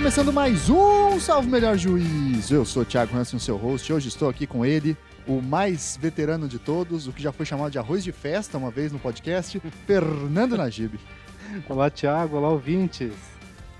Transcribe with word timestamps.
Começando 0.00 0.32
mais 0.32 0.70
um 0.70 1.20
Salve 1.20 1.46
Melhor 1.46 1.76
Juiz. 1.76 2.50
Eu 2.50 2.64
sou 2.64 2.84
o 2.84 2.86
Thiago 2.86 3.14
Hansen, 3.14 3.38
seu 3.38 3.58
host. 3.58 3.92
Hoje 3.92 4.08
estou 4.08 4.30
aqui 4.30 4.46
com 4.46 4.64
ele, 4.64 4.96
o 5.28 5.42
mais 5.42 5.98
veterano 6.00 6.48
de 6.48 6.58
todos, 6.58 7.06
o 7.06 7.12
que 7.12 7.22
já 7.22 7.30
foi 7.30 7.44
chamado 7.44 7.70
de 7.70 7.78
arroz 7.78 8.02
de 8.02 8.10
festa 8.10 8.56
uma 8.56 8.70
vez 8.70 8.90
no 8.92 8.98
podcast, 8.98 9.60
Fernando 9.86 10.56
Najib. 10.56 10.98
Olá, 11.68 11.90
Thiago. 11.90 12.38
Olá, 12.38 12.48
ouvintes. 12.48 13.12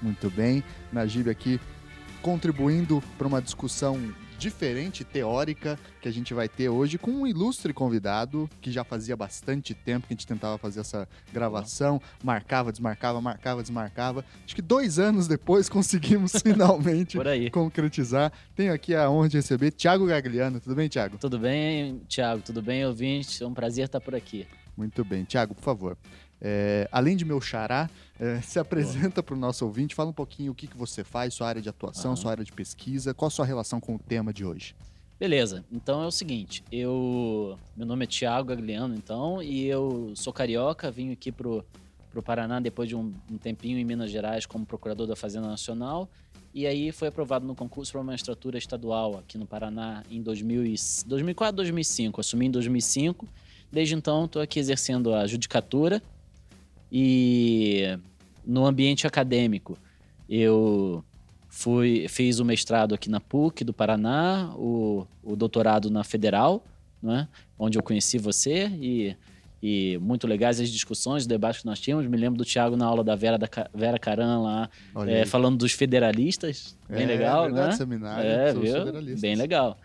Muito 0.02 0.28
bem, 0.28 0.62
Najib 0.92 1.30
aqui 1.30 1.58
contribuindo 2.20 3.02
para 3.16 3.26
uma 3.26 3.40
discussão 3.40 3.98
diferente, 4.40 5.04
teórica, 5.04 5.78
que 6.00 6.08
a 6.08 6.12
gente 6.12 6.32
vai 6.32 6.48
ter 6.48 6.68
hoje 6.68 6.96
com 6.96 7.10
um 7.10 7.26
ilustre 7.26 7.72
convidado 7.72 8.48
que 8.60 8.72
já 8.72 8.82
fazia 8.82 9.14
bastante 9.14 9.74
tempo 9.74 10.06
que 10.06 10.14
a 10.14 10.16
gente 10.16 10.26
tentava 10.26 10.56
fazer 10.56 10.80
essa 10.80 11.06
gravação, 11.32 12.00
marcava, 12.24 12.72
desmarcava, 12.72 13.20
marcava, 13.20 13.62
desmarcava. 13.62 14.24
Acho 14.44 14.54
que 14.54 14.62
dois 14.62 14.98
anos 14.98 15.28
depois 15.28 15.68
conseguimos 15.70 16.32
finalmente 16.42 17.18
concretizar. 17.50 18.32
Tenho 18.56 18.72
aqui 18.72 18.94
a 18.94 19.10
honra 19.10 19.28
de 19.28 19.36
receber 19.36 19.70
Thiago 19.72 20.06
Gagliano. 20.06 20.58
Tudo 20.58 20.74
bem, 20.74 20.88
Thiago? 20.88 21.18
Tudo 21.18 21.38
bem, 21.38 22.00
Thiago. 22.08 22.42
Tudo 22.42 22.62
bem, 22.62 22.84
ouvinte? 22.86 23.42
É 23.42 23.46
um 23.46 23.54
prazer 23.54 23.84
estar 23.84 24.00
por 24.00 24.14
aqui. 24.14 24.46
Muito 24.76 25.04
bem. 25.04 25.24
Thiago, 25.24 25.54
por 25.54 25.62
favor. 25.62 25.98
É, 26.42 26.88
além 26.90 27.16
de 27.16 27.24
meu 27.24 27.40
xará, 27.40 27.90
é, 28.18 28.40
se 28.40 28.58
apresenta 28.58 29.22
para 29.22 29.34
o 29.34 29.38
nosso 29.38 29.64
ouvinte, 29.64 29.94
fala 29.94 30.10
um 30.10 30.14
pouquinho 30.14 30.52
o 30.52 30.54
que, 30.54 30.66
que 30.66 30.76
você 30.76 31.04
faz, 31.04 31.34
sua 31.34 31.48
área 31.48 31.60
de 31.60 31.68
atuação, 31.68 32.16
sua 32.16 32.30
área 32.30 32.44
de 32.44 32.52
pesquisa, 32.52 33.12
qual 33.12 33.26
a 33.26 33.30
sua 33.30 33.44
relação 33.44 33.80
com 33.80 33.96
o 33.96 33.98
tema 33.98 34.32
de 34.32 34.44
hoje. 34.44 34.74
Beleza, 35.18 35.62
então 35.70 36.02
é 36.02 36.06
o 36.06 36.10
seguinte, 36.10 36.64
eu. 36.72 37.58
Meu 37.76 37.86
nome 37.86 38.04
é 38.04 38.06
Thiago 38.06 38.48
Gagliano, 38.48 38.94
então, 38.94 39.42
e 39.42 39.66
eu 39.66 40.14
sou 40.16 40.32
carioca, 40.32 40.90
vim 40.90 41.12
aqui 41.12 41.30
pro, 41.30 41.62
pro 42.10 42.22
Paraná 42.22 42.58
depois 42.58 42.88
de 42.88 42.96
um, 42.96 43.12
um 43.30 43.36
tempinho 43.36 43.78
em 43.78 43.84
Minas 43.84 44.10
Gerais 44.10 44.46
como 44.46 44.64
procurador 44.64 45.06
da 45.06 45.14
Fazenda 45.14 45.46
Nacional. 45.46 46.08
E 46.54 46.66
aí 46.66 46.90
foi 46.90 47.08
aprovado 47.08 47.46
no 47.46 47.54
concurso 47.54 47.92
para 47.92 48.00
uma 48.00 48.14
estrutura 48.14 48.56
estadual 48.56 49.18
aqui 49.18 49.36
no 49.36 49.46
Paraná 49.46 50.02
em 50.10 50.22
2000 50.22 50.64
e, 50.64 50.74
2004, 51.06 51.54
2005. 51.54 52.20
Assumi 52.20 52.46
em 52.46 52.50
2005. 52.50 53.28
Desde 53.70 53.94
então 53.94 54.24
estou 54.24 54.40
aqui 54.42 54.58
exercendo 54.58 55.14
a 55.14 55.26
judicatura 55.26 56.02
e 56.90 57.98
no 58.44 58.66
ambiente 58.66 59.06
acadêmico, 59.06 59.78
eu 60.28 61.04
fui 61.48 62.06
fiz 62.08 62.38
o 62.38 62.44
mestrado 62.44 62.94
aqui 62.94 63.10
na 63.10 63.20
PUC 63.20 63.64
do 63.64 63.72
Paraná, 63.72 64.52
o, 64.56 65.06
o 65.22 65.36
doutorado 65.36 65.90
na 65.90 66.04
Federal, 66.04 66.64
né, 67.02 67.28
onde 67.58 67.78
eu 67.78 67.82
conheci 67.82 68.18
você 68.18 68.68
e, 68.80 69.16
e 69.62 69.98
muito 69.98 70.26
legais 70.26 70.60
as 70.60 70.70
discussões, 70.70 71.22
os 71.22 71.26
debates 71.26 71.60
que 71.60 71.66
nós 71.66 71.80
tínhamos. 71.80 72.06
Me 72.06 72.16
lembro 72.16 72.38
do 72.38 72.44
Tiago 72.44 72.76
na 72.76 72.86
aula 72.86 73.02
da 73.02 73.16
Vera, 73.16 73.36
da 73.36 73.48
Vera 73.74 73.98
Caran 73.98 74.40
lá, 74.40 74.70
é, 75.06 75.26
falando 75.26 75.58
dos 75.58 75.72
federalistas. 75.72 76.76
Bem 76.88 77.02
é, 77.02 77.06
legal, 77.06 77.44
é 77.44 77.48
verdade, 77.48 77.68
né? 77.68 77.76
Seminário 77.76 78.30
é, 78.30 78.54
viu? 78.54 79.18
Bem 79.18 79.34
legal. 79.34 79.78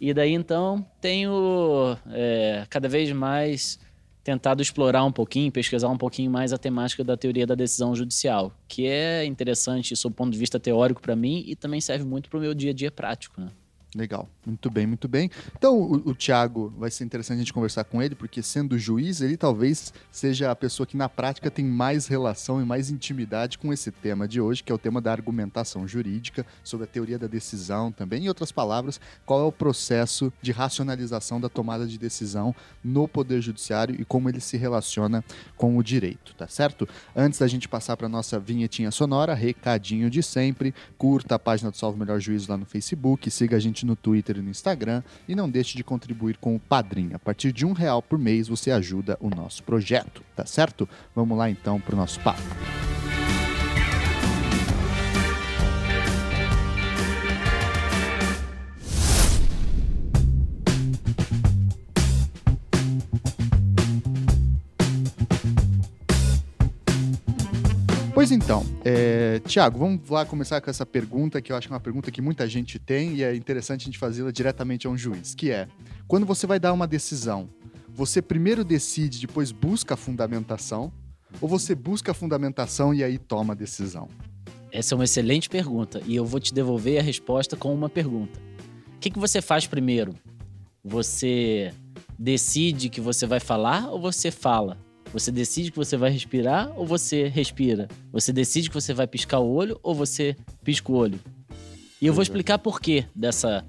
E 0.00 0.14
daí 0.14 0.32
então 0.32 0.86
tenho 1.00 1.96
é, 2.10 2.64
cada 2.70 2.88
vez 2.88 3.12
mais 3.12 3.78
tentado 4.22 4.62
explorar 4.62 5.04
um 5.04 5.12
pouquinho, 5.12 5.50
pesquisar 5.50 5.88
um 5.88 5.96
pouquinho 5.96 6.30
mais 6.30 6.52
a 6.52 6.58
temática 6.58 7.02
da 7.02 7.16
teoria 7.16 7.46
da 7.46 7.54
decisão 7.54 7.94
judicial, 7.94 8.52
que 8.68 8.86
é 8.86 9.24
interessante 9.24 9.96
sob 9.96 10.12
o 10.12 10.16
ponto 10.16 10.32
de 10.32 10.38
vista 10.38 10.60
teórico 10.60 11.00
para 11.00 11.16
mim 11.16 11.42
e 11.46 11.56
também 11.56 11.80
serve 11.80 12.04
muito 12.04 12.28
para 12.28 12.38
o 12.38 12.40
meu 12.40 12.54
dia 12.54 12.70
a 12.70 12.74
dia 12.74 12.90
prático. 12.90 13.40
Né? 13.40 13.48
Legal, 13.94 14.28
muito 14.46 14.70
bem, 14.70 14.86
muito 14.86 15.08
bem. 15.08 15.28
Então, 15.56 15.76
o, 15.76 16.10
o 16.10 16.14
Tiago, 16.14 16.72
vai 16.78 16.90
ser 16.92 17.04
interessante 17.04 17.36
a 17.36 17.40
gente 17.40 17.52
conversar 17.52 17.82
com 17.82 18.00
ele, 18.00 18.14
porque 18.14 18.40
sendo 18.40 18.78
juiz, 18.78 19.20
ele 19.20 19.36
talvez 19.36 19.92
seja 20.12 20.50
a 20.50 20.54
pessoa 20.54 20.86
que 20.86 20.96
na 20.96 21.08
prática 21.08 21.50
tem 21.50 21.64
mais 21.64 22.06
relação 22.06 22.62
e 22.62 22.64
mais 22.64 22.88
intimidade 22.88 23.58
com 23.58 23.72
esse 23.72 23.90
tema 23.90 24.28
de 24.28 24.40
hoje, 24.40 24.62
que 24.62 24.70
é 24.70 24.74
o 24.74 24.78
tema 24.78 25.00
da 25.00 25.10
argumentação 25.10 25.88
jurídica, 25.88 26.46
sobre 26.62 26.84
a 26.84 26.86
teoria 26.86 27.18
da 27.18 27.26
decisão 27.26 27.90
também. 27.90 28.24
Em 28.24 28.28
outras 28.28 28.52
palavras, 28.52 29.00
qual 29.26 29.40
é 29.40 29.44
o 29.44 29.50
processo 29.50 30.32
de 30.40 30.52
racionalização 30.52 31.40
da 31.40 31.48
tomada 31.48 31.84
de 31.84 31.98
decisão 31.98 32.54
no 32.84 33.08
Poder 33.08 33.40
Judiciário 33.40 34.00
e 34.00 34.04
como 34.04 34.28
ele 34.28 34.40
se 34.40 34.56
relaciona 34.56 35.24
com 35.56 35.76
o 35.76 35.82
direito, 35.82 36.32
tá 36.36 36.46
certo? 36.46 36.88
Antes 37.14 37.40
da 37.40 37.48
gente 37.48 37.68
passar 37.68 37.96
para 37.96 38.08
nossa 38.08 38.38
vinhetinha 38.38 38.92
sonora, 38.92 39.34
recadinho 39.34 40.08
de 40.08 40.22
sempre, 40.22 40.72
curta 40.96 41.34
a 41.34 41.38
página 41.40 41.72
do 41.72 41.76
Salve 41.76 41.98
Melhor 41.98 42.20
Juízo 42.20 42.48
lá 42.48 42.56
no 42.56 42.64
Facebook, 42.64 43.28
siga 43.30 43.56
a 43.56 43.60
gente 43.60 43.79
gente 43.80 43.86
no 43.86 43.96
Twitter 43.96 44.38
e 44.38 44.42
no 44.42 44.50
Instagram 44.50 45.02
e 45.26 45.34
não 45.34 45.48
deixe 45.48 45.76
de 45.76 45.84
contribuir 45.84 46.36
com 46.36 46.54
o 46.54 46.60
Padrim. 46.60 47.10
A 47.14 47.18
partir 47.18 47.52
de 47.52 47.64
um 47.64 47.72
real 47.72 48.02
por 48.02 48.18
mês 48.18 48.48
você 48.48 48.70
ajuda 48.70 49.16
o 49.20 49.30
nosso 49.30 49.62
projeto, 49.62 50.22
tá 50.36 50.44
certo? 50.44 50.88
Vamos 51.14 51.36
lá 51.36 51.50
então 51.50 51.80
para 51.80 51.94
o 51.94 51.98
nosso 51.98 52.20
papo. 52.20 52.42
Pois 68.20 68.30
então, 68.30 68.66
é, 68.84 69.40
Tiago, 69.46 69.78
vamos 69.78 70.10
lá 70.10 70.26
começar 70.26 70.60
com 70.60 70.68
essa 70.68 70.84
pergunta, 70.84 71.40
que 71.40 71.50
eu 71.50 71.56
acho 71.56 71.66
que 71.66 71.72
é 71.72 71.74
uma 71.74 71.80
pergunta 71.80 72.10
que 72.10 72.20
muita 72.20 72.46
gente 72.46 72.78
tem 72.78 73.14
e 73.14 73.22
é 73.22 73.34
interessante 73.34 73.80
a 73.80 73.84
gente 73.86 73.96
fazê-la 73.96 74.30
diretamente 74.30 74.86
a 74.86 74.90
um 74.90 74.96
juiz, 74.98 75.34
que 75.34 75.50
é, 75.50 75.66
quando 76.06 76.26
você 76.26 76.46
vai 76.46 76.60
dar 76.60 76.74
uma 76.74 76.86
decisão, 76.86 77.48
você 77.88 78.20
primeiro 78.20 78.62
decide, 78.62 79.26
depois 79.26 79.52
busca 79.52 79.94
a 79.94 79.96
fundamentação, 79.96 80.92
ou 81.40 81.48
você 81.48 81.74
busca 81.74 82.10
a 82.10 82.14
fundamentação 82.14 82.92
e 82.92 83.02
aí 83.02 83.16
toma 83.16 83.54
a 83.54 83.56
decisão? 83.56 84.06
Essa 84.70 84.94
é 84.94 84.96
uma 84.96 85.04
excelente 85.04 85.48
pergunta 85.48 86.02
e 86.04 86.14
eu 86.14 86.26
vou 86.26 86.40
te 86.40 86.52
devolver 86.52 86.98
a 87.00 87.02
resposta 87.02 87.56
com 87.56 87.72
uma 87.72 87.88
pergunta. 87.88 88.38
O 88.96 88.98
que, 89.00 89.08
que 89.08 89.18
você 89.18 89.40
faz 89.40 89.66
primeiro? 89.66 90.14
Você 90.84 91.72
decide 92.18 92.90
que 92.90 93.00
você 93.00 93.26
vai 93.26 93.40
falar 93.40 93.88
ou 93.88 93.98
você 93.98 94.30
fala? 94.30 94.76
Você 95.12 95.32
decide 95.32 95.70
que 95.70 95.76
você 95.76 95.96
vai 95.96 96.10
respirar 96.10 96.72
ou 96.76 96.86
você 96.86 97.26
respira? 97.26 97.88
Você 98.12 98.32
decide 98.32 98.68
que 98.68 98.74
você 98.74 98.94
vai 98.94 99.06
piscar 99.06 99.40
o 99.40 99.50
olho 99.50 99.78
ou 99.82 99.94
você 99.94 100.36
pisca 100.62 100.92
o 100.92 100.94
olho? 100.94 101.18
E 102.00 102.06
eu 102.06 102.14
vou 102.14 102.22
explicar 102.22 102.58
por 102.58 102.80
quê 102.80 103.04
dessa, 103.14 103.64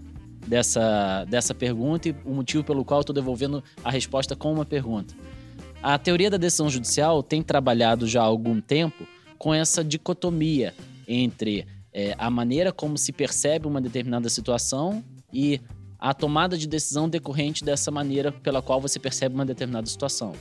dessa, 0.47 1.25
dessa 1.25 1.53
pergunta 1.53 2.09
e 2.09 2.15
o 2.23 2.33
motivo 2.33 2.63
pelo 2.63 2.85
qual 2.85 2.99
eu 2.99 3.01
estou 3.01 3.13
devolvendo 3.13 3.63
a 3.83 3.89
resposta 3.89 4.35
com 4.35 4.53
uma 4.53 4.65
pergunta. 4.65 5.13
A 5.81 5.97
teoria 5.97 6.29
da 6.29 6.37
decisão 6.37 6.69
judicial 6.69 7.23
tem 7.23 7.41
trabalhado 7.41 8.07
já 8.07 8.21
há 8.21 8.25
algum 8.25 8.61
tempo 8.61 9.07
com 9.37 9.51
essa 9.53 9.83
dicotomia 9.83 10.75
entre 11.07 11.65
é, 11.91 12.15
a 12.17 12.29
maneira 12.29 12.71
como 12.71 12.97
se 12.97 13.11
percebe 13.11 13.67
uma 13.67 13.81
determinada 13.81 14.29
situação 14.29 15.03
e 15.33 15.59
a 15.99 16.13
tomada 16.13 16.57
de 16.57 16.67
decisão 16.67 17.09
decorrente 17.09 17.63
dessa 17.63 17.89
maneira 17.89 18.31
pela 18.31 18.61
qual 18.61 18.79
você 18.79 18.99
percebe 18.99 19.35
uma 19.35 19.45
determinada 19.45 19.87
situação. 19.87 20.33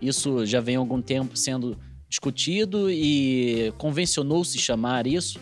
Isso 0.00 0.46
já 0.46 0.60
vem 0.60 0.76
há 0.76 0.78
algum 0.78 1.02
tempo 1.02 1.36
sendo 1.36 1.76
discutido 2.08 2.90
e 2.90 3.72
convencionou-se 3.76 4.58
chamar 4.58 5.06
isso 5.06 5.38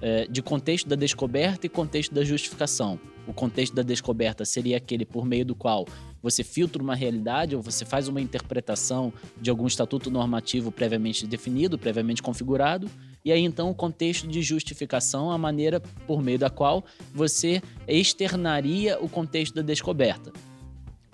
é, 0.00 0.26
de 0.26 0.42
contexto 0.42 0.88
da 0.88 0.96
descoberta 0.96 1.66
e 1.66 1.68
contexto 1.68 2.14
da 2.14 2.24
justificação. 2.24 3.00
O 3.26 3.32
contexto 3.32 3.74
da 3.74 3.82
descoberta 3.82 4.44
seria 4.44 4.76
aquele 4.76 5.04
por 5.04 5.24
meio 5.24 5.44
do 5.44 5.54
qual 5.54 5.86
você 6.22 6.44
filtra 6.44 6.82
uma 6.82 6.94
realidade 6.94 7.56
ou 7.56 7.62
você 7.62 7.84
faz 7.84 8.06
uma 8.06 8.20
interpretação 8.20 9.12
de 9.40 9.50
algum 9.50 9.66
estatuto 9.66 10.10
normativo 10.10 10.70
previamente 10.70 11.26
definido, 11.26 11.78
previamente 11.78 12.22
configurado, 12.22 12.90
e 13.24 13.32
aí 13.32 13.40
então 13.40 13.70
o 13.70 13.74
contexto 13.74 14.28
de 14.28 14.42
justificação, 14.42 15.30
a 15.30 15.38
maneira 15.38 15.80
por 16.06 16.22
meio 16.22 16.38
da 16.38 16.50
qual 16.50 16.84
você 17.12 17.62
externaria 17.88 18.98
o 19.00 19.08
contexto 19.08 19.54
da 19.54 19.62
descoberta. 19.62 20.32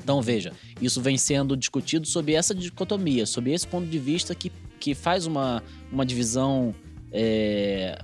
Então 0.03 0.21
veja, 0.23 0.53
isso 0.81 1.01
vem 1.01 1.17
sendo 1.17 1.57
discutido 1.57 2.07
sob 2.07 2.33
essa 2.33 2.55
dicotomia, 2.55 3.27
sob 3.27 3.51
esse 3.53 3.67
ponto 3.67 3.87
de 3.87 3.99
vista 3.99 4.35
que, 4.35 4.51
que 4.79 4.95
faz 4.95 5.27
uma, 5.27 5.63
uma 5.93 6.05
divisão, 6.05 6.75
é, 7.13 8.03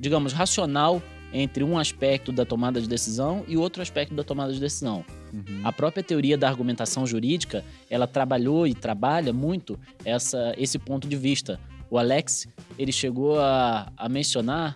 digamos, 0.00 0.32
racional 0.32 1.02
entre 1.32 1.62
um 1.62 1.78
aspecto 1.78 2.32
da 2.32 2.44
tomada 2.44 2.80
de 2.80 2.88
decisão 2.88 3.44
e 3.46 3.56
outro 3.56 3.82
aspecto 3.82 4.14
da 4.14 4.24
tomada 4.24 4.52
de 4.52 4.60
decisão. 4.60 5.04
Uhum. 5.32 5.60
A 5.62 5.72
própria 5.72 6.02
teoria 6.02 6.38
da 6.38 6.48
argumentação 6.48 7.06
jurídica, 7.06 7.64
ela 7.90 8.06
trabalhou 8.06 8.66
e 8.66 8.74
trabalha 8.74 9.32
muito 9.32 9.78
essa, 10.04 10.54
esse 10.56 10.78
ponto 10.78 11.06
de 11.06 11.16
vista. 11.16 11.60
O 11.90 11.98
Alex, 11.98 12.48
ele 12.78 12.92
chegou 12.92 13.38
a, 13.38 13.92
a 13.96 14.08
mencionar 14.08 14.74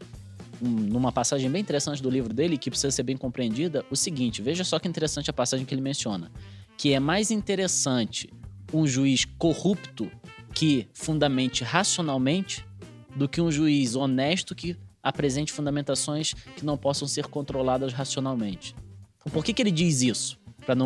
numa 0.62 1.10
passagem 1.10 1.50
bem 1.50 1.60
interessante 1.60 2.02
do 2.02 2.08
livro 2.08 2.32
dele, 2.32 2.56
que 2.56 2.70
precisa 2.70 2.90
ser 2.90 3.02
bem 3.02 3.16
compreendida, 3.16 3.84
o 3.90 3.96
seguinte: 3.96 4.40
veja 4.40 4.62
só 4.64 4.78
que 4.78 4.86
interessante 4.86 5.28
a 5.28 5.32
passagem 5.32 5.66
que 5.66 5.74
ele 5.74 5.82
menciona 5.82 6.30
que 6.76 6.92
é 6.92 6.98
mais 6.98 7.30
interessante 7.30 8.28
um 8.72 8.86
juiz 8.86 9.24
corrupto 9.38 10.10
que 10.52 10.88
fundamente 10.92 11.62
racionalmente 11.62 12.66
do 13.14 13.28
que 13.28 13.40
um 13.40 13.52
juiz 13.52 13.94
honesto 13.94 14.52
que 14.52 14.76
apresente 15.02 15.52
fundamentações 15.52 16.34
que 16.56 16.64
não 16.64 16.76
possam 16.76 17.06
ser 17.06 17.26
controladas 17.26 17.92
racionalmente. 17.92 18.74
Então, 19.20 19.32
por 19.32 19.44
que, 19.44 19.52
que 19.52 19.62
ele 19.62 19.70
diz 19.70 20.02
isso? 20.02 20.38
Para 20.66 20.76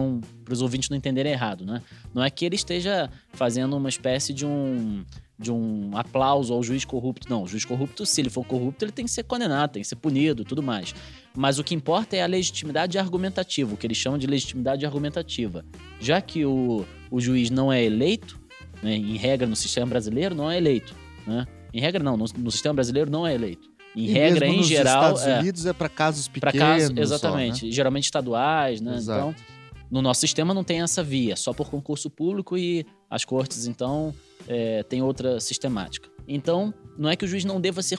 os 0.50 0.62
ouvintes 0.62 0.88
não 0.88 0.96
entenderem 0.96 1.32
errado, 1.32 1.64
né? 1.64 1.82
Não 2.14 2.22
é 2.22 2.30
que 2.30 2.44
ele 2.44 2.56
esteja 2.56 3.10
fazendo 3.32 3.76
uma 3.76 3.88
espécie 3.88 4.32
de 4.32 4.46
um 4.46 5.04
de 5.38 5.52
um 5.52 5.90
aplauso 5.94 6.54
ao 6.54 6.62
juiz 6.62 6.84
corrupto. 6.84 7.28
Não, 7.28 7.42
o 7.42 7.46
juiz 7.46 7.64
corrupto, 7.64 8.06
se 8.06 8.20
ele 8.20 8.30
for 8.30 8.44
corrupto, 8.44 8.84
ele 8.84 8.92
tem 8.92 9.04
que 9.04 9.10
ser 9.10 9.24
condenado, 9.24 9.72
tem 9.72 9.82
que 9.82 9.88
ser 9.88 9.96
punido 9.96 10.44
tudo 10.44 10.62
mais. 10.62 10.94
Mas 11.36 11.58
o 11.58 11.64
que 11.64 11.74
importa 11.74 12.16
é 12.16 12.22
a 12.22 12.26
legitimidade 12.26 12.98
argumentativa, 12.98 13.74
o 13.74 13.76
que 13.76 13.86
eles 13.86 13.98
chamam 13.98 14.18
de 14.18 14.26
legitimidade 14.26 14.86
argumentativa. 14.86 15.64
Já 16.00 16.20
que 16.20 16.44
o, 16.46 16.86
o 17.10 17.20
juiz 17.20 17.50
não 17.50 17.70
é 17.70 17.84
eleito, 17.84 18.40
né, 18.82 18.94
em 18.94 19.16
regra 19.16 19.46
no 19.46 19.56
sistema 19.56 19.86
brasileiro, 19.86 20.34
não 20.34 20.50
é 20.50 20.56
eleito. 20.56 20.94
Né? 21.26 21.46
Em 21.72 21.80
regra, 21.80 22.02
não, 22.02 22.16
no, 22.16 22.24
no 22.38 22.50
sistema 22.50 22.74
brasileiro 22.74 23.10
não 23.10 23.26
é 23.26 23.34
eleito. 23.34 23.68
Em 23.94 24.04
E 24.04 24.08
regra, 24.08 24.46
em 24.46 24.58
nos 24.58 24.66
geral. 24.66 25.14
Estados 25.14 25.22
é, 25.26 25.40
Unidos 25.40 25.66
é 25.66 25.72
para 25.72 25.88
casos 25.88 26.28
pequenos. 26.28 26.58
casos, 26.58 26.94
só, 26.94 27.02
exatamente. 27.02 27.66
né? 27.66 27.72
Geralmente 27.72 28.04
estaduais, 28.04 28.80
né? 28.80 28.96
Exato. 28.96 29.30
Então, 29.30 29.56
no 29.90 30.02
nosso 30.02 30.20
sistema 30.20 30.52
não 30.52 30.64
tem 30.64 30.82
essa 30.82 31.02
via, 31.02 31.36
só 31.36 31.52
por 31.52 31.70
concurso 31.70 32.10
público 32.10 32.58
e 32.58 32.84
as 33.08 33.24
cortes, 33.24 33.66
então, 33.66 34.14
é, 34.48 34.82
tem 34.82 35.02
outra 35.02 35.40
sistemática. 35.40 36.08
Então, 36.26 36.74
não 36.98 37.08
é 37.08 37.16
que 37.16 37.24
o 37.24 37.28
juiz 37.28 37.44
não 37.44 37.60
deva 37.60 37.82
ser 37.82 37.98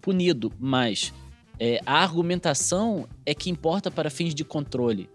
punido, 0.00 0.52
mas 0.58 1.12
é, 1.58 1.80
a 1.84 2.02
argumentação 2.02 3.08
é 3.26 3.34
que 3.34 3.50
importa 3.50 3.90
para 3.90 4.10
fins 4.10 4.34
de 4.34 4.44
controle. 4.44 5.10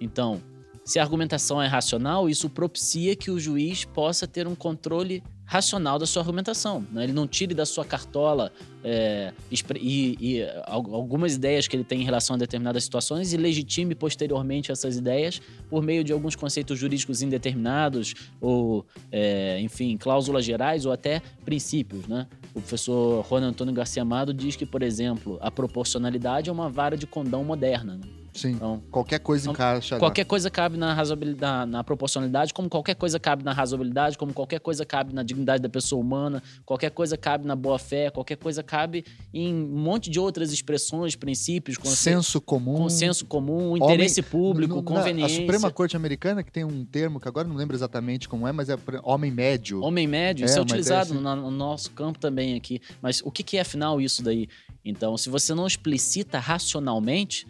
Então, 0.00 0.40
se 0.84 0.98
a 0.98 1.02
argumentação 1.02 1.60
é 1.60 1.66
racional, 1.66 2.28
isso 2.28 2.48
propicia 2.48 3.16
que 3.16 3.30
o 3.30 3.38
juiz 3.38 3.84
possa 3.84 4.26
ter 4.26 4.46
um 4.46 4.54
controle 4.54 5.22
racional 5.50 5.98
da 5.98 6.04
sua 6.04 6.20
argumentação. 6.20 6.84
Né? 6.92 7.04
Ele 7.04 7.12
não 7.14 7.26
tire 7.26 7.54
da 7.54 7.64
sua 7.64 7.82
cartola 7.82 8.52
é, 8.84 9.32
e, 9.50 10.16
e 10.20 10.42
al- 10.66 10.94
algumas 10.94 11.34
ideias 11.34 11.66
que 11.66 11.74
ele 11.74 11.84
tem 11.84 12.02
em 12.02 12.04
relação 12.04 12.36
a 12.36 12.38
determinadas 12.38 12.84
situações 12.84 13.32
e 13.32 13.36
legitime 13.38 13.94
posteriormente 13.94 14.70
essas 14.70 14.98
ideias 14.98 15.40
por 15.70 15.82
meio 15.82 16.04
de 16.04 16.12
alguns 16.12 16.36
conceitos 16.36 16.78
jurídicos 16.78 17.22
indeterminados 17.22 18.14
ou, 18.42 18.84
é, 19.10 19.58
enfim, 19.60 19.96
cláusulas 19.96 20.44
gerais 20.44 20.84
ou 20.84 20.92
até 20.92 21.22
princípios. 21.46 22.06
Né? 22.06 22.26
O 22.54 22.60
professor 22.60 23.26
Juan 23.26 23.40
Antônio 23.40 23.72
Garcia 23.72 24.02
Amado 24.02 24.34
diz 24.34 24.54
que, 24.54 24.66
por 24.66 24.82
exemplo, 24.82 25.38
a 25.40 25.50
proporcionalidade 25.50 26.50
é 26.50 26.52
uma 26.52 26.68
vara 26.68 26.94
de 26.94 27.06
condão 27.06 27.42
moderna. 27.42 27.94
né? 27.96 28.02
Sim. 28.40 28.52
Então, 28.52 28.82
Qualquer 28.90 29.18
coisa 29.20 29.44
Então, 29.44 29.52
encaixa. 29.52 29.94
lá. 29.96 29.98
Qualquer 29.98 30.24
coisa 30.24 30.50
cabe 30.50 30.76
na 30.76 30.94
razoabilidade, 30.94 31.70
na 31.70 31.82
proporcionalidade, 31.82 32.54
como 32.54 32.68
qualquer 32.68 32.94
coisa 32.94 33.18
cabe 33.18 33.42
na 33.44 33.52
razoabilidade, 33.52 34.16
como 34.16 34.32
qualquer 34.32 34.60
coisa 34.60 34.84
cabe 34.84 35.12
na 35.12 35.22
dignidade 35.22 35.62
da 35.62 35.68
pessoa 35.68 36.00
humana, 36.00 36.42
qualquer 36.64 36.90
coisa 36.90 37.16
cabe 37.16 37.46
na 37.46 37.56
boa-fé, 37.56 38.10
qualquer 38.10 38.36
coisa 38.36 38.62
cabe 38.62 39.04
em 39.34 39.52
um 39.54 39.66
monte 39.78 40.08
de 40.10 40.20
outras 40.20 40.52
expressões, 40.52 41.14
princípios, 41.16 41.76
conce- 41.76 41.96
Senso 41.96 42.40
comum. 42.40 42.74
consenso 42.76 43.26
comum, 43.26 43.76
interesse 43.76 44.22
público, 44.22 44.76
No- 44.76 44.82
conveniência. 44.82 45.36
A 45.38 45.40
Suprema 45.40 45.70
Corte 45.70 45.96
Americana, 45.96 46.42
que 46.42 46.52
tem 46.52 46.64
um 46.64 46.84
termo 46.84 47.18
que 47.20 47.26
agora 47.28 47.46
não 47.48 47.56
lembro 47.56 47.74
exatamente 47.76 48.28
como 48.28 48.46
é, 48.46 48.52
mas 48.52 48.68
é 48.68 48.76
homem 49.02 49.30
médio. 49.30 49.82
Homem 49.82 50.06
médio, 50.06 50.44
É, 50.44 50.46
isso 50.46 50.56
é 50.56 50.60
uma 50.60 50.64
utilizado 50.64 51.14
ideia 51.14 51.34
no, 51.36 51.42
no 51.42 51.50
nosso 51.50 51.90
campo 51.90 52.18
também 52.18 52.54
aqui. 52.56 52.80
Mas 53.02 53.20
o 53.24 53.30
que, 53.30 53.42
que 53.42 53.56
é 53.56 53.60
afinal 53.60 54.00
isso 54.00 54.22
daí? 54.22 54.48
Então, 54.84 55.16
se 55.18 55.28
você 55.28 55.52
não 55.54 55.66
explicita 55.66 56.38
racionalmente, 56.38 57.46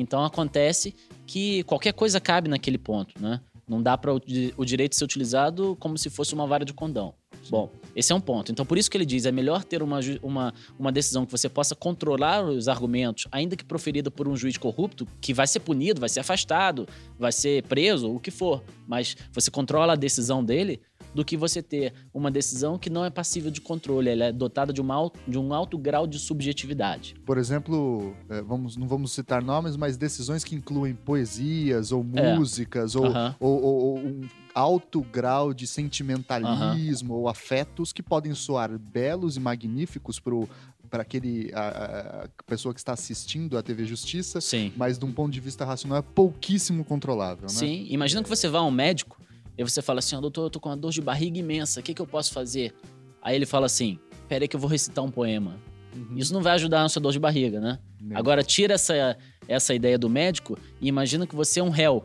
então 0.00 0.24
acontece 0.24 0.94
que 1.26 1.62
qualquer 1.64 1.92
coisa 1.92 2.20
cabe 2.20 2.48
naquele 2.48 2.78
ponto, 2.78 3.14
né? 3.20 3.40
Não 3.68 3.82
dá 3.82 3.98
para 3.98 4.14
o, 4.14 4.18
di- 4.18 4.54
o 4.56 4.64
direito 4.64 4.96
ser 4.96 5.04
utilizado 5.04 5.76
como 5.78 5.98
se 5.98 6.08
fosse 6.08 6.32
uma 6.32 6.46
vara 6.46 6.64
de 6.64 6.72
condão. 6.72 7.12
Bom, 7.50 7.70
esse 7.94 8.12
é 8.12 8.14
um 8.14 8.20
ponto. 8.20 8.50
Então, 8.50 8.64
por 8.64 8.78
isso 8.78 8.90
que 8.90 8.96
ele 8.96 9.04
diz, 9.04 9.26
é 9.26 9.32
melhor 9.32 9.62
ter 9.62 9.82
uma, 9.82 10.00
uma, 10.22 10.54
uma 10.78 10.90
decisão 10.90 11.26
que 11.26 11.32
você 11.32 11.48
possa 11.50 11.74
controlar 11.74 12.42
os 12.44 12.66
argumentos, 12.66 13.26
ainda 13.30 13.56
que 13.56 13.64
proferida 13.64 14.10
por 14.10 14.26
um 14.26 14.34
juiz 14.36 14.56
corrupto, 14.56 15.06
que 15.20 15.34
vai 15.34 15.46
ser 15.46 15.60
punido, 15.60 16.00
vai 16.00 16.08
ser 16.08 16.20
afastado, 16.20 16.88
vai 17.18 17.30
ser 17.30 17.62
preso, 17.64 18.10
o 18.10 18.18
que 18.18 18.30
for. 18.30 18.62
Mas 18.86 19.16
você 19.32 19.50
controla 19.50 19.92
a 19.92 19.96
decisão 19.96 20.42
dele, 20.42 20.80
do 21.14 21.24
que 21.24 21.36
você 21.36 21.62
ter 21.62 21.92
uma 22.12 22.30
decisão 22.30 22.78
que 22.78 22.88
não 22.90 23.04
é 23.04 23.10
passível 23.10 23.50
de 23.50 23.60
controle, 23.60 24.08
ela 24.10 24.24
é 24.26 24.32
dotada 24.32 24.72
de, 24.72 24.80
uma, 24.80 25.10
de 25.26 25.38
um 25.38 25.52
alto 25.54 25.76
grau 25.78 26.06
de 26.06 26.18
subjetividade. 26.18 27.14
Por 27.24 27.38
exemplo, 27.38 28.14
é, 28.28 28.42
vamos, 28.42 28.76
não 28.76 28.86
vamos 28.86 29.12
citar 29.12 29.42
nomes, 29.42 29.76
mas 29.76 29.96
decisões 29.96 30.44
que 30.44 30.54
incluem 30.54 30.94
poesias 30.94 31.92
ou 31.92 32.04
É. 32.14 32.36
músicas 32.36 32.94
ou, 32.94 33.06
Aham. 33.06 33.34
ou- 33.40 33.62
ou- 33.62 33.78
ou 33.84 33.98
um 33.98 34.28
alto 34.54 35.00
grau 35.02 35.52
de 35.54 35.66
sentimentalismo 35.66 37.14
ou 37.14 37.28
afetos 37.28 37.92
que 37.92 38.02
podem 38.02 38.34
soar 38.34 38.76
belos 38.78 39.36
e 39.36 39.40
magníficos 39.40 40.20
para 40.90 41.02
aquele 41.02 41.50
a, 41.54 41.60
a- 41.60 42.24
a 42.24 42.42
pessoa 42.46 42.72
que 42.74 42.80
está 42.80 42.92
assistindo 42.92 43.56
à 43.58 43.62
TV 43.62 43.84
Justiça, 43.84 44.40
Sim. 44.40 44.72
mas 44.76 44.98
de 44.98 45.04
um 45.04 45.12
ponto 45.12 45.30
de 45.32 45.40
vista 45.40 45.64
racional 45.64 45.98
é 45.98 46.02
pouquíssimo 46.02 46.84
controlável, 46.84 47.42
né? 47.42 47.48
Sim, 47.48 47.86
imagina 47.90 48.22
que 48.22 48.28
você 48.28 48.48
vá 48.48 48.58
a 48.60 48.64
um 48.64 48.70
médico 48.70 49.17
e 49.58 49.62
você 49.64 49.82
fala 49.82 49.98
assim, 49.98 50.14
ó, 50.14 50.20
doutor, 50.20 50.44
eu 50.44 50.50
tô 50.50 50.60
com 50.60 50.68
uma 50.68 50.76
dor 50.76 50.92
de 50.92 51.00
barriga 51.00 51.36
imensa, 51.36 51.80
o 51.80 51.82
que, 51.82 51.92
que 51.92 52.00
eu 52.00 52.06
posso 52.06 52.32
fazer? 52.32 52.72
Aí 53.20 53.34
ele 53.34 53.44
fala 53.44 53.66
assim, 53.66 53.98
peraí 54.28 54.46
que 54.46 54.54
eu 54.54 54.60
vou 54.60 54.70
recitar 54.70 55.04
um 55.04 55.10
poema. 55.10 55.56
Uhum. 55.94 56.16
Isso 56.16 56.32
não 56.32 56.40
vai 56.40 56.52
ajudar 56.52 56.82
na 56.82 56.88
sua 56.88 57.02
dor 57.02 57.12
de 57.12 57.18
barriga, 57.18 57.60
né? 57.60 57.78
Não. 58.00 58.16
Agora, 58.16 58.44
tira 58.44 58.74
essa, 58.74 59.18
essa 59.48 59.74
ideia 59.74 59.98
do 59.98 60.08
médico 60.08 60.56
e 60.80 60.86
imagina 60.86 61.26
que 61.26 61.34
você 61.34 61.58
é 61.58 61.62
um 61.62 61.70
réu. 61.70 62.04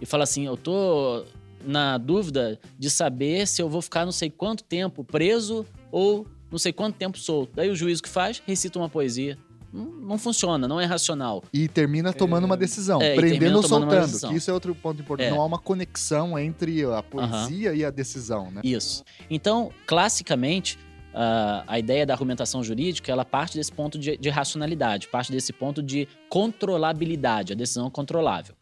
E 0.00 0.06
fala 0.06 0.24
assim: 0.24 0.46
eu 0.46 0.56
tô 0.56 1.24
na 1.64 1.98
dúvida 1.98 2.58
de 2.78 2.90
saber 2.90 3.46
se 3.46 3.62
eu 3.62 3.68
vou 3.68 3.82
ficar 3.82 4.04
não 4.04 4.12
sei 4.12 4.30
quanto 4.30 4.64
tempo 4.64 5.04
preso 5.04 5.66
ou 5.92 6.26
não 6.50 6.58
sei 6.58 6.72
quanto 6.72 6.96
tempo 6.96 7.18
solto. 7.18 7.52
Daí 7.54 7.70
o 7.70 7.76
juiz 7.76 8.00
o 8.00 8.02
que 8.02 8.08
faz? 8.08 8.42
Recita 8.44 8.78
uma 8.78 8.88
poesia. 8.88 9.38
Não, 9.72 10.16
funciona, 10.16 10.66
não 10.66 10.80
é 10.80 10.86
racional. 10.86 11.44
E 11.52 11.68
termina 11.68 12.12
tomando 12.12 12.44
uma 12.44 12.56
decisão, 12.56 13.02
É, 13.02 13.14
prendendo 13.14 13.56
ou 13.58 13.62
soltando, 13.62 14.28
que 14.28 14.34
isso 14.36 14.50
é 14.50 14.54
outro 14.54 14.74
ponto 14.74 15.02
importante. 15.02 15.26
É. 15.28 15.30
Não 15.30 15.40
há 15.42 15.44
uma 15.44 15.58
conexão 15.58 16.38
entre 16.38 16.84
a 16.84 17.02
poesia 17.02 17.74
e 17.74 17.84
a 17.84 17.90
decisão, 17.90 18.50
né? 18.50 18.62
Isso. 18.64 19.04
Então, 19.28 19.70
classicamente, 19.86 20.78
a- 21.12 21.64
a 21.66 21.78
ideia 21.78 22.06
da 22.06 22.14
argumentação 22.14 22.62
jurídica, 22.64 23.12
ela 23.12 23.24
parte 23.26 23.56
desse 23.58 23.70
ponto 23.72 23.98
de, 23.98 24.16
de 24.16 24.28
racionalidade, 24.30 25.08
parte 25.08 25.30
desse 25.30 25.52
ponto 25.52 25.82
de 25.82 26.08
controlabilidade, 26.28 27.52
a 27.52 27.56
decisão 27.56 27.90
controlável. 27.90 28.54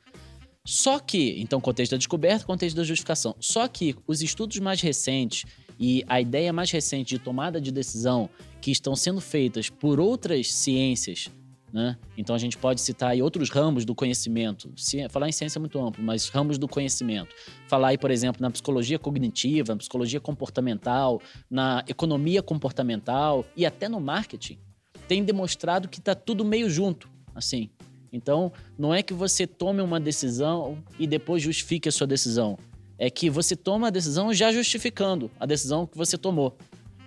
Só 0.64 0.98
que, 0.98 1.40
então, 1.40 1.60
contexto 1.60 1.92
da 1.92 1.96
descoberta, 1.96 2.44
contexto 2.44 2.76
da 2.76 2.82
justificação. 2.82 3.36
Só 3.38 3.68
que 3.68 3.94
os 4.06 4.20
estudos 4.22 4.58
mais 4.58 4.80
recentes 4.80 5.44
e 5.78 6.02
a 6.08 6.20
ideia 6.20 6.52
mais 6.52 6.70
recente 6.70 7.14
de 7.16 7.18
tomada 7.20 7.60
de 7.60 7.70
decisão 7.70 8.28
que 8.66 8.72
estão 8.72 8.96
sendo 8.96 9.20
feitas 9.20 9.70
por 9.70 10.00
outras 10.00 10.52
ciências, 10.52 11.28
né? 11.72 11.96
Então 12.18 12.34
a 12.34 12.38
gente 12.38 12.58
pode 12.58 12.80
citar 12.80 13.10
aí 13.10 13.22
outros 13.22 13.48
ramos 13.48 13.84
do 13.84 13.94
conhecimento. 13.94 14.72
Ci- 14.74 15.08
Falar 15.08 15.28
em 15.28 15.32
ciência 15.32 15.56
é 15.56 15.60
muito 15.60 15.78
amplo, 15.78 16.02
mas 16.02 16.28
ramos 16.28 16.58
do 16.58 16.66
conhecimento. 16.66 17.32
Falar 17.68 17.88
aí, 17.90 17.98
por 17.98 18.10
exemplo, 18.10 18.42
na 18.42 18.50
psicologia 18.50 18.98
cognitiva, 18.98 19.72
na 19.72 19.78
psicologia 19.78 20.18
comportamental, 20.18 21.22
na 21.48 21.84
economia 21.86 22.42
comportamental 22.42 23.46
e 23.56 23.64
até 23.64 23.88
no 23.88 24.00
marketing, 24.00 24.58
tem 25.06 25.22
demonstrado 25.22 25.86
que 25.86 26.00
está 26.00 26.16
tudo 26.16 26.44
meio 26.44 26.68
junto, 26.68 27.08
assim. 27.36 27.70
Então, 28.12 28.50
não 28.76 28.92
é 28.92 29.00
que 29.00 29.14
você 29.14 29.46
tome 29.46 29.80
uma 29.80 30.00
decisão 30.00 30.76
e 30.98 31.06
depois 31.06 31.40
justifique 31.40 31.88
a 31.88 31.92
sua 31.92 32.08
decisão. 32.08 32.58
É 32.98 33.08
que 33.10 33.30
você 33.30 33.54
toma 33.54 33.86
a 33.86 33.90
decisão 33.90 34.34
já 34.34 34.50
justificando 34.50 35.30
a 35.38 35.46
decisão 35.46 35.86
que 35.86 35.96
você 35.96 36.18
tomou. 36.18 36.56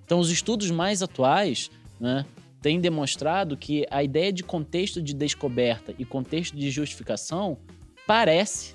Então, 0.10 0.18
os 0.18 0.32
estudos 0.32 0.72
mais 0.72 1.04
atuais 1.04 1.70
né, 2.00 2.26
têm 2.64 2.82
demonstrado 2.82 3.56
que 3.56 3.86
a 3.92 4.04
ideia 4.04 4.34
de 4.34 4.42
contexto 4.42 5.04
de 5.04 5.14
descoberta 5.14 5.94
e 6.00 6.04
contexto 6.04 6.58
de 6.58 6.72
justificação 6.72 7.60
parece, 8.08 8.74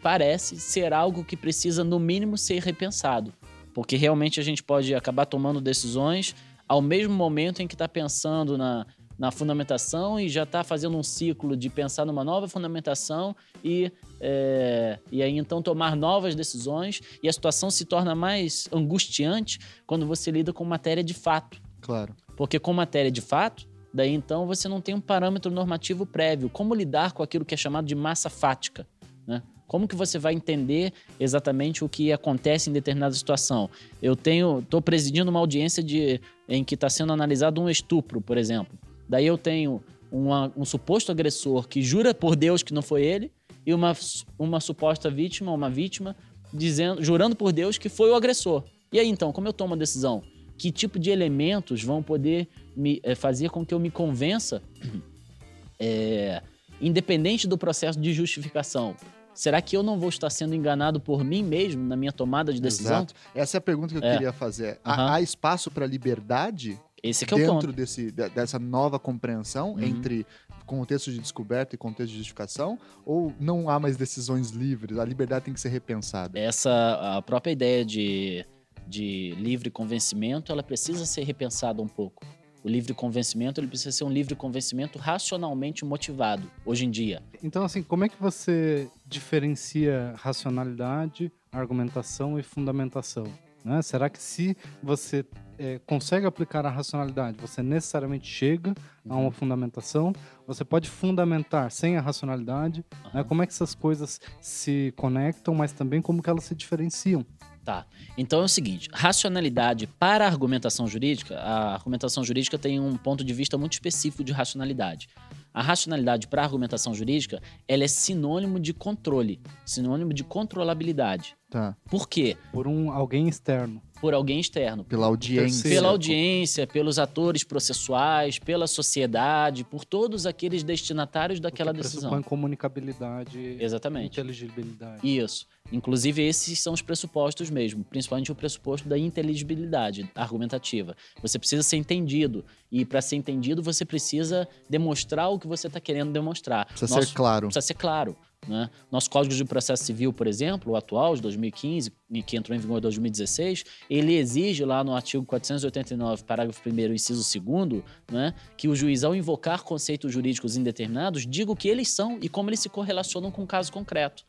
parece 0.00 0.60
ser 0.60 0.92
algo 0.92 1.24
que 1.24 1.36
precisa, 1.36 1.82
no 1.82 1.98
mínimo, 1.98 2.38
ser 2.38 2.62
repensado. 2.62 3.34
Porque 3.74 3.96
realmente 3.96 4.38
a 4.38 4.42
gente 4.44 4.62
pode 4.62 4.94
acabar 4.94 5.26
tomando 5.26 5.60
decisões 5.60 6.32
ao 6.68 6.80
mesmo 6.80 7.12
momento 7.12 7.60
em 7.60 7.66
que 7.66 7.74
está 7.74 7.88
pensando 7.88 8.56
na, 8.56 8.86
na 9.18 9.30
fundamentação 9.32 10.20
e 10.20 10.28
já 10.28 10.44
está 10.44 10.62
fazendo 10.62 10.96
um 10.96 11.02
ciclo 11.02 11.56
de 11.56 11.68
pensar 11.68 12.04
numa 12.04 12.22
nova 12.22 12.46
fundamentação 12.46 13.34
e, 13.64 13.90
é, 14.20 14.98
e 15.10 15.22
aí 15.22 15.36
então 15.36 15.60
tomar 15.60 15.96
novas 15.96 16.34
decisões 16.34 17.00
e 17.22 17.28
a 17.28 17.32
situação 17.32 17.70
se 17.70 17.84
torna 17.84 18.14
mais 18.14 18.68
angustiante 18.72 19.58
quando 19.86 20.06
você 20.06 20.30
lida 20.30 20.52
com 20.52 20.64
matéria 20.64 21.02
de 21.02 21.14
fato. 21.14 21.60
Claro. 21.80 22.14
Porque 22.36 22.58
com 22.58 22.72
matéria 22.72 23.10
de 23.10 23.20
fato, 23.20 23.68
daí 23.92 24.14
então 24.14 24.46
você 24.46 24.68
não 24.68 24.80
tem 24.80 24.94
um 24.94 25.00
parâmetro 25.00 25.50
normativo 25.50 26.06
prévio. 26.06 26.48
Como 26.48 26.74
lidar 26.74 27.12
com 27.12 27.22
aquilo 27.22 27.44
que 27.44 27.54
é 27.54 27.58
chamado 27.58 27.86
de 27.86 27.96
massa 27.96 28.30
fática? 28.30 28.86
Né? 29.26 29.42
Como 29.66 29.88
que 29.88 29.96
você 29.96 30.18
vai 30.18 30.32
entender 30.32 30.92
exatamente 31.18 31.84
o 31.84 31.88
que 31.88 32.12
acontece 32.12 32.70
em 32.70 32.72
determinada 32.72 33.14
situação? 33.14 33.68
Eu 34.00 34.14
tenho, 34.14 34.60
estou 34.60 34.80
presidindo 34.80 35.30
uma 35.30 35.40
audiência 35.40 35.82
de, 35.82 36.20
em 36.48 36.64
que 36.64 36.74
está 36.74 36.88
sendo 36.88 37.12
analisado 37.12 37.60
um 37.60 37.68
estupro, 37.68 38.20
por 38.20 38.38
exemplo. 38.38 38.78
Daí 39.08 39.26
eu 39.26 39.38
tenho 39.38 39.82
uma- 40.10 40.52
um 40.56 40.64
suposto 40.64 41.10
agressor 41.12 41.66
que 41.68 41.82
jura 41.82 42.12
por 42.14 42.36
Deus 42.36 42.62
que 42.62 42.74
não 42.74 42.82
foi 42.82 43.04
ele 43.04 43.32
e 43.66 43.72
uma, 43.74 43.96
uma 44.38 44.60
suposta 44.60 45.10
vítima, 45.10 45.52
uma 45.52 45.68
vítima, 45.70 46.14
dizendo, 46.52 47.02
jurando 47.02 47.34
por 47.36 47.52
Deus 47.52 47.78
que 47.78 47.88
foi 47.88 48.10
o 48.10 48.14
agressor. 48.14 48.64
E 48.92 48.98
aí 48.98 49.08
então, 49.08 49.32
como 49.32 49.46
eu 49.48 49.52
tomo 49.52 49.74
a 49.74 49.76
decisão? 49.76 50.22
Que 50.56 50.72
tipo 50.72 50.98
de 50.98 51.10
elementos 51.10 51.82
vão 51.82 52.02
poder 52.02 52.48
me 52.76 53.00
eh, 53.02 53.14
fazer 53.14 53.50
com 53.50 53.64
que 53.64 53.72
eu 53.74 53.78
me 53.78 53.90
convença, 53.90 54.62
eh, 55.78 56.42
independente 56.80 57.46
do 57.46 57.56
processo 57.58 57.98
de 58.00 58.12
justificação, 58.12 58.94
Será 59.34 59.62
que 59.62 59.76
eu 59.76 59.84
não 59.84 60.00
vou 60.00 60.08
estar 60.08 60.28
sendo 60.30 60.52
enganado 60.52 60.98
por 60.98 61.22
mim 61.22 61.44
mesmo 61.44 61.80
na 61.84 61.94
minha 61.94 62.10
tomada 62.10 62.52
de 62.52 62.60
decisão? 62.60 62.96
Exato. 62.96 63.14
Essa 63.32 63.56
é 63.56 63.58
a 63.58 63.60
pergunta 63.60 63.94
que 63.94 64.00
eu 64.04 64.08
É. 64.08 64.14
queria 64.14 64.32
fazer. 64.32 64.80
Há- 64.82 64.92
Aham. 64.94 65.12
Há, 65.12 65.20
espaço 65.22 65.70
para 65.70 65.86
liberdade 65.86 66.76
Esse 67.02 67.24
que 67.26 67.32
é 67.34 67.36
o 67.36 67.40
dentro 67.40 67.54
ponto. 67.68 67.72
desse, 67.72 68.10
de- 68.10 68.28
dessa 68.30 68.58
nova 68.58 68.98
compreensão 68.98 69.72
Uhum. 69.72 69.80
entre 69.82 70.26
contexto 70.66 71.10
de 71.12 71.18
descoberta 71.18 71.74
e 71.74 71.78
contexto 71.78 72.10
de 72.10 72.18
justificação? 72.18 72.78
Ou 73.04 73.32
não 73.40 73.70
há 73.70 73.78
mais 73.78 73.96
decisões 73.96 74.50
livres? 74.50 74.98
A 74.98 75.04
liberdade 75.04 75.44
tem 75.46 75.54
que 75.54 75.60
ser 75.60 75.68
repensada? 75.70 76.38
Essa 76.38 77.16
a 77.18 77.22
própria 77.22 77.52
ideia 77.52 77.84
de, 77.84 78.44
de 78.86 79.34
livre 79.38 79.70
convencimento, 79.70 80.50
ela 80.52 80.62
precisa 80.62 81.06
ser 81.06 81.22
repensada 81.24 81.80
um 81.82 81.88
pouco. 81.88 82.24
O 82.64 82.68
livre 82.68 82.92
convencimento, 82.92 83.60
ele 83.60 83.68
precisa 83.68 83.92
ser 83.92 84.02
um 84.02 84.10
livre 84.10 84.34
convencimento 84.34 84.98
racionalmente 84.98 85.84
motivado, 85.84 86.50
hoje 86.66 86.84
em 86.86 86.90
dia. 86.90 87.22
Então, 87.42 87.62
assim, 87.62 87.84
como 87.84 88.04
é 88.04 88.08
que 88.08 88.20
você 88.20 88.90
diferencia 89.06 90.12
racionalidade, 90.16 91.30
argumentação 91.52 92.38
e 92.38 92.42
fundamentação? 92.42 93.24
né? 93.64 93.80
Será 93.82 94.08
que 94.08 94.20
se 94.20 94.56
você 94.82 95.24
é, 95.58 95.80
consegue 95.86 96.26
aplicar 96.26 96.64
a 96.64 96.70
racionalidade, 96.70 97.36
você 97.40 97.62
necessariamente 97.62 98.26
chega 98.28 98.74
a 99.08 99.14
Uhum. 99.14 99.22
uma 99.22 99.30
fundamentação? 99.32 100.12
Você 100.46 100.64
pode 100.64 100.88
fundamentar 100.88 101.70
sem 101.70 101.96
a 101.96 102.00
racionalidade? 102.00 102.84
né? 103.12 103.24
Como 103.24 103.42
é 103.42 103.46
que 103.46 103.52
essas 103.52 103.74
coisas 103.74 104.20
se 104.40 104.92
conectam, 104.96 105.54
mas 105.54 105.72
também 105.72 106.00
como 106.00 106.22
que 106.22 106.30
elas 106.30 106.44
se 106.44 106.54
diferenciam? 106.54 107.24
Tá. 107.64 107.84
Então 108.16 108.40
é 108.40 108.44
o 108.44 108.48
seguinte: 108.48 108.88
racionalidade 108.92 109.86
para 109.86 110.24
a 110.24 110.28
argumentação 110.28 110.88
jurídica, 110.88 111.38
a 111.38 111.74
argumentação 111.74 112.24
jurídica 112.24 112.58
tem 112.58 112.80
um 112.80 112.96
ponto 112.96 113.22
de 113.22 113.34
vista 113.34 113.58
muito 113.58 113.74
específico 113.74 114.24
de 114.24 114.32
racionalidade. 114.32 115.08
A 115.52 115.60
racionalidade 115.62 116.28
para 116.28 116.40
a 116.40 116.44
argumentação 116.44 116.94
jurídica, 116.94 117.42
ela 117.66 117.82
é 117.84 117.88
sinônimo 117.88 118.60
de 118.60 118.72
controle, 118.72 119.40
sinônimo 119.66 120.14
de 120.14 120.22
controlabilidade. 120.22 121.36
Tá. 121.50 121.76
Por 121.90 122.08
quê? 122.08 122.36
Por 122.52 122.66
um 122.66 122.92
alguém 122.92 123.28
externo. 123.28 123.82
Por 124.00 124.14
alguém 124.14 124.38
externo. 124.40 124.84
Pela 124.84 125.06
audiência. 125.06 125.68
Pela 125.68 125.88
audiência, 125.88 126.66
pelos 126.66 126.98
atores 126.98 127.42
processuais, 127.44 128.38
pela 128.38 128.66
sociedade, 128.66 129.64
por 129.64 129.84
todos 129.84 130.24
aqueles 130.26 130.62
destinatários 130.62 131.40
daquela 131.40 131.72
o 131.72 131.74
que 131.74 131.80
decisão. 131.80 132.10
pressupõe 132.10 132.22
comunicabilidade, 132.22 133.56
Exatamente. 133.60 134.12
inteligibilidade. 134.12 135.00
Isso. 135.06 135.46
Inclusive, 135.70 136.22
esses 136.22 136.60
são 136.60 136.72
os 136.72 136.80
pressupostos 136.80 137.50
mesmo, 137.50 137.84
principalmente 137.84 138.32
o 138.32 138.34
pressuposto 138.34 138.88
da 138.88 138.96
inteligibilidade 138.96 140.08
argumentativa. 140.14 140.96
Você 141.20 141.38
precisa 141.38 141.62
ser 141.62 141.76
entendido. 141.76 142.44
E 142.70 142.84
para 142.84 143.00
ser 143.02 143.16
entendido, 143.16 143.62
você 143.62 143.84
precisa 143.84 144.48
demonstrar 144.68 145.28
o 145.30 145.38
que 145.38 145.46
você 145.46 145.66
está 145.66 145.80
querendo 145.80 146.12
demonstrar. 146.12 146.66
Precisa 146.66 146.94
Nosso- 146.94 147.08
ser 147.08 147.14
claro. 147.14 147.46
Precisa 147.48 147.66
ser 147.66 147.74
claro. 147.74 148.16
Né? 148.48 148.70
Nosso 148.90 149.10
Código 149.10 149.34
de 149.34 149.44
Processo 149.44 149.84
Civil, 149.84 150.12
por 150.12 150.26
exemplo, 150.26 150.72
o 150.72 150.76
atual, 150.76 151.14
de 151.14 151.20
2015, 151.20 151.92
e 152.10 152.22
que 152.22 152.36
entrou 152.36 152.56
em 152.56 152.60
vigor 152.60 152.78
em 152.78 152.80
2016, 152.80 153.64
ele 153.90 154.14
exige 154.14 154.64
lá 154.64 154.82
no 154.82 154.94
artigo 154.94 155.24
489, 155.24 156.24
parágrafo 156.24 156.60
1 156.66 156.94
inciso 156.94 157.22
2 157.38 157.82
né, 158.10 158.34
que 158.56 158.66
o 158.66 158.74
juiz, 158.74 159.04
ao 159.04 159.14
invocar 159.14 159.62
conceitos 159.62 160.12
jurídicos 160.12 160.56
indeterminados, 160.56 161.26
diga 161.26 161.52
o 161.52 161.56
que 161.56 161.68
eles 161.68 161.88
são 161.88 162.18
e 162.22 162.28
como 162.28 162.48
eles 162.48 162.60
se 162.60 162.68
correlacionam 162.68 163.30
com 163.30 163.42
o 163.42 163.46
caso 163.46 163.70
concreto. 163.70 164.24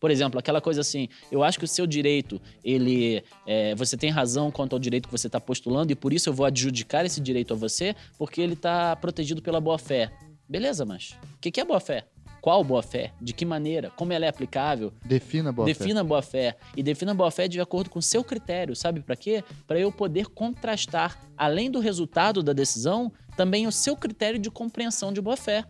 Por 0.00 0.10
exemplo, 0.10 0.40
aquela 0.40 0.62
coisa 0.62 0.80
assim, 0.80 1.08
eu 1.30 1.44
acho 1.44 1.58
que 1.58 1.64
o 1.64 1.68
seu 1.68 1.86
direito, 1.86 2.40
ele, 2.64 3.22
é, 3.46 3.74
você 3.74 3.98
tem 3.98 4.10
razão 4.10 4.50
quanto 4.50 4.72
ao 4.72 4.78
direito 4.78 5.06
que 5.06 5.12
você 5.12 5.26
está 5.26 5.38
postulando 5.38 5.92
e 5.92 5.94
por 5.94 6.12
isso 6.12 6.30
eu 6.30 6.32
vou 6.32 6.46
adjudicar 6.46 7.04
esse 7.04 7.20
direito 7.20 7.52
a 7.52 7.56
você, 7.56 7.94
porque 8.16 8.40
ele 8.40 8.54
está 8.54 8.96
protegido 8.96 9.42
pela 9.42 9.60
boa-fé. 9.60 10.10
Beleza, 10.48 10.84
mas 10.84 11.10
o 11.34 11.38
que, 11.38 11.50
que 11.50 11.60
é 11.60 11.64
boa-fé? 11.64 12.06
Qual 12.40 12.64
boa-fé? 12.64 13.12
De 13.20 13.32
que 13.32 13.44
maneira? 13.44 13.90
Como 13.90 14.12
ela 14.12 14.24
é 14.24 14.28
aplicável? 14.28 14.92
Defina 15.04 15.50
a 15.50 15.52
boa 15.52 15.66
defina 15.66 16.00
a 16.00 16.04
boa-fé. 16.04 16.56
E 16.76 16.82
defina 16.82 17.12
a 17.12 17.14
boa-fé 17.14 17.46
de 17.46 17.60
acordo 17.60 17.90
com 17.90 17.98
o 17.98 18.02
seu 18.02 18.24
critério, 18.24 18.74
sabe 18.74 19.00
para 19.00 19.16
quê? 19.16 19.44
Para 19.66 19.78
eu 19.78 19.92
poder 19.92 20.26
contrastar, 20.26 21.20
além 21.36 21.70
do 21.70 21.80
resultado 21.80 22.42
da 22.42 22.52
decisão, 22.52 23.12
também 23.36 23.66
o 23.66 23.72
seu 23.72 23.96
critério 23.96 24.38
de 24.38 24.50
compreensão 24.50 25.12
de 25.12 25.20
boa-fé. 25.20 25.64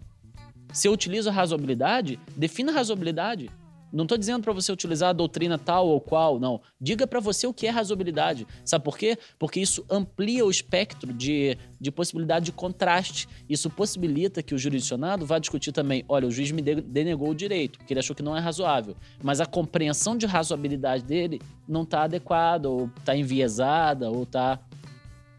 Se 0.73 0.87
eu 0.87 0.93
utilizo 0.93 1.29
a 1.29 1.33
razoabilidade, 1.33 2.19
defina 2.37 2.71
a 2.71 2.75
razoabilidade. 2.75 3.51
Não 3.93 4.05
estou 4.05 4.17
dizendo 4.17 4.43
para 4.43 4.53
você 4.53 4.71
utilizar 4.71 5.11
a 5.11 5.13
doutrina 5.13 5.59
tal 5.59 5.89
ou 5.89 6.01
qual, 6.01 6.39
não. 6.39 6.61
Diga 6.81 7.07
para 7.07 7.19
você 7.19 7.47
o 7.47 7.53
que 7.53 7.67
é 7.67 7.71
razoabilidade. 7.71 8.47
Sabe 8.65 8.85
por 8.85 8.97
quê? 8.97 9.19
Porque 9.39 9.59
isso 9.61 9.85
amplia 9.91 10.45
o 10.45 10.51
espectro 10.51 11.13
de, 11.13 11.59
de 11.81 11.91
possibilidade 11.91 12.47
de 12.47 12.53
contraste. 12.53 13.29
Isso 13.49 13.69
possibilita 13.69 14.43
que 14.43 14.55
o 14.55 14.59
jurisdicionado 14.59 15.27
vá 15.27 15.39
discutir 15.39 15.73
também: 15.73 16.05
olha, 16.09 16.29
o 16.29 16.31
juiz 16.31 16.51
me 16.53 16.63
de- 16.63 16.81
denegou 16.81 17.31
o 17.31 17.35
direito, 17.35 17.79
porque 17.79 17.93
ele 17.93 18.01
achou 18.01 18.15
que 18.15 18.23
não 18.23 18.37
é 18.37 18.41
razoável. 18.41 18.97
Mas 19.23 19.41
a 19.41 19.47
compreensão 19.47 20.17
de 20.17 20.27
razoabilidade 20.27 21.03
dele 21.03 21.41
não 21.67 21.83
está 21.83 22.05
adequada, 22.05 22.69
ou 22.69 22.89
está 22.99 23.17
enviesada, 23.17 24.11
ou 24.11 24.23
está 24.23 24.61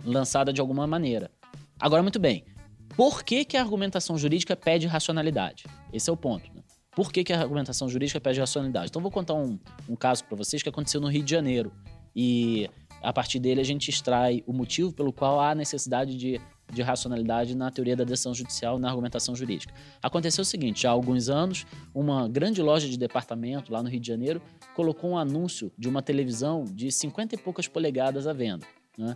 lançada 0.03 0.51
de 0.51 0.59
alguma 0.59 0.85
maneira. 0.85 1.31
Agora, 1.79 2.01
muito 2.01 2.19
bem. 2.19 2.43
Por 2.97 3.23
que, 3.23 3.45
que 3.45 3.55
a 3.55 3.61
argumentação 3.61 4.17
jurídica 4.17 4.55
pede 4.55 4.85
racionalidade? 4.85 5.65
Esse 5.93 6.09
é 6.09 6.13
o 6.13 6.17
ponto. 6.17 6.50
Por 6.93 7.11
que, 7.11 7.23
que 7.23 7.31
a 7.31 7.39
argumentação 7.39 7.87
jurídica 7.87 8.19
pede 8.19 8.39
racionalidade? 8.39 8.87
Então, 8.89 9.01
vou 9.01 9.11
contar 9.11 9.33
um, 9.33 9.57
um 9.87 9.95
caso 9.95 10.25
para 10.25 10.35
vocês 10.35 10.61
que 10.61 10.67
aconteceu 10.67 10.99
no 10.99 11.07
Rio 11.07 11.23
de 11.23 11.31
Janeiro. 11.31 11.71
E 12.13 12.69
a 13.01 13.13
partir 13.13 13.39
dele 13.39 13.61
a 13.61 13.63
gente 13.63 13.89
extrai 13.89 14.43
o 14.45 14.53
motivo 14.53 14.91
pelo 14.91 15.11
qual 15.11 15.39
há 15.39 15.55
necessidade 15.55 16.15
de, 16.15 16.39
de 16.71 16.81
racionalidade 16.81 17.55
na 17.55 17.71
teoria 17.71 17.95
da 17.95 18.03
decisão 18.03 18.33
judicial 18.33 18.77
na 18.77 18.89
argumentação 18.89 19.33
jurídica. 19.33 19.73
Aconteceu 20.03 20.41
o 20.41 20.45
seguinte: 20.45 20.85
há 20.85 20.91
alguns 20.91 21.29
anos, 21.29 21.65
uma 21.95 22.27
grande 22.27 22.61
loja 22.61 22.89
de 22.89 22.97
departamento 22.97 23.71
lá 23.71 23.81
no 23.81 23.89
Rio 23.89 23.99
de 23.99 24.07
Janeiro 24.07 24.41
colocou 24.75 25.11
um 25.11 25.17
anúncio 25.17 25.71
de 25.77 25.87
uma 25.87 26.01
televisão 26.01 26.65
de 26.65 26.91
50 26.91 27.35
e 27.35 27.37
poucas 27.37 27.67
polegadas 27.67 28.27
à 28.27 28.33
venda. 28.33 28.67
Né? 28.97 29.15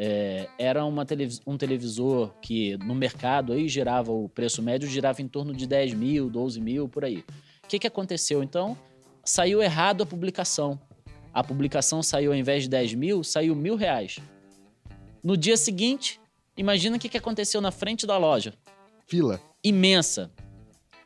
É, 0.00 0.48
era 0.56 0.84
uma 0.84 1.04
televis- 1.04 1.40
um 1.44 1.56
televisor 1.56 2.32
que 2.40 2.76
no 2.78 2.94
mercado 2.94 3.52
aí 3.52 3.68
girava 3.68 4.12
o 4.12 4.28
preço 4.28 4.62
médio, 4.62 4.88
girava 4.88 5.20
em 5.20 5.26
torno 5.26 5.52
de 5.52 5.66
10 5.66 5.92
mil, 5.94 6.30
12 6.30 6.60
mil, 6.60 6.88
por 6.88 7.04
aí. 7.04 7.24
O 7.64 7.66
que, 7.68 7.80
que 7.80 7.86
aconteceu 7.88 8.40
então? 8.40 8.78
Saiu 9.24 9.60
errado 9.60 10.04
a 10.04 10.06
publicação. 10.06 10.78
A 11.34 11.42
publicação 11.42 12.00
saiu, 12.00 12.30
ao 12.30 12.38
invés 12.38 12.62
de 12.62 12.68
10 12.68 12.94
mil, 12.94 13.24
saiu 13.24 13.56
mil 13.56 13.74
reais. 13.74 14.20
No 15.20 15.36
dia 15.36 15.56
seguinte, 15.56 16.20
imagina 16.56 16.96
o 16.96 17.00
que, 17.00 17.08
que 17.08 17.18
aconteceu 17.18 17.60
na 17.60 17.72
frente 17.72 18.06
da 18.06 18.16
loja. 18.16 18.54
Fila. 19.08 19.40
Imensa. 19.64 20.30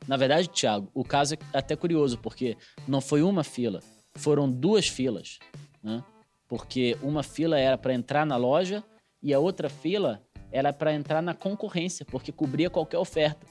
Na 0.07 0.19
verdade, 0.19 0.51
Thiago, 0.51 0.91
o 0.93 1.03
caso 1.03 1.35
é 1.35 1.39
até 1.55 1.75
curioso, 1.75 2.19
porque 2.19 2.59
não 2.87 3.01
foi 3.01 3.23
uma 3.23 3.43
fila, 3.43 3.81
foram 4.17 4.51
duas 4.51 4.87
filas. 4.87 5.39
Né? 5.83 6.05
Porque 6.53 6.99
uma 7.03 7.23
fila 7.23 7.59
era 7.59 7.79
para 7.79 7.95
entrar 7.95 8.27
na 8.27 8.37
loja 8.37 8.85
e 9.23 9.33
a 9.33 9.39
outra 9.39 9.71
fila 9.71 10.21
era 10.53 10.71
para 10.71 10.93
entrar 10.93 11.23
na 11.23 11.33
concorrência, 11.33 12.05
porque 12.05 12.31
cobria 12.31 12.69
qualquer 12.69 12.99
oferta. 12.99 13.47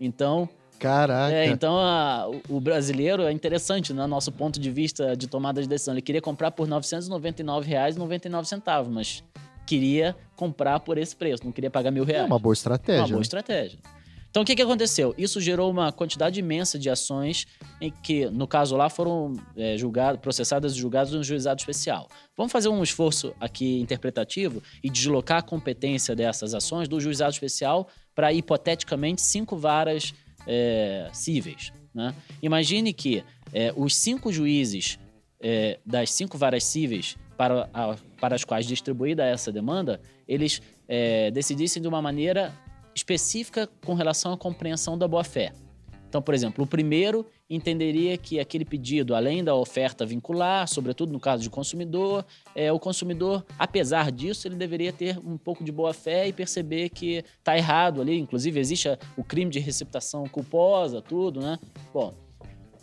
Então, 0.00 0.48
Caraca. 0.78 1.34
é, 1.34 1.48
então 1.48 1.78
a- 1.78 2.26
o- 2.48 2.58
brasileiro 2.58 3.24
é 3.24 3.32
interessante, 3.32 3.92
né? 3.92 4.06
Nosso 4.06 4.32
ponto 4.32 4.58
de 4.58 4.70
vista 4.70 5.14
de 5.14 5.26
tomada 5.26 5.60
de 5.60 5.68
decisão. 5.68 5.92
Ele 5.92 6.00
queria 6.00 6.22
comprar 6.22 6.50
por 6.50 6.64
R$ 6.66 6.70
999,99, 6.76 8.88
mas 8.88 9.22
queria 9.66 10.16
comprar 10.34 10.80
por 10.80 10.96
esse 10.96 11.14
preço, 11.14 11.44
não 11.44 11.52
queria 11.52 11.70
pagar 11.70 11.90
mil 11.90 12.04
É 12.04 12.06
reais. 12.06 12.26
uma 12.26 12.38
boa 12.38 12.54
estratégia. 12.54 13.02
Uma 13.02 13.08
boa 13.08 13.20
estratégia. 13.22 13.78
Então, 14.30 14.42
o 14.42 14.46
que, 14.46 14.54
que 14.54 14.62
aconteceu? 14.62 15.12
Isso 15.18 15.40
gerou 15.40 15.68
uma 15.68 15.90
quantidade 15.90 16.38
imensa 16.38 16.78
de 16.78 16.88
ações 16.88 17.46
em 17.80 17.90
que, 17.90 18.26
no 18.26 18.46
caso 18.46 18.76
lá, 18.76 18.88
foram 18.88 19.34
é, 19.56 19.76
julgadas, 19.76 20.20
processadas 20.20 20.72
e 20.74 20.78
julgadas 20.78 21.12
no 21.12 21.24
juizado 21.24 21.58
especial. 21.58 22.08
Vamos 22.36 22.52
fazer 22.52 22.68
um 22.68 22.80
esforço 22.80 23.34
aqui 23.40 23.80
interpretativo 23.80 24.62
e 24.84 24.88
deslocar 24.88 25.38
a 25.38 25.42
competência 25.42 26.14
dessas 26.14 26.54
ações 26.54 26.88
do 26.88 27.00
juizado 27.00 27.32
especial 27.32 27.88
para, 28.14 28.32
hipoteticamente, 28.32 29.20
cinco 29.20 29.56
varas 29.56 30.14
é, 30.46 31.08
cíveis. 31.12 31.72
Né? 31.92 32.14
Imagine 32.40 32.92
que 32.92 33.24
é, 33.52 33.72
os 33.76 33.96
cinco 33.96 34.32
juízes 34.32 34.96
é, 35.42 35.80
das 35.84 36.12
cinco 36.12 36.38
varas 36.38 36.62
cíveis 36.62 37.16
para, 37.36 37.68
a- 37.74 37.96
para 38.20 38.36
as 38.36 38.44
quais 38.44 38.64
distribuída 38.64 39.24
essa 39.24 39.50
demanda, 39.50 40.00
eles 40.28 40.62
é, 40.86 41.32
decidissem 41.32 41.82
de 41.82 41.88
uma 41.88 42.00
maneira 42.00 42.52
específica 42.94 43.68
com 43.84 43.94
relação 43.94 44.32
à 44.32 44.36
compreensão 44.36 44.96
da 44.96 45.06
boa-fé. 45.06 45.52
Então, 46.10 46.20
por 46.20 46.34
exemplo, 46.34 46.64
o 46.64 46.66
primeiro 46.66 47.24
entenderia 47.48 48.18
que 48.18 48.40
aquele 48.40 48.64
pedido, 48.64 49.14
além 49.14 49.44
da 49.44 49.54
oferta 49.54 50.04
vincular, 50.04 50.66
sobretudo 50.66 51.12
no 51.12 51.20
caso 51.20 51.40
de 51.40 51.48
consumidor, 51.48 52.26
é, 52.52 52.72
o 52.72 52.80
consumidor, 52.80 53.46
apesar 53.56 54.10
disso, 54.10 54.48
ele 54.48 54.56
deveria 54.56 54.92
ter 54.92 55.18
um 55.18 55.38
pouco 55.38 55.62
de 55.62 55.70
boa-fé 55.70 56.26
e 56.26 56.32
perceber 56.32 56.88
que 56.88 57.24
está 57.38 57.56
errado 57.56 58.00
ali. 58.00 58.18
Inclusive, 58.18 58.58
existe 58.58 58.88
o 59.16 59.22
crime 59.22 59.52
de 59.52 59.60
receptação 59.60 60.24
culposa, 60.26 61.00
tudo, 61.00 61.40
né? 61.40 61.60
Bom, 61.94 62.12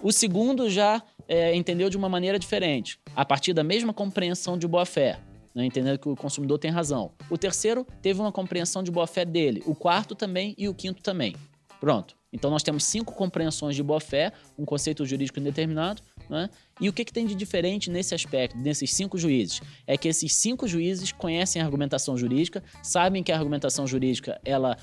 o 0.01 0.11
segundo 0.13 0.69
já 0.69 1.03
é, 1.27 1.53
entendeu 1.53 1.89
de 1.89 1.97
uma 1.97 2.07
maneira 2.07 2.39
diferente, 2.39 2.97
a 3.13 3.25
partir 3.25 3.51
da 3.51 3.63
mesma 3.63 3.93
compreensão 3.93 4.57
de 4.57 4.65
boa-fé, 4.67 5.19
né, 5.57 5.65
entendendo 5.65 5.97
que 5.97 6.07
o 6.07 6.15
consumidor 6.15 6.59
tem 6.59 6.69
razão. 6.69 7.11
O 7.31 7.37
terceiro 7.37 7.83
teve 7.99 8.21
uma 8.21 8.31
compreensão 8.31 8.83
de 8.83 8.91
boa-fé 8.91 9.25
dele, 9.25 9.63
o 9.65 9.73
quarto 9.73 10.13
também 10.13 10.53
e 10.55 10.69
o 10.69 10.73
quinto 10.73 11.01
também. 11.01 11.35
Pronto. 11.79 12.15
Então 12.31 12.51
nós 12.51 12.61
temos 12.61 12.83
cinco 12.83 13.15
compreensões 13.15 13.75
de 13.75 13.81
boa-fé, 13.81 14.31
um 14.55 14.65
conceito 14.65 15.03
jurídico 15.03 15.39
indeterminado, 15.39 16.03
né? 16.29 16.49
E 16.79 16.87
o 16.87 16.93
que, 16.93 17.03
que 17.03 17.11
tem 17.11 17.25
de 17.25 17.33
diferente 17.33 17.89
nesse 17.89 18.13
aspecto, 18.13 18.55
nesses 18.57 18.93
cinco 18.93 19.17
juízes? 19.17 19.61
É 19.87 19.97
que 19.97 20.07
esses 20.07 20.31
cinco 20.33 20.67
juízes 20.67 21.11
conhecem 21.11 21.59
a 21.59 21.65
argumentação 21.65 22.15
jurídica, 22.15 22.63
sabem 22.83 23.23
que 23.23 23.31
a 23.31 23.37
argumentação 23.37 23.87
jurídica 23.87 24.39
ela 24.45 24.77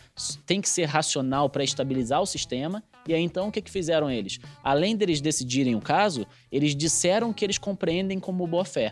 tem 0.44 0.60
que 0.60 0.68
ser 0.68 0.86
racional 0.86 1.48
para 1.48 1.62
estabilizar 1.62 2.20
o 2.20 2.26
sistema, 2.26 2.82
e 3.06 3.14
aí 3.14 3.22
então 3.22 3.46
o 3.46 3.52
que, 3.52 3.62
que 3.62 3.70
fizeram 3.70 4.10
eles? 4.10 4.40
Além 4.62 4.96
deles 4.96 5.20
decidirem 5.20 5.76
o 5.76 5.80
caso, 5.80 6.26
eles 6.50 6.74
disseram 6.74 7.32
que 7.32 7.44
eles 7.44 7.58
compreendem 7.58 8.18
como 8.18 8.44
boa-fé. 8.44 8.90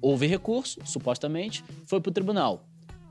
Houve 0.00 0.26
recurso, 0.26 0.80
supostamente, 0.84 1.64
foi 1.86 2.00
para 2.00 2.10
o 2.10 2.12
tribunal 2.12 2.66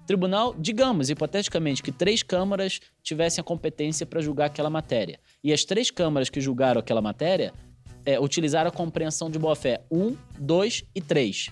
tribunal, 0.10 0.56
digamos, 0.58 1.12
hipoteticamente, 1.12 1.84
que 1.84 1.92
três 1.92 2.24
câmaras 2.24 2.80
tivessem 3.04 3.44
a 3.44 3.46
competência 3.46 4.08
para 4.08 4.20
julgar 4.20 4.48
aquela 4.48 4.68
matéria. 4.68 5.20
E 5.44 5.54
as 5.54 5.64
três 5.64 5.92
câmaras 5.92 6.32
que 6.32 6.42
julgaram 6.42 6.80
aquela 6.80 7.00
matéria 7.00 7.54
é, 8.04 8.20
utilizaram 8.20 8.70
a 8.70 8.72
compreensão 8.72 9.30
de 9.30 9.38
boa-fé 9.38 9.82
1, 9.92 10.18
2 10.40 10.84
e 10.96 11.00
3. 11.00 11.52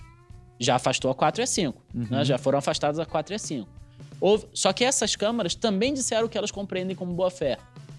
Já 0.58 0.74
afastou 0.74 1.08
a 1.08 1.14
4 1.14 1.40
e 1.40 1.44
a 1.44 1.46
5. 1.46 1.84
Uhum. 1.94 2.06
Né? 2.10 2.24
Já 2.24 2.36
foram 2.36 2.58
afastadas 2.58 2.98
a 2.98 3.06
4 3.06 3.32
e 3.32 3.36
a 3.36 3.38
5. 3.38 3.68
Houve, 4.20 4.48
só 4.52 4.72
que 4.72 4.82
essas 4.82 5.14
câmaras 5.14 5.54
também 5.54 5.94
disseram 5.94 6.26
que 6.26 6.36
elas 6.36 6.50
compreendem 6.50 6.96
como 6.96 7.14
boa-fé. 7.14 7.58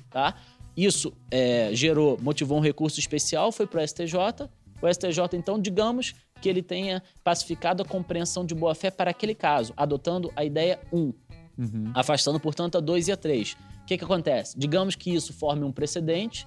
Tá? 0.10 0.36
Isso 0.76 1.14
é, 1.32 1.70
gerou, 1.72 2.20
motivou 2.22 2.58
um 2.58 2.62
recurso 2.62 3.00
especial, 3.00 3.54
foi 3.54 3.66
para 3.66 3.82
o 3.82 3.88
STJ. 3.88 4.50
O 4.82 4.94
STJ, 4.94 5.38
então, 5.38 5.58
digamos 5.58 6.16
que 6.42 6.50
ele 6.50 6.62
tenha 6.62 7.04
pacificado 7.24 7.84
a 7.84 7.86
compreensão 7.86 8.46
de 8.46 8.56
boa-fé 8.56 8.90
para 8.92 9.12
aquele 9.12 9.36
caso, 9.36 9.74
adotando 9.76 10.32
a 10.36 10.44
ideia 10.44 10.80
1, 10.92 10.98
uhum. 10.98 11.14
afastando, 11.94 12.40
portanto, 12.40 12.78
a 12.78 12.82
2 12.82 13.08
e 13.08 13.12
a 13.12 13.18
3. 13.18 13.54
O 13.54 13.86
que, 13.86 13.98
que 13.98 14.04
acontece? 14.04 14.58
Digamos 14.58 14.96
que 14.96 15.14
isso 15.14 15.34
forme 15.34 15.64
um 15.64 15.72
precedente, 15.72 16.46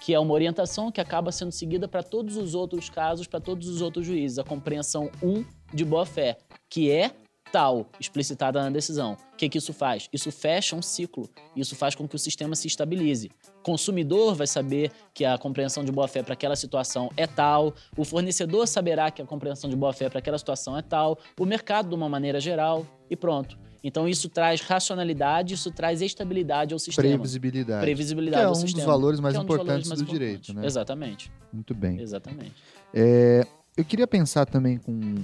que 0.00 0.12
é 0.12 0.18
uma 0.18 0.34
orientação 0.34 0.90
que 0.90 1.00
acaba 1.00 1.30
sendo 1.30 1.52
seguida 1.52 1.86
para 1.86 2.02
todos 2.02 2.36
os 2.36 2.54
outros 2.54 2.90
casos, 2.90 3.26
para 3.26 3.40
todos 3.40 3.68
os 3.68 3.80
outros 3.80 4.04
juízes, 4.04 4.38
a 4.38 4.44
compreensão 4.44 5.10
1 5.22 5.44
de 5.72 5.84
boa-fé, 5.84 6.38
que 6.68 6.90
é 6.90 7.12
tal 7.52 7.86
explicitada 8.00 8.62
na 8.62 8.70
decisão. 8.70 9.16
O 9.34 9.36
que, 9.36 9.48
que 9.48 9.58
isso 9.58 9.72
faz? 9.72 10.08
Isso 10.12 10.32
fecha 10.32 10.74
um 10.74 10.82
ciclo. 10.82 11.28
Isso 11.54 11.76
faz 11.76 11.94
com 11.94 12.08
que 12.08 12.16
o 12.16 12.18
sistema 12.18 12.56
se 12.56 12.66
estabilize. 12.66 13.30
O 13.60 13.62
consumidor 13.62 14.34
vai 14.34 14.46
saber 14.46 14.90
que 15.12 15.24
a 15.24 15.36
compreensão 15.36 15.84
de 15.84 15.92
boa-fé 15.92 16.22
para 16.22 16.32
aquela 16.32 16.56
situação 16.56 17.10
é 17.16 17.26
tal, 17.26 17.74
o 17.96 18.04
fornecedor 18.04 18.66
saberá 18.66 19.10
que 19.10 19.20
a 19.20 19.26
compreensão 19.26 19.68
de 19.68 19.76
boa-fé 19.76 20.08
para 20.08 20.18
aquela 20.18 20.38
situação 20.38 20.76
é 20.76 20.82
tal, 20.82 21.18
o 21.38 21.44
mercado 21.44 21.90
de 21.90 21.94
uma 21.94 22.08
maneira 22.08 22.40
geral 22.40 22.86
e 23.10 23.14
pronto. 23.14 23.58
Então 23.84 24.08
isso 24.08 24.28
traz 24.28 24.60
racionalidade, 24.60 25.54
isso 25.54 25.70
traz 25.70 26.00
estabilidade 26.00 26.72
ao 26.72 26.78
sistema. 26.78 27.08
Previsibilidade. 27.08 27.80
Previsibilidade 27.82 28.42
que 28.42 28.46
é 28.46 28.50
um 28.50 28.54
sistema. 28.54 28.76
dos 28.76 28.84
valores 28.84 29.20
mais 29.20 29.34
é 29.34 29.38
um 29.38 29.42
importantes 29.42 29.66
valores 29.66 29.88
mais 29.88 30.00
do 30.00 30.04
importantes. 30.04 30.46
direito, 30.46 30.54
né? 30.54 30.66
Exatamente. 30.66 31.32
Muito 31.52 31.74
bem. 31.74 32.00
Exatamente. 32.00 32.54
É, 32.94 33.44
eu 33.76 33.84
queria 33.84 34.06
pensar 34.06 34.46
também 34.46 34.78
com 34.78 35.18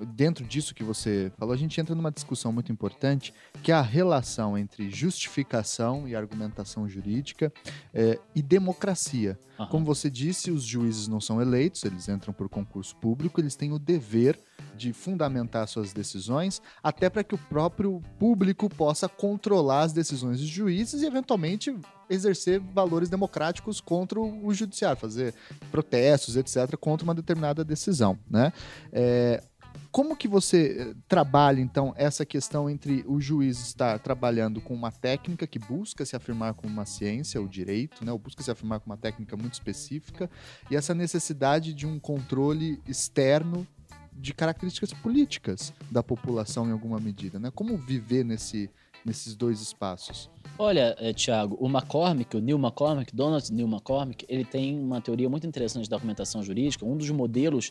dentro 0.00 0.44
disso 0.44 0.74
que 0.74 0.84
você 0.84 1.32
falou, 1.38 1.54
a 1.54 1.56
gente 1.56 1.80
entra 1.80 1.94
numa 1.94 2.10
discussão 2.10 2.52
muito 2.52 2.72
importante, 2.72 3.32
que 3.62 3.72
é 3.72 3.74
a 3.74 3.82
relação 3.82 4.56
entre 4.56 4.90
justificação 4.90 6.06
e 6.08 6.14
argumentação 6.14 6.88
jurídica 6.88 7.52
é, 7.92 8.18
e 8.34 8.42
democracia. 8.42 9.38
Uhum. 9.58 9.66
Como 9.66 9.84
você 9.84 10.10
disse, 10.10 10.50
os 10.50 10.64
juízes 10.64 11.08
não 11.08 11.20
são 11.20 11.40
eleitos, 11.40 11.84
eles 11.84 12.08
entram 12.08 12.32
por 12.32 12.48
concurso 12.48 12.94
público, 12.96 13.40
eles 13.40 13.56
têm 13.56 13.72
o 13.72 13.78
dever 13.78 14.38
de 14.76 14.92
fundamentar 14.92 15.66
suas 15.66 15.92
decisões, 15.92 16.60
até 16.82 17.08
para 17.08 17.24
que 17.24 17.34
o 17.34 17.38
próprio 17.38 18.02
público 18.18 18.68
possa 18.68 19.08
controlar 19.08 19.82
as 19.82 19.92
decisões 19.92 20.38
dos 20.38 20.48
juízes 20.48 21.02
e, 21.02 21.06
eventualmente, 21.06 21.74
exercer 22.08 22.60
valores 22.60 23.08
democráticos 23.08 23.80
contra 23.80 24.20
o 24.20 24.52
judiciário, 24.52 25.00
fazer 25.00 25.34
protestos, 25.70 26.36
etc., 26.36 26.76
contra 26.76 27.04
uma 27.04 27.14
determinada 27.14 27.64
decisão. 27.64 28.18
Né? 28.30 28.52
É, 28.92 29.42
como 29.90 30.16
que 30.16 30.28
você 30.28 30.76
eh, 30.78 30.94
trabalha, 31.08 31.60
então, 31.60 31.94
essa 31.96 32.24
questão 32.24 32.68
entre 32.68 33.04
o 33.06 33.20
juiz 33.20 33.58
estar 33.58 33.98
trabalhando 33.98 34.60
com 34.60 34.74
uma 34.74 34.92
técnica 34.92 35.46
que 35.46 35.58
busca 35.58 36.04
se 36.04 36.16
afirmar 36.16 36.54
como 36.54 36.72
uma 36.72 36.86
ciência, 36.86 37.40
o 37.40 37.48
direito, 37.48 38.04
né, 38.04 38.12
ou 38.12 38.18
busca 38.18 38.42
se 38.42 38.50
afirmar 38.50 38.80
com 38.80 38.86
uma 38.86 38.96
técnica 38.96 39.36
muito 39.36 39.54
específica, 39.54 40.30
e 40.70 40.76
essa 40.76 40.94
necessidade 40.94 41.72
de 41.72 41.86
um 41.86 41.98
controle 41.98 42.80
externo 42.86 43.66
de 44.12 44.32
características 44.32 44.92
políticas 44.92 45.72
da 45.90 46.02
população 46.02 46.66
em 46.66 46.72
alguma 46.72 46.98
medida, 46.98 47.38
né? 47.38 47.50
Como 47.54 47.76
viver 47.76 48.24
nesse, 48.24 48.70
nesses 49.06 49.34
dois 49.36 49.60
espaços? 49.60 50.28
Olha, 50.58 50.96
é, 50.98 51.12
Tiago, 51.12 51.56
o 51.60 51.68
McCormick, 51.68 52.36
o 52.36 52.40
Neil 52.40 52.58
McCormick, 52.58 53.14
Donald 53.14 53.52
Neil 53.52 53.68
McCormick, 53.68 54.24
ele 54.28 54.44
tem 54.44 54.78
uma 54.78 55.00
teoria 55.00 55.28
muito 55.28 55.46
interessante 55.46 55.88
da 55.88 55.96
argumentação 55.96 56.42
jurídica. 56.42 56.84
Um 56.84 56.96
dos 56.96 57.10
modelos 57.10 57.70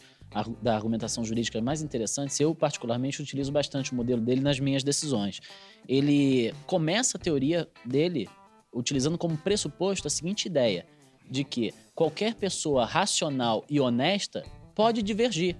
da 0.61 0.75
argumentação 0.75 1.25
jurídica 1.25 1.59
mais 1.61 1.81
interessantes, 1.81 2.39
eu 2.39 2.53
particularmente 2.53 3.21
utilizo 3.21 3.51
bastante 3.51 3.91
o 3.91 3.95
modelo 3.95 4.21
dele 4.21 4.41
nas 4.41 4.59
minhas 4.59 4.83
decisões. 4.83 5.41
Ele 5.87 6.53
começa 6.67 7.17
a 7.17 7.19
teoria 7.19 7.67
dele 7.83 8.29
utilizando 8.71 9.17
como 9.17 9.35
pressuposto 9.35 10.07
a 10.07 10.11
seguinte 10.11 10.45
ideia: 10.45 10.85
de 11.29 11.43
que 11.43 11.73
qualquer 11.95 12.35
pessoa 12.35 12.85
racional 12.85 13.65
e 13.69 13.79
honesta 13.79 14.43
pode 14.75 15.01
divergir. 15.01 15.57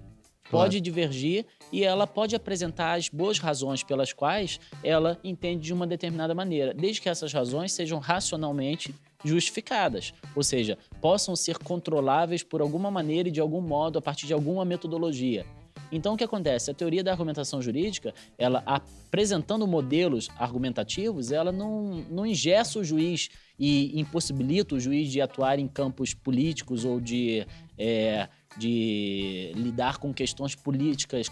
Claro. 0.49 0.65
Pode 0.65 0.79
divergir 0.79 1.45
e 1.71 1.84
ela 1.84 2.05
pode 2.05 2.36
apresentar 2.36 2.93
as 2.93 3.10
boas 3.10 3.39
razões 3.39 3.84
pelas 3.84 4.13
quais 4.13 4.60
ela 4.84 5.19
entende 5.23 5.63
de 5.63 5.73
uma 5.73 5.88
determinada 5.88 6.36
maneira, 6.36 6.73
desde 6.73 7.01
que 7.01 7.10
essas 7.10 7.34
razões 7.34 7.71
sejam 7.71 7.97
racionalmente 7.97 8.93
justificadas, 9.23 10.13
ou 10.36 10.43
seja, 10.43 10.77
possam 11.01 11.36
ser 11.36 11.58
controláveis 11.58 12.43
por 12.43 12.62
alguma 12.62 12.91
maneira 12.91 13.27
e 13.27 13.31
de 13.31 13.41
algum 13.41 13.60
modo 13.60 13.97
a 13.97 14.01
partir 14.01 14.27
de 14.27 14.34
alguma 14.34 14.63
metodologia. 14.63 15.45
Então 15.91 16.13
o 16.13 16.17
que 16.17 16.23
acontece? 16.23 16.69
A 16.69 16.73
teoria 16.73 17.03
da 17.03 17.12
argumentação 17.12 17.62
jurídica, 17.62 18.13
ela 18.38 18.63
apresentando 18.65 19.67
modelos 19.67 20.29
argumentativos, 20.38 21.31
ela 21.31 21.51
não, 21.51 22.05
não 22.10 22.25
ingessa 22.25 22.79
o 22.79 22.84
juiz 22.84 23.29
e 23.58 23.99
impossibilita 23.99 24.75
o 24.75 24.79
juiz 24.79 25.12
de 25.12 25.21
atuar 25.21 25.60
em 25.60 25.67
campos 25.67 26.13
políticos 26.13 26.86
ou 26.86 26.99
de, 26.99 27.45
é, 27.77 28.27
de 28.57 29.51
lidar 29.55 29.97
com 29.97 30.13
questões 30.13 30.55
políticas 30.55 31.29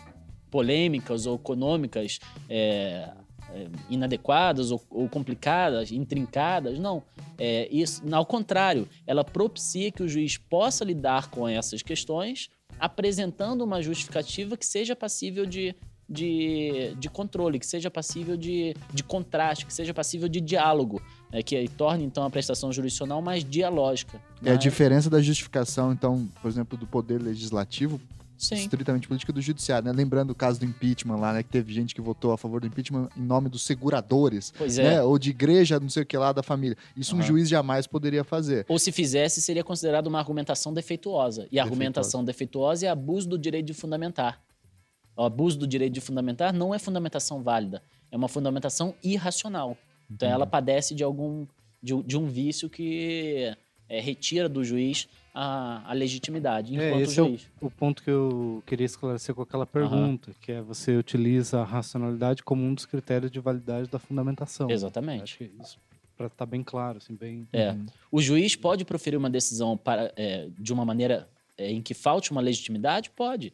polêmicas 0.49 1.25
ou 1.25 1.35
econômicas 1.35 2.19
é, 2.47 3.09
é, 3.49 3.67
inadequadas 3.89 4.71
ou, 4.71 4.81
ou, 4.89 5.09
complicadas, 5.09 5.91
intrincadas. 5.91 6.77
Não. 6.77 7.01
É, 7.39 7.67
isso, 7.71 8.03
ao 8.13 8.25
contrário, 8.25 8.87
ela 9.07 9.23
propicia 9.23 9.91
que 9.91 10.03
o 10.03 10.07
juiz 10.07 10.37
possa 10.37 10.85
lidar 10.85 11.29
com 11.29 11.47
essas 11.47 11.81
questões 11.81 12.49
apresentando 12.79 13.63
uma 13.63 13.81
justificativa 13.81 14.57
que 14.57 14.65
seja 14.65 14.95
passível 14.95 15.45
de, 15.45 15.75
de, 16.09 16.95
de 16.97 17.09
controle, 17.09 17.59
que 17.59 17.65
seja 17.65 17.89
passível 17.89 18.35
de, 18.35 18.75
de 18.93 19.03
contraste, 19.03 19.65
que 19.65 19.73
seja 19.73 19.93
passível 19.93 20.27
de 20.27 20.41
diálogo, 20.41 21.01
é, 21.33 21.41
que 21.41 21.67
torne 21.67 22.03
então 22.03 22.23
a 22.23 22.29
prestação 22.29 22.71
jurisdicional 22.71 23.21
mais 23.21 23.43
dialógica. 23.43 24.21
É 24.45 24.51
a 24.51 24.55
diferença 24.55 25.09
da 25.09 25.19
justificação, 25.19 25.91
então, 25.91 26.29
por 26.41 26.49
exemplo, 26.49 26.77
do 26.77 26.85
poder 26.85 27.19
legislativo 27.19 27.99
Sim. 28.37 28.55
estritamente 28.55 29.07
política 29.07 29.33
do 29.33 29.41
judiciário, 29.41 29.87
né? 29.87 29.91
Lembrando 29.91 30.29
o 30.29 30.35
caso 30.35 30.59
do 30.59 30.65
impeachment 30.65 31.15
lá, 31.15 31.33
né? 31.33 31.41
Que 31.41 31.49
teve 31.49 31.73
gente 31.73 31.95
que 31.95 32.01
votou 32.01 32.33
a 32.33 32.37
favor 32.37 32.61
do 32.61 32.67
impeachment 32.67 33.09
em 33.17 33.21
nome 33.21 33.49
dos 33.49 33.63
seguradores, 33.63 34.53
pois 34.55 34.77
né? 34.77 34.95
É. 34.95 35.03
Ou 35.03 35.17
de 35.17 35.31
igreja, 35.31 35.79
não 35.79 35.89
sei 35.89 36.03
o 36.03 36.05
que 36.05 36.17
lá, 36.17 36.31
da 36.31 36.43
família. 36.43 36.77
Isso 36.95 37.15
uhum. 37.15 37.21
um 37.21 37.23
juiz 37.23 37.49
jamais 37.49 37.87
poderia 37.87 38.23
fazer. 38.23 38.65
Ou 38.69 38.77
se 38.77 38.91
fizesse, 38.91 39.41
seria 39.41 39.63
considerado 39.63 40.07
uma 40.07 40.19
argumentação 40.19 40.71
defeituosa. 40.71 41.47
E 41.51 41.59
a 41.59 41.63
argumentação 41.63 42.23
defeituosa 42.23 42.85
é 42.85 42.89
abuso 42.89 43.27
do 43.27 43.39
direito 43.39 43.65
de 43.65 43.73
fundamentar. 43.73 44.39
O 45.15 45.23
abuso 45.23 45.57
do 45.57 45.65
direito 45.65 45.93
de 45.93 46.01
fundamentar 46.01 46.53
não 46.53 46.75
é 46.75 46.79
fundamentação 46.79 47.41
válida, 47.41 47.81
é 48.11 48.17
uma 48.17 48.27
fundamentação 48.27 48.93
irracional. 49.03 49.77
Então 50.09 50.29
ela 50.29 50.45
padece 50.45 50.93
de 50.93 51.03
algum 51.03 51.45
de, 51.81 52.01
de 52.03 52.17
um 52.17 52.27
vício 52.27 52.69
que 52.69 53.55
é, 53.89 53.99
retira 53.99 54.47
do 54.47 54.63
juiz 54.63 55.07
a, 55.33 55.89
a 55.89 55.93
legitimidade 55.93 56.79
é, 56.79 57.01
esse 57.01 57.15
juiz. 57.15 57.49
É 57.61 57.65
o, 57.65 57.67
o, 57.67 57.71
ponto 57.71 58.03
que 58.03 58.09
eu 58.09 58.63
queria 58.65 58.85
esclarecer 58.85 59.33
com 59.33 59.41
aquela 59.41 59.65
pergunta, 59.65 60.29
uhum. 60.29 60.35
que 60.39 60.51
é 60.51 60.61
você 60.61 60.95
utiliza 60.95 61.61
a 61.61 61.63
racionalidade 61.63 62.43
como 62.43 62.63
um 62.63 62.73
dos 62.73 62.85
critérios 62.85 63.31
de 63.31 63.39
validade 63.39 63.89
da 63.89 63.99
fundamentação. 63.99 64.69
Exatamente. 64.69 65.23
Acho 65.23 65.37
que 65.39 65.51
isso 65.59 65.77
para 66.15 66.27
estar 66.27 66.45
tá 66.45 66.45
bem 66.45 66.63
claro, 66.63 66.97
assim, 66.97 67.15
bem. 67.15 67.47
É. 67.51 67.71
Uhum. 67.71 67.85
O 68.11 68.21
juiz 68.21 68.55
pode 68.55 68.85
proferir 68.85 69.17
uma 69.17 69.29
decisão 69.29 69.75
para, 69.75 70.11
é, 70.15 70.47
de 70.57 70.71
uma 70.71 70.85
maneira 70.85 71.27
é, 71.57 71.71
em 71.71 71.81
que 71.81 71.93
falte 71.93 72.31
uma 72.31 72.41
legitimidade? 72.41 73.09
Pode. 73.09 73.53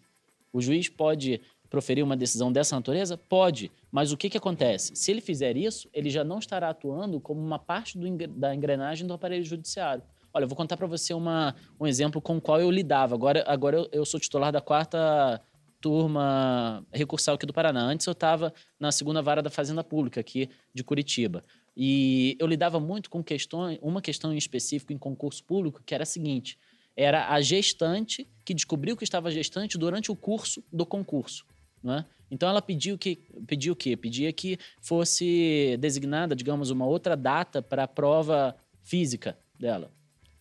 O 0.52 0.62
juiz 0.62 0.90
pode 0.90 1.42
proferir 1.70 2.04
uma 2.04 2.18
decisão 2.18 2.52
dessa 2.52 2.76
natureza? 2.76 3.18
Pode. 3.18 3.72
Mas 3.92 4.12
o 4.12 4.18
que, 4.18 4.30
que 4.30 4.38
acontece? 4.38 4.96
Se 4.96 5.12
ele 5.12 5.22
fizer 5.22 5.58
isso, 5.58 5.90
ele 5.94 6.10
já 6.10 6.24
não 6.24 6.40
estará 6.40 6.70
atuando 6.70 7.20
como 7.20 7.42
uma 7.42 7.58
parte 7.58 7.98
do, 7.98 8.28
da 8.28 8.54
engrenagem 8.54 9.08
do 9.08 9.14
aparelho 9.14 9.44
judiciário. 9.44 10.04
Olha, 10.34 10.44
eu 10.44 10.48
vou 10.48 10.56
contar 10.56 10.78
para 10.78 10.86
você 10.86 11.14
uma, 11.14 11.56
um 11.80 11.88
exemplo 11.88 12.22
com 12.22 12.38
o 12.38 12.42
qual 12.42 12.62
eu 12.62 12.70
lidava. 12.70 13.16
Agora, 13.16 13.44
agora 13.48 13.78
eu, 13.78 13.90
eu 13.92 14.06
sou 14.06 14.20
titular 14.20 14.52
da 14.52 14.62
quarta 14.62 15.42
turma 15.82 16.86
recursal 16.92 17.36
aqui 17.36 17.46
do 17.46 17.54
Paraná. 17.54 17.82
Antes 17.82 18.06
eu 18.06 18.14
estava 18.14 18.54
na 18.80 18.92
segunda 18.92 19.22
vara 19.22 19.42
da 19.42 19.50
Fazenda 19.50 19.84
Pública 19.84 20.20
aqui 20.20 20.50
de 20.74 20.84
Curitiba. 20.84 21.44
E 21.76 22.36
eu 22.40 22.46
lidava 22.46 22.80
muito 22.80 23.10
com 23.10 23.24
questões, 23.24 23.80
uma 23.82 24.02
questão 24.02 24.34
em 24.34 24.38
específico 24.38 24.92
em 24.92 24.98
concurso 24.98 25.44
público, 25.44 25.82
que 25.84 25.96
era 25.96 26.04
a 26.04 26.06
seguinte: 26.06 26.58
era 26.96 27.30
a 27.30 27.42
gestante 27.42 28.28
que 28.44 28.54
descobriu 28.54 28.98
que 28.98 29.04
estava 29.04 29.32
gestante 29.32 29.78
durante 29.78 30.12
o 30.12 30.16
curso 30.16 30.64
do 30.72 30.86
concurso. 30.86 31.46
Né? 31.84 32.06
Então 32.32 32.48
ela 32.50 32.62
pediu 32.62 32.98
que 32.98 33.16
pediu 33.48 33.74
o 33.74 33.76
quê? 33.76 33.96
Pedia 33.98 34.32
que 34.32 34.58
fosse 34.82 35.78
designada, 35.80 36.36
digamos, 36.36 36.70
uma 36.70 36.86
outra 36.86 37.16
data 37.16 37.62
para 37.62 37.84
a 37.84 37.88
prova 37.88 38.56
física 38.84 39.38
dela. 39.58 39.92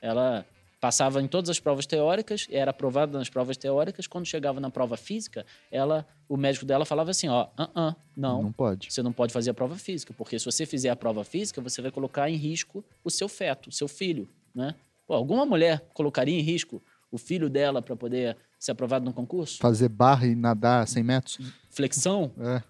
Ela 0.01 0.45
passava 0.81 1.21
em 1.21 1.27
todas 1.27 1.51
as 1.51 1.59
provas 1.59 1.87
teóricas, 1.87 2.47
era 2.51 2.71
aprovada 2.71 3.19
nas 3.19 3.29
provas 3.29 3.57
teóricas. 3.57 4.07
Quando 4.07 4.27
chegava 4.27 4.61
na 4.61 4.71
prova 4.71 4.97
física, 4.97 5.45
ela, 5.73 6.07
o 6.29 6.37
médico 6.37 6.65
dela 6.65 6.85
falava 6.85 7.11
assim, 7.11 7.29
ó, 7.29 7.49
uh 7.59 7.63
-uh, 7.75 7.97
não, 8.17 8.43
Não 8.45 8.53
pode. 8.53 8.93
você 8.93 9.03
não 9.03 9.13
pode 9.13 9.33
fazer 9.33 9.51
a 9.51 9.55
prova 9.55 9.77
física, 9.77 10.15
porque 10.17 10.39
se 10.39 10.45
você 10.45 10.65
fizer 10.65 10.91
a 10.91 10.97
prova 10.97 11.25
física, 11.25 11.61
você 11.61 11.83
vai 11.83 11.91
colocar 11.91 12.31
em 12.31 12.37
risco 12.37 12.85
o 13.03 13.11
seu 13.11 13.29
feto, 13.29 13.69
o 13.71 13.73
seu 13.73 13.89
filho, 13.89 14.29
né? 14.55 14.75
Pô, 15.07 15.15
alguma 15.15 15.45
mulher 15.45 15.81
colocaria 15.95 16.39
em 16.39 16.43
risco 16.43 16.83
o 17.11 17.19
filho 17.19 17.49
dela 17.49 17.81
para 17.83 17.97
poder 17.97 18.37
ser 18.59 18.73
aprovado 18.73 19.05
no 19.05 19.13
concurso? 19.13 19.59
Fazer 19.59 19.89
barra 19.89 20.27
e 20.27 20.35
nadar 20.35 20.87
100 20.87 21.03
metros? 21.03 21.39
Flexão, 21.71 22.33
É. 22.39 22.63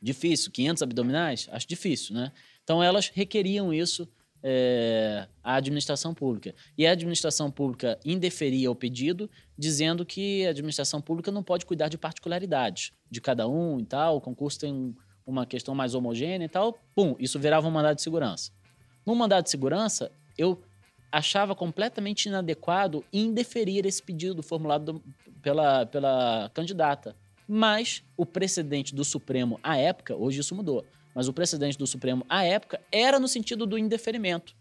difícil. 0.00 0.50
500 0.52 0.82
abdominais, 0.82 1.48
acho 1.50 1.66
difícil, 1.66 2.14
né? 2.14 2.32
Então 2.62 2.82
elas 2.82 3.08
requeriam 3.08 3.72
isso 3.72 4.08
é, 4.44 5.28
à 5.42 5.54
administração 5.54 6.12
pública. 6.12 6.52
E 6.76 6.84
a 6.84 6.90
administração 6.90 7.48
pública 7.48 7.96
indeferia 8.04 8.70
o 8.72 8.74
pedido, 8.74 9.30
dizendo 9.56 10.04
que 10.04 10.44
a 10.44 10.50
administração 10.50 11.00
pública 11.00 11.30
não 11.30 11.44
pode 11.44 11.64
cuidar 11.64 11.86
de 11.88 11.96
particularidades 11.96 12.90
de 13.08 13.20
cada 13.20 13.46
um 13.46 13.78
e 13.78 13.84
tal. 13.84 14.16
O 14.16 14.20
concurso 14.20 14.58
tem 14.58 14.72
um- 14.72 14.94
uma 15.24 15.46
questão 15.46 15.76
mais 15.76 15.94
homogênea 15.94 16.44
e 16.46 16.48
tal. 16.48 16.76
Pum, 16.92 17.14
isso 17.20 17.38
virava 17.38 17.68
um 17.68 17.70
mandado 17.70 17.94
de 17.94 18.02
segurança. 18.02 18.50
No 19.06 19.14
mandado 19.14 19.44
de 19.44 19.50
segurança, 19.50 20.10
eu 20.36 20.60
achava 21.12 21.54
completamente 21.54 22.26
inadequado 22.26 23.04
indeferir 23.12 23.86
esse 23.86 24.02
pedido 24.02 24.42
formulado 24.42 24.94
do- 24.94 25.02
pela, 25.42 25.84
pela 25.86 26.50
candidata. 26.54 27.14
Mas 27.46 28.02
o 28.16 28.24
precedente 28.24 28.94
do 28.94 29.04
Supremo 29.04 29.58
à 29.62 29.76
época, 29.76 30.16
hoje 30.16 30.40
isso 30.40 30.54
mudou, 30.54 30.84
mas 31.14 31.28
o 31.28 31.32
precedente 31.32 31.76
do 31.76 31.86
Supremo 31.86 32.24
à 32.28 32.44
época 32.44 32.80
era 32.90 33.18
no 33.18 33.28
sentido 33.28 33.66
do 33.66 33.76
indeferimento. 33.76 34.54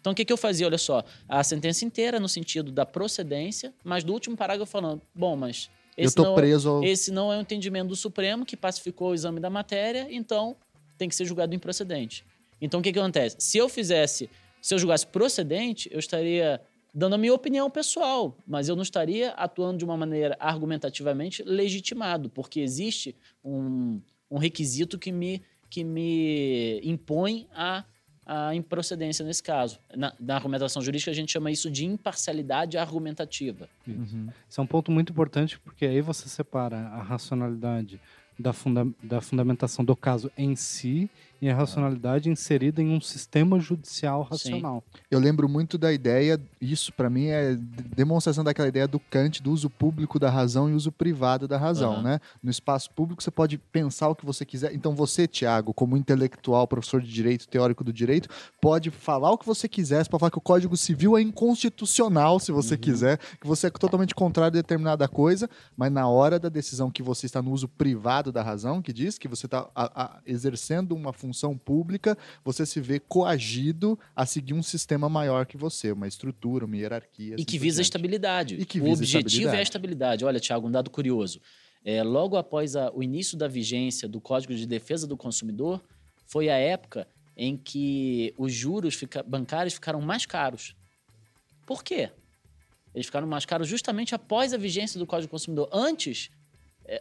Então 0.00 0.12
o 0.12 0.16
que, 0.16 0.24
que 0.24 0.32
eu 0.32 0.36
fazia? 0.36 0.66
Olha 0.66 0.78
só, 0.78 1.04
a 1.28 1.42
sentença 1.42 1.84
inteira 1.84 2.20
no 2.20 2.28
sentido 2.28 2.70
da 2.70 2.86
procedência, 2.86 3.74
mas 3.84 4.04
do 4.04 4.12
último 4.12 4.36
parágrafo 4.36 4.70
falando, 4.70 5.02
bom, 5.14 5.36
mas 5.36 5.68
esse 5.96 6.16
não, 6.16 6.36
ao... 6.36 6.84
esse 6.84 7.10
não 7.10 7.32
é 7.32 7.36
o 7.36 7.40
entendimento 7.40 7.88
do 7.88 7.96
Supremo, 7.96 8.46
que 8.46 8.56
pacificou 8.56 9.10
o 9.10 9.14
exame 9.14 9.40
da 9.40 9.50
matéria, 9.50 10.06
então 10.10 10.56
tem 10.96 11.08
que 11.08 11.14
ser 11.14 11.24
julgado 11.24 11.54
improcedente. 11.54 12.24
Então 12.60 12.80
o 12.80 12.82
que, 12.82 12.92
que 12.92 12.98
acontece? 12.98 13.36
Se 13.38 13.58
eu 13.58 13.68
fizesse, 13.68 14.30
se 14.62 14.74
eu 14.74 14.78
julgasse 14.78 15.06
procedente, 15.06 15.88
eu 15.92 15.98
estaria 15.98 16.60
dando 16.94 17.14
a 17.14 17.18
minha 17.18 17.34
opinião 17.34 17.70
pessoal, 17.70 18.36
mas 18.46 18.68
eu 18.68 18.76
não 18.76 18.82
estaria 18.82 19.30
atuando 19.30 19.78
de 19.78 19.84
uma 19.84 19.96
maneira 19.96 20.36
argumentativamente 20.40 21.42
legitimado, 21.42 22.30
porque 22.30 22.60
existe 22.60 23.14
um, 23.44 24.00
um 24.30 24.38
requisito 24.38 24.98
que 24.98 25.12
me, 25.12 25.42
que 25.70 25.84
me 25.84 26.80
impõe 26.82 27.46
a, 27.54 27.84
a 28.24 28.54
improcedência 28.54 29.24
nesse 29.24 29.42
caso. 29.42 29.78
Na, 29.94 30.14
na 30.18 30.34
argumentação 30.34 30.82
jurídica, 30.82 31.10
a 31.10 31.14
gente 31.14 31.32
chama 31.32 31.50
isso 31.50 31.70
de 31.70 31.84
imparcialidade 31.84 32.76
argumentativa. 32.76 33.68
Uhum. 33.86 34.28
Isso 34.48 34.60
é 34.60 34.64
um 34.64 34.66
ponto 34.66 34.90
muito 34.90 35.12
importante, 35.12 35.58
porque 35.60 35.86
aí 35.86 36.00
você 36.00 36.28
separa 36.28 36.78
a 36.78 37.02
racionalidade 37.02 38.00
da, 38.38 38.52
funda 38.52 38.86
da 39.02 39.20
fundamentação 39.20 39.84
do 39.84 39.96
caso 39.96 40.30
em 40.36 40.54
si 40.54 41.10
e 41.40 41.48
a 41.48 41.54
racionalidade 41.54 42.28
inserida 42.28 42.82
em 42.82 42.90
um 42.94 43.00
sistema 43.00 43.60
judicial 43.60 44.22
racional. 44.22 44.82
Eu 45.10 45.20
lembro 45.20 45.48
muito 45.48 45.78
da 45.78 45.92
ideia, 45.92 46.40
isso 46.60 46.92
pra 46.92 47.08
mim 47.08 47.26
é 47.26 47.54
de- 47.54 47.60
demonstração 47.94 48.42
daquela 48.42 48.66
ideia 48.68 48.88
do 48.88 48.98
Kant, 48.98 49.40
do 49.42 49.52
uso 49.52 49.70
público 49.70 50.18
da 50.18 50.28
razão 50.30 50.68
e 50.68 50.72
uso 50.72 50.90
privado 50.90 51.46
da 51.46 51.56
razão, 51.56 51.92
Aham. 51.94 52.02
né? 52.02 52.20
No 52.42 52.50
espaço 52.50 52.90
público 52.90 53.22
você 53.22 53.30
pode 53.30 53.56
pensar 53.56 54.08
o 54.08 54.16
que 54.16 54.26
você 54.26 54.44
quiser. 54.44 54.74
Então 54.74 54.96
você, 54.96 55.28
Tiago, 55.28 55.72
como 55.72 55.96
intelectual, 55.96 56.66
professor 56.66 57.00
de 57.00 57.12
direito, 57.12 57.46
teórico 57.46 57.84
do 57.84 57.92
direito, 57.92 58.28
pode 58.60 58.90
falar 58.90 59.30
o 59.30 59.38
que 59.38 59.46
você 59.46 59.68
quiser, 59.68 60.02
você 60.02 60.10
pode 60.10 60.20
falar 60.20 60.30
que 60.32 60.38
o 60.38 60.40
Código 60.40 60.76
Civil 60.76 61.16
é 61.16 61.22
inconstitucional, 61.22 62.40
se 62.40 62.50
você 62.50 62.76
quiser, 62.76 63.18
que 63.40 63.46
você 63.46 63.68
é 63.68 63.70
totalmente 63.70 64.14
contrário 64.14 64.48
a 64.58 64.62
determinada 64.62 65.06
coisa, 65.06 65.48
mas 65.76 65.92
na 65.92 66.08
hora 66.08 66.38
da 66.38 66.48
decisão 66.48 66.90
que 66.90 67.02
você 67.02 67.26
está 67.26 67.40
no 67.40 67.52
uso 67.52 67.68
privado 67.68 68.32
da 68.32 68.42
razão, 68.42 68.82
que 68.82 68.92
diz 68.92 69.18
que 69.18 69.28
você 69.28 69.46
está 69.46 69.68
a- 69.74 70.02
a- 70.02 70.20
exercendo 70.26 70.96
uma 70.96 71.12
função 71.12 71.27
pública, 71.56 72.16
você 72.44 72.64
se 72.66 72.80
vê 72.80 72.98
coagido 73.00 73.98
a 74.14 74.24
seguir 74.26 74.54
um 74.54 74.62
sistema 74.62 75.08
maior 75.08 75.46
que 75.46 75.56
você, 75.56 75.92
uma 75.92 76.06
estrutura, 76.08 76.64
uma 76.64 76.76
hierarquia. 76.76 77.30
E 77.32 77.34
assim 77.34 77.44
que 77.44 77.58
visa 77.58 77.80
a 77.80 77.82
estabilidade. 77.82 78.54
E 78.56 78.64
que 78.64 78.80
o 78.80 78.90
objetivo 78.90 79.18
é 79.18 79.26
estabilidade. 79.26 79.56
a 79.58 79.62
estabilidade. 79.62 80.24
Olha, 80.24 80.40
Tiago, 80.40 80.68
um 80.68 80.70
dado 80.70 80.90
curioso. 80.90 81.40
É, 81.84 82.02
logo 82.02 82.36
após 82.36 82.74
a- 82.76 82.90
o 82.92 83.02
início 83.02 83.36
da 83.38 83.48
vigência 83.48 84.08
do 84.08 84.20
Código 84.20 84.54
de 84.54 84.66
Defesa 84.66 85.06
do 85.06 85.16
Consumidor, 85.16 85.82
foi 86.26 86.48
a 86.48 86.56
época 86.56 87.06
em 87.36 87.56
que 87.56 88.34
os 88.36 88.52
juros 88.52 88.94
fica- 88.94 89.22
bancários 89.22 89.74
ficaram 89.74 90.00
mais 90.00 90.26
caros. 90.26 90.74
Por 91.66 91.84
quê? 91.84 92.10
Eles 92.94 93.06
ficaram 93.06 93.26
mais 93.28 93.44
caros 93.44 93.68
justamente 93.68 94.14
após 94.14 94.52
a 94.52 94.56
vigência 94.56 94.98
do 94.98 95.06
Código 95.06 95.28
do 95.28 95.30
Consumidor. 95.30 95.68
Antes, 95.72 96.30
é, 96.30 96.37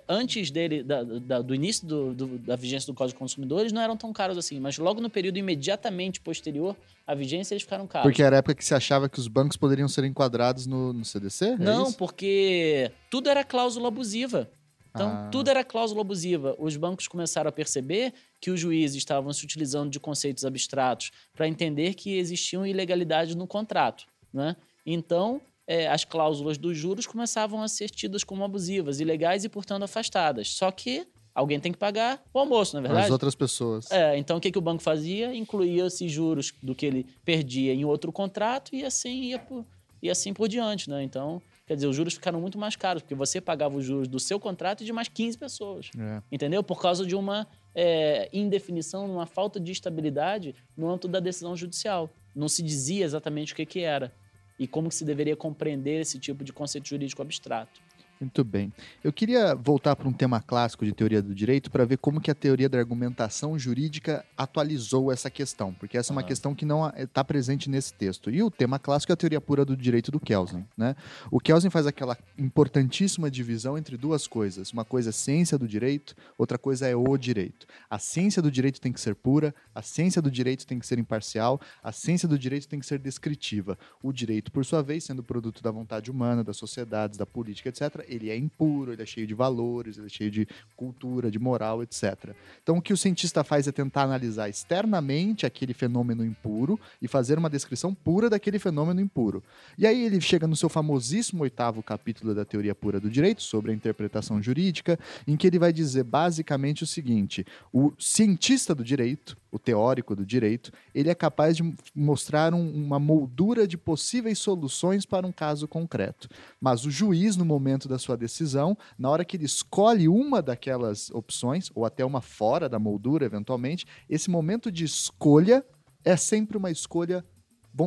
antes 0.08 0.52
dele, 0.52 0.84
da- 0.84 1.04
da- 1.04 1.42
do 1.42 1.56
início 1.56 1.88
do- 1.88 2.14
do- 2.14 2.38
da 2.40 2.56
vigência 2.56 2.88
do 2.92 2.96
Código 2.96 3.18
do 3.18 3.20
Consumidor, 3.20 3.62
eles 3.62 3.72
não 3.72 3.82
eram 3.82 3.96
tão 3.96 4.12
caros 4.12 4.38
assim. 4.38 4.60
Mas 4.60 4.78
logo 4.78 5.00
no 5.00 5.10
período 5.10 5.38
imediatamente 5.38 6.20
posterior 6.22 6.76
à 7.06 7.16
vigência, 7.16 7.54
eles 7.54 7.64
ficaram 7.64 7.88
caros. 7.88 8.04
Porque 8.10 8.22
era 8.22 8.36
a 8.36 8.40
época 8.40 8.56
que 8.56 8.66
se 8.66 8.74
achava 8.74 9.08
que 9.08 9.20
os 9.20 9.28
bancos 9.28 9.56
poderiam 9.58 9.88
ser 9.88 10.04
enquadrados 10.04 10.66
no, 10.66 10.92
no 10.94 11.06
CDC? 11.06 11.46
É 11.46 11.58
Não, 11.58 11.88
isso? 11.88 11.98
porque 11.98 12.92
tudo 13.10 13.30
era 13.30 13.44
cláusula 13.44 13.88
abusiva. 13.88 14.50
Então, 14.90 15.10
Ah. 15.10 15.30
tudo 15.32 15.50
era 15.50 15.64
cláusula 15.64 16.02
abusiva. 16.02 16.56
Os 16.58 16.76
bancos 16.76 17.08
começaram 17.08 17.48
a 17.50 17.52
perceber 17.52 18.14
que 18.42 18.50
os 18.50 18.60
juízes 18.60 18.98
estavam 18.98 19.32
se 19.32 19.46
utilizando 19.46 19.92
de 19.92 20.00
conceitos 20.00 20.44
abstratos 20.44 21.12
para 21.36 21.48
entender 21.48 21.94
que 21.94 22.18
existiam 22.18 22.66
ilegalidades 22.66 23.36
no 23.36 23.46
contrato. 23.46 24.06
Né? 24.34 24.56
Então, 24.86 25.40
eh, 25.68 25.88
as 25.88 26.06
cláusulas 26.06 26.58
dos 26.58 26.78
juros 26.78 27.06
começavam 27.06 27.62
a 27.62 27.68
ser 27.68 27.90
tidas 27.90 28.24
como 28.24 28.44
abusivas, 28.44 29.00
ilegais 29.00 29.44
e, 29.44 29.50
portanto, 29.50 29.84
afastadas. 29.84 30.54
Só 30.54 30.72
que 30.72 31.06
alguém 31.36 31.60
tem 31.60 31.72
que 31.72 31.78
pagar 31.78 32.24
o 32.34 32.40
almoço, 32.40 32.76
não 32.76 32.80
é 32.80 32.88
verdade? 32.88 33.06
As 33.06 33.12
outras 33.12 33.36
pessoas. 33.36 33.92
É, 33.92 34.18
então 34.18 34.38
o 34.38 34.42
que, 34.42 34.52
que 34.52 34.58
o 34.58 34.62
banco 34.62 34.82
fazia? 34.82 35.36
Incluía 35.36 35.86
esses 35.86 36.12
juros 36.12 36.54
do 36.64 36.74
que 36.74 36.86
ele 36.86 37.06
perdia 37.24 37.74
em 37.74 37.86
outro 37.86 38.12
contrato 38.12 38.74
e 38.74 38.84
assim 38.84 39.24
ia 39.26 39.38
por, 39.38 39.64
e 40.02 40.10
assim 40.10 40.34
por 40.34 40.48
diante, 40.48 40.90
né? 40.90 41.04
Então, 41.04 41.40
quer 41.68 41.76
dizer, 41.76 41.88
os 41.88 41.96
juros 41.96 42.16
ficaram 42.16 42.42
muito 42.42 42.58
mais 42.58 42.76
caros, 42.76 43.04
porque 43.04 43.14
você 43.14 43.40
pagava 43.40 43.78
os 43.78 43.86
juros 43.86 44.08
do 44.08 44.20
seu 44.20 44.40
contrato 44.40 44.82
e 44.82 44.86
de 44.86 44.94
mais 44.94 45.08
15 45.08 45.38
pessoas. 45.38 45.92
É. 45.98 46.22
Entendeu? 46.32 46.64
Por 46.64 46.82
causa 46.82 47.06
de 47.06 47.16
uma 47.16 47.46
é, 47.76 48.30
indefinição, 48.34 49.06
uma 49.06 49.26
falta 49.28 49.60
de 49.60 49.72
estabilidade 49.72 50.56
no 50.76 50.90
âmbito 50.90 51.08
da 51.08 51.20
decisão 51.20 51.56
judicial. 51.56 52.10
Não 52.36 52.48
se 52.48 52.64
dizia 52.64 53.06
exatamente 53.06 53.54
o 53.54 53.56
que, 53.56 53.66
que 53.66 53.82
era 53.82 54.12
e 54.60 54.68
como 54.68 54.90
que 54.90 54.96
se 54.96 55.06
deveria 55.06 55.36
compreender 55.36 56.02
esse 56.02 56.20
tipo 56.20 56.44
de 56.44 56.52
conceito 56.52 56.88
jurídico 56.88 57.22
abstrato. 57.22 57.80
Muito 58.20 58.44
bem. 58.44 58.74
Eu 59.04 59.14
queria 59.14 59.54
voltar 59.54 59.96
para 59.96 60.08
um 60.08 60.14
tema 60.14 60.42
clássico 60.42 60.84
de 60.84 60.92
teoria 60.92 61.22
do 61.22 61.36
direito 61.36 61.70
para 61.70 61.86
ver 61.86 61.98
como 61.98 62.20
que 62.20 62.32
a 62.32 62.36
teoria 62.36 62.68
da 62.68 62.78
argumentação 62.78 63.58
jurídica 63.60 64.26
atualizou 64.36 65.12
essa 65.12 65.30
questão, 65.30 65.72
porque 65.74 65.98
essa 65.98 66.12
é 66.12 66.14
uma 66.14 66.22
Aham. 66.22 66.28
questão 66.28 66.56
que 66.56 66.66
não 66.66 66.88
está 66.98 67.24
presente 67.24 67.70
nesse 67.70 67.94
texto. 67.94 68.32
E 68.32 68.42
o 68.42 68.50
tema 68.50 68.80
clássico 68.80 69.12
é 69.12 69.14
a 69.14 69.18
teoria 69.18 69.40
pura 69.40 69.64
do 69.64 69.78
direito 69.78 70.12
do 70.12 70.20
Kelsen. 70.20 70.66
Né? 70.76 70.96
O 71.30 71.40
Kelsen 71.40 71.70
faz 71.70 71.86
aquela 71.86 72.18
importantíssima 72.38 73.30
divisão 73.30 73.78
entre 73.78 73.96
duas 73.98 74.26
coisas. 74.26 74.72
Uma 74.72 74.84
coisa 74.84 75.10
é 75.10 75.14
ciência 75.14 75.58
do 75.58 75.68
direito, 75.68 76.16
outra 76.38 76.58
coisa 76.58 76.88
é 76.88 76.96
o 76.96 77.18
direito. 77.18 77.68
A 77.88 78.00
ciência 78.00 78.42
do 78.42 78.50
direito 78.50 78.82
tem 78.82 78.92
que 78.92 79.00
ser 79.00 79.14
pura, 79.14 79.54
a 79.76 79.84
ciência 79.84 80.22
do 80.22 80.32
direito 80.32 80.66
tem 80.66 80.80
que 80.80 80.88
ser 80.88 80.98
imparcial, 80.98 81.62
a 81.84 81.92
ciência 81.92 82.28
do 82.28 82.38
direito 82.40 82.68
tem 82.68 82.80
que 82.80 82.86
ser 82.86 82.98
descritiva. 82.98 83.78
O 84.02 84.12
direito, 84.12 84.52
por 84.52 84.66
sua 84.66 84.82
vez, 84.82 85.04
sendo 85.04 85.22
produto 85.22 85.62
da 85.62 85.70
vontade 85.70 86.10
humana, 86.10 86.44
das 86.44 86.58
sociedades, 86.58 87.18
da 87.18 87.26
política, 87.26 87.70
etc., 87.70 88.07
ele 88.08 88.30
é 88.30 88.38
impuro, 88.38 88.94
ele 88.94 89.02
é 89.02 89.06
cheio 89.06 89.28
de 89.28 89.34
valores, 89.34 89.98
ele 89.98 90.08
é 90.08 90.10
cheio 90.10 90.32
de 90.32 90.48
cultura, 90.76 91.30
de 91.30 91.40
moral, 91.40 91.84
etc. 91.84 92.34
Então, 92.62 92.78
o 92.78 92.82
que 92.82 92.94
o 92.94 92.98
cientista 92.98 93.44
faz 93.44 93.68
é 93.68 93.72
tentar 93.72 94.04
analisar 94.04 94.50
externamente 94.50 95.46
aquele 95.46 95.74
fenômeno 95.74 96.26
impuro 96.26 96.80
e 97.02 97.08
fazer 97.08 97.38
uma 97.38 97.50
descrição 97.50 97.94
pura 97.94 98.30
daquele 98.30 98.60
fenômeno 98.60 99.02
impuro. 99.02 99.44
E 99.78 99.86
aí 99.86 100.04
ele 100.04 100.20
chega 100.22 100.48
no 100.48 100.56
seu 100.56 100.70
famosíssimo 100.70 101.44
oitavo 101.44 101.84
capítulo 101.84 102.34
da 102.34 102.46
teoria 102.46 102.76
pura 102.76 103.00
do 103.00 103.10
direito, 103.10 103.42
sobre 103.42 103.72
a 103.72 103.74
interpretação 103.74 104.42
jurídica, 104.42 105.00
em 105.28 105.36
que 105.36 105.48
ele 105.48 105.60
vai 105.60 105.74
dizer 105.74 106.04
basicamente 106.04 106.84
o 106.84 106.88
seguinte: 106.88 107.46
o 107.72 107.92
cientista 108.00 108.74
do 108.74 108.84
direito, 108.84 109.38
o 109.52 109.58
teórico 109.58 110.16
do 110.16 110.26
direito, 110.26 110.72
ele 110.94 111.10
é 111.10 111.16
capaz 111.16 111.56
de 111.58 111.74
mostrar 111.96 112.54
um- 112.54 112.72
uma 112.74 113.00
moldura 113.00 113.68
de 113.68 113.78
possíveis 113.78 114.40
soluções 114.40 115.06
para 115.06 115.26
um 115.26 115.32
caso 115.32 115.68
concreto. 115.68 116.28
Mas 116.60 116.86
o 116.86 116.92
juiz, 116.92 117.36
no 117.36 117.46
momento 117.46 117.88
da 117.88 117.98
sua 117.98 118.18
decisão, 118.18 118.78
na 118.98 119.10
hora 119.10 119.24
que 119.24 119.38
ele 119.38 119.46
escolhe 119.46 120.08
uma 120.08 120.42
daquelas 120.42 121.10
opções, 121.12 121.72
ou 121.74 121.86
até 121.86 122.04
uma 122.04 122.22
fora 122.22 122.68
da 122.68 122.78
moldura, 122.80 123.26
eventualmente, 123.26 123.86
esse 124.10 124.30
momento 124.30 124.72
de 124.72 124.84
escolha 124.84 125.66
é 126.04 126.16
sempre 126.16 126.58
uma 126.58 126.72
escolha 126.72 127.24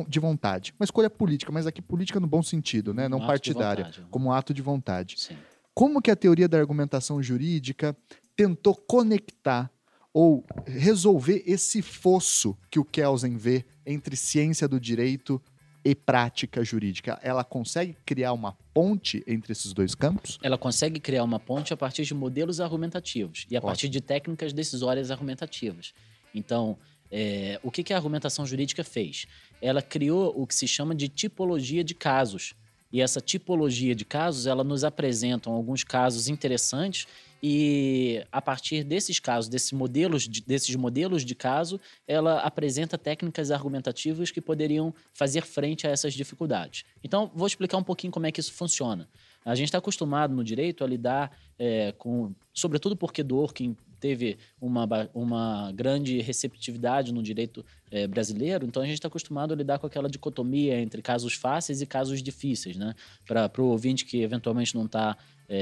de 0.07 0.19
vontade. 0.19 0.73
Uma 0.79 0.85
escolha 0.85 1.09
política, 1.09 1.51
mas 1.51 1.67
aqui 1.67 1.81
política 1.81 2.19
no 2.19 2.27
bom 2.27 2.41
sentido, 2.41 2.93
né? 2.93 3.09
Não 3.09 3.19
partidária, 3.27 3.85
vontade. 3.85 4.07
como 4.09 4.29
um 4.29 4.31
ato 4.31 4.53
de 4.53 4.61
vontade. 4.61 5.15
Sim. 5.17 5.35
Como 5.73 6.01
que 6.01 6.09
a 6.09 6.15
teoria 6.15 6.47
da 6.47 6.57
argumentação 6.57 7.21
jurídica 7.21 7.95
tentou 8.35 8.73
conectar 8.73 9.69
ou 10.13 10.45
resolver 10.65 11.43
esse 11.45 11.81
fosso 11.81 12.57
que 12.69 12.79
o 12.79 12.85
Kelsen 12.85 13.37
vê 13.37 13.65
entre 13.85 14.15
ciência 14.15 14.67
do 14.67 14.79
direito 14.79 15.41
e 15.83 15.95
prática 15.95 16.63
jurídica? 16.63 17.19
Ela 17.23 17.43
consegue 17.43 17.95
criar 18.05 18.33
uma 18.33 18.53
ponte 18.73 19.23
entre 19.25 19.51
esses 19.51 19.73
dois 19.73 19.95
campos? 19.95 20.37
Ela 20.43 20.57
consegue 20.57 20.99
criar 20.99 21.23
uma 21.23 21.39
ponte 21.39 21.73
a 21.73 21.77
partir 21.77 22.03
de 22.03 22.13
modelos 22.13 22.59
argumentativos 22.59 23.45
e 23.49 23.55
a 23.55 23.59
Ótimo. 23.59 23.67
partir 23.67 23.89
de 23.89 24.01
técnicas 24.01 24.53
decisórias 24.53 25.11
argumentativas. 25.11 25.93
Então, 26.33 26.77
é, 27.09 27.59
o 27.63 27.71
que, 27.71 27.83
que 27.83 27.93
a 27.93 27.97
argumentação 27.97 28.45
jurídica 28.45 28.83
fez? 28.83 29.25
Ela 29.61 29.81
criou 29.81 30.33
o 30.35 30.45
que 30.45 30.55
se 30.55 30.67
chama 30.67 30.95
de 30.95 31.07
tipologia 31.07 31.83
de 31.83 31.93
casos. 31.93 32.53
E 32.91 33.01
essa 33.01 33.21
tipologia 33.21 33.95
de 33.95 34.03
casos, 34.03 34.47
ela 34.47 34.63
nos 34.63 34.83
apresenta 34.83 35.49
alguns 35.49 35.83
casos 35.83 36.27
interessantes 36.27 37.07
e 37.41 38.23
a 38.31 38.41
partir 38.41 38.83
desses 38.83 39.19
casos, 39.19 39.49
desses 39.49 39.71
modelos 39.71 40.27
de, 40.27 40.41
desses 40.41 40.75
modelos 40.75 41.25
de 41.25 41.33
caso, 41.33 41.79
ela 42.07 42.39
apresenta 42.41 42.97
técnicas 42.97 43.49
argumentativas 43.49 44.29
que 44.29 44.39
poderiam 44.39 44.93
fazer 45.13 45.41
frente 45.41 45.87
a 45.87 45.89
essas 45.89 46.13
dificuldades. 46.13 46.85
Então, 47.03 47.31
vou 47.33 47.47
explicar 47.47 47.77
um 47.77 47.83
pouquinho 47.83 48.13
como 48.13 48.27
é 48.27 48.31
que 48.31 48.39
isso 48.39 48.53
funciona. 48.53 49.09
A 49.43 49.55
gente 49.55 49.67
está 49.67 49.79
acostumado 49.79 50.35
no 50.35 50.43
direito 50.43 50.83
a 50.83 50.87
lidar 50.87 51.35
é, 51.57 51.93
com, 51.93 52.31
sobretudo 52.53 52.95
porque 52.95 53.23
Dworkin 53.23 53.75
teve 53.99 54.37
uma, 54.59 54.87
uma 55.13 55.71
grande 55.71 56.19
receptividade 56.21 57.13
no 57.13 57.21
direito 57.21 57.63
é, 57.91 58.07
brasileiro, 58.07 58.65
então 58.65 58.81
a 58.81 58.85
gente 58.85 58.95
está 58.95 59.07
acostumado 59.07 59.53
a 59.53 59.55
lidar 59.55 59.77
com 59.77 59.85
aquela 59.85 60.09
dicotomia 60.09 60.79
entre 60.81 61.03
casos 61.03 61.35
fáceis 61.35 61.81
e 61.81 61.85
casos 61.85 62.21
difíceis, 62.21 62.75
né? 62.75 62.95
Para 63.27 63.61
o 63.61 63.65
ouvinte 63.65 64.03
que 64.03 64.21
eventualmente 64.21 64.73
não 64.73 64.85
está 64.85 65.15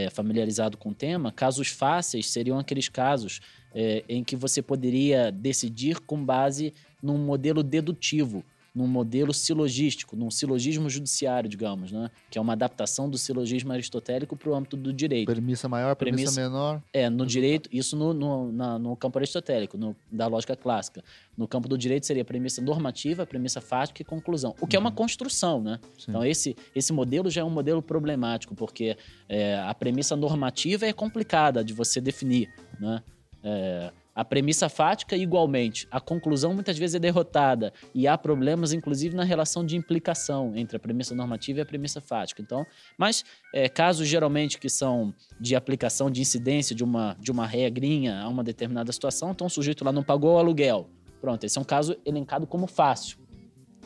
familiarizado 0.10 0.78
com 0.78 0.89
o 0.89 0.93
tema, 0.93 1.32
casos 1.32 1.69
fáceis 1.69 2.30
seriam 2.30 2.60
aqueles 2.60 2.88
casos 2.88 3.41
é, 3.73 4.04
em 4.08 4.23
que 4.23 4.36
você 4.36 4.62
poderia 4.62 5.32
decidir 5.32 5.99
com 6.02 6.23
base 6.23 6.73
num 7.02 7.17
modelo 7.17 7.63
dedutivo, 7.63 8.43
num 8.73 8.88
modelo 8.88 9.34
silogístico, 9.34 10.15
num 10.15 10.29
silogismo 10.32 10.89
judiciário, 10.89 11.49
digamos, 11.49 11.91
né? 11.91 12.10
Que 12.29 12.38
é 12.38 12.41
uma 12.41 12.53
adaptação 12.53 13.10
do 13.10 13.17
silogismo 13.17 13.71
aristotélico 13.71 14.36
para 14.36 14.49
o 14.49 14.55
âmbito 14.55 14.77
do 14.77 14.93
direito. 14.93 15.25
Premissa 15.32 15.67
maior, 15.67 15.95
premissa, 15.95 16.32
Premissa- 16.34 16.41
menor. 16.41 16.82
É, 16.93 17.10
no 17.10 17.25
direito, 17.25 17.69
isso 17.71 17.95
no, 17.95 18.13
no, 18.13 18.51
na- 18.51 18.79
no 18.79 18.95
campo 18.95 19.17
aristotélico, 19.17 19.77
no- 19.77 19.95
da 20.12 20.27
lógica 20.27 20.55
clássica. 20.55 21.03
No 21.38 21.47
campo 21.47 21.67
do 21.67 21.77
direito 21.77 22.05
seria 22.05 22.23
premissa 22.25 22.62
normativa, 22.62 23.25
premissa 23.25 23.62
fática 23.62 24.01
e 24.01 24.05
conclusão. 24.05 24.55
O 24.62 24.67
que 24.67 24.75
é 24.75 24.79
uma 24.79 24.91
construção, 24.91 25.62
né? 25.62 25.79
Sim. 25.97 26.05
Então, 26.10 26.25
esse, 26.25 26.55
esse 26.75 26.91
modelo 26.93 27.29
já 27.29 27.41
é 27.41 27.43
um 27.43 27.49
modelo 27.49 27.82
problemático, 27.82 28.53
porque 28.55 28.97
é, 29.27 29.55
a 29.60 29.73
premissa 29.73 30.15
normativa 30.15 30.86
é 30.86 30.93
complicada 30.93 31.63
de 31.63 31.73
você 31.73 31.99
definir, 32.01 32.49
né? 32.79 33.01
É, 33.43 33.91
a 34.19 34.25
premissa 34.25 34.67
fática, 34.67 35.15
igualmente. 35.15 35.88
A 35.89 36.01
conclusão 36.01 36.53
muitas 36.53 36.77
vezes 36.77 36.95
é 36.95 36.99
derrotada 36.99 37.71
e 37.95 38.05
há 38.05 38.17
problemas, 38.17 38.73
inclusive, 38.73 39.15
na 39.15 39.23
relação 39.23 39.65
de 39.65 39.77
implicação 39.77 40.51
entre 40.58 40.75
a 40.75 40.79
premissa 40.79 41.15
normativa 41.15 41.60
e 41.60 41.62
a 41.62 41.65
premissa 41.65 42.01
fática. 42.01 42.41
Então, 42.41 42.65
mas 42.97 43.23
é, 43.53 43.69
casos 43.69 44.10
geralmente 44.10 44.60
que 44.60 44.67
são 44.67 45.13
de 45.39 45.55
aplicação 45.55 46.12
de 46.12 46.19
incidência 46.19 46.75
de 46.75 46.84
uma, 46.84 47.15
de 47.17 47.32
uma 47.32 47.47
regrinha 47.47 48.19
a 48.19 48.27
uma 48.27 48.43
determinada 48.43 48.91
situação, 48.91 49.32
então 49.32 49.47
o 49.47 49.49
sujeito 49.49 49.86
lá 49.86 49.91
não 49.93 50.03
pagou 50.03 50.36
o 50.36 50.38
aluguel. 50.38 50.89
Pronto, 51.21 51.45
esse 51.45 51.58
é 51.58 51.62
um 51.62 51.63
caso 51.65 51.95
elencado 52.05 52.45
como 52.45 52.67
fácil. 52.67 53.17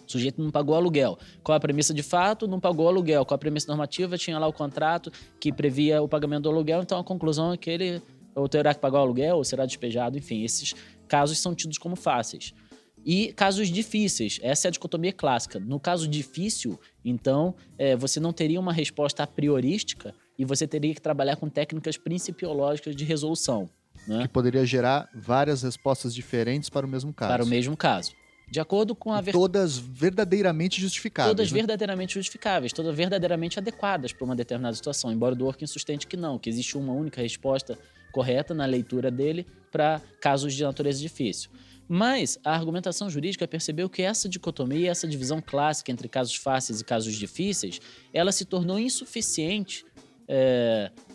O 0.07 0.11
sujeito 0.11 0.41
não 0.41 0.49
pagou 0.49 0.73
aluguel. 0.73 1.15
Qual 1.43 1.55
a 1.55 1.59
premissa 1.59 1.93
de 1.93 2.01
fato? 2.01 2.47
Não 2.47 2.59
pagou 2.59 2.87
aluguel. 2.87 3.23
Qual 3.23 3.35
a 3.35 3.37
premissa 3.37 3.67
normativa? 3.67 4.17
Tinha 4.17 4.39
lá 4.39 4.47
o 4.47 4.53
contrato 4.53 5.11
que 5.39 5.53
previa 5.53 6.01
o 6.01 6.07
pagamento 6.07 6.41
do 6.41 6.49
aluguel, 6.49 6.81
então 6.81 6.97
a 6.97 7.03
conclusão 7.03 7.53
é 7.53 7.57
que 7.57 7.69
ele 7.69 8.01
ou 8.35 8.47
terá 8.49 8.73
que 8.73 8.79
pagar 8.79 8.99
o 8.99 9.01
aluguel 9.01 9.37
ou 9.37 9.43
será 9.43 9.65
despejado. 9.65 10.17
Enfim, 10.17 10.43
esses 10.43 10.73
casos 11.07 11.39
são 11.39 11.53
tidos 11.55 11.77
como 11.77 11.95
fáceis. 11.95 12.53
E 13.05 13.33
casos 13.33 13.67
difíceis, 13.69 14.39
essa 14.41 14.67
é 14.67 14.69
a 14.69 14.71
dicotomia 14.71 15.11
clássica. 15.11 15.59
No 15.59 15.77
caso 15.79 16.07
difícil, 16.07 16.79
então, 17.03 17.53
é, 17.77 17.95
você 17.97 18.17
não 18.19 18.31
teria 18.31 18.59
uma 18.59 18.71
resposta 18.71 19.23
a 19.23 19.27
priorística 19.27 20.15
e 20.39 20.45
você 20.45 20.65
teria 20.65 20.93
que 20.93 21.01
trabalhar 21.01 21.35
com 21.35 21.49
técnicas 21.49 21.97
principiológicas 21.97 22.95
de 22.95 23.03
resolução, 23.03 23.69
né? 24.07 24.21
Que 24.23 24.29
poderia 24.29 24.65
gerar 24.65 25.09
várias 25.13 25.63
respostas 25.63 26.15
diferentes 26.15 26.69
para 26.69 26.85
o 26.85 26.89
mesmo 26.89 27.13
caso. 27.13 27.31
para 27.33 27.43
o 27.43 27.47
mesmo 27.47 27.75
caso. 27.75 28.13
De 28.49 28.59
acordo 28.59 28.93
com 28.95 29.11
a 29.11 29.19
ver- 29.19 29.31
todas 29.31 29.77
verdadeiramente 29.77 30.79
justificáveis. 30.79 31.35
todas 31.35 31.51
né? 31.51 31.57
verdadeiramente 31.57 32.13
justificáveis, 32.13 32.71
todas 32.71 32.95
verdadeiramente 32.95 33.57
adequadas 33.59 34.13
para 34.13 34.23
uma 34.25 34.35
determinada 34.35 34.75
situação, 34.75 35.11
embora 35.11 35.33
o 35.33 35.37
Dworkin 35.37 35.65
sustente 35.65 36.05
que 36.07 36.15
não, 36.15 36.37
que 36.37 36.49
existe 36.49 36.77
uma 36.77 36.93
única 36.93 37.21
resposta 37.21 37.77
correta 38.13 38.53
na 38.53 38.65
leitura 38.65 39.11
dele 39.11 39.45
para 39.69 40.01
casos 40.21 40.53
de 40.53 40.63
natureza 40.63 41.01
difícil. 41.01 41.49
Mas 41.85 42.39
a 42.45 42.53
argumentação 42.53 43.09
jurídica 43.09 43.45
percebeu 43.45 43.89
que 43.89 44.01
essa 44.01 44.29
dicotomia, 44.29 44.89
essa 44.89 45.05
divisão 45.05 45.41
clássica 45.41 45.91
entre 45.91 46.07
casos 46.07 46.35
fáceis 46.35 46.79
e 46.79 46.85
casos 46.85 47.13
difíceis, 47.15 47.81
ela 48.13 48.31
se 48.31 48.45
tornou 48.45 48.79
insuficiente 48.79 49.85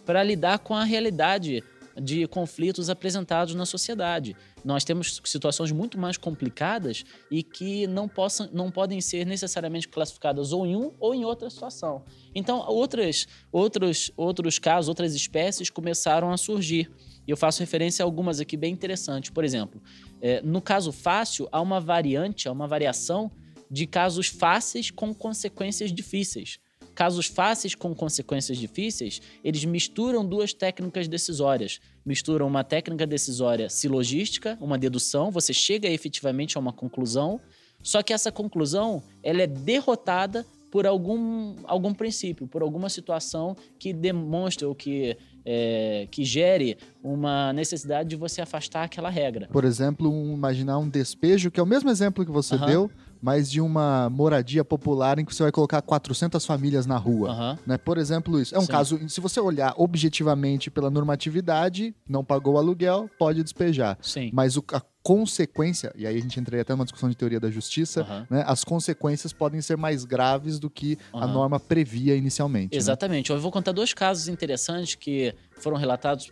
para 0.05 0.23
lidar 0.23 0.59
com 0.59 0.75
a 0.75 0.85
realidade 0.85 1.65
de 2.01 2.27
conflitos 2.27 2.91
apresentados 2.91 3.55
na 3.55 3.65
sociedade. 3.65 4.37
Nós 4.65 4.85
temos 4.85 5.21
situações 5.25 5.73
muito 5.73 5.99
mais 5.99 6.17
complicadas 6.17 7.05
e 7.31 7.43
que 7.43 7.87
não, 7.87 8.09
possam, 8.09 8.49
não 8.53 8.71
podem 8.71 9.01
ser 9.01 9.25
necessariamente 9.27 9.89
classificadas 9.89 10.53
ou 10.53 10.67
em 10.67 10.77
um 10.77 10.93
ou 10.99 11.15
em 11.15 11.25
outra 11.25 11.49
situação. 11.49 12.05
Então, 12.35 12.59
outras, 12.69 13.27
outros, 13.53 14.11
outros 14.17 14.59
casos, 14.59 14.89
outras 14.89 15.15
espécies 15.15 15.71
começaram 15.71 16.31
a 16.31 16.37
surgir. 16.37 16.91
E 17.27 17.31
eu 17.31 17.37
faço 17.37 17.61
referência 17.61 18.03
a 18.03 18.07
algumas 18.07 18.41
aqui 18.41 18.57
bem 18.57 18.73
interessantes. 18.73 19.31
Por 19.31 19.45
exemplo, 19.45 19.83
eh, 20.21 20.41
no 20.43 20.61
caso 20.61 20.93
fácil, 20.93 21.49
há 21.53 21.61
uma 21.61 21.81
variante, 21.81 22.49
há 22.49 22.53
uma 22.53 22.67
variação 22.67 23.31
de 23.71 23.87
casos 23.87 24.29
fáceis 24.29 24.91
com 24.91 25.15
consequências 25.15 25.93
difíceis. 25.93 26.59
Casos 26.95 27.27
fáceis 27.27 27.77
com 27.77 27.95
consequências 27.95 28.59
difíceis, 28.59 29.21
eles 29.45 29.65
misturam 29.65 30.27
duas 30.27 30.53
técnicas 30.53 31.07
decisórias. 31.07 31.79
Misturam 32.09 32.47
uma 32.47 32.65
técnica 32.65 33.07
decisória 33.07 33.69
silogística, 33.69 34.57
uma 34.63 34.79
dedução, 34.79 35.31
você 35.31 35.53
chega 35.53 35.87
efetivamente 35.87 36.57
a 36.57 36.61
uma 36.61 36.73
conclusão, 36.73 37.39
só 37.83 38.03
que 38.03 38.15
essa 38.15 38.33
conclusão 38.33 39.03
ela 39.23 39.43
é 39.43 39.47
derrotada 39.47 40.47
por 40.71 40.87
algum, 40.87 41.55
algum 41.65 41.93
princípio, 41.93 42.47
por 42.47 42.63
alguma 42.63 42.89
situação 42.89 43.55
que 43.79 43.93
demonstre 43.93 44.65
ou 44.65 44.75
que, 44.75 45.19
é, 45.45 46.09
que 46.11 46.25
gere 46.25 46.79
uma 47.05 47.53
necessidade 47.53 48.09
de 48.09 48.17
você 48.17 48.41
afastar 48.41 48.85
aquela 48.85 49.11
regra. 49.11 49.47
Por 49.53 49.65
exemplo, 49.67 50.11
um- 50.11 50.33
imaginar 50.33 50.79
um 50.79 50.89
despejo, 50.89 51.51
que 51.51 51.61
é 51.61 51.63
o 51.63 51.67
mesmo 51.67 51.91
exemplo 51.91 52.25
que 52.25 52.31
você 52.33 52.55
Aham. 52.55 52.67
deu, 52.67 52.91
mas 53.21 53.51
de 53.51 53.61
uma 53.61 54.09
moradia 54.11 54.65
popular 54.65 55.19
em 55.19 55.25
que 55.25 55.35
você 55.35 55.43
vai 55.43 55.53
colocar 55.53 55.83
400 55.83 56.45
famílias 56.47 56.87
na 56.87 56.97
rua. 56.97 57.31
Aham. 57.31 57.59
Né? 57.67 57.79
Por 57.79 57.99
exemplo, 57.99 58.41
isso. 58.41 58.55
É 58.55 58.59
um 58.59 58.63
Sim. 58.63 58.69
caso, 58.73 59.09
se 59.09 59.21
você 59.21 59.41
olhar 59.41 59.75
objetivamente 59.77 60.71
pela 60.71 60.91
normatividade, 60.91 61.95
não 62.09 62.25
pagou 62.25 62.55
o 62.55 62.59
aluguel, 62.59 63.09
pode 63.19 63.43
despejar. 63.43 63.99
Sim. 64.01 64.31
Mas 64.33 64.57
o- 64.57 64.65
a 64.73 64.81
consequência, 65.09 65.91
e 65.97 66.07
aí 66.07 66.19
a 66.19 66.21
gente 66.21 66.39
entraria 66.39 66.61
até 66.61 66.75
numa 66.75 66.85
discussão 66.85 67.09
de 67.09 67.17
teoria 67.17 67.41
da 67.41 67.51
justiça, 67.51 68.03
Aham. 68.03 68.27
né? 68.29 68.45
as 68.47 68.63
consequências 68.63 69.33
podem 69.33 69.59
ser 69.63 69.75
mais 69.75 70.05
graves 70.05 70.59
do 70.59 70.69
que 70.69 70.99
a 71.15 71.25
Aham. 71.25 71.33
norma 71.33 71.59
previa 71.59 72.15
inicialmente. 72.15 72.73
né? 72.73 72.77
Exatamente. 72.77 73.31
Eu 73.31 73.41
vou 73.41 73.51
contar 73.51 73.73
dois 73.73 73.95
casos 73.95 74.29
interessantes 74.29 74.97
que 74.97 75.35
foram 75.53 75.79
relatados 75.79 76.31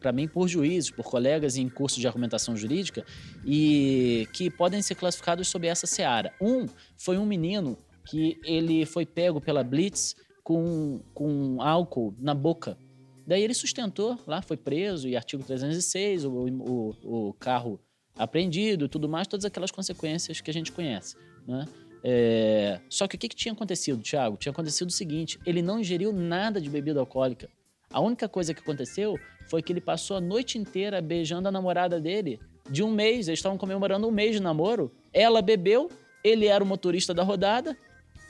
para 0.00 0.10
mim 0.10 0.26
por 0.26 0.48
juízes, 0.48 0.90
por 0.90 1.04
colegas 1.04 1.56
em 1.56 1.68
cursos 1.68 2.00
de 2.00 2.08
argumentação 2.08 2.56
jurídica 2.56 3.04
e 3.46 4.26
que 4.32 4.50
podem 4.50 4.82
ser 4.82 4.96
classificados 4.96 5.46
sob 5.46 5.68
essa 5.68 5.86
seara. 5.86 6.32
Um 6.40 6.66
foi 6.96 7.18
um 7.18 7.24
menino 7.24 7.78
que 8.04 8.36
ele 8.42 8.84
foi 8.84 9.06
pego 9.06 9.40
pela 9.40 9.62
Blitz 9.62 10.16
com, 10.42 11.00
com 11.14 11.62
álcool 11.62 12.12
na 12.18 12.34
boca. 12.34 12.76
Daí 13.24 13.44
ele 13.44 13.54
sustentou 13.54 14.18
lá, 14.26 14.42
foi 14.42 14.56
preso 14.56 15.06
e 15.06 15.14
artigo 15.16 15.44
306, 15.44 16.24
o, 16.24 16.30
o, 16.32 17.28
o 17.28 17.34
carro 17.34 17.78
apreendido 18.18 18.88
tudo 18.88 19.08
mais, 19.08 19.26
todas 19.26 19.44
aquelas 19.44 19.70
consequências 19.70 20.40
que 20.40 20.50
a 20.50 20.54
gente 20.54 20.72
conhece, 20.72 21.16
né? 21.46 21.64
É, 22.02 22.80
Só 22.88 23.08
que 23.08 23.16
o 23.16 23.18
que, 23.18 23.28
que 23.28 23.36
tinha 23.36 23.52
acontecido, 23.52 24.00
Thiago? 24.02 24.36
Tinha 24.36 24.52
acontecido 24.52 24.88
o 24.88 24.92
seguinte: 24.92 25.38
ele 25.44 25.62
não 25.62 25.80
ingeriu 25.80 26.12
nada 26.12 26.60
de 26.60 26.70
bebida 26.70 27.00
alcoólica. 27.00 27.48
A 27.90 28.00
única 28.00 28.28
coisa 28.28 28.52
que 28.52 28.60
aconteceu 28.60 29.18
foi 29.48 29.62
que 29.62 29.72
ele 29.72 29.80
passou 29.80 30.16
a 30.16 30.20
noite 30.20 30.58
inteira 30.58 31.00
beijando 31.00 31.48
a 31.48 31.50
namorada 31.50 32.00
dele 32.00 32.38
de 32.70 32.82
um 32.82 32.90
mês. 32.90 33.28
Eles 33.28 33.38
estavam 33.38 33.56
comemorando 33.56 34.06
um 34.06 34.10
mês 34.10 34.32
de 34.32 34.42
namoro. 34.42 34.92
Ela 35.12 35.40
bebeu, 35.40 35.90
ele 36.22 36.46
era 36.46 36.62
o 36.62 36.66
motorista 36.66 37.14
da 37.14 37.22
rodada 37.22 37.76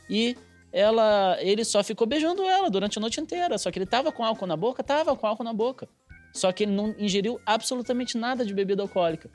e 0.08 0.36
ela, 0.72 1.36
ele 1.40 1.64
só 1.64 1.82
ficou 1.82 2.06
beijando 2.06 2.42
ela 2.44 2.70
durante 2.70 2.98
a 2.98 3.00
noite 3.00 3.20
inteira. 3.20 3.58
Só 3.58 3.70
que 3.70 3.78
ele 3.78 3.86
tava 3.86 4.12
com 4.12 4.24
álcool 4.24 4.46
na 4.46 4.56
boca, 4.56 4.82
tava 4.82 5.14
com 5.16 5.26
álcool 5.26 5.44
na 5.44 5.52
boca. 5.52 5.88
Só 6.32 6.52
que 6.52 6.64
ele 6.64 6.72
não 6.72 6.94
ingeriu 6.98 7.40
absolutamente 7.44 8.16
nada 8.16 8.44
de 8.44 8.54
bebida 8.54 8.82
alcoólica. 8.82 9.28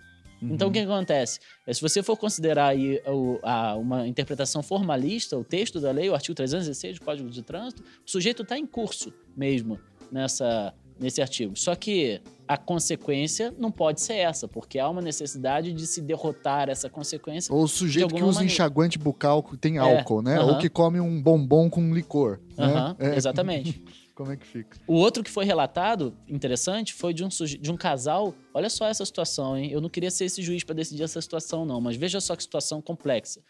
Então, 0.51 0.67
o 0.69 0.71
que 0.71 0.79
acontece? 0.79 1.39
É, 1.65 1.73
se 1.73 1.81
você 1.81 2.01
for 2.03 2.17
considerar 2.17 2.67
aí 2.67 3.01
o- 3.07 3.39
a- 3.43 3.75
uma 3.75 4.07
interpretação 4.07 4.61
formalista, 4.63 5.37
o 5.37 5.43
texto 5.43 5.79
da 5.79 5.91
lei, 5.91 6.09
o 6.09 6.13
artigo 6.13 6.35
316 6.35 6.99
do 6.99 7.05
Código 7.05 7.29
de 7.29 7.41
Trânsito, 7.41 7.81
o 8.05 8.09
sujeito 8.09 8.43
está 8.43 8.57
em 8.57 8.65
curso 8.65 9.13
mesmo 9.35 9.79
nessa, 10.11 10.73
nesse 10.99 11.21
artigo. 11.21 11.55
Só 11.57 11.75
que 11.75 12.21
a 12.47 12.57
consequência 12.57 13.53
não 13.57 13.71
pode 13.71 14.01
ser 14.01 14.15
essa, 14.15 14.47
porque 14.47 14.77
há 14.77 14.87
uma 14.89 15.01
necessidade 15.01 15.71
de 15.71 15.87
se 15.87 16.01
derrotar 16.01 16.69
essa 16.69 16.89
consequência. 16.89 17.53
Ou 17.53 17.63
o 17.63 17.67
sujeito 17.67 18.13
que 18.13 18.21
usa 18.21 18.39
maneira. 18.39 18.45
enxaguante 18.53 18.99
bucal 18.99 19.41
que 19.41 19.55
tem 19.57 19.77
É, 19.77 19.79
álcool, 19.79 20.21
né? 20.21 20.39
Ou 20.39 20.49
aham. 20.51 20.59
que 20.59 20.69
come 20.69 20.99
um 20.99 21.21
bombom 21.21 21.69
com 21.69 21.93
licor. 21.93 22.39
né? 22.57 22.65
Aham, 22.65 22.95
É, 22.99 23.15
Exatamente. 23.15 23.81
Como 24.15 24.31
é 24.31 24.37
que 24.37 24.45
fica? 24.45 24.77
O 24.87 24.93
outro 24.93 25.23
que 25.23 25.29
foi 25.31 25.43
relatado, 25.43 26.15
interessante, 26.27 26.93
foi 26.93 27.13
de 27.13 27.23
um, 27.23 27.29
de 27.29 27.71
um 27.71 27.75
casal. 27.75 28.35
Olha 28.53 28.69
só 28.69 28.85
essa 28.87 29.03
situação, 29.03 29.57
hein? 29.57 29.71
Eu 29.71 29.81
não 29.81 29.89
queria 29.89 30.11
ser 30.11 30.25
esse 30.25 30.41
juiz 30.41 30.63
para 30.63 30.75
decidir 30.75 31.01
essa 31.03 31.19
situação, 31.19 31.65
não, 31.65 31.81
mas 31.81 31.95
veja 31.95 32.21
só 32.21 32.35
que 32.35 32.43
situação 32.43 32.79
complexa. 32.81 33.41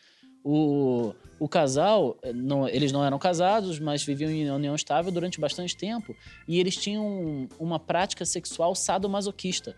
O, 0.45 1.13
o 1.39 1.47
casal, 1.47 2.17
eh, 2.21 2.33
não- 2.33 2.67
eles 2.67 2.91
não 2.91 3.03
eram 3.03 3.17
casados, 3.19 3.79
mas 3.79 4.03
viviam 4.03 4.29
em 4.29 4.49
união 4.49 4.75
estável 4.75 5.11
durante 5.11 5.39
bastante 5.39 5.75
tempo 5.75 6.15
e 6.47 6.59
eles 6.59 6.75
tinham 6.75 7.47
uma 7.59 7.79
prática 7.79 8.25
sexual 8.25 8.75
sadomasoquista. 8.75 9.75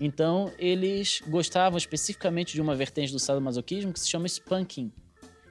Então, 0.00 0.52
eles 0.58 1.20
gostavam 1.28 1.78
especificamente 1.78 2.54
de 2.54 2.60
uma 2.60 2.74
vertente 2.74 3.12
do 3.12 3.18
sadomasoquismo 3.20 3.92
que 3.92 4.00
se 4.00 4.08
chama 4.08 4.26
spanking. 4.26 4.92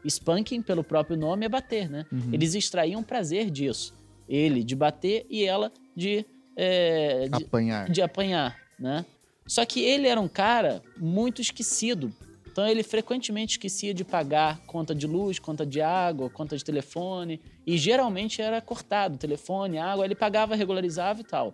Spanking, 0.06 0.62
pelo 0.62 0.84
próprio 0.84 1.16
nome, 1.18 1.46
é 1.46 1.50
bater, 1.50 1.90
né? 1.90 2.06
Eles 2.34 2.54
extraíam 2.54 3.02
prazer 3.02 3.50
disso. 3.50 3.94
Ele 4.34 4.64
de 4.64 4.76
bater 4.76 5.28
e 5.30 5.44
ela 5.44 5.72
de, 5.96 6.26
é, 6.56 7.28
de, 7.28 7.44
Apanhar. 7.46 7.90
de 7.90 8.02
apanhar, 8.02 8.58
né? 8.80 9.06
Só 9.46 9.64
que 9.64 9.80
ele 9.82 10.08
era 10.08 10.20
um 10.20 10.28
cara 10.28 10.82
muito 10.98 11.40
esquecido. 11.40 12.12
Então 12.48 12.68
ele 12.68 12.82
frequentemente 12.82 13.54
esquecia 13.54 13.94
de 13.94 14.04
pagar 14.04 14.60
conta 14.66 14.96
de 14.96 15.06
luz, 15.06 15.38
conta 15.38 15.66
de 15.66 15.82
água, 15.82 16.32
conta 16.32 16.58
de 16.58 16.64
telefone. 16.64 17.42
E 17.66 17.78
geralmente 17.78 18.42
era 18.42 18.60
cortado 18.60 19.18
telefone, 19.18 19.78
água. 19.78 20.04
Ele 20.06 20.16
pagava, 20.16 20.56
regularizava 20.56 21.22
e 21.22 21.24
tal. 21.24 21.54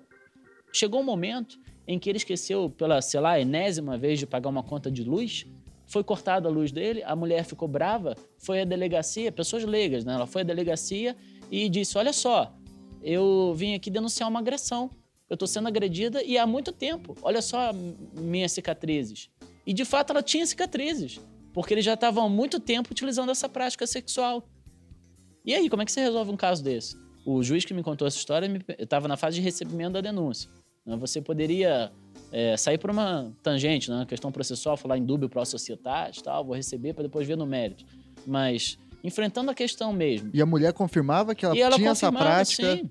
Chegou 0.72 1.02
um 1.02 1.04
momento 1.04 1.60
em 1.86 1.98
que 1.98 2.10
ele 2.10 2.18
esqueceu 2.18 2.70
pela, 2.70 3.02
sei 3.02 3.20
lá, 3.20 3.40
enésima 3.40 3.98
vez 3.98 4.20
de 4.20 4.28
pagar 4.28 4.48
uma 4.50 4.64
conta 4.64 4.90
de 4.90 5.04
luz. 5.04 5.46
Foi 5.88 6.04
cortada 6.04 6.48
a 6.48 6.52
luz 6.52 6.72
dele, 6.72 7.02
a 7.04 7.16
mulher 7.16 7.44
ficou 7.44 7.68
brava, 7.68 8.16
foi 8.38 8.62
à 8.62 8.64
delegacia, 8.64 9.32
pessoas 9.32 9.66
leigas, 9.66 10.06
né? 10.06 10.14
Ela 10.14 10.28
foi 10.28 10.42
à 10.42 10.46
delegacia 10.46 11.18
e 11.50 11.68
disse: 11.68 11.98
Olha 11.98 12.14
só, 12.14 12.54
eu 13.02 13.54
vim 13.56 13.76
aqui 13.76 13.90
denunciar 13.90 14.30
uma 14.30 14.40
agressão. 14.40 14.90
Eu 15.30 15.38
tô 15.38 15.46
sendo 15.46 15.68
agredida 15.68 16.24
e 16.24 16.38
há 16.38 16.46
muito 16.46 16.72
tempo. 16.72 17.16
Olha 17.22 17.42
só 17.42 17.72
minhas 18.14 18.52
cicatrizes. 18.52 19.30
E 19.66 19.74
de 19.74 19.86
fato 19.86 20.12
ela 20.12 20.24
tinha 20.24 20.46
cicatrizes, 20.46 21.20
porque 21.54 21.74
eles 21.74 21.86
já 21.86 21.94
estavam 21.94 22.26
há 22.26 22.30
muito 22.30 22.60
tempo 22.60 22.90
utilizando 22.92 23.32
essa 23.32 23.48
prática 23.48 23.86
sexual. 23.86 24.48
E 25.46 25.54
aí, 25.54 25.70
como 25.70 25.82
é 25.82 25.86
que 25.86 25.92
você 25.92 26.02
resolve 26.02 26.32
um 26.32 26.38
caso 26.38 26.64
desse? 26.64 26.98
O 27.26 27.44
juiz 27.44 27.64
que 27.66 27.74
me 27.74 27.84
contou 27.84 28.08
essa 28.08 28.18
história 28.18 28.50
estava 28.80 29.08
na 29.08 29.16
fase 29.16 29.36
de 29.36 29.42
recebimento 29.42 29.94
da 29.94 30.02
denúncia. 30.02 30.50
né? 30.86 30.96
Você 30.98 31.22
poderia 31.22 31.92
é, 32.32 32.58
sair 32.58 32.78
por 32.78 32.90
uma 32.90 33.32
tangente, 33.44 33.90
né? 33.90 34.06
questão 34.08 34.32
processual, 34.32 34.76
falar 34.78 34.98
em 34.98 35.06
dúbio 35.06 35.30
pro 35.30 35.46
sociedade, 35.46 36.24
tal, 36.24 36.44
vou 36.44 36.56
receber 36.56 36.94
para 36.94 37.04
depois 37.04 37.28
ver 37.28 37.38
no 37.38 37.46
mérito. 37.46 37.86
Mas 38.26 38.78
enfrentando 39.04 39.50
a 39.52 39.54
questão 39.54 39.94
mesmo, 39.94 40.30
E 40.34 40.42
a 40.42 40.46
mulher 40.46 40.74
confirmava 40.74 41.34
que 41.36 41.46
ela, 41.46 41.58
ela 41.58 41.76
tinha 41.76 41.92
essa 41.92 42.12
prática. 42.12 42.76
sim. 42.78 42.90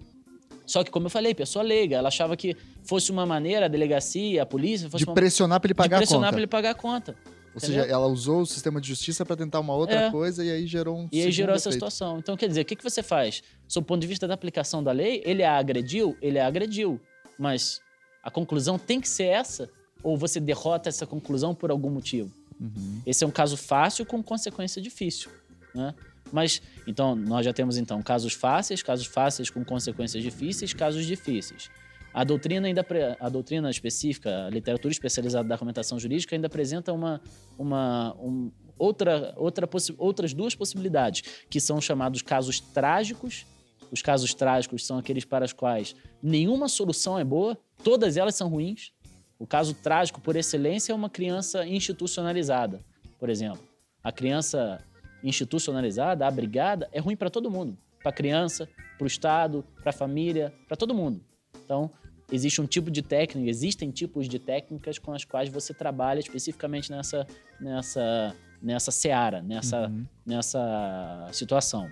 Só 0.66 0.84
que, 0.84 0.90
como 0.90 1.06
eu 1.06 1.10
falei, 1.10 1.34
pessoa 1.34 1.62
leiga. 1.62 1.96
Ela 1.96 2.08
achava 2.08 2.36
que 2.36 2.54
fosse 2.82 3.10
uma 3.10 3.24
maneira, 3.24 3.64
a 3.64 3.68
delegacia, 3.68 4.42
a 4.42 4.46
polícia, 4.46 4.88
fosse 4.90 5.02
De 5.04 5.08
uma... 5.08 5.14
pressionar 5.14 5.60
para 5.60 5.68
ele 5.68 5.74
pagar 5.74 5.96
a 5.96 6.00
pressionar 6.00 6.24
conta. 6.28 6.32
para 6.32 6.40
ele 6.40 6.46
pagar 6.46 6.70
a 6.70 6.74
conta. 6.74 7.16
Ou 7.54 7.60
seja, 7.60 7.78
entendeu? 7.78 7.94
ela 7.96 8.06
usou 8.06 8.42
o 8.42 8.46
sistema 8.46 8.78
de 8.78 8.86
justiça 8.88 9.24
para 9.24 9.34
tentar 9.34 9.60
uma 9.60 9.74
outra 9.74 9.96
É. 9.96 10.10
coisa 10.10 10.44
e 10.44 10.50
aí 10.50 10.66
gerou 10.66 10.98
um 10.98 11.08
E 11.10 11.22
aí 11.22 11.32
gerou 11.32 11.54
essa 11.54 11.70
efeito. 11.70 11.86
situação. 11.86 12.18
Então, 12.18 12.36
quer 12.36 12.48
dizer, 12.48 12.60
o 12.60 12.64
que, 12.66 12.76
que 12.76 12.84
você 12.84 13.02
faz? 13.02 13.42
Sob 13.66 13.82
o 13.84 13.86
ponto 13.86 14.00
de 14.02 14.06
vista 14.06 14.28
da 14.28 14.34
aplicação 14.34 14.84
da 14.84 14.92
lei, 14.92 15.22
ele 15.24 15.42
a 15.42 15.56
agrediu? 15.56 16.14
Ele 16.20 16.38
a 16.38 16.46
agrediu. 16.46 17.00
Mas 17.38 17.80
a 18.22 18.30
conclusão 18.30 18.78
tem 18.78 19.00
que 19.00 19.08
ser 19.08 19.24
essa? 19.24 19.70
Ou 20.02 20.18
você 20.18 20.38
derrota 20.38 20.90
essa 20.90 21.06
conclusão 21.06 21.54
por 21.54 21.70
algum 21.70 21.88
motivo? 21.90 22.30
Uhum. 22.60 23.00
Esse 23.06 23.24
é 23.24 23.26
um 23.26 23.30
caso 23.30 23.56
fácil 23.56 24.04
com 24.04 24.22
consequência 24.22 24.82
difícil, 24.82 25.30
né? 25.74 25.94
Mas, 26.32 26.60
então, 26.86 27.14
nós 27.14 27.44
já 27.44 27.52
temos, 27.52 27.78
então, 27.78 28.02
casos 28.02 28.34
fáceis, 28.34 28.82
casos 28.82 29.06
fáceis 29.06 29.48
com 29.48 29.64
consequências 29.64 30.22
difíceis, 30.22 30.74
casos 30.74 31.06
difíceis. 31.06 31.70
A 32.12 32.24
doutrina 32.24 32.66
ainda 32.66 32.84
a 33.20 33.28
doutrina 33.28 33.70
específica, 33.70 34.46
a 34.46 34.50
literatura 34.50 34.92
especializada 34.92 35.48
da 35.48 35.54
argumentação 35.54 35.98
jurídica 35.98 36.34
ainda 36.34 36.46
apresenta 36.46 36.92
uma, 36.92 37.20
uma 37.58 38.14
um- 38.18 38.50
outra, 38.76 39.34
outra 39.36 39.68
outras 39.98 40.34
duas 40.34 40.54
possibilidades, 40.54 41.22
que 41.48 41.60
são 41.60 41.80
chamados 41.80 42.22
casos 42.22 42.60
trágicos. 42.60 43.46
Os 43.90 44.02
casos 44.02 44.34
trágicos 44.34 44.86
são 44.86 44.98
aqueles 44.98 45.24
para 45.24 45.44
os 45.44 45.52
quais 45.52 45.94
nenhuma 46.22 46.68
solução 46.68 47.18
é 47.18 47.24
boa, 47.24 47.56
todas 47.82 48.16
elas 48.16 48.34
são 48.34 48.48
ruins. 48.48 48.92
O 49.38 49.46
caso 49.46 49.72
trágico 49.72 50.20
por 50.20 50.34
excelência 50.36 50.92
é 50.92 50.94
uma 50.94 51.08
criança 51.08 51.64
institucionalizada, 51.66 52.80
por 53.18 53.30
exemplo. 53.30 53.62
A 54.02 54.10
criança 54.10 54.82
institucionalizada, 55.22 56.26
abrigada, 56.26 56.88
é 56.92 57.00
ruim 57.00 57.16
para 57.16 57.30
todo 57.30 57.50
mundo. 57.50 57.76
Para 58.00 58.10
a 58.10 58.12
criança, 58.12 58.68
para 58.96 59.04
o 59.04 59.06
Estado, 59.06 59.64
para 59.80 59.90
a 59.90 59.92
família, 59.92 60.52
para 60.66 60.76
todo 60.76 60.94
mundo. 60.94 61.20
Então, 61.64 61.90
existe 62.30 62.60
um 62.60 62.66
tipo 62.66 62.90
de 62.90 63.02
técnica, 63.02 63.48
existem 63.48 63.90
tipos 63.90 64.28
de 64.28 64.38
técnicas 64.38 64.98
com 64.98 65.12
as 65.12 65.24
quais 65.24 65.48
você 65.48 65.74
trabalha 65.74 66.20
especificamente 66.20 66.90
nessa, 66.90 67.26
nessa, 67.60 68.36
nessa 68.62 68.90
seara, 68.90 69.42
nessa, 69.42 69.88
Uhum. 69.88 70.06
nessa 70.24 71.28
situação. 71.32 71.90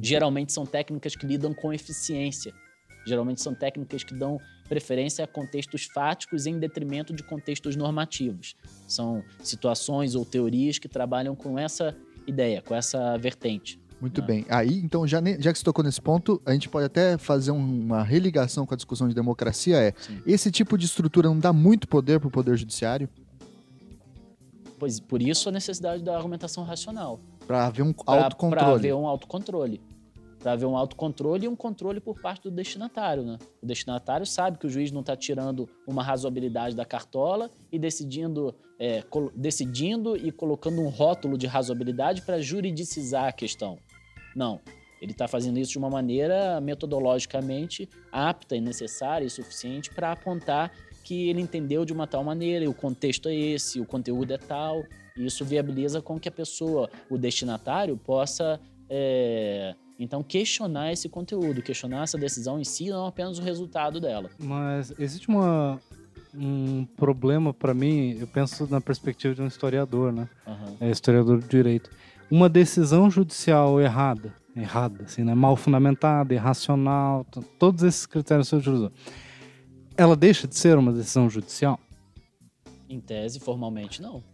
Geralmente 0.00 0.52
são 0.52 0.64
técnicas 0.64 1.16
que 1.16 1.26
lidam 1.26 1.52
com 1.52 1.72
eficiência. 1.72 2.52
Geralmente 3.06 3.40
são 3.40 3.54
técnicas 3.54 4.04
que 4.04 4.14
dão 4.14 4.38
preferência 4.68 5.24
a 5.24 5.26
contextos 5.26 5.86
fáticos 5.86 6.46
em 6.46 6.58
detrimento 6.58 7.12
de 7.12 7.24
contextos 7.24 7.74
normativos. 7.74 8.54
São 8.86 9.24
situações 9.42 10.14
ou 10.14 10.24
teorias 10.24 10.78
que 10.78 10.88
trabalham 10.88 11.34
com 11.34 11.58
essa 11.58 11.96
ideia, 12.30 12.62
com 12.62 12.74
essa 12.74 13.16
vertente. 13.18 13.78
Muito 14.00 14.22
Ah. 14.22 14.24
bem. 14.24 14.46
Aí, 14.48 14.78
então, 14.78 15.06
já, 15.06 15.20
já 15.38 15.52
que 15.52 15.58
você 15.58 15.64
tocou 15.64 15.84
nesse 15.84 16.00
ponto, 16.00 16.40
a 16.46 16.52
gente 16.52 16.68
pode 16.70 16.86
até 16.86 17.18
fazer 17.18 17.50
um- 17.50 17.80
uma 17.84 18.02
religação 18.02 18.64
com 18.64 18.72
a 18.72 18.76
discussão 18.76 19.06
de 19.08 19.14
democracia. 19.14 19.76
É, 19.76 19.92
Sim. 19.98 20.22
esse 20.26 20.50
tipo 20.50 20.78
de 20.78 20.86
estrutura 20.86 21.28
não 21.28 21.38
dá 21.38 21.52
muito 21.52 21.86
poder 21.86 22.18
para 22.18 22.28
o 22.28 22.30
Poder 22.30 22.56
Judiciário? 22.56 23.08
Pois, 24.78 24.98
por 24.98 25.20
isso 25.20 25.48
a 25.50 25.52
necessidade 25.52 26.02
da 26.02 26.16
argumentação 26.16 26.64
racional. 26.64 27.20
Para 27.46 27.66
haver 27.66 27.82
um 27.82 27.92
Para 27.92 28.24
autocontrole? 28.24 28.74
haver 28.74 28.94
um 28.94 29.06
autocontrole. 29.06 29.80
Para 30.40 30.52
haver 30.52 30.66
um 30.66 30.76
autocontrole 30.76 31.44
e 31.44 31.48
um 31.48 31.54
controle 31.54 32.00
por 32.00 32.20
parte 32.20 32.44
do 32.44 32.50
destinatário. 32.50 33.22
Né? 33.22 33.38
O 33.62 33.66
destinatário 33.66 34.26
sabe 34.26 34.58
que 34.58 34.66
o 34.66 34.70
juiz 34.70 34.90
não 34.90 35.00
está 35.00 35.14
tirando 35.14 35.68
uma 35.86 36.02
razoabilidade 36.02 36.74
da 36.74 36.84
cartola 36.84 37.50
e 37.70 37.78
decidindo, 37.78 38.54
é, 38.78 39.04
decidindo 39.34 40.16
e 40.16 40.32
colocando 40.32 40.80
um 40.80 40.88
rótulo 40.88 41.36
de 41.36 41.46
razoabilidade 41.46 42.22
para 42.22 42.40
juridicizar 42.40 43.26
a 43.26 43.32
questão. 43.32 43.78
Não. 44.34 44.60
Ele 45.00 45.12
está 45.12 45.26
fazendo 45.26 45.58
isso 45.58 45.72
de 45.72 45.78
uma 45.78 45.88
maneira 45.88 46.60
metodologicamente 46.60 47.88
apta 48.12 48.54
e 48.54 48.60
necessária 48.60 49.24
e 49.24 49.30
suficiente 49.30 49.90
para 49.90 50.12
apontar 50.12 50.70
que 51.02 51.28
ele 51.28 51.40
entendeu 51.40 51.84
de 51.84 51.92
uma 51.92 52.06
tal 52.06 52.22
maneira, 52.22 52.64
e 52.64 52.68
o 52.68 52.74
contexto 52.74 53.28
é 53.28 53.34
esse, 53.34 53.80
o 53.80 53.86
conteúdo 53.86 54.32
é 54.32 54.38
tal, 54.38 54.84
e 55.16 55.26
isso 55.26 55.44
viabiliza 55.44 56.00
com 56.00 56.20
que 56.20 56.28
a 56.28 56.32
pessoa, 56.32 56.90
o 57.08 57.18
destinatário, 57.18 57.96
possa 57.96 58.60
é, 58.88 59.74
então 60.00 60.22
questionar 60.22 60.92
esse 60.92 61.10
conteúdo, 61.10 61.60
questionar 61.60 62.04
essa 62.04 62.16
decisão 62.16 62.58
em 62.58 62.64
si, 62.64 62.88
não 62.88 63.06
apenas 63.06 63.38
o 63.38 63.42
resultado 63.42 64.00
dela. 64.00 64.30
Mas 64.38 64.94
existe 64.98 65.28
uma, 65.28 65.78
um 66.34 66.86
problema 66.96 67.52
para 67.52 67.74
mim, 67.74 68.16
eu 68.18 68.26
penso 68.26 68.66
na 68.70 68.80
perspectiva 68.80 69.34
de 69.34 69.42
um 69.42 69.46
historiador, 69.46 70.10
né? 70.10 70.26
Aham. 70.46 70.76
É 70.80 70.90
historiador 70.90 71.38
do 71.38 71.46
direito. 71.46 71.90
Uma 72.30 72.48
decisão 72.48 73.10
judicial 73.10 73.78
errada, 73.78 74.34
errada, 74.56 75.04
assim, 75.04 75.22
né? 75.22 75.34
mal 75.34 75.54
fundamentada, 75.54 76.32
irracional, 76.32 77.26
todos 77.58 77.82
esses 77.82 78.06
critérios 78.06 78.48
que 78.48 78.56
você 78.56 78.60
utilizou, 78.60 78.92
ela 79.98 80.16
deixa 80.16 80.48
de 80.48 80.56
ser 80.56 80.78
uma 80.78 80.92
decisão 80.92 81.28
judicial? 81.28 81.78
Em 82.88 83.00
tese, 83.00 83.38
formalmente, 83.38 84.00
não. 84.00 84.24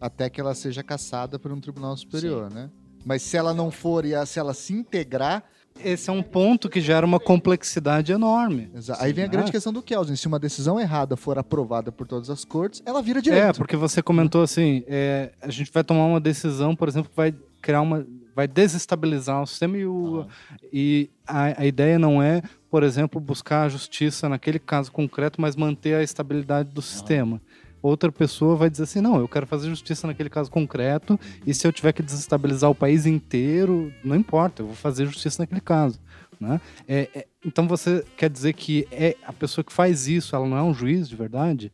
Até 0.00 0.30
que 0.30 0.40
ela 0.40 0.54
seja 0.54 0.84
caçada 0.84 1.36
por 1.36 1.50
um 1.50 1.60
tribunal 1.60 1.96
superior, 1.96 2.48
né? 2.48 2.70
Mas 3.04 3.22
se 3.22 3.36
ela 3.36 3.52
não 3.54 3.70
for 3.70 4.04
e 4.04 4.12
se 4.26 4.38
ela 4.38 4.52
se 4.54 4.72
integrar, 4.72 5.42
Esse 5.82 6.10
é 6.10 6.12
um 6.12 6.22
ponto 6.22 6.68
que 6.68 6.80
gera 6.80 7.06
uma 7.06 7.18
complexidade 7.18 8.12
enorme. 8.12 8.70
exa- 8.74 8.96
aí 9.00 9.12
vem 9.12 9.24
a 9.24 9.26
né? 9.28 9.32
grande 9.32 9.50
questão 9.52 9.72
do 9.72 9.80
Kelsen. 9.80 10.14
Se 10.16 10.26
uma 10.26 10.38
decisão 10.38 10.78
errada 10.78 11.16
for 11.16 11.38
aprovada 11.38 11.90
por 11.90 12.06
todas 12.06 12.28
as 12.28 12.44
cortes, 12.44 12.82
ela 12.84 13.00
vira 13.00 13.20
É, 13.20 13.22
direito. 13.22 13.56
porque 13.56 13.76
você 13.76 14.02
comentou 14.02 14.42
assim, 14.42 14.84
é, 14.86 15.32
a 15.40 15.48
gente 15.50 15.70
vai 15.72 15.82
tomar 15.82 16.04
uma 16.06 16.20
decisão, 16.20 16.76
por 16.76 16.88
exemplo, 16.88 17.08
que 17.10 17.16
vai 17.16 17.34
criar 17.62 17.80
uma, 17.80 18.06
vai 18.34 18.46
desestabilizar 18.46 19.42
o 19.42 19.46
sistema 19.46 19.76
e, 19.78 19.86
o, 19.86 20.18
Aham. 20.20 20.26
e 20.72 21.08
a, 21.26 21.62
a 21.62 21.66
ideia 21.66 21.98
não 21.98 22.22
é, 22.22 22.42
por 22.70 22.82
exemplo, 22.82 23.20
buscar 23.20 23.62
a 23.64 23.68
justiça 23.68 24.28
naquele 24.28 24.58
caso 24.58 24.92
concreto, 24.92 25.40
mas 25.40 25.56
manter 25.56 25.94
a 25.94 26.02
estabilidade 26.02 26.68
do 26.70 26.82
sistema. 26.82 27.40
Outra 27.82 28.10
pessoa 28.12 28.56
vai 28.56 28.68
dizer 28.70 28.84
assim: 28.84 29.00
não, 29.00 29.18
eu 29.18 29.28
quero 29.28 29.46
fazer 29.46 29.68
justiça 29.68 30.06
naquele 30.06 30.30
caso 30.30 30.50
concreto, 30.50 31.18
e 31.46 31.52
se 31.54 31.66
eu 31.66 31.72
tiver 31.72 31.92
que 31.92 32.02
desestabilizar 32.02 32.70
o 32.70 32.74
país 32.74 33.06
inteiro, 33.06 33.92
não 34.04 34.16
importa, 34.16 34.62
eu 34.62 34.66
vou 34.66 34.74
fazer 34.76 35.06
justiça 35.06 35.42
naquele 35.42 35.60
caso. 35.60 36.00
Né? 36.40 36.60
É, 36.88 37.08
é, 37.14 37.26
então 37.44 37.68
você 37.68 38.02
quer 38.16 38.30
dizer 38.30 38.54
que 38.54 38.88
é 38.90 39.14
a 39.26 39.32
pessoa 39.32 39.62
que 39.62 39.72
faz 39.72 40.08
isso, 40.08 40.34
ela 40.34 40.46
não 40.48 40.56
é 40.56 40.62
um 40.62 40.72
juiz 40.72 41.06
de 41.08 41.14
verdade? 41.14 41.70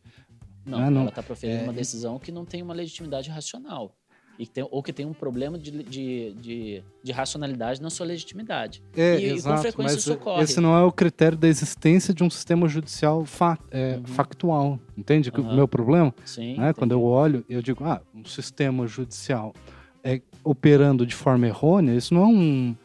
Não, 0.65 0.79
Né, 0.79 0.89
não- 0.89 1.01
ela 1.01 1.09
está 1.09 1.23
proferindo 1.23 1.59
é- 1.61 1.63
uma 1.63 1.71
decisão 1.73 2.19
que 2.19 2.31
não 2.33 2.43
tem 2.43 2.61
uma 2.61 2.73
legitimidade 2.73 3.29
racional. 3.29 3.95
E 4.39 4.45
que 4.45 4.51
tem, 4.51 4.67
ou 4.69 4.83
que 4.83 4.93
tem 4.93 5.05
um 5.05 5.13
problema 5.13 5.57
de, 5.57 5.71
de, 5.83 6.33
de, 6.33 6.83
de 7.03 7.11
racionalidade 7.11 7.81
na 7.81 7.89
sua 7.89 8.05
legitimidade. 8.05 8.83
É, 8.95 9.15
E- 9.19 9.25
e 9.25 9.29
com 9.29 9.35
exato, 9.35 9.61
frequência 9.61 9.93
mas 9.95 10.01
isso 10.03 10.13
ocorre. 10.13 10.43
esse 10.43 10.59
não 10.61 10.77
é 10.77 10.83
o 10.83 10.91
critério 10.91 11.35
da 11.37 11.47
existência 11.47 12.13
de 12.13 12.23
um 12.23 12.29
sistema 12.29 12.67
judicial 12.67 13.25
fa- 13.25 13.57
é, 13.71 13.99
factual. 14.05 14.79
Entende 14.95 15.31
que 15.31 15.39
o 15.41 15.43
Uhum. 15.43 15.55
meu 15.55 15.67
problema? 15.67 16.13
Sim. 16.23 16.55
né? 16.57 16.71
Quando 16.73 16.91
eu 16.91 17.01
olho, 17.03 17.43
eu 17.49 17.61
digo, 17.63 17.83
ah, 17.83 17.99
um 18.13 18.23
sistema 18.25 18.85
judicial 18.85 19.53
é, 20.03 20.21
operando 20.43 21.05
de 21.05 21.15
forma 21.15 21.47
errônea, 21.47 21.93
isso 21.95 22.13
não 22.13 22.21
é 22.21 22.25
um. 22.27 22.75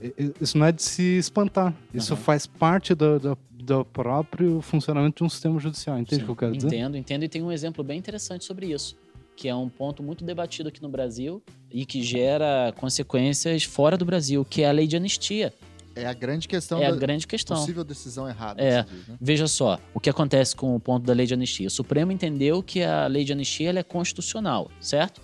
é- 0.00 0.06
é- 0.18 0.32
Isso 0.40 0.56
não 0.58 0.66
é 0.66 0.72
de 0.72 0.82
se 0.82 1.02
espantar. 1.18 1.72
Isso 1.92 2.14
Aham. 2.14 2.22
faz 2.22 2.46
parte 2.46 2.94
do, 2.94 3.18
do, 3.20 3.38
do 3.50 3.84
próprio 3.84 4.60
funcionamento 4.62 5.18
de 5.18 5.24
um 5.24 5.28
sistema 5.28 5.58
judicial. 5.60 5.98
Entende 5.98 6.22
o 6.22 6.24
que 6.26 6.30
eu 6.32 6.36
quero 6.36 6.52
dizer? 6.56 6.66
Entendo, 6.68 6.96
entendo. 6.96 7.22
E 7.24 7.28
tem 7.28 7.42
um 7.42 7.52
exemplo 7.52 7.84
bem 7.84 7.98
interessante 7.98 8.44
sobre 8.44 8.66
isso, 8.72 8.96
que 9.36 9.48
é 9.48 9.54
um 9.54 9.68
ponto 9.68 10.02
muito 10.02 10.24
debatido 10.24 10.68
aqui 10.68 10.80
no 10.82 10.88
Brasil 10.88 11.42
e 11.70 11.84
que 11.84 12.02
gera 12.02 12.72
consequências 12.76 13.64
fora 13.64 13.96
do 13.96 14.04
Brasil, 14.04 14.44
que 14.44 14.62
é 14.62 14.68
a 14.68 14.72
lei 14.72 14.86
de 14.86 14.96
anistia. 14.96 15.52
É 15.96 16.06
a 16.06 16.12
grande 16.12 16.48
questão 16.48 16.82
é 16.82 16.86
a 16.86 16.92
grande 16.92 17.26
questão. 17.26 17.56
possível 17.56 17.84
decisão 17.84 18.28
errada. 18.28 18.60
É. 18.60 18.82
diz, 18.82 19.08
né? 19.08 19.16
Veja 19.20 19.46
só, 19.46 19.78
o 19.92 20.00
que 20.00 20.10
acontece 20.10 20.54
com 20.56 20.74
o 20.74 20.80
ponto 20.80 21.04
da 21.04 21.12
lei 21.12 21.26
de 21.26 21.34
anistia? 21.34 21.68
O 21.68 21.70
Supremo 21.70 22.10
entendeu 22.10 22.62
que 22.62 22.82
a 22.82 23.06
lei 23.06 23.24
de 23.24 23.32
anistia 23.32 23.70
é 23.70 23.82
constitucional, 23.82 24.70
certo? 24.80 25.20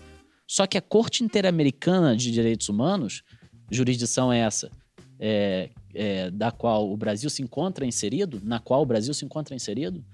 Só 0.46 0.66
que 0.66 0.78
a 0.78 0.82
Corte 0.82 1.24
Interamericana 1.24 2.16
de 2.16 2.30
Direitos 2.30 2.68
Humanos, 2.68 3.22
jurisdição 3.70 4.32
essa, 4.32 4.70
é, 5.18 5.70
é, 5.94 6.30
da 6.30 6.50
qual 6.50 6.90
o 6.90 6.96
Brasil 6.96 7.28
se 7.28 7.42
encontra 7.42 7.84
inserido, 7.84 8.40
na 8.42 8.58
qual 8.58 8.82
o 8.82 8.86
Brasil 8.86 9.12
se 9.12 9.24
encontra 9.24 9.54
inserido, 9.54 10.04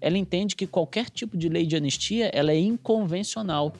ela 0.00 0.16
entende 0.18 0.54
que 0.56 0.66
qualquer 0.66 1.08
tipo 1.10 1.36
de 1.36 1.48
lei 1.48 1.66
de 1.66 1.76
anistia 1.76 2.26
ela 2.34 2.52
é 2.52 2.58
inconvencional. 2.58 3.72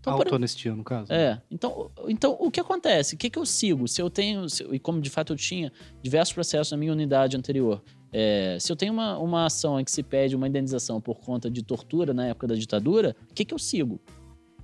Então, 0.00 0.14
por- 0.14 0.22
Autoanistia, 0.26 0.72
no 0.74 0.84
caso. 0.84 1.12
é, 1.12 1.40
então, 1.50 1.90
então 2.08 2.36
o 2.38 2.50
que 2.50 2.60
acontece? 2.60 3.14
O 3.16 3.18
que, 3.18 3.28
que 3.28 3.38
eu 3.38 3.44
sigo? 3.46 3.88
Se 3.88 4.00
eu 4.00 4.08
tenho, 4.08 4.48
se- 4.48 4.62
e 4.70 4.78
como 4.78 5.00
de 5.00 5.10
fato 5.10 5.32
eu 5.32 5.36
tinha 5.36 5.72
diversos 6.02 6.32
processos 6.32 6.70
na 6.70 6.76
minha 6.78 6.92
unidade 6.92 7.36
anterior, 7.36 7.82
é, 8.12 8.56
se 8.60 8.70
eu 8.70 8.76
tenho 8.76 8.92
uma, 8.92 9.18
uma 9.18 9.46
ação 9.46 9.80
em 9.80 9.84
que 9.84 9.90
se 9.90 10.02
pede 10.04 10.36
uma 10.36 10.46
indenização 10.46 11.00
por 11.00 11.18
conta 11.18 11.50
de 11.50 11.62
tortura 11.62 12.14
na 12.14 12.26
época 12.28 12.46
da 12.46 12.54
ditadura, 12.54 13.16
o 13.30 13.34
que, 13.34 13.44
que 13.44 13.52
eu 13.52 13.58
sigo? 13.58 14.00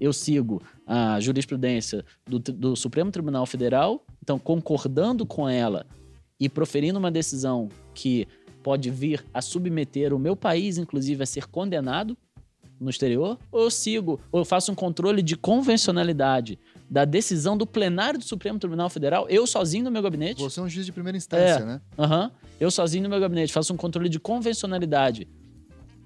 Eu 0.01 0.13
sigo 0.13 0.63
a 0.87 1.19
jurisprudência 1.21 2.05
do, 2.25 2.39
do 2.39 2.77
Supremo 2.77 3.11
Tribunal 3.11 3.45
Federal, 3.47 4.05
então 4.23 4.39
concordando 4.39 5.27
com 5.27 5.49
ela 5.49 5.85
e 6.39 6.49
proferindo 6.49 6.99
uma 6.99 7.11
decisão 7.11 7.69
que 7.95 8.27
pode 8.63 8.91
vir 8.91 9.25
a 9.35 9.43
submeter 9.43 10.15
o 10.15 10.19
meu 10.19 10.37
país, 10.37 10.79
inclusive, 10.79 11.23
a 11.23 11.27
ser 11.27 11.47
condenado 11.47 12.17
no 12.81 12.91
exterior, 12.91 13.39
ou 13.53 13.63
eu 13.63 13.71
sigo, 13.71 14.21
ou 14.33 14.41
eu 14.41 14.45
faço 14.45 14.73
um 14.73 14.75
controle 14.75 15.23
de 15.23 15.37
convencionalidade 15.37 16.59
da 16.91 17.05
decisão 17.05 17.57
do 17.57 17.65
plenário 17.67 18.19
do 18.19 18.25
Supremo 18.25 18.59
Tribunal 18.59 18.91
Federal, 18.91 19.27
eu 19.29 19.47
sozinho 19.47 19.85
no 19.85 19.91
meu 19.91 20.03
gabinete. 20.03 20.43
Você 20.43 20.59
é 20.59 20.63
um 20.63 20.69
juiz 20.69 20.85
de 20.85 20.93
primeira 20.93 21.17
instância, 21.17 21.63
É. 21.63 21.65
né? 21.65 21.81
Aham. 21.99 22.31
Eu 22.59 22.71
sozinho 22.71 23.05
no 23.05 23.09
meu 23.09 23.21
gabinete 23.21 23.53
faço 23.53 23.73
um 23.73 23.77
controle 23.77 24.09
de 24.09 24.19
convencionalidade. 24.19 25.29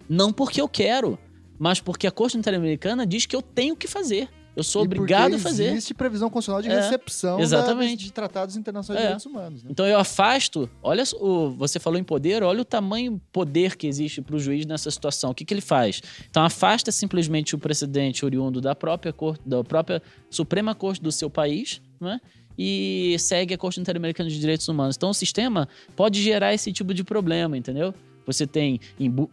Não 0.08 0.32
porque 0.32 0.60
eu 0.60 0.68
quero, 0.68 1.18
mas 1.58 1.80
porque 1.80 2.06
a 2.06 2.10
Corte 2.10 2.36
Interamericana 2.36 3.06
diz 3.06 3.26
que 3.26 3.34
eu 3.34 3.42
tenho 3.42 3.74
que 3.74 3.88
fazer. 3.88 4.28
Eu 4.56 4.64
sou 4.64 4.82
E 4.82 4.86
obrigado 4.86 5.34
a 5.34 5.38
fazer. 5.38 5.66
Existe 5.72 5.92
previsão 5.92 6.30
constitucional 6.30 6.62
de 6.62 6.70
É, 6.70 6.76
recepção 6.80 7.36
da- 7.36 7.42
exatamente. 7.42 8.04
de 8.04 8.12
tratados 8.12 8.56
internacionais 8.56 8.98
de 9.02 9.04
É. 9.04 9.08
direitos 9.08 9.26
humanos. 9.26 9.62
Né? 9.62 9.68
Então 9.70 9.86
eu 9.86 9.98
afasto. 9.98 10.68
Olha, 10.82 11.04
o, 11.20 11.50
você 11.50 11.78
falou 11.78 11.98
em 12.00 12.02
poder, 12.04 12.42
olha 12.42 12.62
o 12.62 12.64
tamanho 12.64 13.20
poder 13.30 13.76
que 13.76 13.86
existe 13.86 14.22
para 14.22 14.34
o 14.34 14.38
juiz 14.38 14.64
nessa 14.64 14.90
situação. 14.90 15.30
O 15.30 15.34
que, 15.34 15.44
que 15.44 15.52
ele 15.52 15.60
faz? 15.60 16.00
Então 16.30 16.42
afasta 16.42 16.90
simplesmente 16.90 17.54
o 17.54 17.58
precedente 17.58 18.24
oriundo 18.24 18.58
da 18.60 18.74
própria 18.74 19.12
corte, 19.12 19.42
da 19.46 19.62
própria 19.62 20.02
Suprema 20.30 20.74
Corte 20.74 21.02
do 21.02 21.12
seu 21.12 21.28
país, 21.28 21.82
né? 22.00 22.18
E 22.58 23.14
segue 23.18 23.52
a 23.52 23.58
Corte 23.58 23.78
Interamericana 23.78 24.30
de 24.30 24.40
Direitos 24.40 24.66
Humanos. 24.66 24.96
Então 24.96 25.10
o 25.10 25.14
sistema 25.14 25.68
pode 25.94 26.22
gerar 26.22 26.54
esse 26.54 26.72
tipo 26.72 26.94
de 26.94 27.04
problema, 27.04 27.58
entendeu? 27.58 27.92
Você 28.24 28.46
tem, 28.46 28.80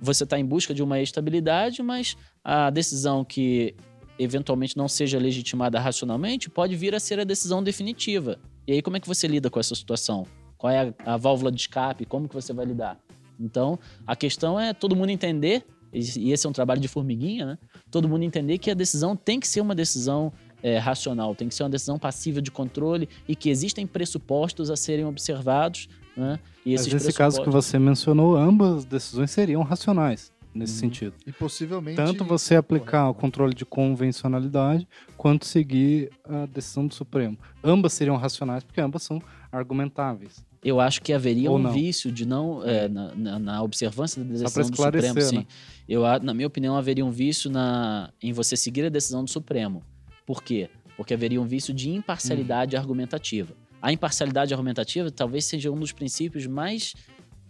você 0.01 0.25
está 0.25 0.37
em 0.37 0.45
busca 0.45 0.73
de 0.73 0.83
uma 0.83 0.99
estabilidade, 0.99 1.81
mas 1.81 2.17
a 2.43 2.69
decisão 2.69 3.23
que 3.23 3.73
eventualmente 4.17 4.77
não 4.77 4.87
seja 4.87 5.17
legitimada 5.17 5.79
racionalmente 5.79 6.49
pode 6.49 6.75
vir 6.75 6.93
a 6.95 6.99
ser 6.99 7.19
a 7.19 7.23
decisão 7.23 7.63
definitiva. 7.63 8.39
E 8.67 8.73
aí 8.73 8.81
como 8.81 8.97
é 8.97 8.99
que 8.99 9.07
você 9.07 9.27
lida 9.27 9.49
com 9.49 9.59
essa 9.59 9.75
situação? 9.75 10.25
Qual 10.57 10.71
é 10.71 10.93
a, 11.05 11.13
a 11.13 11.17
válvula 11.17 11.51
de 11.51 11.59
escape? 11.61 12.05
Como 12.05 12.27
que 12.29 12.35
você 12.35 12.53
vai 12.53 12.65
lidar? 12.65 12.97
Então, 13.39 13.79
a 14.05 14.15
questão 14.15 14.59
é 14.59 14.73
todo 14.73 14.95
mundo 14.95 15.09
entender, 15.09 15.65
e 15.91 16.31
esse 16.31 16.45
é 16.45 16.49
um 16.49 16.53
trabalho 16.53 16.79
de 16.79 16.87
formiguinha, 16.87 17.45
né? 17.45 17.57
Todo 17.91 18.07
mundo 18.07 18.23
entender 18.23 18.57
que 18.57 18.71
a 18.71 18.73
decisão 18.73 19.15
tem 19.15 19.39
que 19.39 19.47
ser 19.47 19.61
uma 19.61 19.75
decisão 19.75 20.31
é, 20.61 20.77
racional, 20.77 21.35
tem 21.35 21.49
que 21.49 21.55
ser 21.55 21.63
uma 21.63 21.69
decisão 21.69 21.99
passível 21.99 22.41
de 22.41 22.49
controle 22.49 23.09
e 23.27 23.35
que 23.35 23.49
existem 23.49 23.85
pressupostos 23.85 24.69
a 24.69 24.75
serem 24.75 25.05
observados, 25.05 25.89
né? 26.15 26.39
E 26.65 26.71
Mas 26.73 26.87
nesse 26.87 27.11
caso 27.11 27.37
que 27.37 27.43
pressupostos- 27.43 27.71
você 27.71 27.79
mencionou, 27.79 28.35
ambas 28.37 28.77
as 28.77 28.85
decisões 28.85 29.31
seriam 29.31 29.61
racionais 29.63 30.31
nesse 30.53 30.73
Uhum. 30.73 30.79
sentido. 30.79 31.13
E 31.25 31.31
possivelmente. 31.31 31.95
Tanto 31.95 32.23
você 32.23 32.55
aplicar 32.55 33.09
o 33.09 33.13
controle 33.13 33.53
de 33.53 33.65
convencionalidade, 33.65 34.87
quanto 35.17 35.45
seguir 35.45 36.09
a 36.23 36.45
decisão 36.45 36.85
do 36.87 36.93
Supremo. 36.93 37.37
Ambas 37.63 37.93
seriam 37.93 38.15
racionais, 38.17 38.63
porque 38.63 38.79
ambas 38.81 39.03
são 39.03 39.21
argumentáveis. 39.51 40.45
Eu 40.63 40.79
acho 40.79 41.01
que 41.01 41.11
haveria 41.11 41.49
Ou 41.51 41.57
um 41.57 41.61
não. 41.61 41.71
vício 41.73 42.11
de 42.11 42.25
não. 42.25 42.63
é, 42.63 42.87
na, 42.87 43.13
na- 43.15 43.39
na 43.39 43.61
observância 43.63 44.23
da 44.23 44.29
decisão 44.29 44.69
do 44.69 44.75
Supremo, 44.77 45.21
sim. 45.21 45.37
né? 45.39 45.45
Eu, 45.89 46.05
a- 46.05 46.19
na 46.19 46.33
minha 46.33 46.47
opinião, 46.47 46.77
haveria 46.77 47.05
um 47.05 47.11
vício 47.11 47.49
na, 47.49 48.09
em 48.21 48.31
você 48.31 48.55
seguir 48.55 48.85
a 48.85 48.89
decisão 48.89 49.23
do 49.23 49.29
Supremo. 49.29 49.83
Por 50.25 50.41
quê? 50.41 50.69
Porque 50.95 51.13
haveria 51.13 51.41
um 51.41 51.45
vício 51.45 51.73
de 51.73 51.89
Hum. 51.89 51.95
imparcialidade 51.95 52.77
argumentativa. 52.77 53.53
A 53.81 53.91
imparcialidade 53.91 54.53
argumentativa 54.53 55.11
talvez 55.11 55.43
seja 55.43 55.69
um 55.69 55.77
dos 55.77 55.91
princípios 55.91 56.47
mais 56.47 56.93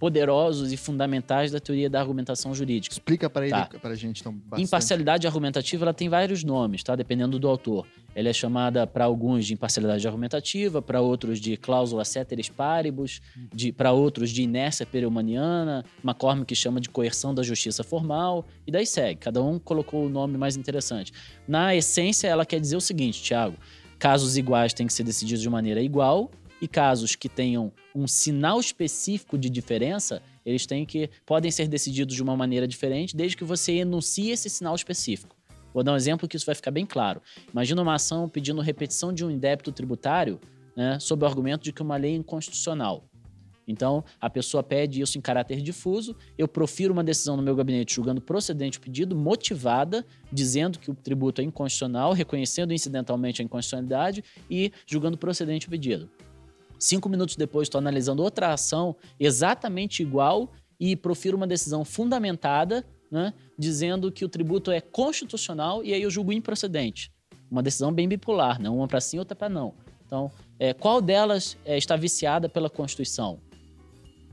poderosos 0.03 0.73
e 0.73 0.75
fundamentais 0.75 1.49
da 1.49 1.61
teoria 1.61 1.89
da 1.89 1.97
argumentação 1.97 2.53
jurídica. 2.53 2.93
Explica 2.93 3.29
para 3.29 3.45
ele, 3.45 3.51
Tá. 3.55 3.69
pra 3.81 3.95
gente, 3.95 4.19
então, 4.19 4.33
bastante. 4.33 4.61
Imparcialidade 4.67 5.25
argumentativa 5.25 5.85
ela 5.85 5.93
tem 5.93 6.09
vários 6.09 6.43
nomes, 6.43 6.83
tá? 6.83 6.93
Dependendo 6.93 7.39
do 7.39 7.47
autor. 7.47 7.87
Ela 8.13 8.27
é 8.27 8.33
chamada 8.33 8.85
para 8.85 9.05
alguns 9.05 9.45
de 9.45 9.53
imparcialidade 9.53 10.05
argumentativa, 10.05 10.81
para 10.81 10.99
outros 10.99 11.39
de 11.39 11.55
cláusula 11.55 12.03
ceteris 12.03 12.49
paribus, 12.49 13.21
de 13.55 13.71
para 13.71 13.93
outros 13.93 14.29
de 14.31 14.43
inércia 14.43 14.85
perumaniana, 14.85 15.85
McCormick 16.03 16.53
chama 16.53 16.81
de 16.81 16.89
coerção 16.89 17.33
da 17.33 17.41
justiça 17.41 17.81
formal 17.81 18.45
e 18.67 18.71
daí 18.73 18.85
segue. 18.85 19.21
Cada 19.21 19.41
um 19.41 19.57
colocou 19.57 20.05
o 20.05 20.09
nome 20.09 20.37
mais 20.37 20.57
interessante. 20.57 21.13
Na 21.47 21.73
essência, 21.73 22.27
ela 22.27 22.45
quer 22.45 22.59
dizer 22.59 22.75
o 22.75 22.81
seguinte, 22.81 23.23
Tiago: 23.23 23.55
casos 23.97 24.35
iguais 24.35 24.73
têm 24.73 24.85
que 24.85 24.91
ser 24.91 25.03
decididos 25.03 25.41
de 25.41 25.49
maneira 25.49 25.81
igual 25.81 26.29
e 26.63 26.67
casos 26.67 27.13
que 27.13 27.27
tenham 27.27 27.73
um 27.93 28.07
sinal 28.07 28.57
específico 28.57 29.37
de 29.37 29.49
diferença, 29.49 30.21
eles 30.45 30.65
têm 30.65 30.85
que 30.85 31.09
podem 31.25 31.51
ser 31.51 31.67
decididos 31.67 32.15
de 32.15 32.23
uma 32.23 32.37
maneira 32.37 32.65
diferente, 32.65 33.17
desde 33.17 33.35
que 33.35 33.43
você 33.43 33.73
enuncie 33.73 34.31
esse 34.31 34.49
sinal 34.49 34.73
específico. 34.73 35.35
Vou 35.73 35.83
dar 35.83 35.91
um 35.91 35.97
exemplo 35.97 36.25
que 36.25 36.37
isso 36.37 36.45
vai 36.45 36.55
ficar 36.55 36.71
bem 36.71 36.85
claro. 36.85 37.21
Imagina 37.51 37.81
uma 37.81 37.95
ação 37.95 38.29
pedindo 38.29 38.61
repetição 38.61 39.11
de 39.11 39.25
um 39.25 39.37
débito 39.37 39.73
tributário, 39.73 40.39
né, 40.73 40.97
sob 41.01 41.25
o 41.25 41.27
argumento 41.27 41.65
de 41.65 41.73
que 41.73 41.81
uma 41.81 41.97
lei 41.97 42.13
é 42.13 42.15
inconstitucional. 42.15 43.03
Então, 43.67 44.05
a 44.21 44.29
pessoa 44.29 44.63
pede 44.63 45.01
isso 45.01 45.17
em 45.17 45.21
caráter 45.21 45.61
difuso, 45.61 46.15
eu 46.37 46.47
profiro 46.47 46.93
uma 46.93 47.03
decisão 47.03 47.35
no 47.35 47.43
meu 47.43 47.57
gabinete 47.57 47.95
julgando 47.95 48.21
procedente 48.21 48.77
o 48.77 48.81
pedido, 48.81 49.17
motivada, 49.17 50.05
dizendo 50.31 50.79
que 50.79 50.89
o 50.89 50.95
tributo 50.95 51.41
é 51.41 51.43
inconstitucional, 51.43 52.13
reconhecendo 52.13 52.73
incidentalmente 52.73 53.41
a 53.41 53.45
inconstitucionalidade 53.45 54.23
e 54.49 54.71
julgando 54.85 55.17
procedente 55.17 55.67
o 55.67 55.69
pedido. 55.69 56.09
Cinco 56.83 57.07
minutos 57.07 57.37
depois, 57.37 57.67
estou 57.67 57.79
analisando 57.79 58.21
outra 58.21 58.51
ação 58.51 58.93
exatamente 59.17 60.03
igual 60.03 60.51
e 60.77 60.97
profiro 60.97 61.37
uma 61.37 61.47
decisão 61.47 61.85
fundamentada, 61.85 62.85
né, 63.09 63.33
dizendo 63.57 64.11
que 64.11 64.25
o 64.25 64.27
tributo 64.27 64.69
é 64.69 64.81
constitucional 64.81 65.81
e 65.81 65.93
aí 65.93 66.01
eu 66.01 66.11
julgo 66.11 66.33
improcedente. 66.33 67.09
Uma 67.49 67.63
decisão 67.63 67.89
bem 67.89 68.05
bipolar, 68.05 68.61
não 68.61 68.79
uma 68.79 68.87
para 68.89 68.99
sim, 68.99 69.17
outra 69.17 69.33
para 69.33 69.47
não. 69.47 69.73
Então, 70.05 70.29
é, 70.59 70.73
qual 70.73 70.99
delas 70.99 71.55
é, 71.63 71.77
está 71.77 71.95
viciada 71.95 72.49
pela 72.49 72.69
Constituição? 72.69 73.39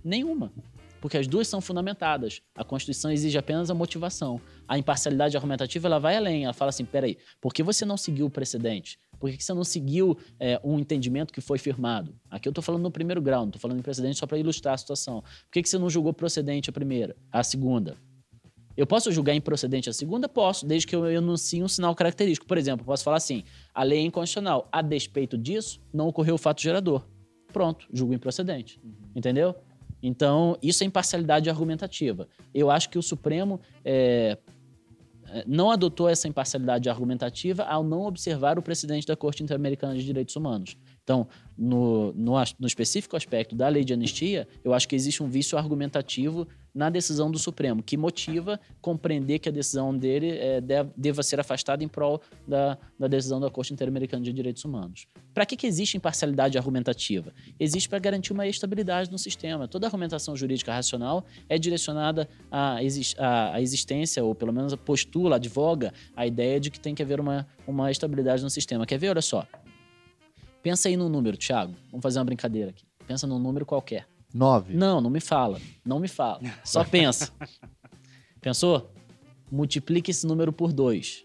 Nenhuma. 0.03 0.53
Porque 1.01 1.19
as 1.19 1.29
duas 1.29 1.47
são 1.47 1.61
fundamentadas. 1.61 2.43
A 2.57 2.65
Constituição 2.65 3.13
exige 3.13 3.39
apenas 3.39 3.71
a 3.71 3.75
motivação. 3.75 4.41
A 4.67 4.77
imparcialidade 4.77 5.37
argumentativa 5.37 5.87
ela 5.87 6.01
vai 6.01 6.17
além. 6.17 6.45
Ela 6.45 6.53
fala 6.53 6.71
assim: 6.71 6.85
peraí, 6.85 7.17
por 7.41 7.55
que 7.55 7.63
você 7.63 7.85
não 7.85 7.97
seguiu 7.97 8.27
o 8.27 8.31
precedente? 8.31 8.99
Por 9.21 9.31
que 9.31 9.45
você 9.45 9.53
não 9.53 9.63
seguiu 9.63 10.17
é, 10.41 10.59
um 10.65 10.79
entendimento 10.79 11.33
que 11.33 11.43
foi 11.43 11.59
firmado? 11.59 12.15
Aqui 12.31 12.49
eu 12.49 12.51
estou 12.51 12.65
falando 12.65 12.83
no 12.83 12.91
primeiro 12.91 13.21
grau, 13.21 13.43
não 13.43 13.51
estou 13.51 13.61
falando 13.61 13.79
em 13.79 13.83
precedente 13.83 14.19
só 14.19 14.27
para 14.27 14.39
ilustrar 14.39 14.75
a 14.75 14.79
situação. 14.79 15.21
Por 15.21 15.53
que, 15.53 15.63
que 15.63 15.69
você 15.69 15.79
não 15.79 15.91
julgou 15.91 16.15
procedente 16.15 16.71
a 16.71 16.73
primeira, 16.73 17.15
a 17.31 17.45
segunda? 17.45 17.97
Eu 18.75 18.87
posso 18.87 19.13
julgar 19.13 19.35
improcedente 19.35 19.91
a 19.91 19.93
segunda? 19.93 20.27
Posso, 20.27 20.65
desde 20.65 20.87
que 20.87 20.97
eu 20.97 21.11
enuncie 21.13 21.63
um 21.63 21.69
sinal 21.69 21.95
característico. 21.95 22.47
Por 22.47 22.57
exemplo, 22.57 22.83
eu 22.83 22.87
posso 22.87 23.05
falar 23.05 23.19
assim: 23.19 23.45
a 23.75 23.83
lei 23.83 23.99
é 23.99 24.03
inconstitucional. 24.03 24.69
A 24.73 24.81
despeito 24.81 25.37
disso, 25.37 25.83
não 25.93 26.09
ocorreu 26.09 26.37
o 26.37 26.39
fato 26.39 26.63
gerador. 26.63 27.05
Pronto, 27.53 27.87
julgo 27.93 28.15
improcedente. 28.15 28.81
Uhum. 28.83 28.93
Entendeu? 29.15 29.55
Então, 30.03 30.57
isso 30.63 30.83
é 30.83 30.87
imparcialidade 30.87 31.51
argumentativa. 31.51 32.27
Eu 32.55 32.71
acho 32.71 32.89
que 32.89 32.99
o 32.99 33.03
Supremo 33.03 33.61
é, 33.85 34.39
não 35.47 35.71
adotou 35.71 36.09
essa 36.09 36.29
imparcialidade 36.29 36.89
argumentativa 36.89 37.65
ao 37.65 37.83
não 37.85 38.07
observar 38.07 38.59
o 38.59 38.63
precedente 38.63 39.07
da 39.07 39.17
Corte 39.17 39.43
Interamericana 39.43 39.95
de 39.95 40.05
Direitos 40.05 40.37
Humanos. 40.37 40.77
Então, 41.11 41.27
no, 41.59 42.13
no, 42.13 42.35
no, 42.59 42.67
específico 42.69 43.17
aspecto 43.17 43.57
da 43.57 43.67
lei 43.67 43.83
de 43.83 43.93
anistia, 43.93 44.47
eu 44.63 44.73
acho 44.73 44.87
que 44.87 44.95
existe 44.95 45.25
um 45.25 45.29
vício 45.29 45.59
argumentativo 45.59 46.47
na 46.73 46.89
decisão 46.89 47.29
do 47.33 47.39
Supremo, 47.39 47.83
que 47.83 47.97
motiva 47.97 48.61
compreender 48.81 49.41
que 49.41 49.49
a 49.49 49.53
decisão 49.53 49.95
dele 49.95 50.39
é, 50.39 50.61
deve, 50.61 50.91
deva 50.97 51.21
ser 51.25 51.41
afastada 51.41 51.83
em 51.83 51.89
prol 51.89 52.23
da, 52.47 52.79
da 52.97 53.09
decisão 53.09 53.41
da 53.41 53.51
Corte 53.51 53.73
Interamericana 53.73 54.23
de 54.23 54.33
Direitos 54.33 54.65
Humanos. 54.65 55.09
Para 55.35 55.45
que, 55.45 55.57
que 55.57 55.67
existe 55.67 55.97
imparcialidade 55.97 56.57
argumentativa? 56.57 57.35
Existe 57.59 57.89
para 57.89 57.99
garantir 57.99 58.33
uma 58.33 58.47
estabilidade 58.47 59.11
no 59.11 59.19
sistema. 59.19 59.67
Toda 59.67 59.89
argumentação 59.89 60.37
jurídica 60.37 60.73
racional 60.73 61.25
é 61.49 61.59
direcionada 61.59 62.29
à, 62.53 62.77
à, 62.77 63.61
existência, 63.61 64.23
ou 64.25 64.33
pelo 64.33 64.53
menos 64.53 64.73
postula, 64.77 65.37
advoga 65.37 65.93
a 66.15 66.25
ideia 66.25 66.61
de 66.61 66.71
que 66.71 66.79
tem 66.79 66.95
que 66.95 67.03
haver 67.03 67.19
uma, 67.19 67.47
uma 67.67 67.91
estabilidade 67.91 68.45
no 68.45 68.51
sistema. 68.51 68.87
Quer 68.87 68.99
ver? 68.99 69.09
Olha 69.09 69.23
só. 69.23 69.45
Pensa 70.63 70.89
aí 70.89 70.97
num 70.97 71.09
número, 71.09 71.37
Thiago. 71.37 71.75
Vamos 71.91 72.03
fazer 72.03 72.19
uma 72.19 72.25
brincadeira 72.25 72.71
aqui. 72.71 72.85
Pensa 73.07 73.27
num 73.27 73.39
número 73.39 73.65
qualquer. 73.65 74.07
Nove. 74.33 74.75
Não, 74.75 75.01
não 75.01 75.11
me 75.11 75.21
fala. 75.21 75.61
Não 75.85 75.99
me 75.99 76.09
fala. 76.09 76.41
Só 76.65 76.85
pensa. 76.85 77.33
Pensou? 78.41 78.93
Multiplique 79.51 80.11
esse 80.11 80.27
número 80.27 80.53
por 80.53 80.73
dois. 80.73 81.25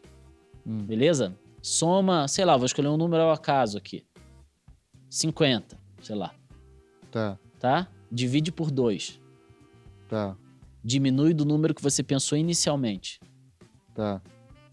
Hum. 0.66 0.84
Beleza? 0.84 1.38
Soma, 1.62 2.28
sei 2.28 2.46
lá, 2.46 2.56
vou 2.56 2.66
escolher 2.66 2.88
um 2.88 2.98
número 2.98 3.24
ao 3.24 3.32
acaso 3.32 3.78
aqui. 3.78 4.06
50, 5.10 5.78
sei 6.02 6.16
lá. 6.16 6.34
Tá. 7.12 7.38
Tá? 7.60 7.88
Divide 8.12 8.52
por 8.52 8.72
dois. 8.72 9.20
Tá. 10.08 10.36
Diminui 10.84 11.34
do 11.34 11.46
número 11.46 11.74
que 11.74 11.82
você 11.82 12.02
pensou 12.02 12.38
inicialmente. 12.38 13.20
Tá. 13.94 14.22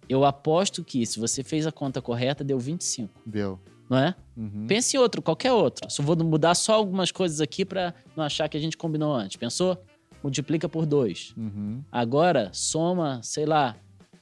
Eu 0.09 0.25
aposto 0.25 0.85
que, 0.85 1.05
se 1.07 1.19
você 1.19 1.43
fez 1.43 1.67
a 1.67 1.73
conta 1.73 2.03
correta, 2.03 2.45
deu 2.45 2.59
25. 2.59 3.21
Deu 3.25 3.59
não 3.93 3.99
é? 3.99 4.15
Uhum. 4.35 4.67
Pense 4.67 4.97
em 4.97 4.99
outro, 5.01 5.21
qualquer 5.21 5.53
outro. 5.53 5.91
Só 5.91 6.03
vou 6.03 6.17
mudar 6.17 6.55
só 6.55 6.73
algumas 6.73 7.13
coisas 7.13 7.43
aqui 7.43 7.63
para 7.63 7.95
não 8.17 8.25
achar 8.25 8.49
que 8.49 8.57
a 8.57 8.61
gente 8.61 8.75
combinou 8.75 9.15
antes. 9.15 9.37
Pensou? 9.37 9.85
Multiplica 10.23 10.67
por 10.67 10.87
dois. 10.87 11.35
Uhum. 11.37 11.85
Agora, 11.93 12.49
soma, 12.55 13.21
sei 13.23 13.45
lá, 13.45 13.77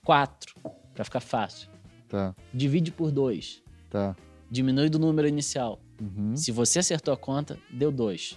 quatro, 0.05 0.57
para 0.93 1.05
ficar 1.05 1.21
fácil. 1.21 1.71
Tá. 2.09 2.35
Divide 2.53 2.91
por 2.91 3.13
dois. 3.13 3.63
Tá. 3.89 4.17
Diminui 4.51 4.89
do 4.89 4.99
número 4.99 5.29
inicial. 5.29 5.79
Uhum. 6.01 6.35
Se 6.35 6.51
você 6.51 6.81
acertou 6.81 7.15
a 7.15 7.17
conta, 7.17 7.57
deu 7.71 7.93
dois. 7.93 8.37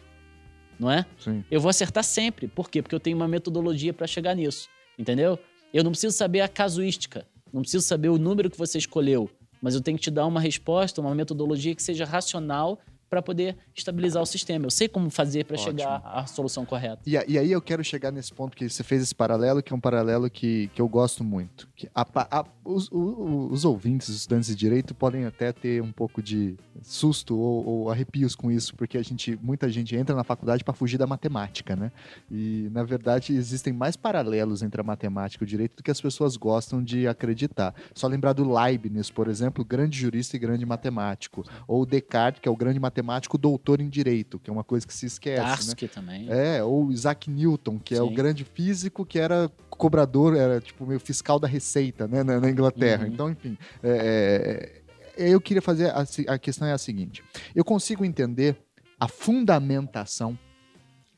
Não 0.80 0.92
é? 0.92 1.04
Sim. 1.18 1.44
Eu 1.50 1.60
vou 1.60 1.70
acertar 1.72 2.04
sempre. 2.04 2.48
Por 2.48 2.70
quê? 2.70 2.80
Porque 2.80 2.94
eu 2.94 3.00
tenho 3.00 3.18
uma 3.18 3.28
metodologia 3.28 3.92
para 3.92 4.06
chegar 4.06 4.36
nisso. 4.36 4.70
Entendeu? 5.00 5.40
Eu 5.74 5.84
não 5.84 5.90
preciso 5.90 6.16
saber 6.16 6.42
a 6.42 6.48
casuística. 6.48 7.26
Não 7.52 7.62
preciso 7.62 7.84
saber 7.84 8.10
o 8.10 8.20
número 8.20 8.52
que 8.52 8.58
você 8.58 8.78
escolheu 8.78 9.32
mas 9.64 9.76
eu 9.76 9.82
tenho 9.82 9.98
que 9.98 10.04
te 10.04 10.12
dar 10.12 10.28
uma 10.28 10.42
resposta, 10.42 11.00
uma 11.00 11.16
metodologia 11.16 11.74
que 11.74 11.82
seja 11.82 12.04
racional 12.04 12.78
para 13.14 13.22
poder 13.22 13.56
estabilizar 13.76 14.24
o 14.24 14.26
sistema. 14.26 14.66
Eu 14.66 14.72
sei 14.72 14.88
como 14.88 15.08
fazer 15.12 15.46
para 15.46 15.56
chegar 15.56 16.02
à 16.04 16.26
solução 16.26 16.66
correta. 16.66 17.04
E, 17.06 17.12
e, 17.12 17.38
aí 17.38 17.52
eu 17.52 17.62
quero 17.62 17.84
chegar 17.84 18.12
nesse 18.12 18.34
ponto 18.34 18.58
que 18.58 18.68
você 18.68 18.84
fez 18.84 19.04
esse 19.04 19.14
paralelo, 19.14 19.62
que 19.62 19.72
é 19.72 19.76
um 19.76 19.80
paralelo 19.80 20.28
que, 20.32 20.68
que 20.74 20.82
eu 20.82 20.88
gosto 20.88 21.24
muito. 21.24 21.70
Que 21.76 21.88
a, 21.94 22.04
a, 22.16 22.46
os, 22.66 22.90
os, 22.92 23.52
os, 23.52 23.66
ouvintes, 23.66 24.10
os 24.10 24.16
estudantes 24.16 24.48
de 24.48 24.56
direito, 24.56 24.96
podem 24.96 25.26
até 25.26 25.52
ter 25.52 25.80
um 25.80 25.92
pouco 25.92 26.24
de 26.24 26.56
susto 26.82 27.38
ou, 27.38 27.68
ou 27.68 27.92
arrepios 27.92 28.36
com 28.36 28.50
isso, 28.50 28.76
porque 28.76 28.98
a 28.98 29.04
gente, 29.04 29.38
muita 29.44 29.70
gente 29.70 29.96
entra 29.96 30.16
na 30.16 30.24
faculdade 30.24 30.64
para 30.64 30.74
fugir 30.74 30.98
da 30.98 31.06
matemática, 31.06 31.76
né? 31.76 31.92
E, 32.32 32.68
na 32.72 32.84
verdade, 32.84 33.36
existem 33.36 33.72
mais 33.72 33.96
paralelos 33.96 34.64
entre 34.64 34.82
a 34.82 34.84
matemática 34.84 35.44
e 35.44 35.46
o 35.46 35.48
direito 35.48 35.78
do 35.78 35.84
que 35.84 35.92
as 35.92 36.02
pessoas 36.02 36.36
gostam 36.36 36.84
de 36.84 37.08
acreditar. 37.08 37.76
Só 37.94 38.08
lembrar 38.08 38.34
do 38.34 38.52
Leibniz, 38.52 39.12
por 39.12 39.28
exemplo, 39.28 39.64
grande 39.64 40.00
jurista 40.00 40.36
e 40.36 40.40
grande 40.40 40.66
matemático. 40.66 41.44
Ou 41.68 41.86
Descartes, 41.86 42.42
que 42.42 42.50
é 42.50 42.52
o 42.52 42.56
grande 42.56 42.80
matemático 42.80 43.03
matemático 43.04 43.38
doutor 43.38 43.82
em 43.82 43.90
direito, 43.90 44.40
que 44.40 44.50
é 44.50 44.54
uma 44.54 44.64
coisa 44.64 44.88
que 44.88 44.94
se 44.94 45.06
esquece. 45.06 45.42
Tarski 45.42 45.86
né? 45.86 45.92
também. 45.94 46.28
É, 46.30 46.64
ou 46.64 46.92
Isaac 46.92 47.30
Newton, 47.30 47.78
que 47.78 47.94
Sim. 47.96 48.02
é 48.02 48.04
o 48.04 48.10
grande 48.10 48.44
físico 48.44 49.06
que 49.06 49.20
era 49.20 49.52
cobrador, 49.70 50.36
era 50.36 50.62
tipo 50.62 50.86
meio 50.86 51.00
fiscal 51.00 51.40
da 51.40 51.48
receita, 51.48 52.08
né, 52.08 52.24
na, 52.24 52.40
na 52.40 52.50
Inglaterra. 52.50 53.06
Uhum. 53.06 53.12
Então, 53.12 53.30
enfim, 53.30 53.58
é, 53.84 54.82
é, 55.18 55.30
eu 55.30 55.42
queria 55.42 55.62
fazer 55.62 55.90
a, 55.90 56.06
a 56.28 56.40
questão 56.40 56.68
é 56.68 56.72
a 56.72 56.78
seguinte: 56.78 57.24
eu 57.54 57.64
consigo 57.64 58.06
entender 58.06 58.58
a 59.00 59.08
fundamentação 59.08 60.38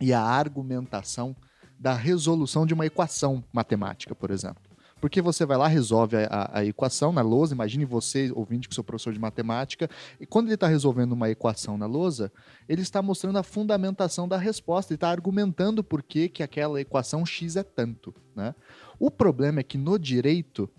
e 0.02 0.12
a 0.12 0.22
argumentação 0.22 1.36
da 1.80 1.94
resolução 1.94 2.66
de 2.66 2.74
uma 2.74 2.86
equação 2.86 3.44
matemática, 3.54 4.16
por 4.16 4.32
exemplo. 4.32 4.74
Porque 5.02 5.22
você 5.22 5.46
vai 5.46 5.58
lá, 5.58 5.68
resolve 5.68 6.16
a, 6.16 6.28
a, 6.28 6.60
a 6.60 6.66
equação 6.66 7.12
na 7.12 7.22
lousa, 7.22 7.54
imagine 7.54 7.84
você, 7.86 8.32
ouvinte, 8.34 8.68
que 8.68 8.76
sou 8.76 8.84
professor 8.84 9.14
de 9.14 9.20
matemática, 9.20 9.89
e 10.20 10.26
quando 10.26 10.48
ele 10.48 10.56
está 10.56 10.68
resolvendo 10.68 11.12
uma 11.12 11.30
equação 11.30 11.78
na 11.78 11.86
lousa, 11.86 12.32
ele 12.68 12.82
está 12.82 13.02
mostrando 13.02 13.38
a 13.38 13.43
fundamentação 13.43 14.28
da 14.28 14.38
resposta, 14.38 14.93
ele 14.93 14.98
está 14.98 15.10
argumentando 15.10 15.84
por 15.84 16.02
que, 16.02 16.30
que 16.30 16.41
aquela 16.41 16.80
equação 16.80 17.26
X 17.26 17.56
é 17.56 17.64
tanto. 17.64 18.16
Né? 18.36 18.56
O 18.98 19.12
problema 19.12 19.60
é 19.60 19.64
que 19.64 19.78
no 19.78 20.00
direito 20.00 20.70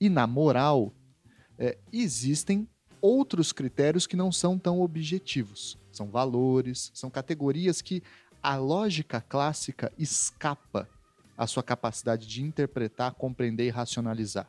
e 0.00 0.08
na 0.08 0.26
moral 0.26 0.92
é, 1.58 1.78
existem 1.92 2.68
outros 3.00 3.52
critérios 3.52 4.06
que 4.06 4.16
não 4.16 4.30
são 4.30 4.58
tão 4.58 4.80
objetivos. 4.80 5.78
São 5.90 6.10
valores, 6.10 6.90
são 6.94 7.10
categorias 7.10 7.80
que 7.80 8.02
a 8.42 8.56
lógica 8.56 9.20
clássica 9.20 9.92
escapa 9.98 10.88
a 11.38 11.46
sua 11.46 11.62
capacidade 11.62 12.26
de 12.26 12.42
interpretar, 12.42 13.14
compreender 13.14 13.66
e 13.66 13.70
racionalizar. 13.70 14.48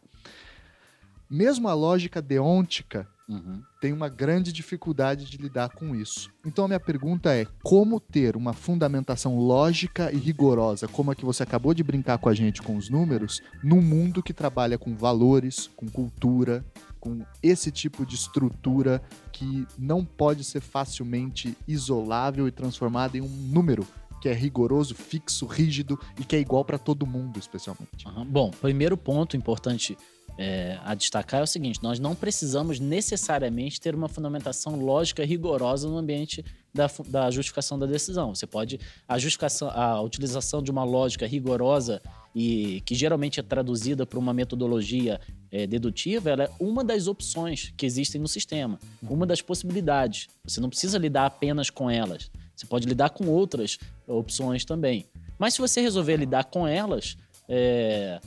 Mesmo 1.29 1.67
a 1.67 1.75
lógica 1.75 2.19
deôntica 2.19 3.07
uhum. 3.29 3.61
tem 3.79 3.93
uma 3.93 4.09
grande 4.09 4.51
dificuldade 4.51 5.25
de 5.25 5.37
lidar 5.37 5.69
com 5.69 5.95
isso. 5.95 6.31
Então 6.43 6.65
a 6.65 6.67
minha 6.67 6.79
pergunta 6.79 7.31
é: 7.31 7.45
como 7.61 7.99
ter 7.99 8.35
uma 8.35 8.51
fundamentação 8.51 9.37
lógica 9.37 10.11
e 10.11 10.17
rigorosa, 10.17 10.87
como 10.87 11.11
a 11.11 11.15
que 11.15 11.23
você 11.23 11.43
acabou 11.43 11.75
de 11.75 11.83
brincar 11.83 12.17
com 12.17 12.29
a 12.29 12.33
gente 12.33 12.63
com 12.63 12.75
os 12.75 12.89
números, 12.89 13.43
num 13.63 13.79
mundo 13.79 14.23
que 14.23 14.33
trabalha 14.33 14.79
com 14.79 14.95
valores, 14.95 15.69
com 15.75 15.87
cultura, 15.87 16.65
com 16.99 17.23
esse 17.43 17.71
tipo 17.71 18.07
de 18.07 18.15
estrutura 18.15 18.99
que 19.31 19.67
não 19.77 20.03
pode 20.03 20.43
ser 20.43 20.61
facilmente 20.61 21.55
isolável 21.67 22.47
e 22.47 22.51
transformada 22.51 23.17
em 23.17 23.21
um 23.21 23.29
número 23.29 23.87
que 24.19 24.29
é 24.29 24.33
rigoroso, 24.33 24.95
fixo, 24.95 25.45
rígido 25.45 25.99
e 26.19 26.23
que 26.23 26.35
é 26.35 26.39
igual 26.39 26.65
para 26.65 26.77
todo 26.77 27.05
mundo, 27.05 27.39
especialmente. 27.39 28.07
Uhum. 28.07 28.25
Bom, 28.25 28.51
primeiro 28.51 28.97
ponto 28.97 29.37
importante 29.37 29.97
é, 30.37 30.79
a 30.85 30.95
destacar 30.95 31.41
é 31.41 31.43
o 31.43 31.47
seguinte: 31.47 31.83
nós 31.83 31.99
não 31.99 32.15
precisamos 32.15 32.79
necessariamente 32.79 33.79
ter 33.79 33.93
uma 33.93 34.07
fundamentação 34.07 34.75
lógica 34.75 35.25
rigorosa 35.25 35.89
no 35.89 35.97
ambiente 35.97 36.45
da, 36.73 36.89
da 37.07 37.29
justificação 37.29 37.77
da 37.77 37.85
decisão. 37.85 38.33
Você 38.33 38.47
pode 38.47 38.79
a 39.07 39.17
justificação, 39.17 39.69
a 39.69 40.01
utilização 40.01 40.61
de 40.63 40.71
uma 40.71 40.83
lógica 40.85 41.27
rigorosa 41.27 42.01
e 42.33 42.81
que 42.85 42.95
geralmente 42.95 43.39
é 43.39 43.43
traduzida 43.43 44.05
por 44.05 44.17
uma 44.17 44.33
metodologia 44.33 45.19
é, 45.51 45.67
dedutiva, 45.67 46.29
ela 46.29 46.43
é 46.43 46.51
uma 46.59 46.83
das 46.83 47.07
opções 47.07 47.73
que 47.75 47.85
existem 47.85 48.21
no 48.21 48.27
sistema, 48.27 48.79
uma 49.01 49.25
das 49.25 49.41
possibilidades. 49.41 50.27
Você 50.45 50.61
não 50.61 50.69
precisa 50.69 50.97
lidar 50.97 51.25
apenas 51.25 51.69
com 51.69 51.89
elas. 51.89 52.31
Você 52.59 52.65
pode 52.65 52.85
lidar 52.85 53.11
com 53.11 53.25
outras 53.29 53.77
opções 54.05 54.65
também. 54.65 55.05
Mas 55.37 55.53
se 55.53 55.61
você 55.61 55.79
resolver 55.79 56.17
lidar 56.17 56.43
com 56.43 56.67
elas, 56.67 57.15
é, 57.47 58.19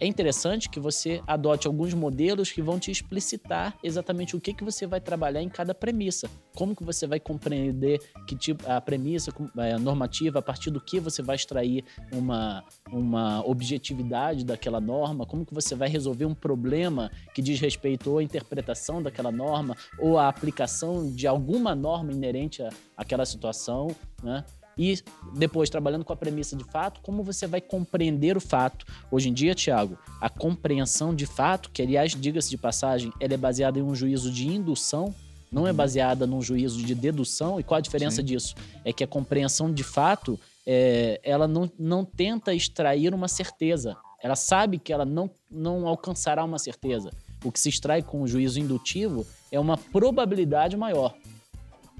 é 0.00 0.06
interessante 0.06 0.68
que 0.68 0.80
você 0.80 1.22
adote 1.26 1.66
alguns 1.66 1.94
modelos 1.94 2.50
que 2.50 2.60
vão 2.60 2.78
te 2.78 2.90
explicitar 2.90 3.76
exatamente 3.82 4.34
o 4.34 4.40
que, 4.40 4.52
que 4.52 4.64
você 4.64 4.86
vai 4.86 5.00
trabalhar 5.00 5.40
em 5.40 5.48
cada 5.48 5.74
premissa. 5.74 6.28
Como 6.54 6.74
que 6.74 6.84
você 6.84 7.06
vai 7.06 7.20
compreender 7.20 8.00
que 8.26 8.34
tipo 8.36 8.68
a 8.68 8.80
premissa 8.80 9.32
a 9.56 9.78
normativa, 9.78 10.40
a 10.40 10.42
partir 10.42 10.70
do 10.70 10.80
que 10.80 10.98
você 10.98 11.22
vai 11.22 11.36
extrair 11.36 11.84
uma, 12.12 12.64
uma 12.90 13.46
objetividade 13.46 14.44
daquela 14.44 14.80
norma, 14.80 15.26
como 15.26 15.46
que 15.46 15.54
você 15.54 15.74
vai 15.74 15.88
resolver 15.88 16.24
um 16.24 16.34
problema 16.34 17.10
que 17.34 17.40
diz 17.40 17.60
respeito 17.60 18.18
à 18.18 18.22
interpretação 18.22 19.02
daquela 19.02 19.30
norma 19.30 19.76
ou 19.98 20.18
à 20.18 20.28
aplicação 20.28 21.10
de 21.10 21.26
alguma 21.26 21.74
norma 21.74 22.12
inerente 22.12 22.62
à, 22.62 22.70
àquela 22.96 23.24
situação, 23.24 23.94
né? 24.22 24.44
E 24.76 24.98
depois, 25.36 25.70
trabalhando 25.70 26.04
com 26.04 26.12
a 26.12 26.16
premissa 26.16 26.56
de 26.56 26.64
fato, 26.64 27.00
como 27.00 27.22
você 27.22 27.46
vai 27.46 27.60
compreender 27.60 28.36
o 28.36 28.40
fato? 28.40 28.84
Hoje 29.10 29.28
em 29.28 29.32
dia, 29.32 29.54
Tiago, 29.54 29.98
a 30.20 30.28
compreensão 30.28 31.14
de 31.14 31.26
fato, 31.26 31.70
que 31.70 31.82
aliás, 31.82 32.12
diga-se 32.12 32.50
de 32.50 32.58
passagem, 32.58 33.12
ela 33.20 33.34
é 33.34 33.36
baseada 33.36 33.78
em 33.78 33.82
um 33.82 33.94
juízo 33.94 34.30
de 34.30 34.48
indução, 34.48 35.14
não 35.50 35.66
é 35.66 35.70
uhum. 35.70 35.76
baseada 35.76 36.26
num 36.26 36.42
juízo 36.42 36.82
de 36.82 36.94
dedução. 36.94 37.60
E 37.60 37.62
qual 37.62 37.78
a 37.78 37.80
diferença 37.80 38.16
Sim. 38.16 38.24
disso? 38.24 38.54
É 38.84 38.92
que 38.92 39.04
a 39.04 39.06
compreensão 39.06 39.72
de 39.72 39.84
fato, 39.84 40.38
é, 40.66 41.20
ela 41.22 41.46
não, 41.46 41.70
não 41.78 42.04
tenta 42.04 42.52
extrair 42.52 43.14
uma 43.14 43.28
certeza, 43.28 43.96
Ela 44.20 44.34
sabe 44.34 44.78
que 44.78 44.92
ela 44.92 45.04
não, 45.04 45.30
não 45.50 45.86
alcançará 45.86 46.42
uma 46.42 46.58
certeza. 46.58 47.10
O 47.44 47.52
que 47.52 47.60
se 47.60 47.68
extrai 47.68 48.02
com 48.02 48.22
o 48.22 48.26
juízo 48.26 48.58
indutivo 48.58 49.26
é 49.52 49.60
uma 49.60 49.76
probabilidade 49.76 50.76
maior. 50.76 51.14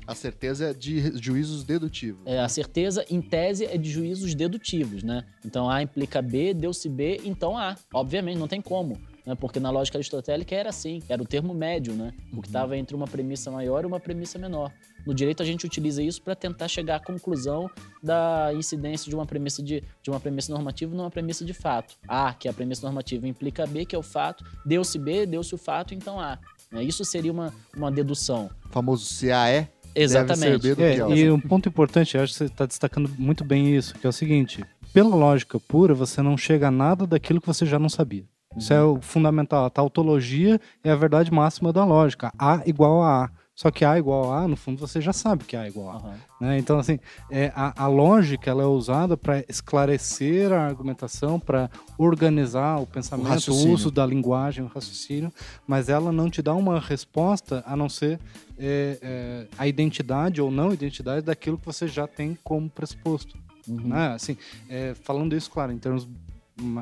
A 0.07 0.15
certeza 0.15 0.71
é 0.71 0.75
de 0.75 1.17
juízos 1.19 1.65
dedutivos. 1.65 2.23
É, 2.27 2.39
a 2.39 2.49
certeza, 2.49 3.05
em 3.09 3.23
tese, 3.23 3.65
é 3.65 3.79
de 3.79 3.91
juízos 3.91 4.35
dedutivos, 4.35 5.03
né? 5.03 5.25
Então 5.45 5.69
A 5.71 5.83
implica 5.83 6.21
B, 6.21 6.53
deu-se 6.53 6.89
B, 6.89 7.21
então 7.25 7.57
A. 7.57 7.77
Obviamente, 7.93 8.39
não 8.39 8.49
tem 8.49 8.61
como. 8.61 8.99
Né? 9.25 9.35
Porque 9.35 9.59
na 9.59 9.71
lógica 9.71 9.97
aristotélica 9.97 10.55
era 10.55 10.69
assim, 10.69 11.03
era 11.09 11.23
o 11.23 11.27
termo 11.27 11.55
médio, 11.55 11.95
né? 11.95 12.13
O 12.33 12.43
que 12.43 12.49
estava 12.49 12.77
entre 12.77 12.95
uma 12.95 13.07
premissa 13.07 13.51
maior 13.51 13.85
e 13.85 13.87
uma 13.87 13.99
premissa 13.99 14.39
menor. 14.39 14.73
No 15.07 15.15
direito, 15.15 15.43
a 15.43 15.47
gente 15.47 15.65
utiliza 15.67 16.03
isso 16.03 16.21
para 16.23 16.35
tentar 16.35 16.69
chegar 16.69 16.97
à 16.97 17.01
conclusão 17.01 17.71
da 18.03 18.51
incidência 18.55 19.09
de 19.09 19.15
uma 19.15 19.27
premissa 19.27 19.63
de, 19.63 19.83
de 20.03 20.11
uma 20.11 20.21
premissa 20.21 20.53
normativa 20.53 20.95
numa 20.95 21.11
premissa 21.11 21.45
de 21.45 21.55
fato. 21.55 21.97
A, 22.07 22.33
que 22.35 22.49
é 22.49 22.51
a 22.51 22.55
premissa 22.55 22.83
normativa, 22.83 23.27
implica 23.27 23.67
B, 23.67 23.85
que 23.85 23.95
é 23.95 23.99
o 23.99 24.03
fato, 24.03 24.45
deu-se 24.65 24.99
B, 24.99 25.27
deu-se 25.27 25.55
o 25.55 25.59
fato, 25.59 25.95
então 25.95 26.21
A. 26.21 26.39
Né? 26.71 26.85
Isso 26.85 27.05
seria 27.05 27.33
uma, 27.33 27.53
uma 27.77 27.91
dedução. 27.91 28.51
O 28.67 28.69
famoso 28.71 29.05
se 29.07 29.31
A 29.31 29.49
é, 29.49 29.69
Exatamente. 29.95 30.59
deve 30.59 30.63
ser 30.63 30.75
B 30.77 31.03
do 31.05 31.13
É, 31.13 31.17
e 31.17 31.31
um 31.31 31.41
ponto 31.41 31.69
importante, 31.69 32.17
eu 32.17 32.23
acho 32.23 32.33
que 32.33 32.39
você 32.39 32.45
está 32.45 32.67
destacando 32.67 33.11
muito 33.19 33.45
bem 33.45 33.75
isso, 33.75 33.95
que 33.95 34.07
é 34.07 34.11
o 34.11 34.13
seguinte: 34.13 34.65
pela 34.93 35.15
lógica 35.15 35.59
pura, 35.61 35.95
você 35.95 36.23
não 36.23 36.37
chega 36.37 36.69
a 36.69 36.71
nada 36.71 37.07
daquilo 37.07 37.41
que 37.41 37.47
você 37.47 37.65
já 37.67 37.79
não 37.79 37.89
sabia. 37.89 38.25
Isso 38.57 38.73
é 38.73 38.83
o 38.83 39.01
fundamental. 39.01 39.65
A 39.65 39.71
tautologia 39.71 40.61
é 40.83 40.91
a 40.91 40.97
verdade 40.97 41.33
máxima 41.33 41.73
da 41.73 41.85
lógica. 41.85 42.33
A 42.39 42.63
igual 42.67 43.03
a 43.03 43.25
A. 43.25 43.31
Só 43.55 43.71
que 43.71 43.85
A 43.85 43.97
igual 43.99 44.33
a 44.33 44.41
A, 44.41 44.49
no 44.49 44.57
fundo, 44.57 44.81
você 44.81 45.01
já 45.01 45.13
sabe 45.13 45.45
que 45.45 45.57
A 45.57 45.65
é 45.65 45.69
igual 45.69 45.91
a 45.91 45.93
A. 45.93 45.97
Aham. 45.97 46.17
né? 46.41 46.59
Então, 46.59 46.79
assim, 46.79 46.99
é, 47.31 47.53
a, 47.55 47.85
a 47.85 47.87
lógica 47.87 48.51
ela 48.51 48.65
é 48.65 48.67
usada 48.67 49.17
para 49.17 49.45
esclarecer 49.49 50.53
a 50.53 50.67
argumentação, 50.67 51.39
para 51.39 51.71
organizar 51.97 52.81
o 52.81 52.87
pensamento, 52.87 53.27
o, 53.27 53.31
raciocínio. 53.31 53.73
uso 53.75 53.91
da 53.93 54.05
linguagem, 54.05 54.65
o 54.65 54.67
raciocínio, 54.67 55.33
mas 55.67 55.89
ela 55.89 56.11
não 56.11 56.29
te 56.29 56.43
dá 56.43 56.53
uma 56.53 56.81
resposta 56.81 57.63
a 57.65 57.77
não 57.77 57.89
ser 57.89 58.19
é, 58.59 58.99
é, 59.01 59.47
a 59.57 59.69
identidade 59.69 60.41
ou 60.41 60.51
não 60.51 60.73
identidade 60.73 61.25
daquilo 61.25 61.57
que 61.57 61.67
você 61.67 61.87
já 61.87 62.09
tem 62.09 62.37
como 62.43 62.69
pressuposto. 62.69 63.39
Uhum. 63.69 63.89
Né? 63.89 64.09
Assim, 64.09 64.37
é, 64.69 64.95
falando 64.95 65.35
isso, 65.35 65.51
claro, 65.51 65.71
em 65.71 65.79
termos 65.79 66.09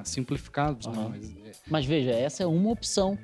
simplificados, 0.04 0.86
né? 0.86 0.94
Aham. 0.96 1.08
Mas, 1.10 1.30
é, 1.30 1.52
Mas 1.70 1.84
veja, 1.84 2.10
essa 2.10 2.42
é 2.42 2.46
uma 2.46 2.70
opção. 2.70 3.18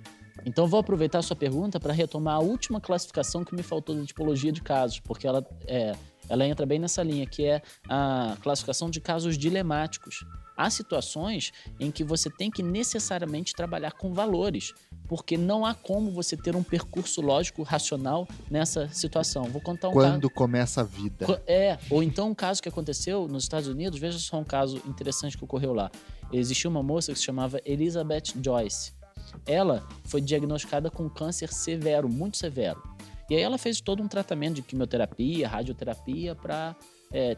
Então 0.45 0.66
vou 0.66 0.80
aproveitar 0.80 1.18
a 1.18 1.22
sua 1.22 1.36
pergunta 1.36 1.78
para 1.80 1.93
retomar 1.93 2.36
a 2.36 2.41
última 2.41 2.80
classificação 2.80 3.45
que 3.45 3.55
me 3.55 3.62
faltou 3.62 3.95
da 3.95 4.05
tipologia 4.05 4.53
de 4.53 4.62
casos, 4.62 5.01
porque 5.01 5.26
ela, 5.26 5.45
é, 5.66 5.95
ela 6.28 6.47
entra 6.47 6.64
bem 6.66 6.78
nessa 6.78 7.03
linha, 7.03 7.26
que 7.26 7.45
é 7.45 7.62
a 7.89 8.36
classificação 8.43 8.91
de 8.91 9.01
casos 9.01 9.36
dilemáticos. 9.36 10.24
Há 10.57 10.70
situações 10.70 11.53
em 11.78 11.91
que 11.91 12.03
você 12.03 12.28
tem 12.28 12.51
que 12.51 12.64
necessariamente 12.64 13.55
trabalhar 13.55 13.93
com 13.93 14.12
valores, 14.12 14.74
porque 15.07 15.36
não 15.36 15.64
há 15.64 15.72
como 15.72 16.11
você 16.11 16.36
ter 16.36 16.57
um 16.57 16.64
percurso 16.64 17.20
lógico 17.20 17.62
racional 17.62 18.26
nessa 18.51 18.89
situação. 18.89 19.45
Vou 19.45 19.61
contar 19.61 19.89
um 19.89 19.95
caso. 19.95 20.07
Quando 20.07 20.30
começa 20.30 20.80
a 20.80 20.84
vida. 20.84 21.43
É, 21.47 21.78
ou 21.89 22.03
então 22.03 22.30
um 22.30 22.34
caso 22.34 22.61
que 22.61 22.68
aconteceu 22.68 23.28
nos 23.28 23.45
Estados 23.45 23.68
Unidos, 23.68 24.01
veja 24.01 24.18
só 24.18 24.39
um 24.39 24.45
caso 24.45 24.82
interessante 24.84 25.39
que 25.39 25.45
ocorreu 25.45 25.72
lá. 25.72 25.91
Existia 26.32 26.68
uma 26.68 26.82
moça 26.82 27.12
que 27.12 27.18
se 27.18 27.24
chamava 27.24 27.61
Elizabeth 27.64 28.34
Joyce. 28.43 28.97
Ela 29.47 29.86
foi 30.05 30.20
diagnosticada 30.20 30.91
com 30.91 31.09
câncer 31.09 31.53
severo, 31.53 32.09
muito 32.09 32.36
severo. 32.36 32.82
E 33.30 33.36
aí 33.36 33.43
ela 33.43 33.59
fez 33.59 33.80
todo 33.80 34.03
um 34.03 34.09
tratamento 34.09 34.55
de 34.55 34.62
quimioterapia, 34.62 35.49
radioterapia 35.49 36.34
para 36.34 36.74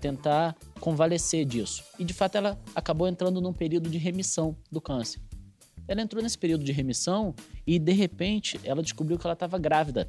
tentar 0.00 0.56
convalescer 0.80 1.44
disso. 1.44 1.84
E 1.98 2.04
de 2.04 2.12
fato 2.12 2.36
ela 2.36 2.58
acabou 2.74 3.06
entrando 3.06 3.40
num 3.40 3.52
período 3.52 3.88
de 3.88 3.98
remissão 3.98 4.56
do 4.70 4.80
câncer. 4.80 5.20
Ela 5.86 6.02
entrou 6.02 6.22
nesse 6.22 6.38
período 6.38 6.64
de 6.64 6.72
remissão 6.72 7.34
e 7.66 7.78
de 7.78 7.92
repente 7.92 8.60
ela 8.64 8.82
descobriu 8.82 9.18
que 9.18 9.26
ela 9.26 9.34
estava 9.34 9.58
grávida. 9.58 10.08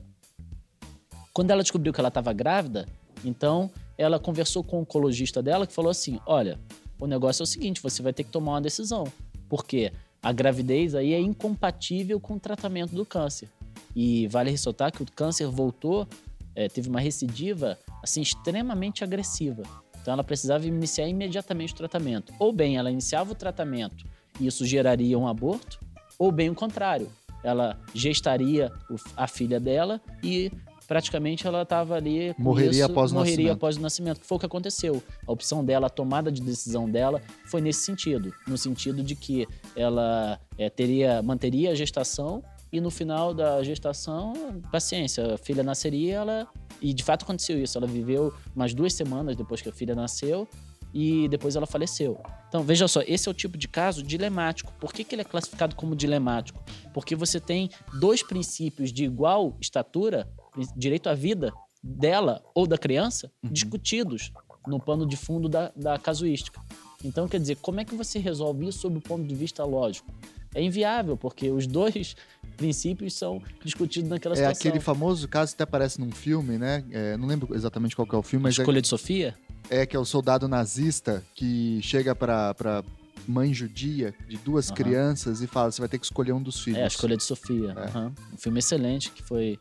Quando 1.34 1.52
ela 1.52 1.62
descobriu 1.62 1.94
que 1.94 2.00
ela 2.00 2.10
estava 2.10 2.34
grávida, 2.34 2.88
então 3.24 3.72
ela 3.98 4.20
conversou 4.20 4.64
com 4.64 4.78
o 4.78 4.82
oncologista 4.82 5.42
dela 5.42 5.66
que 5.66 5.74
falou 5.74 5.90
assim: 5.90 6.20
olha, 6.26 6.60
o 7.00 7.08
negócio 7.08 7.42
é 7.42 7.46
o 7.46 7.48
seguinte, 7.48 7.82
você 7.82 8.02
vai 8.02 8.14
ter 8.14 8.24
que 8.24 8.32
tomar 8.32 8.54
uma 8.54 8.62
decisão, 8.62 9.12
porque 9.50 9.92
a 10.22 10.32
gravidez 10.32 10.94
aí 10.94 11.14
é 11.14 11.20
incompatível 11.20 12.20
com 12.20 12.36
o 12.36 12.40
tratamento 12.40 12.94
do 12.94 13.06
câncer. 13.06 13.50
E 13.96 14.28
vale 14.28 14.52
ressaltar 14.52 14.92
que 14.92 15.02
o 15.02 15.06
câncer 15.06 15.48
voltou, 15.48 16.08
eh, 16.56 16.70
teve 16.70 16.90
uma 16.90 17.00
recidiva 17.00 17.78
assim 18.04 18.22
extremamente 18.22 19.04
agressiva. 19.04 19.64
Então 20.02 20.14
ela 20.14 20.24
precisava 20.24 20.66
iniciar 20.66 21.08
imediatamente 21.08 21.74
o 21.74 21.78
tratamento. 21.78 22.34
Ou 22.40 22.54
bem 22.54 22.78
ela 22.78 22.92
iniciava 22.92 23.32
o 23.32 23.36
tratamento 23.36 24.06
e 24.40 24.48
isso 24.48 24.66
geraria 24.66 25.18
um 25.18 25.28
aborto, 25.28 25.80
ou 26.18 26.32
bem 26.32 26.50
o 26.50 26.56
contrário, 26.56 27.10
ela 27.44 27.80
gestaria 27.94 28.72
a 29.18 29.28
filha 29.28 29.60
dela 29.60 30.00
e 30.24 30.52
praticamente 30.92 31.48
ela 31.48 31.62
estava 31.62 31.96
ali 31.96 32.36
Morreria 32.38 32.70
isso, 32.70 32.84
após 32.84 33.12
o 33.12 33.16
morreria 33.16 33.36
nascimento. 33.36 33.56
após 33.56 33.78
o 33.78 33.80
nascimento, 33.80 34.20
que 34.20 34.26
foi 34.26 34.36
o 34.36 34.40
que 34.40 34.46
aconteceu. 34.46 35.02
A 35.26 35.32
opção 35.32 35.64
dela, 35.64 35.88
a 35.88 35.90
tomada 35.90 36.30
de 36.30 36.42
decisão 36.42 36.90
dela 36.90 37.22
foi 37.46 37.62
nesse 37.62 37.86
sentido, 37.86 38.34
no 38.46 38.58
sentido 38.58 39.02
de 39.02 39.16
que 39.16 39.48
ela 39.74 40.38
eh, 40.58 40.70
teria 40.70 41.22
manteria 41.22 41.72
a 41.72 41.76
gestação 41.76 42.44
e 42.74 42.82
no 42.82 42.92
final 42.92 43.34
da 43.34 43.64
gestação, 43.64 44.34
paciência, 44.70 45.36
a 45.36 45.38
filha 45.38 45.64
nasceria, 45.64 46.16
ela 46.16 46.48
e 46.82 46.94
de 46.94 47.06
fato 47.06 47.24
aconteceu 47.24 47.58
isso. 47.58 47.78
Ela 47.78 47.88
viveu 47.88 48.34
umas 48.54 48.74
duas 48.74 48.94
semanas 48.94 49.38
depois 49.38 49.62
que 49.62 49.70
a 49.70 49.74
filha 49.74 49.96
nasceu 49.96 50.46
e 50.94 51.30
depois 51.30 51.56
ela 51.56 51.66
faleceu. 51.66 52.20
Então, 52.50 52.64
veja 52.64 52.86
só, 52.86 53.02
esse 53.08 53.30
é 53.30 53.32
o 53.32 53.34
tipo 53.34 53.58
de 53.58 53.70
caso 53.70 54.04
dilemático. 54.04 54.74
Por 54.74 54.92
que, 54.92 55.06
que 55.06 55.16
ele 55.16 55.22
é 55.22 55.26
classificado 55.26 55.74
como 55.74 55.96
dilemático? 55.96 56.62
Porque 56.94 57.16
você 57.16 57.40
tem 57.40 57.70
dois 57.94 58.22
princípios 58.22 58.92
de 58.92 59.06
igual 59.06 59.56
estatura, 59.62 60.28
direito 60.76 61.08
à 61.10 61.14
vida 61.14 61.54
dela 61.84 62.44
ou 62.54 62.68
da 62.68 62.78
criança, 62.78 63.32
discutidos 63.44 64.32
no 64.68 64.80
pano 64.80 65.06
de 65.06 65.18
fundo 65.18 65.50
da, 65.50 65.72
da 65.76 65.98
casuística. 65.98 66.62
Então, 67.04 67.28
quer 67.28 67.40
dizer, 67.40 67.58
como 67.58 67.80
é 67.80 67.86
que 67.86 67.96
você 67.96 68.20
resolve 68.20 68.68
isso 68.68 68.80
sob 68.80 68.98
o 68.98 69.02
ponto 69.02 69.24
de 69.26 69.34
vista 69.34 69.64
lógico? 69.66 70.14
É 70.54 70.62
inviável, 70.62 71.18
porque 71.18 71.50
os 71.50 71.66
dois 71.66 72.16
princípios 72.58 73.14
são 73.16 73.42
discutidos 73.64 74.10
naquela 74.10 74.34
É 74.36 74.38
situação. 74.38 74.70
aquele 74.70 74.80
famoso 74.80 75.28
caso 75.28 75.52
que 75.52 75.56
até 75.56 75.64
aparece 75.64 76.00
num 76.00 76.12
filme, 76.12 76.58
né? 76.60 76.84
É, 76.92 77.18
não 77.18 77.28
lembro 77.28 77.56
exatamente 77.56 77.96
qual 77.96 78.06
que 78.06 78.14
é 78.14 78.18
o 78.18 78.22
filme, 78.22 78.44
mas 78.44 78.60
é, 78.60 78.62
Escolha 78.62 78.82
de 78.82 78.88
Sofia? 78.88 79.36
é 79.70 79.86
que 79.86 79.96
é 79.96 80.00
o 80.00 80.06
soldado 80.06 80.48
nazista 80.48 81.24
que 81.34 81.80
chega 81.82 82.14
pra, 82.14 82.54
pra 82.54 82.84
mãe 83.28 83.52
judia 83.54 84.14
de 84.28 84.38
duas 84.38 84.68
Aham. 84.68 84.76
crianças 84.76 85.42
e 85.42 85.48
fala: 85.48 85.72
você 85.72 85.82
vai 85.82 85.90
ter 85.90 85.98
que 85.98 86.06
escolher 86.06 86.34
um 86.34 86.44
dos 86.44 86.60
filhos. 86.60 86.80
É, 86.80 86.84
a 86.84 86.88
escolha 86.88 87.18
de 87.18 87.24
Sofia. 87.24 87.74
É. 87.76 87.84
aham. 87.86 88.14
Um 88.34 88.38
filme 88.38 88.60
excelente 88.60 89.10
que 89.10 89.24
foi, 89.24 89.58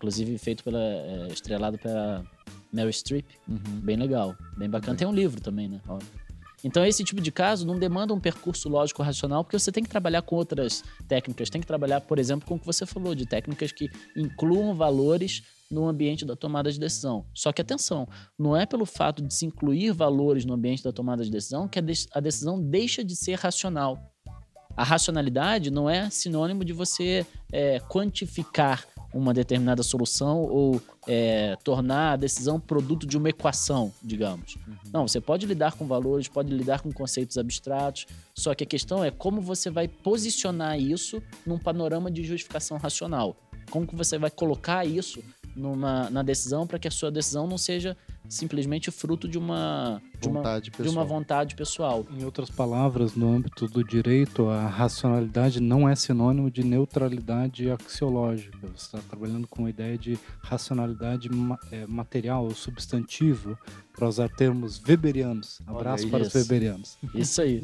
inclusive, 0.00 0.38
feito 0.38 0.64
pela. 0.64 0.80
é, 0.82 1.28
estrelado 1.30 1.78
pela 1.78 2.24
Meryl 2.72 2.90
Streep. 2.92 3.26
Uhum. 3.46 3.58
Bem 3.82 3.96
legal, 3.96 4.34
bem 4.56 4.68
bacana. 4.70 4.96
Tem 4.96 5.06
um 5.06 5.12
livro 5.12 5.40
também, 5.42 5.68
né? 5.68 5.78
Óbvio. 5.86 6.08
Então, 6.64 6.84
esse 6.84 7.02
tipo 7.04 7.20
de 7.22 7.30
caso 7.32 7.66
não 7.66 7.78
demanda 7.78 8.12
um 8.12 8.20
percurso 8.20 8.68
lógico 8.68 9.02
racional, 9.02 9.42
porque 9.44 9.58
você 9.58 9.72
tem 9.72 9.82
que 9.82 9.88
trabalhar 9.88 10.20
com 10.22 10.36
outras 10.36 10.82
técnicas. 11.08 11.48
Tem 11.48 11.60
que 11.60 11.66
trabalhar, 11.66 12.00
por 12.02 12.18
exemplo, 12.18 12.46
com 12.46 12.54
o 12.56 12.58
que 12.58 12.66
você 12.66 12.84
falou, 12.84 13.14
de 13.14 13.26
técnicas 13.26 13.72
que 13.72 13.88
incluam 14.16 14.74
valores 14.74 15.42
no 15.70 15.86
ambiente 15.86 16.24
da 16.24 16.34
tomada 16.36 16.70
de 16.70 16.78
decisão. 16.78 17.24
Só 17.34 17.50
que, 17.52 17.62
atenção, 17.62 18.06
não 18.38 18.54
é 18.56 18.66
pelo 18.66 18.84
fato 18.84 19.22
de 19.22 19.32
se 19.32 19.46
incluir 19.46 19.92
valores 19.92 20.44
no 20.44 20.52
ambiente 20.54 20.82
da 20.82 20.92
tomada 20.92 21.24
de 21.24 21.30
decisão 21.30 21.66
que 21.68 21.78
a, 21.78 21.82
de- 21.82 22.06
a 22.12 22.20
decisão 22.20 22.60
deixa 22.60 23.02
de 23.04 23.16
ser 23.16 23.38
racional. 23.38 24.09
A 24.80 24.82
racionalidade 24.82 25.70
não 25.70 25.90
é 25.90 26.08
sinônimo 26.08 26.64
de 26.64 26.72
você 26.72 27.26
é, 27.52 27.80
quantificar 27.80 28.86
uma 29.12 29.34
determinada 29.34 29.82
solução 29.82 30.38
ou 30.44 30.80
é, 31.06 31.54
tornar 31.62 32.12
a 32.12 32.16
decisão 32.16 32.58
produto 32.58 33.06
de 33.06 33.18
uma 33.18 33.28
equação, 33.28 33.92
digamos. 34.02 34.56
Não, 34.90 35.06
você 35.06 35.20
pode 35.20 35.44
lidar 35.44 35.74
com 35.74 35.86
valores, 35.86 36.28
pode 36.28 36.50
lidar 36.50 36.80
com 36.80 36.90
conceitos 36.90 37.36
abstratos, 37.36 38.06
só 38.34 38.54
que 38.54 38.64
a 38.64 38.66
questão 38.66 39.04
é 39.04 39.10
como 39.10 39.42
você 39.42 39.68
vai 39.68 39.86
posicionar 39.86 40.80
isso 40.80 41.22
num 41.44 41.58
panorama 41.58 42.10
de 42.10 42.24
justificação 42.24 42.78
racional. 42.78 43.36
Como 43.70 43.86
que 43.86 43.94
você 43.94 44.16
vai 44.16 44.30
colocar 44.30 44.86
isso 44.86 45.22
numa, 45.60 46.10
na 46.10 46.22
decisão 46.22 46.66
para 46.66 46.78
que 46.78 46.88
a 46.88 46.90
sua 46.90 47.10
decisão 47.10 47.46
não 47.46 47.58
seja 47.58 47.96
simplesmente 48.28 48.90
fruto 48.90 49.28
de 49.28 49.36
uma, 49.36 50.00
de 50.20 50.28
uma, 50.28 50.40
Vontade 50.40 50.64
de 50.64 50.70
pessoal. 50.70 50.94
uma 50.94 51.04
vontade 51.04 51.54
pessoal. 51.56 52.06
Em 52.10 52.24
outras 52.24 52.48
palavras, 52.48 53.14
no 53.14 53.32
âmbito 53.32 53.66
do 53.66 53.82
direito, 53.82 54.48
a 54.48 54.68
racionalidade 54.68 55.60
não 55.60 55.88
é 55.88 55.94
sinônimo 55.94 56.50
de 56.50 56.62
neutralidade 56.64 57.70
axiológica. 57.70 58.56
Você 58.74 58.96
está 58.96 58.98
trabalhando 58.98 59.48
com 59.48 59.66
a 59.66 59.70
ideia 59.70 59.98
de 59.98 60.18
racionalidade 60.42 61.28
eh, 61.72 61.86
material 61.86 62.44
ou 62.44 62.54
substantiva, 62.54 63.58
para 64.00 64.08
usar 64.08 64.28
termos 64.30 64.80
weberianos. 64.86 65.60
Abraço 65.66 66.08
para 66.08 66.22
os 66.22 66.34
weberianos. 66.34 66.96
Isso 67.14 67.42
aí. 67.42 67.62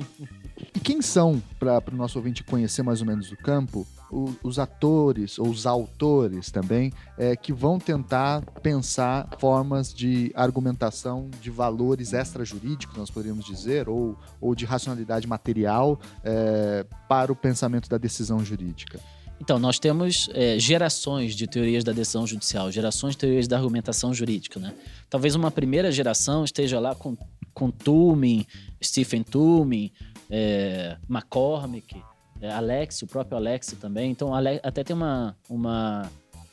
E 0.75 0.81
quem 0.81 1.01
são, 1.01 1.43
para 1.59 1.83
o 1.91 1.97
nosso 1.97 2.19
ouvinte 2.19 2.45
conhecer 2.45 2.83
mais 2.83 3.01
ou 3.01 3.07
menos 3.07 3.33
o 3.33 3.37
campo, 3.37 3.87
os 4.11 4.59
atores 4.59 5.39
ou 5.39 5.49
os 5.49 5.67
autores 5.67 6.51
também, 6.51 6.93
é, 7.19 7.35
que 7.35 7.53
vão 7.53 7.79
tentar 7.79 8.43
pensar 8.63 9.29
formas 9.39 9.93
de 9.93 10.33
argumentação 10.35 11.29
de 11.41 11.51
valores 11.51 12.13
jurídico, 12.43 12.97
nós 12.97 13.11
poderíamos 13.11 13.45
dizer, 13.45 13.89
ou, 13.89 14.17
ou 14.41 14.55
de 14.55 14.65
racionalidade 14.65 15.27
material 15.27 15.99
é, 16.23 16.87
para 17.09 17.33
o 17.33 17.37
pensamento 17.37 17.89
da 17.89 17.99
decisão 17.99 18.45
jurídica? 18.45 19.01
Então, 19.41 19.59
nós 19.59 19.79
temos 19.79 20.31
é, 20.33 20.59
gerações 20.59 21.35
de 21.35 21.47
teorias 21.47 21.85
da 21.85 21.93
decisão 21.93 22.27
judicial, 22.27 22.71
gerações 22.73 23.13
de 23.13 23.19
teorias 23.19 23.47
da 23.47 23.57
argumentação 23.57 24.15
jurídica. 24.15 24.59
Né? 24.59 24.75
Talvez 25.11 25.35
uma 25.35 25.51
primeira 25.51 25.93
geração 25.93 26.45
esteja 26.45 26.81
lá 26.81 26.95
com, 26.95 27.17
com 27.53 27.71
Turing, 27.71 28.47
Stephen 28.83 29.23
Turing, 29.23 29.93
é, 30.31 30.97
McCormick, 31.09 32.03
é, 32.41 32.51
Alex, 32.51 33.03
o 33.03 33.07
próprio 33.07 33.37
Alex 33.37 33.75
também. 33.81 34.11
Então, 34.11 34.33
até 34.63 34.85
tem 34.85 34.95
uma, 34.95 35.37
uma 35.49 36.11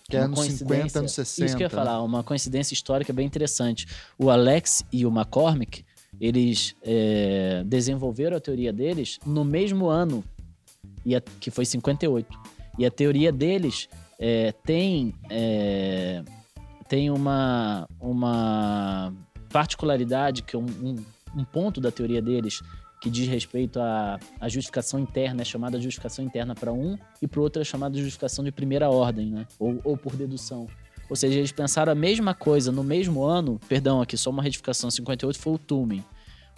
que 0.09 0.17
é 0.17 0.19
anos 0.19 0.39
50, 0.39 0.99
anos 0.99 1.11
60. 1.11 1.45
Isso 1.45 1.57
que 1.57 1.63
eu 1.63 1.65
ia 1.65 1.69
falar, 1.69 2.01
uma 2.01 2.23
coincidência 2.23 2.73
histórica 2.73 3.11
bem 3.13 3.25
interessante. 3.25 3.87
O 4.17 4.29
Alex 4.29 4.83
e 4.91 5.05
o 5.05 5.09
McCormick, 5.09 5.85
eles 6.19 6.75
é, 6.83 7.63
desenvolveram 7.65 8.37
a 8.37 8.39
teoria 8.39 8.71
deles 8.71 9.19
no 9.25 9.43
mesmo 9.43 9.87
ano, 9.87 10.23
e 11.05 11.15
a, 11.15 11.21
que 11.21 11.49
foi 11.49 11.65
58. 11.65 12.27
E 12.77 12.85
a 12.85 12.91
teoria 12.91 13.31
deles 13.31 13.87
é, 14.19 14.51
tem, 14.51 15.13
é, 15.29 16.23
tem 16.87 17.09
uma, 17.09 17.87
uma 17.99 19.13
particularidade, 19.51 20.43
que 20.43 20.55
é 20.55 20.59
um, 20.59 20.65
um, 20.65 20.95
um, 21.35 21.43
ponto 21.43 21.79
da 21.79 21.91
teoria 21.91 22.21
deles 22.21 22.61
que 23.03 23.09
diz 23.09 23.27
respeito 23.27 23.81
à, 23.81 24.17
à 24.39 24.47
justificação 24.47 24.97
interna, 24.97 25.41
é 25.41 25.45
chamada 25.45 25.77
justificação 25.77 26.23
interna 26.23 26.55
para 26.55 26.71
um, 26.71 26.97
e 27.21 27.27
para 27.27 27.37
o 27.37 27.43
outro 27.43 27.61
é 27.61 27.65
chamada 27.65 27.97
justificação 27.97 28.45
de 28.45 28.49
primeira 28.49 28.89
ordem, 28.89 29.29
né? 29.29 29.45
ou, 29.59 29.77
ou 29.83 29.97
por 29.97 30.15
dedução. 30.15 30.69
Ou 31.09 31.15
seja, 31.17 31.37
eles 31.37 31.51
pensaram 31.51 31.91
a 31.91 31.95
mesma 31.95 32.33
coisa 32.33 32.71
no 32.71 32.81
mesmo 32.81 33.25
ano, 33.25 33.59
perdão, 33.67 34.01
aqui 34.01 34.15
só 34.15 34.29
uma 34.29 34.41
retificação, 34.41 34.89
58 34.89 35.37
foi 35.37 35.53
o 35.53 35.57
Turing, 35.57 36.01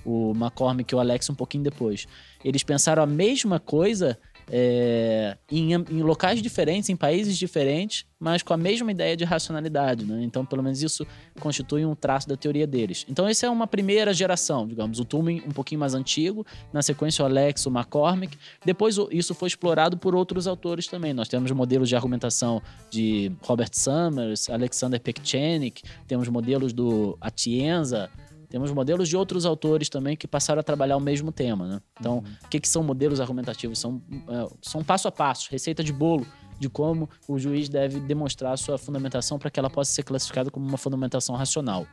o 0.05 0.33
McCormick 0.35 0.93
e 0.93 0.95
o 0.95 0.99
Alex 0.99 1.27
um 1.31 1.33
pouquinho 1.33 1.63
depois. 1.63 2.05
Eles 2.43 2.61
pensaram 2.61 3.01
a 3.01 3.07
mesma 3.07 3.59
coisa 3.59 4.15
é, 4.49 5.37
em, 5.49 5.73
em, 5.73 6.03
locais 6.03 6.41
diferentes, 6.41 6.89
em 6.89 6.95
países 6.95 7.37
diferentes, 7.37 8.05
mas 8.19 8.41
com 8.43 8.53
a 8.53 8.57
mesma 8.57 8.91
ideia 8.91 9.15
de 9.15 9.23
racionalidade. 9.23 10.05
Né? 10.05 10.23
Então, 10.23 10.45
pelo 10.45 10.63
menos 10.63 10.81
isso 10.81 11.05
constitui 11.39 11.85
um 11.85 11.95
traço 11.95 12.27
da 12.27 12.35
teoria 12.35 12.65
deles. 12.65 13.05
Então, 13.09 13.27
essa 13.27 13.45
é 13.45 13.49
uma 13.49 13.67
primeira 13.67 14.13
geração, 14.13 14.67
digamos, 14.67 14.99
o 14.99 15.05
Turing 15.05 15.43
um 15.45 15.51
pouquinho 15.51 15.79
mais 15.79 15.93
antigo, 15.93 16.45
na 16.71 16.81
sequência 16.81 17.23
o 17.23 17.25
Alex, 17.25 17.65
o 17.65 17.69
McCormick. 17.69 18.37
Depois 18.63 18.97
isso 19.11 19.33
foi 19.33 19.47
explorado 19.47 19.97
por 19.97 20.15
outros 20.15 20.47
autores 20.47 20.87
também. 20.87 21.13
Nós 21.13 21.27
temos 21.27 21.51
modelos 21.51 21.89
de 21.89 21.95
argumentação 21.95 22.61
de 22.89 23.31
Robert 23.41 23.71
Summers, 23.73 24.49
Alexander 24.49 24.99
Pekchenik, 24.99 25.83
temos 26.07 26.27
modelos 26.27 26.73
do 26.73 27.17
Atienza, 27.19 28.09
temos 28.55 28.71
modelos 28.71 29.09
de 29.09 29.17
outros 29.17 29.45
autores 29.45 29.89
também 29.89 30.15
que 30.15 30.25
passaram 30.25 30.61
a 30.61 30.63
trabalhar 30.63 30.95
o 30.95 31.01
mesmo 31.01 31.29
tema. 31.29 31.67
Né? 31.67 31.81
Então, 31.99 32.19
uhum. 32.19 32.23
o 32.45 32.47
que, 32.47 32.57
que 32.57 32.69
são 32.69 32.81
modelos 32.81 33.19
argumentativos? 33.19 33.77
São, 33.77 33.95
uh, 33.97 34.57
são 34.61 34.81
passo 34.81 35.09
a 35.09 35.11
passo, 35.11 35.49
receita 35.51 35.83
de 35.83 35.91
bolo 35.91 36.25
de 36.57 36.69
como 36.69 37.09
o 37.27 37.37
juiz 37.37 37.67
deve 37.67 37.99
demonstrar 37.99 38.53
a 38.53 38.57
sua 38.57 38.77
fundamentação 38.77 39.37
para 39.37 39.51
que 39.51 39.59
ela 39.59 39.69
possa 39.69 39.91
ser 39.91 40.03
classificada 40.03 40.49
como 40.49 40.65
uma 40.65 40.77
fundamentação 40.77 41.35
racional. 41.35 41.85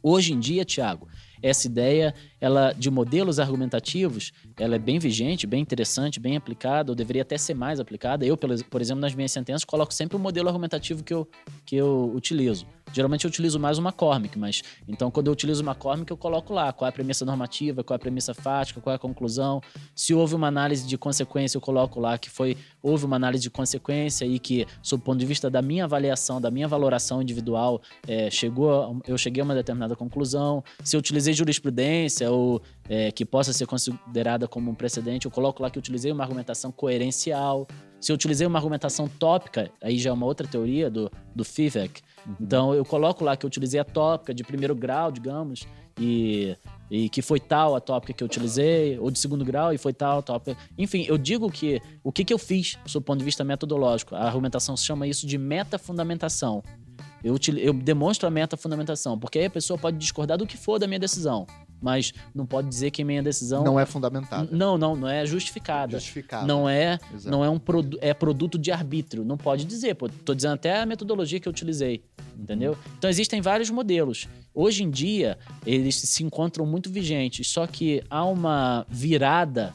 Hoje 0.00 0.32
em 0.32 0.38
dia, 0.38 0.64
Tiago, 0.64 1.08
essa 1.42 1.66
ideia 1.66 2.14
ela 2.40 2.72
de 2.72 2.88
modelos 2.88 3.40
argumentativos, 3.40 4.30
ela 4.56 4.76
é 4.76 4.78
bem 4.78 5.00
vigente, 5.00 5.44
bem 5.44 5.60
interessante, 5.60 6.20
bem 6.20 6.36
aplicada, 6.36 6.92
ou 6.92 6.94
deveria 6.94 7.22
até 7.22 7.36
ser 7.36 7.54
mais 7.54 7.80
aplicada. 7.80 8.24
Eu, 8.24 8.36
por 8.36 8.80
exemplo, 8.80 9.00
nas 9.00 9.12
minhas 9.12 9.32
sentenças, 9.32 9.64
coloco 9.64 9.92
sempre 9.92 10.16
o 10.16 10.20
modelo 10.20 10.48
argumentativo 10.48 11.02
que 11.02 11.12
eu, 11.12 11.28
que 11.66 11.74
eu 11.74 12.12
utilizo. 12.14 12.64
Geralmente 12.92 13.24
eu 13.24 13.28
utilizo 13.28 13.58
mais 13.58 13.78
uma 13.78 13.90
McCormick, 13.90 14.38
mas 14.38 14.62
então 14.88 15.10
quando 15.10 15.28
eu 15.28 15.32
utilizo 15.32 15.62
uma 15.62 15.72
McCormick, 15.72 16.10
eu 16.10 16.16
coloco 16.16 16.52
lá 16.52 16.72
qual 16.72 16.86
é 16.86 16.88
a 16.88 16.92
premissa 16.92 17.24
normativa, 17.24 17.84
qual 17.84 17.94
é 17.94 17.96
a 17.96 17.98
premissa 17.98 18.34
fática, 18.34 18.80
qual 18.80 18.92
é 18.92 18.96
a 18.96 18.98
conclusão. 18.98 19.62
Se 19.94 20.14
houve 20.14 20.34
uma 20.34 20.48
análise 20.48 20.86
de 20.86 20.98
consequência, 20.98 21.56
eu 21.56 21.60
coloco 21.60 22.00
lá 22.00 22.18
que 22.18 22.28
foi 22.28 22.56
houve 22.82 23.04
uma 23.04 23.16
análise 23.16 23.42
de 23.42 23.50
consequência 23.50 24.24
e 24.24 24.38
que, 24.38 24.66
sob 24.82 25.02
o 25.02 25.04
ponto 25.04 25.18
de 25.18 25.26
vista 25.26 25.50
da 25.50 25.62
minha 25.62 25.84
avaliação, 25.84 26.40
da 26.40 26.50
minha 26.50 26.66
valoração 26.66 27.20
individual, 27.22 27.80
é, 28.06 28.30
chegou, 28.30 29.00
eu 29.06 29.18
cheguei 29.18 29.42
a 29.42 29.44
uma 29.44 29.54
determinada 29.54 29.94
conclusão. 29.94 30.64
Se 30.82 30.96
eu 30.96 31.00
utilizei 31.00 31.34
jurisprudência 31.34 32.30
ou 32.30 32.62
é, 32.90 33.12
que 33.12 33.24
possa 33.24 33.52
ser 33.52 33.66
considerada 33.66 34.48
como 34.48 34.68
um 34.68 34.74
precedente, 34.74 35.24
eu 35.24 35.30
coloco 35.30 35.62
lá 35.62 35.70
que 35.70 35.78
utilizei 35.78 36.10
uma 36.10 36.24
argumentação 36.24 36.72
coerencial. 36.72 37.68
Se 38.00 38.10
eu 38.10 38.14
utilizei 38.14 38.44
uma 38.44 38.58
argumentação 38.58 39.06
tópica, 39.06 39.70
aí 39.80 39.96
já 39.96 40.10
é 40.10 40.12
uma 40.12 40.26
outra 40.26 40.44
teoria 40.44 40.90
do, 40.90 41.08
do 41.32 41.44
Fivek. 41.44 42.02
Uhum. 42.26 42.34
Então 42.40 42.74
eu 42.74 42.84
coloco 42.84 43.22
lá 43.22 43.36
que 43.36 43.46
eu 43.46 43.48
utilizei 43.48 43.78
a 43.78 43.84
tópica 43.84 44.34
de 44.34 44.42
primeiro 44.42 44.74
grau, 44.74 45.12
digamos, 45.12 45.68
e, 46.00 46.56
e 46.90 47.08
que 47.08 47.22
foi 47.22 47.38
tal 47.38 47.76
a 47.76 47.80
tópica 47.80 48.12
que 48.12 48.24
eu 48.24 48.26
utilizei, 48.26 48.98
ou 48.98 49.08
de 49.08 49.20
segundo 49.20 49.44
grau 49.44 49.72
e 49.72 49.78
foi 49.78 49.92
tal 49.92 50.18
a 50.18 50.22
tópica. 50.22 50.56
Enfim, 50.76 51.04
eu 51.06 51.16
digo 51.16 51.48
que 51.48 51.80
o 52.02 52.10
que, 52.10 52.24
que 52.24 52.34
eu 52.34 52.38
fiz, 52.38 52.76
do 52.92 53.00
ponto 53.00 53.20
de 53.20 53.24
vista 53.24 53.44
metodológico, 53.44 54.16
a 54.16 54.24
argumentação 54.24 54.76
se 54.76 54.84
chama 54.84 55.06
isso 55.06 55.28
de 55.28 55.38
metafundamentação. 55.38 56.60
Eu, 57.22 57.36
eu 57.56 57.72
demonstro 57.72 58.26
a 58.26 58.30
metafundamentação, 58.32 59.16
porque 59.16 59.38
aí 59.38 59.44
a 59.44 59.50
pessoa 59.50 59.78
pode 59.78 59.96
discordar 59.96 60.38
do 60.38 60.46
que 60.46 60.56
for 60.56 60.76
da 60.76 60.88
minha 60.88 60.98
decisão 60.98 61.46
mas 61.80 62.12
não 62.34 62.46
pode 62.46 62.68
dizer 62.68 62.90
que 62.90 63.02
minha 63.02 63.22
decisão 63.22 63.64
não 63.64 63.78
é 63.78 63.86
fundamentada. 63.86 64.48
Não, 64.50 64.76
não, 64.76 64.94
não 64.94 65.08
é 65.08 65.24
justificada. 65.24 65.98
Justificada. 65.98 66.46
Não 66.46 66.68
é, 66.68 66.98
Exato. 67.14 67.30
não 67.30 67.44
é 67.44 67.48
um 67.48 67.58
produ 67.58 67.98
é 68.00 68.12
produto 68.12 68.58
de 68.58 68.70
arbítrio. 68.70 69.24
Não 69.24 69.36
pode 69.36 69.64
dizer. 69.64 69.94
Pô, 69.94 70.08
tô 70.08 70.34
dizendo 70.34 70.54
até 70.54 70.80
a 70.80 70.86
metodologia 70.86 71.40
que 71.40 71.48
eu 71.48 71.50
utilizei, 71.50 72.02
entendeu? 72.38 72.76
Então 72.98 73.08
existem 73.08 73.40
vários 73.40 73.70
modelos. 73.70 74.28
Hoje 74.54 74.82
em 74.82 74.90
dia 74.90 75.38
eles 75.64 75.96
se 75.96 76.22
encontram 76.22 76.66
muito 76.66 76.90
vigentes, 76.90 77.48
só 77.48 77.66
que 77.66 78.02
há 78.10 78.24
uma 78.24 78.86
virada, 78.88 79.72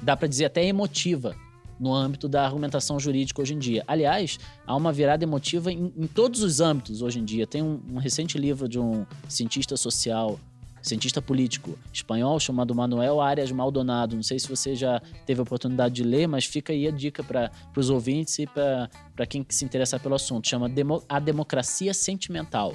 dá 0.00 0.16
para 0.16 0.28
dizer 0.28 0.46
até 0.46 0.64
emotiva 0.64 1.34
no 1.82 1.92
âmbito 1.92 2.28
da 2.28 2.44
argumentação 2.44 3.00
jurídica 3.00 3.42
hoje 3.42 3.54
em 3.54 3.58
dia. 3.58 3.82
Aliás, 3.88 4.38
há 4.64 4.76
uma 4.76 4.92
virada 4.92 5.24
emotiva 5.24 5.72
em, 5.72 5.92
em 5.96 6.06
todos 6.06 6.40
os 6.40 6.60
âmbitos 6.60 7.02
hoje 7.02 7.18
em 7.18 7.24
dia. 7.24 7.44
Tem 7.44 7.60
um, 7.60 7.80
um 7.90 7.98
recente 7.98 8.38
livro 8.38 8.68
de 8.68 8.78
um 8.78 9.04
cientista 9.28 9.76
social 9.76 10.38
cientista 10.82 11.22
político 11.22 11.78
espanhol 11.92 12.38
chamado 12.40 12.74
Manuel 12.74 13.20
Arias 13.20 13.52
Maldonado. 13.52 14.16
Não 14.16 14.22
sei 14.22 14.38
se 14.38 14.48
você 14.48 14.74
já 14.74 15.00
teve 15.24 15.40
a 15.40 15.42
oportunidade 15.42 15.94
de 15.94 16.02
ler, 16.02 16.26
mas 16.26 16.44
fica 16.44 16.72
aí 16.72 16.86
a 16.86 16.90
dica 16.90 17.22
para 17.22 17.50
os 17.76 17.88
ouvintes 17.88 18.38
e 18.38 18.46
para 18.46 19.26
quem 19.26 19.46
se 19.48 19.64
interessar 19.64 20.00
pelo 20.00 20.14
assunto. 20.14 20.48
Chama 20.48 20.68
Demo, 20.68 21.02
A 21.08 21.18
Democracia 21.18 21.94
Sentimental. 21.94 22.74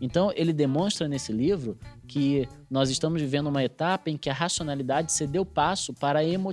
Então, 0.00 0.32
ele 0.34 0.52
demonstra 0.52 1.06
nesse 1.06 1.32
livro 1.32 1.78
que 2.08 2.48
nós 2.68 2.90
estamos 2.90 3.22
vivendo 3.22 3.46
uma 3.46 3.62
etapa 3.62 4.10
em 4.10 4.16
que 4.16 4.28
a 4.28 4.32
racionalidade 4.34 5.12
cedeu 5.12 5.46
passo 5.46 5.94
para 5.94 6.18
a, 6.18 6.24
emo, 6.24 6.52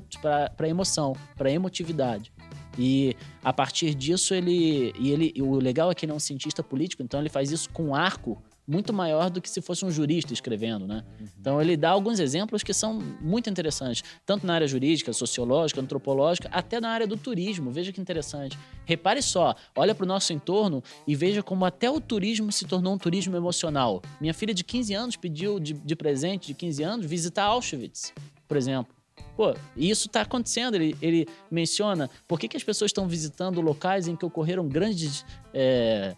emoção, 0.67 1.15
para 1.35 1.49
a 1.49 1.51
emotividade. 1.51 2.31
E 2.77 3.15
a 3.43 3.51
partir 3.51 3.95
disso, 3.95 4.35
ele, 4.35 4.93
e 4.99 5.09
ele. 5.09 5.33
O 5.41 5.55
legal 5.55 5.89
é 5.89 5.95
que 5.95 6.05
ele 6.05 6.11
é 6.11 6.15
um 6.15 6.19
cientista 6.19 6.61
político, 6.61 7.01
então 7.01 7.19
ele 7.19 7.27
faz 7.27 7.51
isso 7.51 7.69
com 7.71 7.95
arco 7.95 8.41
muito 8.70 8.93
maior 8.93 9.32
do 9.32 9.41
que 9.41 9.49
se 9.49 9.61
fosse 9.61 9.84
um 9.84 9.89
jurista 9.89 10.32
escrevendo, 10.32 10.86
né? 10.86 11.03
Então 11.39 11.59
ele 11.59 11.76
dá 11.76 11.89
alguns 11.89 12.20
exemplos 12.20 12.61
que 12.61 12.72
são 12.72 13.01
muito 13.20 13.49
interessantes, 13.49 14.03
tanto 14.24 14.45
na 14.45 14.53
área 14.53 14.67
jurídica, 14.67 15.11
sociológica, 15.11 15.82
antropológica, 15.82 16.47
até 16.51 16.80
na 16.80 16.91
área 16.91 17.07
do 17.07 17.17
turismo. 17.17 17.72
Veja 17.72 17.91
que 17.91 17.99
interessante. 17.99 18.55
Repare 18.86 19.24
só, 19.24 19.55
olha 19.76 19.95
para 19.95 20.03
o 20.03 20.07
nosso 20.07 20.32
entorno 20.34 20.84
e 21.07 21.15
veja 21.15 21.41
como 21.41 21.65
até 21.65 21.89
o 21.89 21.99
turismo 21.99 22.51
se 22.51 22.65
tornou 22.65 22.93
um 22.93 22.97
turismo 22.99 23.36
emocional. 23.36 24.03
Minha 24.22 24.36
filha 24.36 24.53
de 24.53 24.63
15 24.63 24.93
anos 24.93 25.15
pediu 25.15 25.59
de, 25.59 25.74
de 25.74 25.95
presente 25.95 26.47
de 26.47 26.53
15 26.53 26.84
anos 26.84 27.05
visitar 27.07 27.45
Auschwitz, 27.45 28.13
por 28.47 28.55
exemplo. 28.55 28.93
Pô, 29.36 29.55
isso 29.76 30.07
está 30.07 30.22
acontecendo. 30.22 30.76
Ele, 30.76 30.95
ele 31.01 31.28
menciona 31.49 32.07
por 32.28 32.39
que, 32.39 32.47
que 32.47 32.57
as 32.57 32.63
pessoas 32.63 32.89
estão 32.89 33.07
visitando 33.07 33.61
locais 33.61 34.07
em 34.07 34.15
que 34.15 34.26
ocorreram 34.26 34.67
grandes 34.67 35.26
é, 35.53 36.15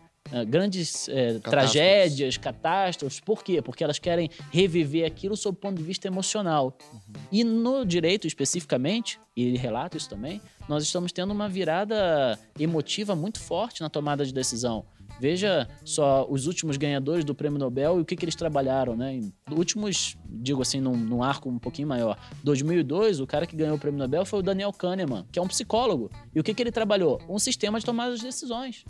grandes 0.47 1.07
uh, 1.07 1.39
tragédias, 1.41 2.37
catástrofes. 2.37 3.19
Por 3.19 3.43
quê? 3.43 3.61
Porque 3.61 3.83
elas 3.83 3.99
querem 3.99 4.29
reviver 4.51 5.05
aquilo 5.05 5.35
sob 5.35 5.57
o 5.57 5.59
ponto 5.59 5.77
de 5.77 5.83
vista 5.83 6.07
emocional. 6.07 6.77
Uhum. 6.93 6.99
E 7.31 7.43
no 7.43 7.85
direito, 7.85 8.27
especificamente, 8.27 9.19
e 9.35 9.43
ele 9.43 9.57
relata 9.57 9.97
isso 9.97 10.09
também, 10.09 10.41
nós 10.67 10.83
estamos 10.83 11.11
tendo 11.11 11.31
uma 11.31 11.49
virada 11.49 12.39
emotiva 12.59 13.15
muito 13.15 13.39
forte 13.39 13.81
na 13.81 13.89
tomada 13.89 14.25
de 14.25 14.33
decisão. 14.33 14.85
Veja 15.21 15.67
só 15.85 16.25
os 16.27 16.47
últimos 16.47 16.77
ganhadores 16.77 17.23
do 17.23 17.35
prêmio 17.35 17.59
Nobel 17.59 17.99
e 17.99 18.01
o 18.01 18.05
que, 18.05 18.15
que 18.15 18.25
eles 18.25 18.33
trabalharam, 18.33 18.97
né? 18.97 19.13
Em 19.13 19.31
últimos, 19.51 20.17
digo 20.25 20.63
assim, 20.63 20.81
num, 20.81 20.97
num, 20.97 21.21
arco 21.21 21.47
um 21.47 21.59
pouquinho 21.59 21.87
maior. 21.87 22.17
2002, 22.43 23.19
o 23.19 23.27
cara 23.27 23.45
que 23.45 23.55
ganhou 23.55 23.75
o 23.75 23.79
prêmio 23.79 23.99
Nobel 23.99 24.25
foi 24.25 24.39
o 24.39 24.41
Daniel 24.41 24.73
Kahneman, 24.73 25.27
que 25.31 25.37
é 25.37 25.41
um 25.41 25.47
psicólogo. 25.47 26.09
E 26.33 26.39
o 26.39 26.43
que, 26.43 26.55
que 26.55 26.63
ele 26.63 26.71
trabalhou? 26.71 27.21
Um 27.29 27.37
sistema 27.37 27.79
de 27.79 27.85
tomada 27.85 28.15
de 28.15 28.23
decisões 28.23 28.83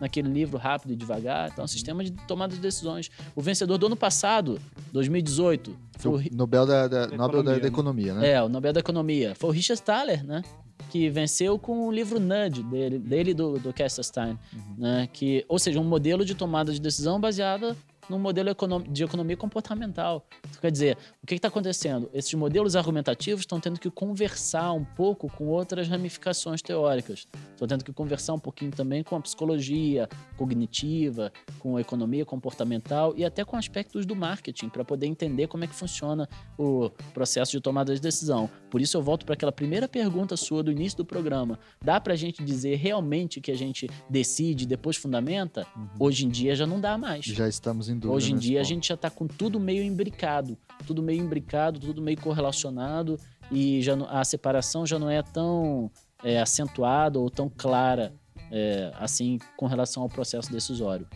naquele 0.00 0.28
livro 0.28 0.58
Rápido 0.58 0.92
e 0.92 0.96
Devagar. 0.96 1.50
Então, 1.50 1.62
é 1.62 1.64
um 1.64 1.68
sistema 1.68 2.04
de 2.04 2.12
tomada 2.12 2.54
de 2.54 2.60
decisões. 2.60 3.10
O 3.34 3.42
vencedor 3.42 3.76
do 3.76 3.86
ano 3.86 3.96
passado, 3.96 4.60
2018, 4.92 5.76
foi 5.98 6.28
o 6.28 6.36
Nobel 6.36 6.66
da, 6.66 6.86
da, 6.86 7.06
da 7.06 7.16
Nobel 7.16 7.40
economia, 7.40 7.54
da, 7.54 7.58
da, 7.58 7.66
Economia, 7.66 8.14
né? 8.14 8.30
É, 8.30 8.42
o 8.42 8.48
Nobel 8.48 8.72
da 8.72 8.78
Economia. 8.78 9.34
Foi 9.34 9.50
o 9.50 9.52
Richard 9.52 9.82
Thaler, 9.82 10.24
né? 10.24 10.42
Que 10.90 11.08
venceu 11.08 11.58
com 11.58 11.86
o 11.86 11.92
livro 11.92 12.20
Nudge 12.20 12.62
dele, 12.62 12.98
dele 12.98 13.34
do, 13.34 13.58
do 13.58 13.72
Kesterstein, 13.72 14.38
uhum. 14.52 14.74
né? 14.78 15.08
Que, 15.12 15.44
ou 15.48 15.58
seja, 15.58 15.80
um 15.80 15.84
modelo 15.84 16.24
de 16.24 16.34
tomada 16.34 16.72
de 16.72 16.80
decisão 16.80 17.20
baseada 17.20 17.76
num 18.08 18.18
modelo 18.18 18.50
de 18.88 19.04
economia 19.04 19.36
comportamental. 19.36 20.26
Então, 20.48 20.60
quer 20.60 20.70
dizer, 20.70 20.98
o 21.22 21.26
que 21.26 21.34
está 21.34 21.48
acontecendo? 21.48 22.10
Esses 22.12 22.32
modelos 22.34 22.76
argumentativos 22.76 23.42
estão 23.42 23.60
tendo 23.60 23.78
que 23.78 23.90
conversar 23.90 24.72
um 24.72 24.84
pouco 24.84 25.28
com 25.28 25.46
outras 25.46 25.88
ramificações 25.88 26.62
teóricas. 26.62 27.26
Estão 27.50 27.66
tendo 27.68 27.84
que 27.84 27.92
conversar 27.92 28.34
um 28.34 28.38
pouquinho 28.38 28.70
também 28.70 29.02
com 29.02 29.16
a 29.16 29.20
psicologia 29.20 30.08
cognitiva, 30.36 31.32
com 31.58 31.76
a 31.76 31.80
economia 31.80 32.24
comportamental 32.24 33.14
e 33.16 33.24
até 33.24 33.44
com 33.44 33.56
aspectos 33.56 34.04
do 34.06 34.14
marketing, 34.14 34.68
para 34.68 34.84
poder 34.84 35.06
entender 35.06 35.46
como 35.46 35.64
é 35.64 35.66
que 35.66 35.74
funciona 35.74 36.28
o 36.58 36.90
processo 37.12 37.52
de 37.52 37.60
tomada 37.60 37.94
de 37.94 38.00
decisão. 38.00 38.50
Por 38.70 38.80
isso 38.80 38.96
eu 38.96 39.02
volto 39.02 39.24
para 39.24 39.34
aquela 39.34 39.52
primeira 39.52 39.88
pergunta 39.88 40.36
sua 40.36 40.62
do 40.62 40.70
início 40.70 40.98
do 40.98 41.04
programa. 41.04 41.58
Dá 41.82 42.00
para 42.00 42.12
a 42.12 42.16
gente 42.16 42.42
dizer 42.42 42.76
realmente 42.76 43.40
que 43.40 43.50
a 43.50 43.56
gente 43.56 43.88
decide 44.08 44.64
e 44.64 44.66
depois 44.66 44.96
fundamenta? 44.96 45.66
Hoje 45.98 46.26
em 46.26 46.28
dia 46.28 46.54
já 46.54 46.66
não 46.66 46.80
dá 46.80 46.98
mais. 46.98 47.24
Já 47.24 47.48
estamos 47.48 47.88
em 47.88 47.93
dúvida. 47.94 48.14
Hoje 48.14 48.30
em 48.30 48.34
nesse 48.34 48.48
dia 48.48 48.60
a 48.60 48.64
gente 48.64 48.88
já 48.88 48.94
está 48.94 49.10
com 49.10 49.26
tudo 49.26 49.58
meio 49.58 49.82
imbricado, 49.82 50.56
tudo 50.86 51.02
meio 51.02 51.22
imbricado, 51.22 51.78
tudo 51.78 52.02
meio 52.02 52.20
correlacionado 52.20 53.18
e 53.50 53.80
já 53.82 53.94
a 54.08 54.24
separação 54.24 54.86
já 54.86 54.98
não 54.98 55.10
é 55.10 55.22
tão 55.22 55.90
é, 56.22 56.40
acentuada 56.40 57.18
ou 57.18 57.30
tão 57.30 57.48
clara 57.48 58.14
é, 58.50 58.92
assim 58.98 59.38
com 59.56 59.66
relação 59.66 60.02
ao 60.02 60.08
processo 60.08 60.50
decisório. 60.50 61.06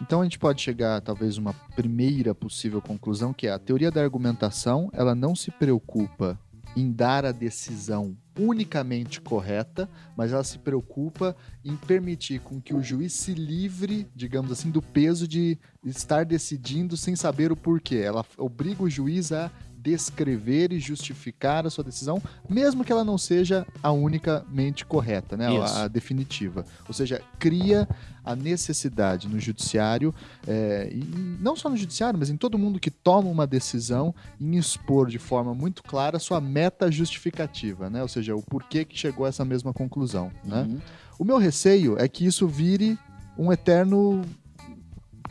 Então 0.00 0.20
a 0.20 0.24
gente 0.24 0.38
pode 0.38 0.60
chegar 0.60 1.00
talvez 1.00 1.38
uma 1.38 1.54
primeira 1.74 2.34
possível 2.34 2.80
conclusão 2.80 3.32
que 3.32 3.46
é 3.46 3.50
a 3.50 3.58
teoria 3.58 3.90
da 3.90 4.02
argumentação, 4.02 4.90
ela 4.92 5.14
não 5.14 5.34
se 5.34 5.50
preocupa 5.50 6.38
em 6.76 6.90
dar 6.90 7.24
a 7.24 7.32
decisão 7.32 8.16
unicamente 8.38 9.20
correta, 9.20 9.88
mas 10.16 10.32
ela 10.32 10.44
se 10.44 10.58
preocupa 10.58 11.36
em 11.64 11.76
permitir 11.76 12.40
com 12.40 12.60
que 12.60 12.74
o 12.74 12.82
juiz 12.82 13.12
se 13.12 13.34
livre, 13.34 14.06
digamos 14.14 14.50
assim, 14.50 14.70
do 14.70 14.80
peso 14.80 15.28
de 15.28 15.58
estar 15.84 16.24
decidindo 16.24 16.96
sem 16.96 17.14
saber 17.14 17.52
o 17.52 17.56
porquê. 17.56 17.96
Ela 17.96 18.24
obriga 18.38 18.82
o 18.82 18.90
juiz 18.90 19.32
a 19.32 19.50
descrever 19.82 20.72
e 20.72 20.78
justificar 20.78 21.66
a 21.66 21.70
sua 21.70 21.82
decisão, 21.82 22.22
mesmo 22.48 22.84
que 22.84 22.92
ela 22.92 23.04
não 23.04 23.18
seja 23.18 23.66
a 23.82 23.90
unicamente 23.90 24.86
correta, 24.86 25.36
né? 25.36 25.48
A, 25.58 25.84
a 25.84 25.88
definitiva. 25.88 26.64
Ou 26.86 26.94
seja, 26.94 27.20
cria 27.38 27.88
a 28.24 28.36
necessidade 28.36 29.26
no 29.26 29.40
judiciário, 29.40 30.14
é, 30.46 30.88
e 30.92 31.04
não 31.40 31.56
só 31.56 31.68
no 31.68 31.76
judiciário, 31.76 32.18
mas 32.18 32.30
em 32.30 32.36
todo 32.36 32.56
mundo 32.56 32.78
que 32.78 32.90
toma 32.90 33.28
uma 33.28 33.46
decisão, 33.46 34.14
em 34.40 34.56
expor 34.56 35.08
de 35.08 35.18
forma 35.18 35.52
muito 35.54 35.82
clara 35.82 36.18
sua 36.20 36.40
meta 36.40 36.90
justificativa, 36.90 37.90
né? 37.90 38.02
Ou 38.02 38.08
seja, 38.08 38.36
o 38.36 38.42
porquê 38.42 38.84
que 38.84 38.96
chegou 38.96 39.26
a 39.26 39.28
essa 39.28 39.44
mesma 39.44 39.72
conclusão, 39.72 40.30
né? 40.44 40.62
Uhum. 40.62 40.80
O 41.18 41.24
meu 41.24 41.38
receio 41.38 41.98
é 41.98 42.06
que 42.06 42.24
isso 42.24 42.46
vire 42.46 42.96
um 43.36 43.52
eterno 43.52 44.22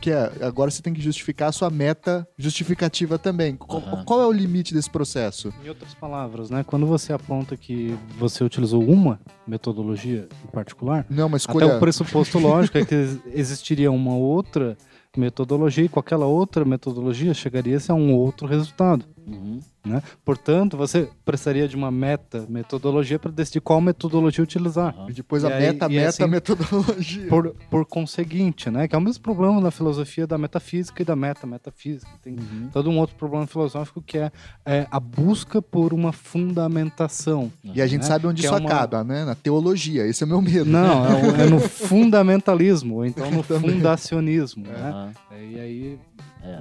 que 0.02 0.10
é, 0.10 0.32
agora 0.42 0.70
você 0.70 0.82
tem 0.82 0.92
que 0.92 1.00
justificar 1.00 1.48
a 1.48 1.52
sua 1.52 1.70
meta 1.70 2.26
justificativa 2.36 3.18
também. 3.18 3.54
Qual, 3.56 3.80
Aham. 3.80 4.04
qual 4.04 4.20
é 4.20 4.26
o 4.26 4.32
limite 4.32 4.74
desse 4.74 4.90
processo? 4.90 5.52
Em 5.64 5.68
outras 5.68 5.94
palavras, 5.94 6.50
né? 6.50 6.64
Quando 6.66 6.84
você 6.86 7.12
aponta 7.12 7.56
que 7.56 7.96
você 8.18 8.42
utilizou 8.42 8.82
uma 8.82 9.20
metodologia 9.46 10.28
em 10.44 10.50
particular, 10.50 11.06
Não, 11.08 11.22
é 11.22 11.26
uma 11.26 11.36
até 11.36 11.46
escolha. 11.46 11.76
o 11.76 11.80
pressuposto 11.80 12.38
lógico 12.38 12.78
é 12.78 12.84
que 12.84 12.94
ex- 12.94 13.18
existiria 13.32 13.90
uma 13.92 14.14
outra 14.16 14.76
metodologia 15.16 15.84
e 15.84 15.88
com 15.88 16.00
aquela 16.00 16.26
outra 16.26 16.64
metodologia 16.64 17.32
chegaria-se 17.34 17.92
a 17.92 17.94
um 17.94 18.12
outro 18.14 18.46
resultado. 18.46 19.04
Uhum. 19.26 19.60
Né? 19.84 20.02
Portanto, 20.24 20.76
você 20.76 21.08
precisaria 21.24 21.66
de 21.66 21.74
uma 21.76 21.90
meta 21.90 22.46
metodologia 22.48 23.18
para 23.18 23.30
decidir 23.32 23.60
qual 23.60 23.80
metodologia 23.80 24.42
utilizar. 24.44 24.94
Aham. 24.96 25.10
E 25.10 25.12
depois 25.12 25.42
E 25.42 25.46
a 25.46 25.48
aí- 25.56 25.60
meta, 25.60 25.88
meta, 25.88 26.08
assim- 26.08 26.26
metodologia. 26.26 27.26
Por, 27.28 27.54
por 27.70 27.84
conseguinte, 27.86 28.70
né? 28.70 28.86
Que 28.86 28.94
é 28.94 28.98
o 28.98 29.00
mesmo 29.00 29.22
problema 29.22 29.60
na 29.60 29.70
filosofia 29.70 30.26
da 30.26 30.38
metafísica 30.38 31.02
e 31.02 31.04
da 31.04 31.16
meta-metafísica. 31.16 32.10
Tem 32.22 32.34
Uhum. 32.34 32.68
todo 32.72 32.90
um 32.90 32.98
outro 32.98 33.16
problema 33.16 33.46
filosófico 33.46 34.00
que 34.00 34.18
é, 34.18 34.30
é 34.64 34.86
a 34.90 35.00
busca 35.00 35.60
por 35.60 35.92
uma 35.92 36.12
fundamentação. 36.12 37.50
E 37.64 37.80
a 37.82 37.86
gente 37.86 38.02
né? 38.02 38.06
sabe 38.06 38.26
onde 38.26 38.40
Que 38.42 38.46
é 38.46 38.50
isso 38.50 38.58
uma- 38.58 38.68
acaba, 38.70 39.02
né? 39.04 39.24
Na 39.24 39.34
teologia. 39.34 40.06
Esse 40.06 40.22
é 40.24 40.26
meu 40.26 40.40
medo. 40.40 40.64
Não, 40.70 41.06
é, 41.06 41.22
o- 41.22 41.36
é 41.42 41.46
no 41.50 41.58
fundamentalismo, 41.68 42.96
ou 42.96 43.06
então 43.06 43.30
no 43.30 43.42
Também. 43.42 43.70
fundacionismo. 43.72 44.64
Né? 44.66 45.12
E 45.32 45.58
aí. 45.60 45.98
É. 46.44 46.60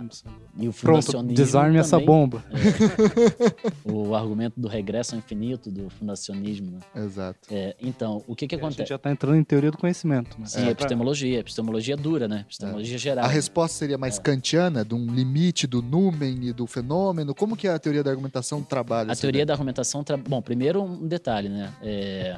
E 0.60 0.68
o 0.68 0.74
Pronto, 0.74 1.24
desarme 1.24 1.78
essa 1.80 1.98
também- 2.00 2.06
O 3.84 4.14
argumento 4.16 4.60
do 4.60 4.68
regresso 4.68 5.16
ao 5.16 5.20
infinito 5.20 5.70
do 5.72 5.90
fundacionismo. 5.90 6.72
Né? 6.72 7.04
Exato. 7.04 7.40
É, 7.50 7.76
então, 7.82 8.24
o 8.28 8.36
que, 8.36 8.48
que 8.48 8.56
A 8.56 8.58
gente 8.58 8.66
acontece? 8.66 8.90
já 8.90 8.96
está 8.96 9.12
entrando 9.12 9.36
em 9.38 9.44
teoria 9.44 9.72
do 9.72 9.78
conhecimento. 9.78 10.40
Né? 10.40 10.46
Sim, 10.46 10.60
É 10.60 10.64
pra- 10.64 10.72
epistemologia. 10.72 11.40
Epistemologia 11.40 11.98
dura, 11.98 12.28
né? 12.28 12.42
Epistemologia 12.42 12.98
geral. 12.98 13.26
A 13.26 13.28
resposta 13.28 13.78
seria 13.78 13.98
mais 13.98 14.20
kantiana, 14.20 14.84
de 14.86 14.94
um 14.96 15.06
limite 15.14 15.66
do 15.68 15.82
numen 15.82 16.46
e 16.48 16.54
do 16.54 16.68
fenômeno? 16.68 17.34
Como 17.34 17.56
que 17.56 17.68
a 17.68 17.78
teoria 17.80 18.04
da 18.04 18.12
argumentação 18.12 18.62
trabalha? 18.62 19.12
A 19.12 19.16
teoria 19.16 19.38
ideia? 19.40 19.46
da 19.46 19.54
argumentação. 19.54 20.04
Tra... 20.04 20.18
Bom, 20.18 20.42
primeiro 20.42 20.82
um 20.84 21.08
detalhe, 21.08 21.50
né? 21.50 21.72
É, 21.82 22.38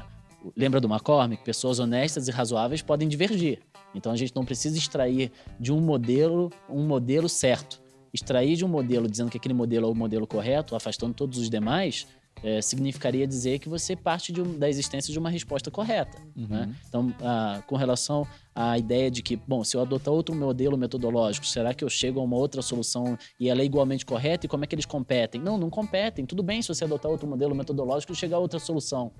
Lembra 0.56 0.78
do 0.80 0.86
McCormick? 0.86 1.42
Pessoas 1.42 1.78
honestas 1.78 2.28
e 2.28 2.30
razoáveis 2.30 2.82
podem 2.82 3.08
divergir. 3.08 3.60
Então 3.94 4.12
a 4.12 4.16
gente 4.16 4.34
não 4.36 4.44
precisa 4.44 4.76
extrair 4.76 5.32
de 5.58 5.72
um 5.72 5.80
modelo 5.80 6.50
um 6.68 6.82
modelo 6.86 7.28
certo. 7.28 7.80
Extrair 8.14 8.54
de 8.56 8.64
um 8.64 8.68
modelo 8.68 9.08
dizendo 9.08 9.30
que 9.30 9.36
aquele 9.36 9.52
modelo 9.54 9.88
é 9.88 9.90
o 9.90 9.94
modelo 9.94 10.26
correto, 10.26 10.76
afastando 10.76 11.12
todos 11.12 11.36
os 11.36 11.50
demais, 11.50 12.06
é, 12.42 12.60
significaria 12.60 13.26
dizer 13.26 13.58
que 13.58 13.68
você 13.68 13.96
parte 13.96 14.32
um- 14.40 14.58
da 14.58 14.68
existência 14.68 15.12
de 15.12 15.18
uma 15.18 15.30
resposta 15.30 15.70
correta. 15.70 16.18
Uhum. 16.36 16.46
né? 16.48 16.74
Então, 16.88 17.12
ah, 17.22 17.62
com 17.66 17.74
relação 17.76 18.26
à 18.54 18.78
ideia 18.78 19.10
de 19.10 19.22
que, 19.22 19.34
bom, 19.36 19.64
se 19.64 19.76
eu 19.76 19.80
adotar 19.80 20.12
outro 20.12 20.34
modelo 20.34 20.76
metodológico, 20.76 21.46
será 21.46 21.72
que 21.74 21.82
eu 21.82 21.88
chego 21.88 22.20
a 22.20 22.22
uma 22.22 22.36
outra 22.36 22.62
solução 22.62 23.18
e 23.38 23.48
ela 23.48 23.62
é 23.62 23.64
igualmente 23.64 24.04
correta? 24.06 24.46
E 24.46 24.48
como 24.48 24.62
é 24.64 24.66
que 24.66 24.74
eles 24.74 24.86
competem? 24.86 25.40
Não, 25.40 25.56
não 25.58 25.70
competem. 25.70 26.24
Tudo 26.26 26.42
bem 26.42 26.60
se 26.62 26.68
você 26.68 26.84
adotar 26.84 27.10
outro 27.10 27.26
modelo 27.26 27.54
metodológico 27.54 28.12
e 28.12 28.16
chegar 28.16 28.36
a 28.36 28.40
outra 28.40 28.58
solução. 28.60 29.10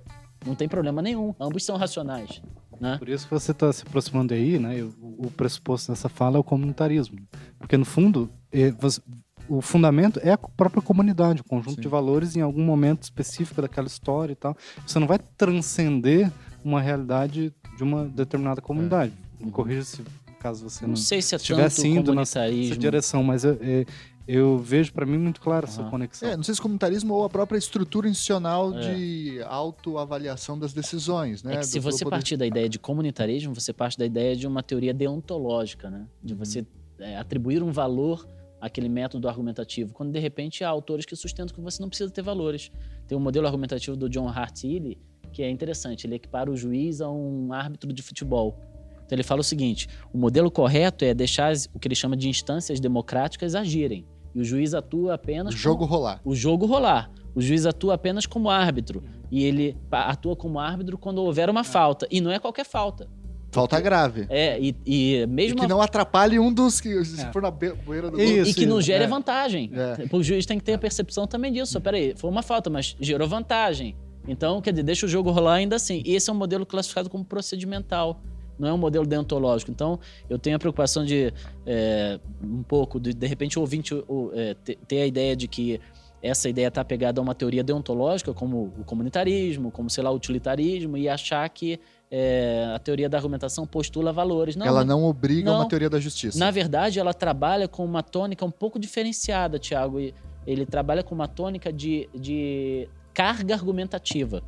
Não 0.45 0.55
tem 0.55 0.67
problema 0.67 1.01
nenhum. 1.01 1.33
Ambos 1.39 1.63
são 1.63 1.77
racionais. 1.77 2.41
Né? 2.79 2.97
Por 2.97 3.07
isso 3.07 3.25
que 3.27 3.33
você 3.33 3.51
está 3.51 3.71
se 3.71 3.83
aproximando 3.83 4.33
aí, 4.33 4.59
né? 4.59 4.81
O, 4.83 5.27
o 5.27 5.31
pressuposto 5.31 5.91
dessa 5.91 6.09
fala 6.09 6.37
é 6.37 6.39
o 6.39 6.43
comunitarismo. 6.43 7.17
Porque, 7.57 7.77
no 7.77 7.85
fundo, 7.85 8.29
é, 8.51 8.71
você- 8.71 9.01
o 9.47 9.61
fundamento 9.61 10.19
é 10.23 10.31
a 10.31 10.37
própria 10.37 10.81
comunidade, 10.81 11.41
o 11.41 11.43
conjunto 11.43 11.75
Sim. 11.75 11.81
de 11.81 11.87
valores 11.87 12.35
em 12.35 12.41
algum 12.41 12.63
momento 12.63 13.03
específico 13.03 13.61
daquela 13.61 13.87
história 13.87 14.33
e 14.33 14.35
tal. 14.35 14.57
Você 14.85 14.99
não 14.99 15.07
vai 15.07 15.19
transcender 15.37 16.31
uma 16.63 16.81
realidade 16.81 17.53
de 17.77 17.83
uma 17.83 18.05
determinada 18.05 18.61
comunidade. 18.61 19.13
Me 19.39 19.51
corrija 19.51 19.83
se 19.83 20.01
caso 20.39 20.69
você 20.69 20.83
Não 20.83 20.89
não, 20.89 20.95
sei 20.95 21.21
se 21.21 21.33
é 21.33 21.37
estivesse 21.37 21.77
tanto 21.77 21.87
indo 21.87 22.13
nessa, 22.13 22.41
direção, 22.77 23.23
mas 23.23 23.43
eu, 23.43 23.57
é, 23.61 23.85
eu 24.27 24.57
vejo 24.57 24.91
para 24.93 25.05
mim 25.05 25.17
muito 25.17 25.39
clara 25.39 25.65
essa 25.65 25.81
Aham. 25.81 25.89
conexão. 25.91 26.29
É, 26.29 26.35
não 26.35 26.43
sei 26.43 26.55
se 26.55 26.61
comunitarismo 26.61 27.13
ou 27.13 27.23
a 27.23 27.29
própria 27.29 27.57
estrutura 27.57 28.07
institucional 28.09 28.73
É. 28.77 28.93
de 28.93 29.41
autoavaliação 29.43 30.57
das 30.57 30.73
decisões, 30.73 31.43
né? 31.43 31.55
É 31.55 31.57
que 31.57 31.65
se 31.67 31.79
você 31.79 32.03
poder- 32.03 32.15
partir 32.17 32.37
da 32.37 32.45
ideia 32.45 32.67
de 32.69 32.79
comunitarismo, 32.79 33.53
você 33.53 33.71
parte 33.73 33.97
da 33.97 34.05
ideia 34.05 34.35
de 34.35 34.47
uma 34.47 34.63
teoria 34.63 34.93
deontológica, 34.93 35.89
né? 35.89 36.07
De 36.23 36.33
Uhum. 36.33 36.39
você 36.39 36.65
é, 36.99 37.17
atribuir 37.17 37.61
um 37.61 37.71
valor 37.71 38.25
àquele 38.61 38.87
método 38.87 39.27
argumentativo, 39.27 39.93
quando 39.93 40.11
de 40.13 40.19
repente 40.19 40.63
há 40.63 40.69
autores 40.69 41.05
que 41.05 41.13
sustentam 41.15 41.53
que 41.53 41.61
você 41.61 41.81
não 41.81 41.89
precisa 41.89 42.09
ter 42.09 42.21
valores. 42.21 42.71
Tem 43.07 43.17
um 43.17 43.21
modelo 43.21 43.45
argumentativo 43.45 43.97
do 43.97 44.09
John 44.09 44.27
Hart 44.29 44.63
Ely 44.63 44.97
que 45.33 45.43
é 45.43 45.49
interessante, 45.49 46.07
ele 46.07 46.15
equipara 46.15 46.49
o 46.49 46.55
juiz 46.55 47.01
a 47.01 47.11
um 47.11 47.51
árbitro 47.51 47.91
de 47.91 48.01
futebol. 48.01 48.57
Então 49.05 49.13
ele 49.17 49.23
fala 49.23 49.41
o 49.41 49.43
seguinte: 49.43 49.89
o 50.13 50.17
modelo 50.17 50.49
correto 50.49 51.03
é 51.03 51.13
deixar 51.13 51.53
o 51.73 51.79
que 51.79 51.87
ele 51.89 51.95
chama 51.95 52.15
de 52.15 52.29
instâncias 52.29 52.79
democráticas 52.79 53.53
agirem. 53.53 54.05
E 54.35 54.41
o 54.41 54.43
juiz 54.43 54.73
atua 54.73 55.11
O 55.11 55.13
apenas 55.13 55.53
jogo 55.55 55.79
como- 55.79 55.91
rolar. 55.91 56.19
o 56.25 56.35
jogo 56.35 56.65
rolar. 56.65 57.09
O 57.33 57.41
juiz 57.41 57.65
atua 57.65 57.93
apenas 57.95 58.25
como 58.25 58.49
árbitro. 58.49 59.01
E 59.31 59.43
ele 59.43 59.75
atua 59.91 60.35
como 60.35 60.59
árbitro 60.59 60.97
quando 60.97 61.19
houver 61.19 61.49
uma 61.49 61.63
falta. 61.63 62.07
E 62.11 62.19
não 62.21 62.31
é 62.31 62.37
qualquer 62.39 62.65
falta. 62.65 63.07
Falta 63.51 63.79
grave. 63.79 64.25
É, 64.29 64.59
e, 64.59 64.75
e 64.85 65.15
E 65.21 65.25
mesmo. 65.27 65.59
que 65.61 65.67
não 65.67 65.81
atrapalhe 65.81 66.37
um 66.37 66.51
dos 66.53 66.81
que, 66.81 67.03
se 67.05 67.21
É. 67.21 67.31
for 67.31 67.41
na 67.41 67.49
be- 67.49 67.73
beira 67.87 68.11
do 68.11 68.21
Isso. 68.21 68.51
e 68.51 68.53
que 68.53 68.65
não 68.65 68.81
gere 68.81 69.05
é. 69.05 69.07
vantagem. 69.07 69.71
É. 69.73 70.13
O 70.13 70.21
juiz 70.21 70.45
tem 70.45 70.57
que 70.57 70.63
ter 70.65 70.73
a 70.73 70.77
percepção 70.77 71.25
também 71.25 71.51
disso. 71.53 71.79
Peraí, 71.79 72.13
foi 72.17 72.29
uma 72.29 72.41
falta, 72.43 72.69
mas 72.69 72.95
gerou 72.99 73.27
vantagem. 73.27 73.95
Então, 74.27 74.59
quer 74.61 74.71
dizer, 74.71 74.83
deixa 74.83 75.05
o 75.05 75.09
jogo 75.09 75.31
rolar 75.31 75.53
ainda 75.55 75.77
assim. 75.77 76.01
E 76.05 76.15
esse 76.15 76.29
é 76.29 76.33
um 76.33 76.35
modelo 76.35 76.65
classificado 76.65 77.09
como 77.09 77.23
procedimental. 77.23 78.21
Não 78.57 78.67
é 78.69 78.73
um 78.73 78.77
modelo 78.77 79.05
deontológico. 79.05 79.71
Então, 79.71 79.99
eu 80.29 80.37
tenho 80.39 80.55
a 80.55 80.59
preocupação 80.59 81.03
de, 81.05 81.33
é, 81.65 82.19
um 82.43 82.63
pouco, 82.63 82.99
de, 82.99 83.13
de 83.13 83.27
repente, 83.27 83.57
o 83.57 83.61
ouvinte 83.61 83.93
o, 83.93 84.31
é, 84.33 84.53
te- 84.53 84.77
ter 84.87 85.01
a 85.01 85.05
ideia 85.07 85.35
de 85.35 85.47
que 85.47 85.79
essa 86.23 86.49
ideia 86.49 86.69
está 86.69 86.83
pegada 86.83 87.19
a 87.19 87.23
uma 87.23 87.35
teoria 87.35 87.63
deontológica, 87.63 88.33
como 88.33 88.73
o 88.79 88.83
comunitarismo, 88.83 89.69
como, 89.69 89.89
sei 89.89 90.03
lá, 90.03 90.09
o 90.09 90.15
utilitarismo, 90.15 90.97
e 90.97 91.07
achar 91.07 91.47
que 91.49 91.79
é, 92.09 92.71
a 92.73 92.79
teoria 92.79 93.07
da 93.07 93.17
argumentação 93.17 93.67
postula 93.67 94.11
valores. 94.11 94.55
Não, 94.55 94.65
Ela 94.65 94.83
não 94.83 95.03
obriga 95.03 95.51
Não. 95.51 95.59
uma 95.59 95.67
teoria 95.67 95.89
da 95.89 95.99
justiça. 95.99 96.39
na 96.39 96.49
verdade, 96.49 96.99
ela 96.99 97.13
trabalha 97.13 97.67
com 97.67 97.83
uma 97.85 98.01
tônica 98.01 98.43
um 98.43 98.49
pouco 98.51 98.79
diferenciada, 98.79 99.59
Tiago. 99.59 99.99
Ele 100.47 100.65
trabalha 100.65 101.03
com 101.03 101.13
uma 101.13 101.27
tônica 101.27 101.71
de, 101.71 102.09
de 102.15 102.87
carga 103.13 103.53
argumentativa. 103.53 104.41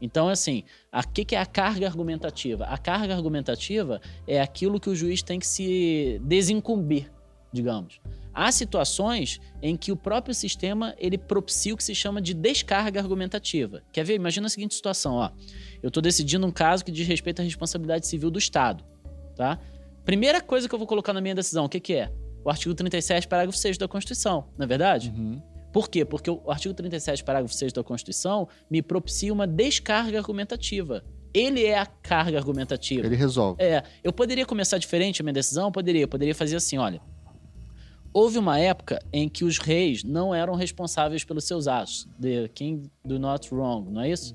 Então, 0.00 0.28
assim, 0.28 0.62
o 0.92 1.08
que, 1.08 1.24
que 1.24 1.34
é 1.34 1.40
a 1.40 1.46
carga 1.46 1.86
argumentativa? 1.86 2.64
A 2.64 2.76
carga 2.76 3.14
argumentativa 3.14 4.00
é 4.26 4.40
aquilo 4.40 4.78
que 4.78 4.90
o 4.90 4.94
juiz 4.94 5.22
tem 5.22 5.38
que 5.38 5.46
se 5.46 6.20
desincumbir. 6.22 7.10
digamos. 7.52 8.00
Há 8.34 8.52
situações 8.52 9.40
em 9.62 9.76
que 9.78 9.90
o 9.90 9.96
próprio 9.96 10.34
sistema 10.34 10.94
ele 10.98 11.16
propicia 11.16 11.72
o 11.72 11.76
que 11.76 11.82
se 11.82 11.94
chama 11.94 12.20
de 12.20 12.34
descarga 12.34 13.00
argumentativa. 13.00 13.82
Quer 13.90 14.04
ver? 14.04 14.14
Imagina 14.14 14.46
a 14.46 14.50
seguinte 14.50 14.74
situação, 14.74 15.14
ó. 15.14 15.30
Eu 15.82 15.88
estou 15.88 16.02
decidindo 16.02 16.46
um 16.46 16.50
caso 16.50 16.84
que 16.84 16.92
diz 16.92 17.08
respeito 17.08 17.40
à 17.40 17.42
responsabilidade 17.42 18.06
civil 18.06 18.30
do 18.30 18.38
Estado, 18.38 18.84
tá? 19.34 19.58
Primeira 20.04 20.42
coisa 20.42 20.68
que 20.68 20.74
eu 20.74 20.78
vou 20.78 20.86
colocar 20.86 21.14
na 21.14 21.20
minha 21.22 21.34
decisão, 21.34 21.64
o 21.64 21.68
que, 21.68 21.80
que 21.80 21.94
é? 21.94 22.12
O 22.44 22.50
artigo 22.50 22.74
37, 22.74 23.26
parágrafo 23.26 23.56
6 23.56 23.78
da 23.78 23.88
Constituição, 23.88 24.46
não 24.58 24.64
é 24.64 24.66
verdade? 24.66 25.14
Uhum. 25.16 25.40
Por 25.76 25.90
quê? 25.90 26.06
Porque 26.06 26.30
o 26.30 26.50
artigo 26.50 26.72
37, 26.72 27.22
parágrafo 27.22 27.54
6 27.54 27.70
da 27.70 27.84
Constituição 27.84 28.48
me 28.70 28.80
propicia 28.80 29.30
uma 29.30 29.46
descarga 29.46 30.16
argumentativa. 30.16 31.04
Ele 31.34 31.66
é 31.66 31.78
a 31.78 31.84
carga 31.84 32.38
argumentativa. 32.38 33.06
Ele 33.06 33.14
resolve. 33.14 33.62
É, 33.62 33.82
eu 34.02 34.10
poderia 34.10 34.46
começar 34.46 34.78
diferente 34.78 35.20
a 35.20 35.22
minha 35.22 35.34
decisão? 35.34 35.70
Poderia. 35.70 36.00
Eu 36.00 36.08
poderia 36.08 36.34
fazer 36.34 36.56
assim, 36.56 36.78
olha. 36.78 36.98
Houve 38.10 38.38
uma 38.38 38.58
época 38.58 39.04
em 39.12 39.28
que 39.28 39.44
os 39.44 39.58
reis 39.58 40.02
não 40.02 40.34
eram 40.34 40.54
responsáveis 40.54 41.24
pelos 41.24 41.44
seus 41.44 41.68
atos. 41.68 42.08
The 42.18 42.48
king 42.48 42.90
do 43.04 43.18
not 43.18 43.54
wrong, 43.54 43.90
não 43.90 44.00
é 44.00 44.10
isso? 44.10 44.34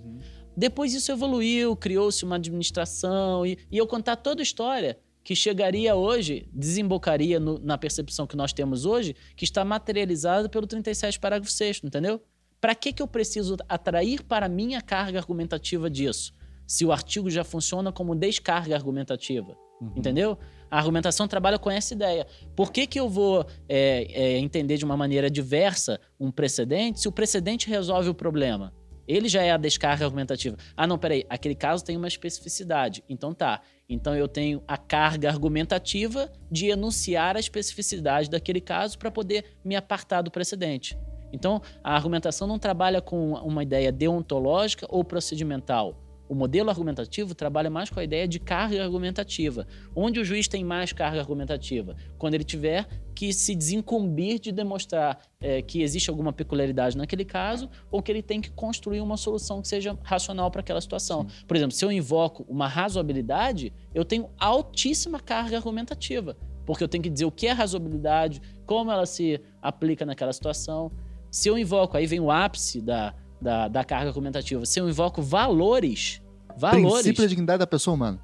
Depois 0.55 0.93
isso 0.93 1.11
evoluiu, 1.11 1.75
criou-se 1.75 2.23
uma 2.23 2.35
administração 2.35 3.43
e, 3.47 3.57
e 3.71 3.79
eu 3.79 3.87
contar 3.87 4.17
toda 4.17 4.43
a 4.43 4.43
história 4.43 4.95
que 5.23 5.35
chegaria 5.35 5.95
hoje, 5.95 6.47
desembocaria 6.51 7.39
no- 7.39 7.59
na 7.59 7.77
percepção 7.77 8.25
que 8.25 8.35
nós 8.35 8.51
temos 8.53 8.85
hoje, 8.85 9.15
que 9.35 9.43
está 9.43 9.63
materializada 9.63 10.49
pelo 10.49 10.65
37 10.65 11.19
parágrafo 11.19 11.51
6 11.51 11.81
entendeu? 11.83 12.21
Para 12.59 12.75
que, 12.75 12.93
que 12.93 13.01
eu 13.01 13.07
preciso 13.07 13.57
atrair 13.67 14.23
para 14.23 14.47
mim 14.47 14.75
a 14.75 14.81
carga 14.81 15.19
argumentativa 15.19 15.89
disso? 15.89 16.33
Se 16.67 16.85
o 16.85 16.91
artigo 16.91 17.29
já 17.29 17.43
funciona 17.43 17.91
como 17.91 18.15
descarga 18.15 18.75
argumentativa, 18.75 19.57
entendeu? 19.95 20.37
A 20.69 20.77
argumentação 20.77 21.27
trabalha 21.27 21.59
com 21.59 21.69
essa 21.69 21.93
ideia. 21.93 22.25
Por 22.55 22.71
que, 22.71 22.87
que 22.87 22.99
eu 22.99 23.09
vou 23.09 23.45
é, 23.67 24.07
é, 24.13 24.37
entender 24.37 24.77
de 24.77 24.85
uma 24.85 24.95
maneira 24.95 25.29
diversa 25.29 25.99
um 26.19 26.31
precedente 26.31 27.01
se 27.01 27.07
o 27.07 27.11
precedente 27.11 27.67
resolve 27.67 28.09
o 28.09 28.13
problema? 28.13 28.71
Ele 29.11 29.27
já 29.27 29.43
é 29.43 29.51
a 29.51 29.57
descarga 29.57 30.05
argumentativa. 30.05 30.55
Ah, 30.75 30.87
não, 30.87 30.97
peraí, 30.97 31.25
aquele 31.29 31.53
caso 31.53 31.83
tem 31.83 31.97
uma 31.97 32.07
especificidade. 32.07 33.03
Então 33.09 33.33
tá. 33.33 33.61
Então 33.89 34.15
eu 34.15 34.25
tenho 34.25 34.63
a 34.65 34.77
carga 34.77 35.29
argumentativa 35.29 36.31
de 36.49 36.67
enunciar 36.67 37.35
a 37.35 37.39
especificidade 37.39 38.29
daquele 38.29 38.61
caso 38.61 38.97
para 38.97 39.11
poder 39.11 39.57
me 39.65 39.75
apartar 39.75 40.21
do 40.21 40.31
precedente. 40.31 40.97
Então 41.33 41.61
a 41.83 41.93
argumentação 41.93 42.47
não 42.47 42.57
trabalha 42.57 43.01
com 43.01 43.33
uma 43.33 43.63
ideia 43.63 43.91
deontológica 43.91 44.85
ou 44.89 45.03
procedimental. 45.03 46.00
O 46.31 46.33
modelo 46.33 46.69
argumentativo 46.69 47.35
trabalha 47.35 47.69
mais 47.69 47.89
com 47.89 47.99
a 47.99 48.05
ideia 48.05 48.25
de 48.25 48.39
carga 48.39 48.81
argumentativa. 48.81 49.67
Onde 49.93 50.17
o 50.17 50.23
juiz 50.23 50.47
tem 50.47 50.63
mais 50.63 50.93
carga 50.93 51.19
argumentativa? 51.19 51.93
Quando 52.17 52.35
ele 52.35 52.45
tiver 52.45 52.87
que 53.13 53.33
se 53.33 53.53
desincumbir 53.53 54.39
de 54.39 54.49
demonstrar 54.49 55.19
eh, 55.41 55.61
que 55.61 55.81
existe 55.81 56.09
alguma 56.09 56.31
peculiaridade 56.31 56.97
naquele 56.97 57.25
caso 57.25 57.69
ou 57.91 58.01
que 58.01 58.09
ele 58.09 58.21
tem 58.21 58.39
que 58.39 58.49
construir 58.49 59.01
uma 59.01 59.17
solução 59.17 59.61
que 59.61 59.67
seja 59.67 59.99
racional 60.03 60.49
para 60.49 60.61
aquela 60.61 60.79
situação. 60.79 61.27
Por 61.45 61.57
exemplo, 61.57 61.75
se 61.75 61.83
eu 61.83 61.91
invoco 61.91 62.45
uma 62.47 62.65
razoabilidade, 62.65 63.73
eu 63.93 64.05
tenho 64.05 64.29
altíssima 64.39 65.19
carga 65.19 65.57
argumentativa, 65.57 66.37
porque 66.65 66.81
eu 66.81 66.87
tenho 66.87 67.03
que 67.03 67.09
dizer 67.09 67.25
o 67.25 67.31
que 67.31 67.47
é 67.47 67.51
razoabilidade, 67.51 68.41
como 68.65 68.89
ela 68.89 69.05
se 69.05 69.41
aplica 69.61 70.05
naquela 70.05 70.31
situação. 70.31 70.93
Se 71.29 71.49
eu 71.49 71.57
invoco, 71.57 71.97
aí 71.97 72.05
vem 72.07 72.21
o 72.21 72.31
ápice 72.31 72.79
da, 72.79 73.13
da, 73.41 73.67
da 73.67 73.83
carga 73.83 74.09
argumentativa, 74.09 74.65
se 74.65 74.79
eu 74.79 74.87
invoco 74.87 75.21
valores, 75.21 76.21
valores. 76.57 76.93
Princípio 76.93 77.23
da 77.23 77.27
dignidade 77.27 77.59
da 77.59 77.67
pessoa 77.67 77.95
humana. 77.95 78.19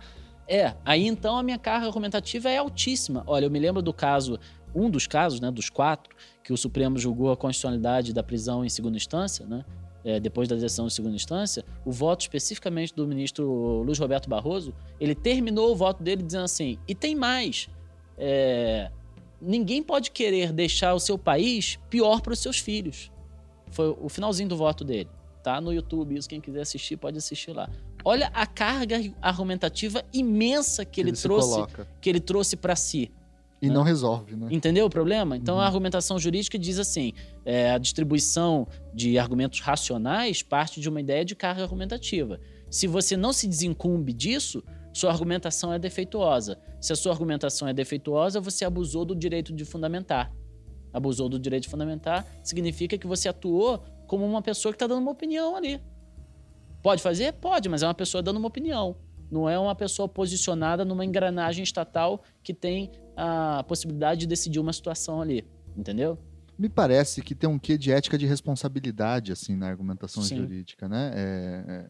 É, 0.48 0.74
aí 0.86 1.06
então 1.06 1.38
a 1.38 1.44
minha 1.44 1.58
carga 1.58 1.88
argumentativa 1.88 2.50
é 2.50 2.58
altíssima. 2.58 3.24
Olha, 3.28 3.46
eu 3.46 3.52
me 3.52 3.60
lembro 3.60 3.82
do 3.82 3.94
caso, 3.94 4.40
um 4.74 4.90
dos 4.90 5.08
casos, 5.08 5.40
né, 5.40 5.52
dos 5.52 5.70
quatro, 5.70 6.16
que 6.44 6.54
o 6.54 6.58
Supremo 6.58 6.98
julgou 6.98 7.32
a 7.32 7.38
constitucionalidade 7.38 8.14
da 8.14 8.24
prisão 8.24 8.64
em 8.64 8.70
segunda 8.70 8.96
instância, 8.96 9.46
né? 9.46 9.66
é, 10.08 10.22
depois 10.22 10.48
da 10.48 10.56
decisão 10.56 10.88
de 10.88 10.94
segunda 10.94 11.18
instância, 11.18 11.66
o 11.84 11.92
voto 11.92 12.22
especificamente 12.22 12.96
do 12.96 13.06
ministro 13.06 13.46
Luiz 13.84 14.00
Roberto 14.00 14.30
Barroso, 14.30 14.74
ele 15.02 15.14
terminou 15.14 15.74
o 15.74 15.76
voto 15.76 16.02
dele 16.02 16.24
dizendo 16.24 16.46
assim: 16.46 16.80
e 16.88 16.96
tem 16.96 17.14
mais. 17.14 17.68
é, 18.18 18.90
ninguém 19.42 19.84
pode 19.84 20.10
querer 20.12 20.54
deixar 20.54 20.94
o 20.94 21.00
seu 21.00 21.18
país 21.18 21.78
pior 21.90 22.22
para 22.22 22.32
os 22.32 22.40
seus 22.40 22.58
filhos. 22.58 23.12
Foi 23.78 23.96
o 24.02 24.10
finalzinho 24.10 24.50
do 24.50 24.58
voto 24.58 24.84
dele. 24.84 25.08
Tá 25.44 25.62
no 25.62 25.72
YouTube, 25.72 26.18
isso 26.18 26.28
quem 26.28 26.42
quiser 26.42 26.62
assistir 26.62 26.98
pode 26.98 27.16
assistir 27.16 27.52
lá. 27.52 27.70
Olha 28.04 28.32
a 28.34 28.48
carga 28.48 29.00
argumentativa 29.22 30.04
imensa 30.12 30.84
que 30.84 31.00
ele, 31.00 31.12
trouxe, 31.12 31.52
coloca. 31.52 31.88
que 32.02 32.10
ele 32.10 32.20
trouxe 32.20 32.58
para 32.58 32.76
si. 32.76 33.12
E 33.62 33.68
né? 33.68 33.74
não 33.76 33.84
resolve, 33.84 34.36
né? 34.36 34.48
Entendeu 34.50 34.88
o 34.88 34.90
problema? 34.90 35.38
Então 35.38 35.56
Uhum. 35.56 35.62
a 35.62 35.66
argumentação 35.68 36.18
jurídica 36.18 36.58
diz 36.58 36.80
assim: 36.80 37.14
é, 37.46 37.70
a 37.70 37.78
distribuição 37.78 38.68
de 38.96 39.20
argumentos 39.20 39.60
racionais 39.60 40.42
parte 40.42 40.82
de 40.82 40.90
uma 40.90 41.00
ideia 41.00 41.24
de 41.24 41.36
carga 41.36 41.62
argumentativa. 41.62 42.40
Se 42.72 42.88
você 42.88 43.16
não 43.16 43.32
se 43.32 43.48
desincumbe 43.48 44.12
disso, 44.12 44.64
sua 44.92 45.12
argumentação 45.12 45.72
é 45.72 45.78
defeituosa. 45.78 46.58
Se 46.82 46.94
a 46.94 46.96
sua 46.96 47.12
argumentação 47.12 47.68
é 47.68 47.74
defeituosa, 47.74 48.42
você 48.42 48.66
abusou 48.66 49.06
do 49.06 49.16
direito 49.16 49.54
de 49.54 49.64
fundamentar. 49.66 50.34
Abusou 50.98 51.30
do 51.30 51.40
direito 51.40 51.64
de 51.64 51.70
fundamentar 51.70 52.26
significa 52.44 52.98
que 52.98 53.08
você 53.08 53.30
atuou 53.30 53.84
como 54.08 54.26
uma 54.26 54.42
pessoa 54.42 54.72
que 54.72 54.76
está 54.76 54.88
dando 54.88 55.02
uma 55.02 55.12
opinião 55.12 55.56
ali. 55.56 55.82
Pode 56.82 57.02
fazer? 57.02 57.34
Pode, 57.34 57.68
mas 57.70 57.84
é 57.84 57.88
uma 57.88 57.94
pessoa 57.94 58.22
dando 58.22 58.38
uma 58.38 58.48
opinião. 58.48 58.96
Não 59.30 59.50
é 59.50 59.60
uma 59.60 59.76
pessoa 59.76 60.08
posicionada 60.08 60.86
numa 60.86 61.04
engrenagem 61.04 61.64
estatal 61.64 62.24
que 62.42 62.54
tem 62.54 62.92
a 63.16 63.64
possibilidade 63.68 64.22
de 64.22 64.28
decidir 64.28 64.60
uma 64.60 64.72
situação 64.72 65.22
ali. 65.22 65.46
Entendeu? 65.76 66.18
Me 66.58 66.70
parece 66.70 67.22
que 67.22 67.36
tem 67.36 67.48
um 67.48 67.60
quê 67.60 67.78
de 67.78 67.92
ética 67.92 68.18
de 68.18 68.26
responsabilidade, 68.26 69.32
assim, 69.32 69.56
na 69.56 69.68
argumentação 69.68 70.24
Sim. 70.24 70.38
jurídica, 70.38 70.88
né? 70.88 71.12
É, 71.14 71.64
é, 71.68 71.88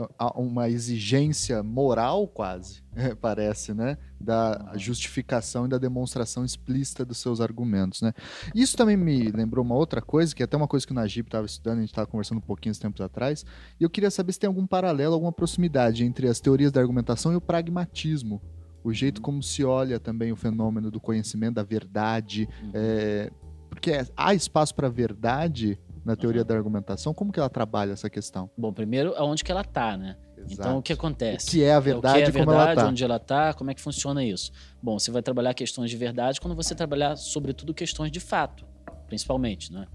é, 0.00 0.08
há 0.18 0.38
uma 0.40 0.70
exigência 0.70 1.62
moral, 1.62 2.26
quase, 2.26 2.82
é, 2.96 3.14
parece, 3.14 3.74
né? 3.74 3.98
Da 4.18 4.72
justificação 4.76 5.66
e 5.66 5.68
da 5.68 5.78
demonstração 5.78 6.44
explícita 6.44 7.04
dos 7.04 7.18
seus 7.18 7.40
argumentos, 7.40 8.00
né? 8.00 8.12
Isso 8.54 8.76
também 8.76 8.96
me 8.96 9.30
lembrou 9.30 9.64
uma 9.64 9.74
outra 9.74 10.00
coisa, 10.00 10.34
que 10.34 10.42
é 10.42 10.44
até 10.44 10.56
uma 10.56 10.66
coisa 10.66 10.86
que 10.86 10.92
o 10.92 10.94
Najib 10.94 11.26
estava 11.26 11.44
estudando, 11.46 11.78
a 11.78 11.80
gente 11.80 11.90
estava 11.90 12.06
conversando 12.06 12.38
um 12.38 12.42
pouquinho 12.42 12.70
uns 12.70 12.78
tempos 12.78 13.00
atrás, 13.00 13.44
e 13.78 13.84
eu 13.84 13.90
queria 13.90 14.10
saber 14.10 14.32
se 14.32 14.40
tem 14.40 14.48
algum 14.48 14.66
paralelo, 14.66 15.14
alguma 15.14 15.32
proximidade 15.32 16.04
entre 16.04 16.28
as 16.28 16.40
teorias 16.40 16.72
da 16.72 16.80
argumentação 16.80 17.32
e 17.32 17.36
o 17.36 17.40
pragmatismo. 17.40 18.40
O 18.82 18.92
jeito 18.92 19.20
como 19.20 19.42
se 19.42 19.64
olha 19.64 20.00
também 20.00 20.32
o 20.32 20.36
fenômeno 20.36 20.90
do 20.90 21.00
conhecimento, 21.00 21.56
da 21.56 21.62
verdade, 21.62 22.48
é, 22.72 23.30
porque 23.68 23.90
é- 23.90 24.06
há 24.16 24.32
espaço 24.32 24.74
para 24.74 24.88
verdade 24.88 25.78
na 26.04 26.14
teoria 26.16 26.44
da 26.44 26.54
argumentação. 26.54 27.12
Como 27.12 27.32
que 27.32 27.40
ela 27.40 27.50
trabalha 27.50 27.92
essa 27.92 28.08
questão? 28.08 28.48
Bom, 28.56 28.72
primeiro, 28.72 29.12
aonde 29.16 29.42
que 29.42 29.50
ela 29.50 29.64
tá, 29.64 29.96
né? 29.96 30.16
Então, 30.50 30.78
o 30.78 30.82
que 30.82 30.92
o 30.92 30.94
acontece? 30.94 31.50
que 31.50 31.62
é 31.62 31.72
a 31.72 31.76
É, 31.76 31.80
verdade 31.80 32.18
o 32.18 32.18
que 32.18 32.24
é 32.24 32.28
e 32.28 32.32
como 32.32 32.50
ela 32.52 32.58
verdade, 32.66 32.80
está. 32.80 32.90
onde 32.90 33.04
ela 33.04 33.16
está, 33.16 33.54
como 33.54 33.70
é 33.70 33.74
que 33.74 33.80
funciona 33.80 34.24
isso? 34.24 34.52
Bom, 34.82 34.98
você 34.98 35.10
vai 35.10 35.22
trabalhar 35.22 35.54
questões 35.54 35.90
de 35.90 35.96
verdade 35.96 36.40
quando 36.40 36.54
você 36.54 36.74
trabalhar, 36.74 37.16
sobretudo, 37.16 37.74
questões 37.74 38.10
de 38.10 38.20
fato, 38.20 38.64
principalmente, 39.06 39.72
né? 39.72 39.86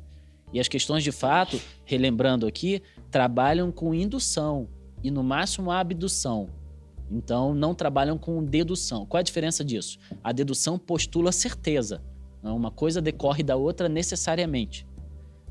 E 0.54 0.60
as 0.60 0.68
questões 0.68 1.04
de 1.04 1.12
fato, 1.12 1.60
relembrando 1.86 2.46
aqui, 2.46 2.82
trabalham 3.10 3.72
com 3.72 3.94
indução 3.94 4.68
e, 5.02 5.10
no 5.10 5.24
máximo, 5.24 5.72
abdução. 5.72 6.50
Então, 7.10 7.54
não 7.54 7.74
trabalham 7.74 8.18
com 8.18 8.44
dedução. 8.44 9.06
Qual 9.06 9.18
é 9.20 9.22
a 9.22 9.24
diferença 9.24 9.64
disso? 9.64 9.98
A 10.24 10.32
dedução 10.32 10.78
postula 10.78 11.32
certeza. 11.32 12.02
Uma 12.44 12.72
coisa 12.72 13.02
decorre 13.02 13.44
da 13.44 13.56
outra 13.56 13.88
necessariamente. 13.88 14.86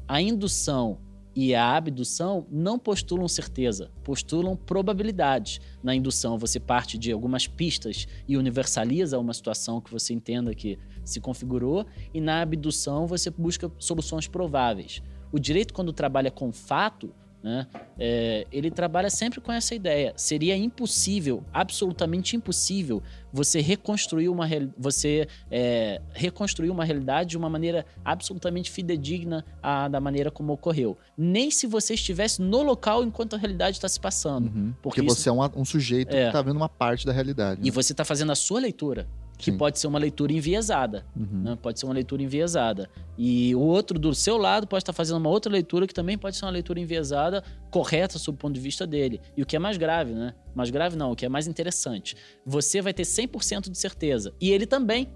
A 0.08 0.20
indução 0.20 0.98
e 1.42 1.54
a 1.54 1.74
abdução 1.74 2.46
não 2.50 2.78
postulam 2.78 3.26
certeza, 3.26 3.90
postulam 4.04 4.54
probabilidades. 4.54 5.58
Na 5.82 5.94
indução, 5.94 6.36
você 6.36 6.60
parte 6.60 6.98
de 6.98 7.10
algumas 7.10 7.46
pistas 7.46 8.06
e 8.28 8.36
universaliza 8.36 9.18
uma 9.18 9.32
situação 9.32 9.80
que 9.80 9.90
você 9.90 10.12
entenda 10.12 10.54
que 10.54 10.78
se 11.02 11.18
configurou, 11.18 11.86
e 12.12 12.20
na 12.20 12.42
abdução, 12.42 13.06
você 13.06 13.30
busca 13.30 13.72
soluções 13.78 14.28
prováveis. 14.28 15.02
O 15.32 15.38
direito, 15.38 15.72
quando 15.72 15.94
trabalha 15.94 16.30
com 16.30 16.52
fato, 16.52 17.10
né, 17.42 17.66
é, 17.98 18.46
ele 18.52 18.70
trabalha 18.70 19.08
sempre 19.10 19.40
com 19.40 19.50
essa 19.52 19.74
ideia. 19.74 20.12
Seria 20.16 20.56
impossível, 20.56 21.42
absolutamente 21.52 22.36
impossível, 22.36 23.02
você 23.32 23.60
reconstruir 23.60 24.28
uma, 24.28 24.46
você, 24.76 25.26
é, 25.50 26.00
reconstruir 26.12 26.70
uma 26.70 26.84
realidade 26.84 27.30
de 27.30 27.36
uma 27.38 27.48
maneira 27.48 27.86
absolutamente 28.04 28.70
fidedigna 28.70 29.44
à, 29.62 29.88
da 29.88 30.00
maneira 30.00 30.30
como 30.30 30.52
ocorreu. 30.52 30.98
Nem 31.16 31.50
se 31.50 31.66
você 31.66 31.94
estivesse 31.94 32.42
no 32.42 32.62
local 32.62 33.04
enquanto 33.04 33.34
a 33.36 33.38
realidade 33.38 33.76
está 33.76 33.88
se 33.88 34.00
passando. 34.00 34.46
Uhum. 34.46 34.74
Porque 34.82 35.00
Porque, 35.00 35.12
isso- 35.12 35.22
você 35.22 35.28
é 35.28 35.32
um, 35.32 35.60
um 35.60 35.64
sujeito 35.64 36.14
É. 36.14 36.22
que 36.22 36.26
está 36.28 36.42
vendo 36.42 36.56
uma 36.56 36.68
parte 36.68 37.06
da 37.06 37.12
realidade. 37.12 37.60
E 37.62 37.66
né? 37.66 37.70
você 37.70 37.92
está 37.92 38.04
fazendo 38.04 38.32
a 38.32 38.34
sua 38.34 38.60
leitura, 38.60 39.06
que 39.40 39.50
Sim. 39.50 39.56
pode 39.56 39.78
ser 39.78 39.86
uma 39.86 39.98
leitura 39.98 40.32
enviesada. 40.32 41.04
Uhum. 41.16 41.42
né? 41.42 41.58
Pode 41.60 41.80
ser 41.80 41.86
uma 41.86 41.94
leitura 41.94 42.22
enviesada. 42.22 42.88
E 43.16 43.54
o 43.54 43.60
outro 43.60 43.98
do 43.98 44.14
seu 44.14 44.36
lado 44.36 44.66
pode 44.66 44.82
estar 44.82 44.92
fazendo 44.92 45.16
uma 45.16 45.30
outra 45.30 45.50
leitura 45.50 45.86
que 45.86 45.94
também 45.94 46.18
pode 46.18 46.36
ser 46.36 46.44
uma 46.44 46.50
leitura 46.50 46.78
enviesada, 46.78 47.42
correta 47.70 48.18
sob 48.18 48.36
o 48.36 48.38
ponto 48.38 48.54
de 48.54 48.60
vista 48.60 48.86
dele. 48.86 49.20
E 49.36 49.42
o 49.42 49.46
que 49.46 49.56
é 49.56 49.58
mais 49.58 49.76
grave, 49.76 50.12
né? 50.12 50.34
Mais 50.54 50.70
grave 50.70 50.96
não, 50.96 51.12
o 51.12 51.16
que 51.16 51.24
é 51.24 51.28
mais 51.28 51.46
interessante. 51.46 52.16
Você 52.44 52.82
vai 52.82 52.92
ter 52.92 53.04
100% 53.04 53.70
de 53.70 53.78
certeza. 53.78 54.34
E 54.40 54.50
ele 54.50 54.66
também. 54.66 55.08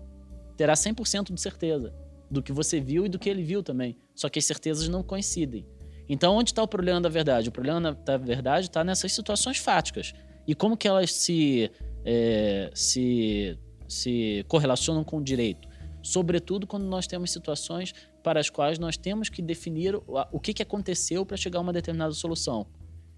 terá 0.57 0.75
100% 0.75 1.33
de 1.33 1.41
certeza 1.41 1.93
do 2.31 2.43
que 2.43 2.53
você 2.53 2.81
viu 2.81 3.07
e 3.07 3.09
do 3.09 3.19
que 3.19 3.29
ele 3.29 3.43
viu 3.43 3.63
também. 3.63 3.97
Só 4.15 4.29
que 4.29 4.39
as 4.39 4.45
certezas 4.45 4.89
não 4.89 5.03
coincidem. 5.03 5.67
Então, 6.09 6.37
onde 6.37 6.51
está 6.51 6.63
o 6.63 6.69
problema 6.69 7.01
da 7.01 7.09
verdade? 7.09 7.49
O 7.49 7.53
problema 7.53 7.93
da 7.93 8.17
verdade 8.17 8.67
está 8.67 8.85
nessas 8.85 9.13
situações 9.13 9.59
fáticas. 9.59 10.13
E 10.47 10.55
como 10.55 10.77
que 10.77 10.87
elas 10.87 11.13
se, 11.13 11.71
é, 12.05 12.71
se, 12.75 13.59
se 13.89 14.45
correlacionam 14.49 15.05
com 15.05 15.19
o 15.19 15.23
direito? 15.23 15.69
Sobretudo 16.03 16.67
quando 16.67 16.85
nós 16.85 17.07
temos 17.07 17.31
situações 17.31 17.95
para 18.23 18.39
as 18.39 18.51
quais 18.51 18.79
nós 18.79 18.97
temos 18.97 19.29
que 19.29 19.41
definir 19.41 19.95
o, 20.07 20.39
que, 20.41 20.53
que 20.53 20.63
aconteceu 20.63 21.25
para 21.25 21.37
chegar 21.37 21.59
a 21.59 21.63
uma 21.63 21.73
determinada 21.73 22.13
solução. 22.13 22.67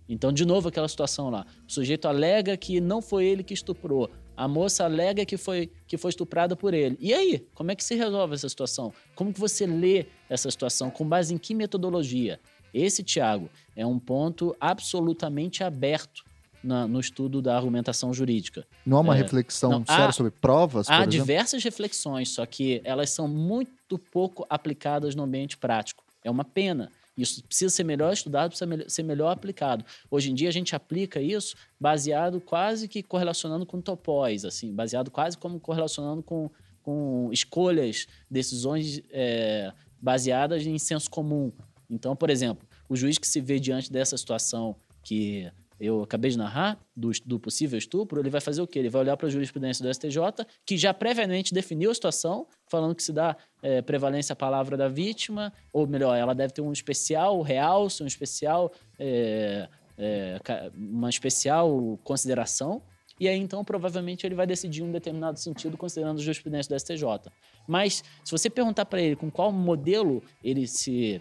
Então, 0.09 0.33
de 0.33 0.45
novo, 0.45 0.69
aquela 0.69 0.87
situação 0.87 1.31
lá. 1.31 1.45
O 1.67 1.73
sujeito 1.73 2.07
alega 2.07 2.57
que 2.57 2.81
não 2.81 3.03
foi 3.03 3.25
ele 3.25 3.43
que 3.43 3.55
estuprou. 3.55 4.09
A 4.37 4.47
moça 4.47 4.85
alega 4.85 5.25
que 5.25 5.37
foi, 5.37 5.71
que 5.87 5.97
foi 5.97 6.11
estuprada 6.11 6.55
por 6.55 6.75
ele. 6.75 6.97
E 7.01 7.12
aí? 7.12 7.45
Como 7.55 7.71
é 7.71 7.75
que 7.75 7.83
se 7.83 7.95
resolve 7.95 8.35
essa 8.35 8.49
situação? 8.49 8.93
Como 9.14 9.33
que 9.33 9.41
você 9.41 9.67
lê 9.67 10.07
essa 10.29 10.51
situação? 10.51 10.91
Com 10.91 11.09
base 11.09 11.35
em 11.35 11.39
que 11.39 11.55
metodologia? 11.55 12.39
Esse, 12.73 13.03
Tiago, 13.03 13.49
é 13.75 13.87
um 13.87 13.99
ponto 13.99 14.55
absolutamente 14.61 15.64
aberto 15.64 16.25
na, 16.67 16.87
no 16.87 16.99
estudo 17.01 17.41
da 17.41 17.57
argumentação 17.57 18.12
jurídica. 18.12 18.67
Não 18.85 18.99
há 18.99 19.01
uma 19.01 19.14
É, 19.17 19.23
reflexão 19.23 19.71
não, 19.71 19.87
séria 19.87 20.07
há- 20.07 20.12
sobre 20.12 20.33
provas, 20.33 20.89
Há 20.91 21.05
diversas 21.07 21.62
reflexões, 21.62 22.31
só 22.31 22.45
que 22.45 22.81
elas 22.85 23.11
são 23.11 23.29
muito 23.29 23.99
pouco 23.99 24.45
aplicadas 24.51 25.14
no 25.14 25.23
ambiente 25.23 25.57
prático. 25.57 26.05
É 26.25 26.31
uma 26.31 26.45
pena. 26.45 26.91
Isso 27.17 27.43
precisa 27.45 27.75
ser 27.75 27.85
melhor 27.85 28.12
estudado, 28.12 28.51
precisa 28.51 28.85
ser 28.89 29.03
melhor 29.03 29.31
aplicado. 29.31 29.85
Hoje 30.11 30.31
em 30.31 30.35
dia 30.35 30.49
a 30.51 30.53
gente 30.53 30.77
aplica 30.77 31.19
isso 31.21 31.57
baseado 31.81 32.41
quase 32.41 32.89
que 32.89 33.03
correlacionando 33.03 33.64
com 33.64 33.81
topóis, 33.81 34.45
assim, 34.45 34.75
baseado 34.75 35.11
quase 35.11 35.39
como 35.39 35.59
correlacionando 35.59 36.23
com, 36.23 36.51
com 36.83 37.31
escolhas, 37.33 38.07
decisões 38.31 39.01
é, 39.11 39.73
baseadas 39.99 40.67
em 40.67 40.79
senso 40.79 41.09
comum. 41.11 41.51
Então, 41.89 42.14
por 42.14 42.29
exemplo, 42.29 42.67
o 42.89 42.95
juiz 42.95 43.17
que 43.17 43.27
se 43.27 43.41
vê 43.41 43.59
diante 43.59 43.91
dessa 43.91 44.17
situação 44.19 44.77
que 45.03 45.51
eu 45.79 46.03
acabei 46.03 46.31
de 46.31 46.39
narrar, 46.39 46.79
do, 46.97 47.11
do 47.24 47.39
possível 47.39 47.79
estupro, 47.79 48.20
ele 48.20 48.31
vai 48.31 48.41
fazer 48.41 48.62
o 48.62 48.66
quê? 48.66 48.79
Ele 48.79 48.89
vai 48.89 49.03
olhar 49.03 49.16
para 49.16 49.27
a 49.27 49.31
jurisprudência 49.31 49.85
do 49.85 49.93
STJ, 49.93 50.47
que 50.64 50.77
já 50.77 50.95
previamente 50.95 51.53
definiu 51.53 51.91
a 51.91 51.95
situação, 51.95 52.47
falando 52.66 52.95
que 52.95 53.03
se 53.03 53.12
dá 53.12 53.37
é, 53.62 53.83
prevalência 53.83 54.33
à 54.33 54.37
palavra 54.37 54.77
da 54.77 54.89
vítima, 54.89 55.53
ou 55.72 55.87
melhor, 55.87 56.16
ela 56.16 56.35
deve 56.35 56.55
ter 56.55 56.62
um 56.62 56.72
especial 56.72 57.43
realce, 57.43 58.03
um 58.03 58.07
especial, 58.07 58.72
é, 58.99 59.68
é, 59.99 60.41
uma 60.74 61.11
especial 61.11 61.99
consideração, 62.03 62.83
e 63.18 63.29
aí 63.29 63.39
então 63.39 63.64
provavelmente 63.64 64.27
ele 64.27 64.35
vai 64.35 64.47
decidir 64.47 64.83
um 64.83 64.93
determinado 64.93 65.39
sentido 65.39 65.77
considerando 65.77 66.18
a 66.18 66.22
jurisprudência 66.22 66.74
do 66.74 66.79
STJ. 66.79 67.33
Mas 67.66 68.05
se 68.22 68.31
você 68.31 68.51
perguntar 68.51 68.85
para 68.85 69.01
ele 69.01 69.16
com 69.16 69.31
qual 69.31 69.51
modelo 69.51 70.22
ele 70.45 70.66
se 70.66 71.20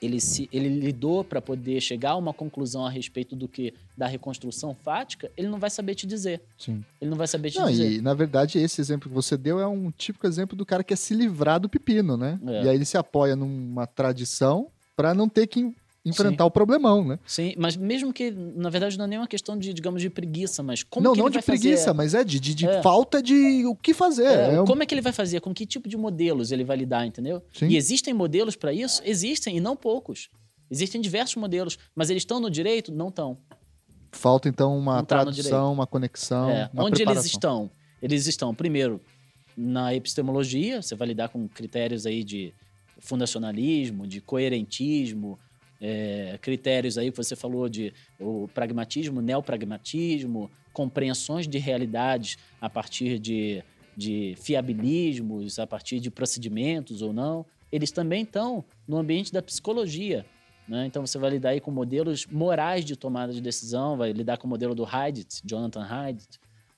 ele, 0.00 0.20
se, 0.20 0.48
ele 0.52 0.68
lidou 0.68 1.24
para 1.24 1.40
poder 1.40 1.80
chegar 1.80 2.10
a 2.12 2.16
uma 2.16 2.32
conclusão 2.32 2.84
a 2.84 2.90
respeito 2.90 3.34
do 3.34 3.48
que 3.48 3.72
da 3.96 4.06
reconstrução 4.06 4.74
fática, 4.74 5.30
ele 5.36 5.48
não 5.48 5.58
vai 5.58 5.70
saber 5.70 5.94
te 5.94 6.06
dizer. 6.06 6.42
Sim. 6.58 6.84
Ele 7.00 7.10
não 7.10 7.16
vai 7.16 7.26
saber 7.26 7.50
te 7.50 7.58
Não, 7.58 7.70
dizer. 7.70 7.92
e 7.92 8.00
na 8.00 8.12
verdade 8.14 8.58
esse 8.58 8.80
exemplo 8.80 9.08
que 9.08 9.14
você 9.14 9.36
deu 9.36 9.58
é 9.58 9.66
um 9.66 9.90
típico 9.90 10.26
exemplo 10.26 10.56
do 10.56 10.66
cara 10.66 10.82
que 10.84 10.88
quer 10.88 10.96
se 10.96 11.14
livrar 11.14 11.58
do 11.58 11.68
pepino, 11.68 12.16
né? 12.16 12.38
É. 12.46 12.64
E 12.64 12.68
aí 12.68 12.74
ele 12.76 12.84
se 12.84 12.98
apoia 12.98 13.34
numa 13.34 13.86
tradição 13.86 14.68
para 14.94 15.14
não 15.14 15.28
ter 15.28 15.46
que 15.46 15.74
en- 16.06 16.10
enfrentar 16.10 16.44
o 16.46 16.50
problemão, 16.50 17.04
né? 17.04 17.18
Sim, 17.26 17.54
mas 17.58 17.76
mesmo 17.76 18.12
que, 18.12 18.30
na 18.30 18.70
verdade, 18.70 18.96
não 18.96 19.04
é 19.04 19.08
nem 19.08 19.18
uma 19.18 19.26
questão 19.26 19.58
de, 19.58 19.74
digamos, 19.74 20.00
de 20.00 20.08
preguiça, 20.08 20.62
mas 20.62 20.82
como 20.82 21.04
não, 21.04 21.12
que 21.12 21.18
não 21.18 21.26
ele 21.26 21.32
de 21.32 21.34
vai 21.34 21.42
fazer- 21.42 21.58
preguiça, 21.60 21.92
mas 21.92 22.14
é 22.14 22.22
de, 22.24 22.38
de, 22.40 22.54
de 22.54 22.66
É. 22.66 22.80
falta 22.82 23.22
de 23.22 23.66
o 23.66 23.74
que 23.74 23.92
fazer. 23.92 24.24
É, 24.26 24.54
É 24.54 24.60
um- 24.60 24.64
Como 24.64 24.82
é 24.82 24.86
que 24.86 24.94
ele 24.94 25.02
vai 25.02 25.12
fazer? 25.12 25.40
Com 25.40 25.52
que 25.52 25.66
tipo 25.66 25.88
de 25.88 25.96
modelos 25.96 26.52
ele 26.52 26.64
vai 26.64 26.76
lidar, 26.76 27.04
entendeu? 27.06 27.42
Sim. 27.52 27.66
E 27.68 27.76
existem 27.76 28.14
modelos 28.14 28.56
para 28.56 28.72
isso? 28.72 29.02
Existem, 29.04 29.56
e 29.56 29.60
não 29.60 29.76
poucos. 29.76 30.28
Existem 30.70 31.00
diversos 31.00 31.36
modelos, 31.36 31.78
mas 31.94 32.10
eles 32.10 32.22
estão 32.22 32.40
no 32.40 32.50
direito? 32.50 32.90
Não 32.92 33.08
estão. 33.08 33.36
Falta 34.12 34.48
então 34.48 34.76
uma 34.78 34.96
Não 34.96 35.04
tá 35.04 35.16
tradução, 35.22 35.72
uma 35.72 35.86
conexão, 35.86 36.48
É, 36.50 36.70
uma 36.72 36.84
onde 36.84 36.94
eles 37.02 37.04
preparação. 37.04 37.26
estão? 37.26 37.70
Eles 38.00 38.26
estão, 38.26 38.54
primeiro, 38.54 39.00
na 39.56 39.94
epistemologia, 39.94 40.80
você 40.82 40.94
vai 40.94 41.08
lidar 41.08 41.28
com 41.28 41.46
critérios 41.48 42.06
aí 42.06 42.24
de 42.24 42.52
fundacionalismo, 42.98 44.06
de 44.06 44.20
coerentismo, 44.20 45.38
é, 45.80 46.38
critérios 46.40 46.96
aí 46.98 47.10
que 47.10 47.16
você 47.16 47.36
falou 47.36 47.68
de 47.68 47.92
o 48.18 48.48
pragmatismo, 48.48 49.20
neopragmatismo, 49.20 50.50
compreensões 50.72 51.46
de 51.46 51.58
realidades 51.58 52.38
a 52.60 52.68
partir 52.68 53.18
de, 53.18 53.62
de 53.96 54.34
fiabilismos, 54.38 55.58
a 55.58 55.66
partir 55.66 56.00
de 56.00 56.10
procedimentos 56.10 57.02
ou 57.02 57.12
não. 57.12 57.44
Eles 57.70 57.90
também 57.90 58.22
estão 58.22 58.64
no 58.86 58.96
ambiente 58.96 59.32
da 59.32 59.42
psicologia, 59.42 60.24
né? 60.68 60.86
Então 60.86 61.04
você 61.06 61.18
vai 61.18 61.30
lidar 61.30 61.50
aí 61.50 61.60
com 61.60 61.70
modelos 61.70 62.26
morais 62.26 62.84
de 62.84 62.96
tomada 62.96 63.32
de 63.32 63.40
decisão, 63.40 63.96
vai 63.96 64.12
lidar 64.12 64.36
com 64.36 64.46
o 64.46 64.50
modelo 64.50 64.74
do 64.74 64.84
Haidt, 64.84 65.42
Jonathan 65.44 65.84
Haidt, 65.84 66.26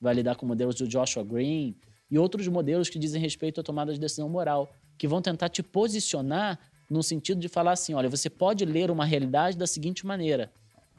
vai 0.00 0.14
lidar 0.14 0.36
com 0.36 0.46
modelos 0.46 0.74
do 0.74 0.86
Joshua 0.86 1.24
Green 1.24 1.74
e 2.10 2.18
outros 2.18 2.46
modelos 2.48 2.88
que 2.88 2.98
dizem 2.98 3.20
respeito 3.20 3.60
à 3.60 3.64
tomada 3.64 3.92
de 3.92 4.00
decisão 4.00 4.28
moral, 4.28 4.72
que 4.96 5.08
vão 5.08 5.22
tentar 5.22 5.48
te 5.48 5.62
posicionar 5.62 6.58
no 6.88 7.02
sentido 7.02 7.40
de 7.40 7.48
falar 7.48 7.72
assim, 7.72 7.94
olha, 7.94 8.08
você 8.08 8.30
pode 8.30 8.64
ler 8.64 8.90
uma 8.90 9.04
realidade 9.04 9.56
da 9.56 9.66
seguinte 9.66 10.06
maneira. 10.06 10.50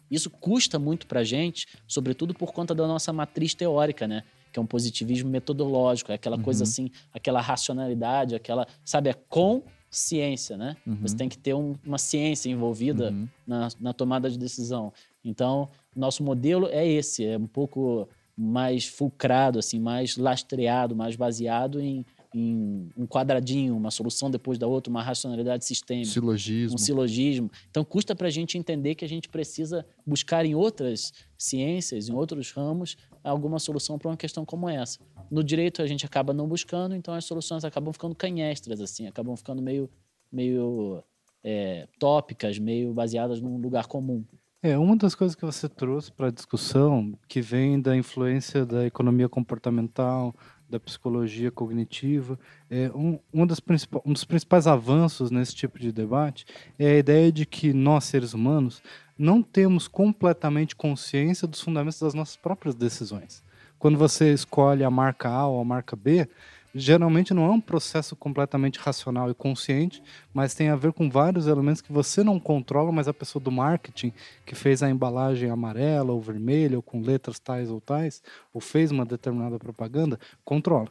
Isso 0.10 0.30
custa 0.30 0.78
muito 0.80 1.06
pra 1.08 1.24
gente, 1.24 1.68
sobretudo 1.88 2.34
por 2.34 2.52
conta 2.52 2.74
da 2.74 2.88
nossa 2.88 3.14
matriz 3.14 3.54
teórica, 3.54 4.08
né? 4.08 4.24
Que 4.52 4.58
é 4.60 4.62
um 4.62 4.66
positivismo 4.66 5.30
metodológico, 5.30 6.12
é 6.12 6.16
aquela 6.16 6.38
coisa 6.40 6.64
assim, 6.64 6.90
aquela 7.14 7.40
racionalidade, 7.42 8.34
aquela, 8.36 8.68
sabe, 8.84 9.10
a 9.12 9.14
consciência, 9.14 10.58
né? 10.58 10.76
Você 11.02 11.16
tem 11.16 11.30
que 11.30 11.38
ter 11.38 11.54
um- 11.54 11.76
uma 11.86 11.98
ciência 11.98 12.50
envolvida 12.50 13.12
Uhum. 13.12 13.28
na, 13.46 13.68
na 13.80 13.94
tomada 13.94 14.30
de 14.30 14.38
decisão. 14.38 14.92
Então, 15.24 15.70
nosso 15.96 16.24
modelo 16.24 16.68
é 16.72 16.88
esse, 16.88 17.26
é 17.26 17.38
um 17.38 17.48
pouco 17.48 18.08
mais 18.38 18.86
fulcrado, 18.88 19.60
assim, 19.60 19.80
mais 19.80 20.16
lastreado, 20.18 20.96
mais 20.96 21.16
baseado 21.16 21.80
em, 21.82 22.06
em 22.34 22.90
um 22.96 23.08
quadradinho, 23.08 23.76
uma 23.76 23.90
solução 23.90 24.30
depois 24.30 24.58
da 24.58 24.68
outra, 24.68 24.92
uma 24.92 25.02
racionalidade 25.02 25.66
sistêmica 25.66 26.12
Silogismo. 26.12 26.76
um 26.76 26.78
silogismo. 26.78 27.52
Então, 27.70 27.84
custa 27.84 28.16
para 28.16 28.28
a 28.28 28.32
gente 28.32 28.58
entender 28.58 28.96
que 28.96 29.04
a 29.04 29.10
gente 29.10 29.28
precisa 29.30 29.86
buscar 30.06 30.46
em 30.46 30.54
outras 30.54 31.12
ciências, 31.38 32.08
em 32.08 32.14
outros 32.14 32.52
ramos, 32.52 32.96
alguma 33.24 33.60
solução 33.60 33.98
para 33.98 34.10
uma 34.10 34.18
questão 34.18 34.46
como 34.46 34.70
essa. 34.70 35.00
No 35.30 35.44
direito, 35.44 35.82
a 35.82 35.88
gente 35.88 36.06
acaba 36.06 36.34
não 36.34 36.48
buscando, 36.48 36.96
então 36.96 37.14
as 37.14 37.26
soluções 37.26 37.64
acabam 37.66 37.92
ficando 37.92 38.16
canhestras, 38.16 38.80
assim, 38.80 39.08
acabam 39.08 39.36
ficando 39.36 39.62
meio, 39.62 39.90
meio 40.32 41.04
é, 41.44 41.88
tópicas, 42.00 42.60
meio 42.60 42.94
baseadas 42.94 43.42
num 43.42 43.58
lugar 43.58 43.88
comum. 43.88 44.24
É, 44.62 44.78
uma 44.78 44.96
das 44.98 45.16
coisas 45.16 45.36
que 45.36 45.46
você 45.46 45.70
trouxe 45.70 46.12
para 46.12 46.28
a 46.28 46.32
discussão, 46.32 47.18
que 47.30 47.42
vem 47.42 47.80
da 47.82 47.96
influência 47.96 48.66
da 48.66 48.86
economia 48.86 49.30
comportamental, 49.30 50.36
da 50.70 50.80
psicologia 50.80 51.50
cognitiva, 51.50 52.40
é 52.70 52.92
um, 52.94 53.20
uma 53.34 53.48
das 53.48 53.60
um 54.06 54.14
dos 54.14 54.24
principais 54.24 54.68
avanços 54.68 55.32
nesse 55.32 55.56
tipo 55.56 55.80
de 55.80 55.92
debate 55.92 56.46
é 56.78 56.92
a 56.92 56.98
ideia 56.98 57.32
de 57.32 57.46
que 57.46 57.74
nós, 57.74 58.06
seres 58.06 58.34
humanos, 58.34 58.82
não 59.18 59.42
temos 59.42 59.88
completamente 59.88 60.76
consciência 60.76 61.48
dos 61.48 61.62
fundamentos 61.62 62.00
das 62.00 62.14
nossas 62.14 62.38
próprias 62.38 62.76
decisões. 62.76 63.44
Quando 63.80 63.98
você 63.98 64.34
escolhe 64.34 64.84
a 64.84 64.92
marca 64.92 65.30
A 65.30 65.48
ou 65.48 65.62
a 65.62 65.66
marca 65.66 65.96
B, 65.96 66.30
geralmente 66.74 67.34
não 67.34 67.46
é 67.46 67.50
um 67.50 67.62
processo 67.62 68.16
completamente 68.16 68.80
racional 68.80 69.30
e 69.30 69.34
consciente, 69.34 70.02
mas 70.34 70.54
tem 70.54 70.70
a 70.70 70.76
ver 70.76 70.94
com 70.94 71.10
vários 71.10 71.48
elementos 71.48 71.82
que 71.82 71.92
você 71.92 72.24
não 72.24 72.40
controla, 72.40 72.92
mas 72.92 73.08
a 73.08 73.14
pessoa 73.14 73.44
do 73.44 73.52
marketing 73.52 74.14
que 74.46 74.56
fez 74.56 74.84
a 74.84 74.90
embalagem 74.90 75.50
amarela 75.50 76.12
ou 76.12 76.22
vermelha 76.22 76.78
ou 76.78 76.82
com 76.82 77.02
letras 77.02 77.40
tais 77.40 77.70
ou 77.70 77.82
tais, 77.82 78.22
ou 78.54 78.62
fez 78.62 78.92
uma 78.92 79.06
determinada 79.06 79.58
propaganda, 79.58 80.20
controla. 80.44 80.90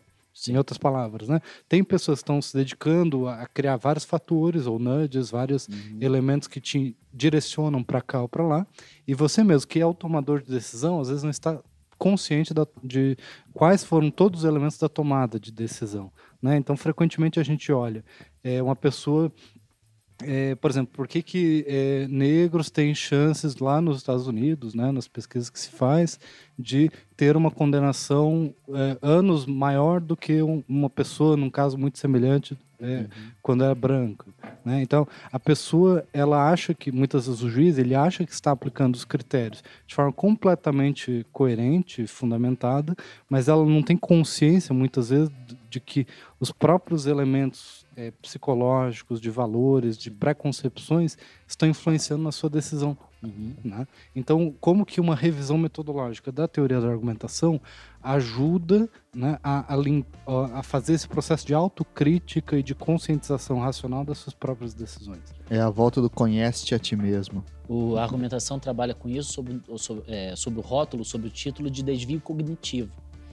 Em 0.48 0.56
outras 0.56 0.78
palavras, 0.78 1.28
né? 1.28 1.40
Tem 1.68 1.82
pessoas 1.82 2.20
que 2.20 2.22
estão 2.22 2.40
se 2.40 2.56
dedicando 2.56 3.26
a 3.26 3.44
criar 3.46 3.76
vários 3.76 4.04
fatores 4.04 4.66
ou 4.66 4.78
nudges, 4.78 5.30
vários 5.30 5.68
elementos 6.00 6.46
que 6.46 6.60
te 6.60 6.96
direcionam 7.12 7.82
para 7.82 8.00
cá 8.00 8.22
ou 8.22 8.28
para 8.28 8.46
lá, 8.46 8.66
e 9.04 9.14
você 9.14 9.42
mesmo, 9.42 9.66
que 9.66 9.80
é 9.80 9.86
o 9.86 9.92
tomador 9.92 10.40
de 10.40 10.48
decisão, 10.48 11.00
às 11.00 11.08
vezes 11.08 11.24
não 11.24 11.30
está 11.30 11.58
consciente 11.98 12.54
da- 12.54 12.66
de 12.82 13.16
quais 13.52 13.82
foram 13.84 14.10
todos 14.10 14.40
os 14.40 14.48
elementos 14.48 14.78
da 14.78 14.88
tomada 14.88 15.38
de 15.38 15.50
decisão. 15.52 16.12
Né? 16.40 16.56
Então, 16.56 16.76
frequentemente 16.76 17.40
a 17.40 17.42
gente 17.42 17.72
olha 17.72 18.04
é, 18.44 18.62
uma 18.62 18.76
pessoa, 18.76 19.32
é, 20.22 20.54
por 20.56 20.70
exemplo, 20.70 20.92
por 20.92 21.06
que, 21.06 21.22
que 21.22 21.64
é, 21.68 22.06
negros 22.08 22.70
têm 22.70 22.94
chances 22.94 23.56
lá 23.56 23.80
nos 23.80 23.98
Estados 23.98 24.26
Unidos, 24.26 24.74
né, 24.74 24.90
nas 24.90 25.06
pesquisas 25.06 25.48
que 25.48 25.58
se 25.58 25.70
faz, 25.70 26.18
de 26.58 26.90
ter 27.16 27.36
uma 27.36 27.50
condenação 27.50 28.52
é, 28.70 28.98
anos 29.00 29.46
maior 29.46 30.00
do 30.00 30.16
que 30.16 30.42
um, 30.42 30.62
uma 30.68 30.90
pessoa, 30.90 31.36
num 31.36 31.50
caso 31.50 31.78
muito 31.78 31.98
semelhante, 31.98 32.58
é, 32.80 32.98
uhum. 32.98 33.06
quando 33.42 33.64
é 33.64 33.74
branco. 33.74 34.26
Né? 34.64 34.82
Então, 34.82 35.06
a 35.32 35.38
pessoa, 35.38 36.04
ela 36.12 36.50
acha 36.50 36.74
que, 36.74 36.90
muitas 36.90 37.26
vezes 37.26 37.42
o 37.42 37.48
juiz, 37.48 37.78
ele 37.78 37.94
acha 37.94 38.24
que 38.24 38.32
está 38.32 38.50
aplicando 38.50 38.94
os 38.94 39.04
critérios 39.04 39.62
de 39.86 39.94
forma 39.94 40.12
completamente 40.12 41.24
coerente, 41.32 42.06
fundamentada, 42.06 42.96
mas 43.28 43.48
ela 43.48 43.64
não 43.64 43.82
tem 43.82 43.96
consciência, 43.96 44.74
muitas 44.74 45.10
vezes, 45.10 45.30
de 45.70 45.80
que 45.80 46.06
os 46.40 46.50
próprios 46.50 47.06
elementos 47.06 47.86
é, 47.98 48.12
psicológicos, 48.22 49.20
de 49.20 49.28
valores, 49.28 49.98
de 49.98 50.08
preconcepções, 50.08 51.18
estão 51.44 51.68
influenciando 51.68 52.22
na 52.22 52.30
sua 52.30 52.48
decisão. 52.48 52.96
Uhum. 53.20 53.54
Né? 53.64 53.88
Então, 54.14 54.54
como 54.60 54.86
que 54.86 55.00
uma 55.00 55.16
revisão 55.16 55.58
metodológica 55.58 56.30
da 56.30 56.46
teoria 56.46 56.80
da 56.80 56.86
argumentação 56.88 57.60
ajuda 58.00 58.88
né, 59.12 59.40
a, 59.42 59.74
a, 59.74 60.60
a, 60.60 60.62
fazer 60.62 60.92
esse 60.92 61.08
processo 61.08 61.44
de 61.44 61.52
autocrítica 61.52 62.56
e 62.56 62.62
de 62.62 62.72
conscientização 62.72 63.58
racional 63.58 64.04
das 64.04 64.18
suas 64.18 64.34
próprias 64.34 64.72
decisões? 64.72 65.34
É 65.50 65.58
a 65.58 65.68
volta 65.68 66.00
do 66.00 66.08
conhece-te 66.08 66.76
a 66.76 66.78
ti 66.78 66.94
mesmo. 66.94 67.44
O, 67.68 67.96
a 67.96 68.04
argumentação 68.04 68.60
trabalha 68.60 68.94
com 68.94 69.08
isso 69.08 69.32
sobre, 69.32 69.60
sobre, 69.76 70.04
é, 70.06 70.36
sobre 70.36 70.60
o 70.60 70.62
rótulo, 70.62 71.04
sobre 71.04 71.26
o 71.26 71.30
título 71.30 71.68
de 71.68 71.82
desvio 71.82 72.20
cognitivo. 72.20 72.92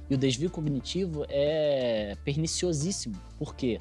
E 0.09 0.15
o 0.15 0.17
desvio 0.17 0.49
cognitivo 0.49 1.23
é 1.29 2.17
perniciosíssimo. 2.23 3.15
Por 3.37 3.55
quê? 3.55 3.79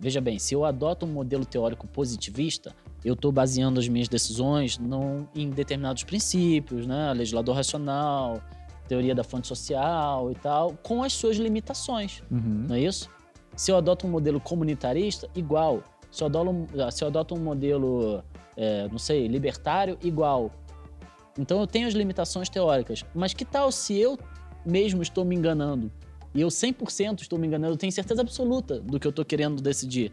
Veja 0.00 0.18
bem, 0.18 0.38
se 0.38 0.54
eu 0.54 0.64
adoto 0.64 1.04
um 1.04 1.10
modelo 1.10 1.44
teórico 1.44 1.86
positivista, 1.86 2.74
eu 3.04 3.12
estou 3.12 3.30
baseando 3.30 3.78
as 3.78 3.86
minhas 3.86 4.08
decisões 4.08 4.78
não, 4.78 5.28
em 5.34 5.50
determinados 5.50 6.04
princípios, 6.04 6.86
né? 6.86 7.12
Legislador 7.12 7.54
racional, 7.54 8.40
teoria 8.88 9.14
da 9.14 9.22
fonte 9.22 9.46
social 9.46 10.32
e 10.32 10.34
tal, 10.34 10.74
com 10.82 11.02
as 11.02 11.12
suas 11.12 11.36
limitações, 11.36 12.22
uhum. 12.30 12.66
não 12.66 12.76
é 12.76 12.80
isso? 12.80 13.10
Se 13.54 13.70
eu 13.70 13.76
adoto 13.76 14.06
um 14.06 14.10
modelo 14.10 14.40
comunitarista, 14.40 15.28
igual. 15.34 15.84
Se 16.10 16.22
eu 16.22 16.28
adoto, 16.28 16.66
se 16.90 17.04
eu 17.04 17.08
adoto 17.08 17.34
um 17.34 17.38
modelo, 17.38 18.24
é, 18.56 18.88
não 18.88 18.98
sei, 18.98 19.28
libertário, 19.28 19.98
igual. 20.02 20.50
Então 21.38 21.60
eu 21.60 21.66
tenho 21.66 21.86
as 21.86 21.94
limitações 21.94 22.48
teóricas. 22.48 23.04
Mas 23.14 23.34
que 23.34 23.44
tal 23.44 23.70
se 23.70 23.98
eu 23.98 24.18
mesmo 24.64 25.02
estou 25.02 25.24
me 25.24 25.36
enganando. 25.36 25.92
E 26.34 26.40
eu 26.40 26.48
100% 26.48 27.22
estou 27.22 27.38
me 27.38 27.46
enganando, 27.46 27.74
eu 27.74 27.78
tenho 27.78 27.92
certeza 27.92 28.20
absoluta 28.20 28.80
do 28.80 29.00
que 29.00 29.06
eu 29.06 29.10
estou 29.10 29.24
querendo 29.24 29.60
decidir. 29.60 30.12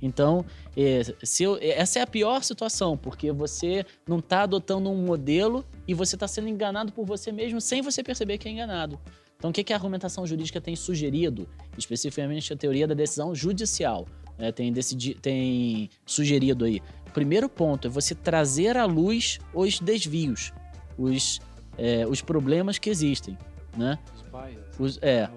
Então, 0.00 0.44
é, 0.76 1.02
se 1.22 1.42
eu, 1.42 1.58
essa 1.60 1.98
é 1.98 2.02
a 2.02 2.06
pior 2.06 2.42
situação, 2.44 2.96
porque 2.96 3.32
você 3.32 3.84
não 4.06 4.18
está 4.18 4.42
adotando 4.42 4.88
um 4.90 5.04
modelo 5.04 5.64
e 5.86 5.94
você 5.94 6.14
está 6.16 6.28
sendo 6.28 6.48
enganado 6.48 6.92
por 6.92 7.04
você 7.04 7.32
mesmo 7.32 7.60
sem 7.60 7.82
você 7.82 8.02
perceber 8.02 8.38
que 8.38 8.48
é 8.48 8.52
enganado. 8.52 8.98
Então, 9.36 9.50
o 9.50 9.52
que, 9.52 9.62
que 9.62 9.72
a 9.72 9.76
argumentação 9.76 10.26
jurídica 10.26 10.60
tem 10.60 10.74
sugerido? 10.74 11.48
Especificamente 11.76 12.52
a 12.52 12.56
teoria 12.56 12.86
da 12.86 12.94
decisão 12.94 13.34
judicial. 13.34 14.06
Né? 14.36 14.52
Tem, 14.52 14.72
decidi, 14.72 15.14
tem 15.14 15.90
sugerido 16.06 16.64
aí. 16.64 16.80
O 17.06 17.10
primeiro 17.10 17.48
ponto 17.48 17.86
é 17.86 17.90
você 17.90 18.14
trazer 18.14 18.76
à 18.76 18.84
luz 18.84 19.38
os 19.52 19.80
desvios, 19.80 20.52
os, 20.96 21.40
é, 21.76 22.06
os 22.06 22.20
problemas 22.22 22.78
que 22.78 22.88
existem 22.88 23.36
né? 23.78 23.98
Os 24.14 24.22
bias. 24.22 24.78
Os, 24.78 24.98
é. 25.02 25.30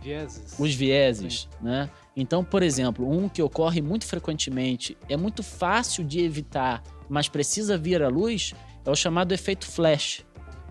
Os 0.00 0.04
vieses. 0.04 0.58
Os 0.58 0.74
vieses, 0.74 1.48
né? 1.60 1.90
Então, 2.16 2.42
por 2.42 2.62
exemplo, 2.62 3.08
um 3.08 3.28
que 3.28 3.42
ocorre 3.42 3.82
muito 3.82 4.06
frequentemente, 4.06 4.96
é 5.08 5.16
muito 5.16 5.42
fácil 5.42 6.02
de 6.02 6.20
evitar, 6.20 6.82
mas 7.08 7.28
precisa 7.28 7.76
vir 7.76 8.02
à 8.02 8.08
luz, 8.08 8.54
é 8.84 8.90
o 8.90 8.96
chamado 8.96 9.32
efeito 9.32 9.66
flash. 9.66 10.24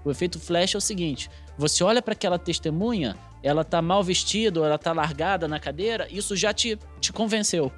O 0.03 0.09
efeito 0.09 0.39
flash 0.39 0.75
é 0.75 0.77
o 0.77 0.81
seguinte: 0.81 1.29
você 1.57 1.83
olha 1.83 2.01
para 2.01 2.13
aquela 2.13 2.39
testemunha, 2.39 3.15
ela 3.43 3.63
tá 3.63 3.81
mal 3.81 4.03
vestida, 4.03 4.59
ela 4.59 4.77
tá 4.77 4.91
largada 4.91 5.47
na 5.47 5.59
cadeira, 5.59 6.07
isso 6.09 6.35
já 6.35 6.53
te, 6.53 6.77
te 6.99 7.13
convenceu. 7.13 7.71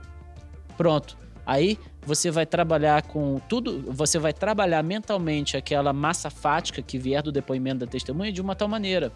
Pronto. 0.77 1.17
Aí 1.45 1.77
você 2.05 2.31
vai 2.31 2.45
trabalhar 2.45 3.01
com 3.03 3.39
tudo, 3.49 3.91
você 3.91 4.17
vai 4.17 4.31
trabalhar 4.31 4.81
mentalmente 4.83 5.57
aquela 5.57 5.91
massa 5.91 6.29
fática 6.29 6.81
que 6.81 6.97
vier 6.97 7.21
do 7.21 7.31
depoimento 7.31 7.85
da 7.85 7.87
testemunha 7.87 8.31
de 8.31 8.41
uma 8.41 8.55
tal 8.55 8.67
maneira. 8.67 9.11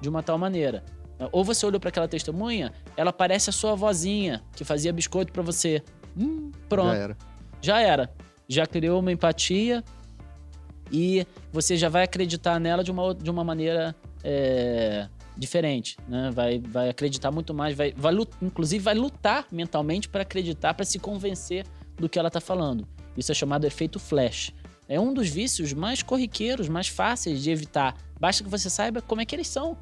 De 0.00 0.08
uma 0.08 0.22
tal 0.22 0.38
maneira. 0.38 0.84
Ou 1.32 1.44
você 1.44 1.66
olhou 1.66 1.80
para 1.80 1.88
aquela 1.88 2.08
testemunha, 2.08 2.72
ela 2.96 3.12
parece 3.12 3.50
a 3.50 3.52
sua 3.52 3.74
vozinha 3.74 4.42
que 4.54 4.64
fazia 4.64 4.92
biscoito 4.92 5.32
para 5.32 5.42
você. 5.42 5.82
Hum, 6.16 6.50
pronto. 6.68 6.90
Já 6.90 6.96
era. 6.96 7.16
Já 7.60 7.80
era. 7.80 8.14
Já 8.48 8.66
criou 8.66 9.00
uma 9.00 9.12
empatia 9.12 9.84
e 10.90 11.26
você 11.52 11.76
já 11.76 11.88
vai 11.88 12.04
acreditar 12.04 12.58
nela 12.58 12.82
de 12.82 12.90
uma, 12.90 13.14
de 13.14 13.30
uma 13.30 13.44
maneira 13.44 13.94
é, 14.24 15.08
diferente, 15.36 15.96
né? 16.08 16.30
Vai, 16.32 16.58
vai 16.58 16.88
acreditar 16.88 17.30
muito 17.30 17.52
mais, 17.52 17.76
vai, 17.76 17.92
vai 17.96 18.14
inclusive 18.40 18.82
vai 18.82 18.94
lutar 18.94 19.46
mentalmente 19.50 20.08
para 20.08 20.22
acreditar, 20.22 20.74
para 20.74 20.84
se 20.84 20.98
convencer 20.98 21.66
do 21.96 22.08
que 22.08 22.18
ela 22.18 22.28
está 22.28 22.40
falando. 22.40 22.86
Isso 23.16 23.32
é 23.32 23.34
chamado 23.34 23.66
efeito 23.66 23.98
flash. 23.98 24.52
É 24.88 24.98
um 24.98 25.12
dos 25.12 25.28
vícios 25.28 25.72
mais 25.72 26.02
corriqueiros, 26.02 26.68
mais 26.68 26.88
fáceis 26.88 27.42
de 27.42 27.50
evitar. 27.50 27.94
Basta 28.18 28.42
que 28.42 28.48
você 28.48 28.70
saiba 28.70 29.02
como 29.02 29.20
é 29.20 29.24
que 29.24 29.34
eles 29.34 29.48
são, 29.48 29.76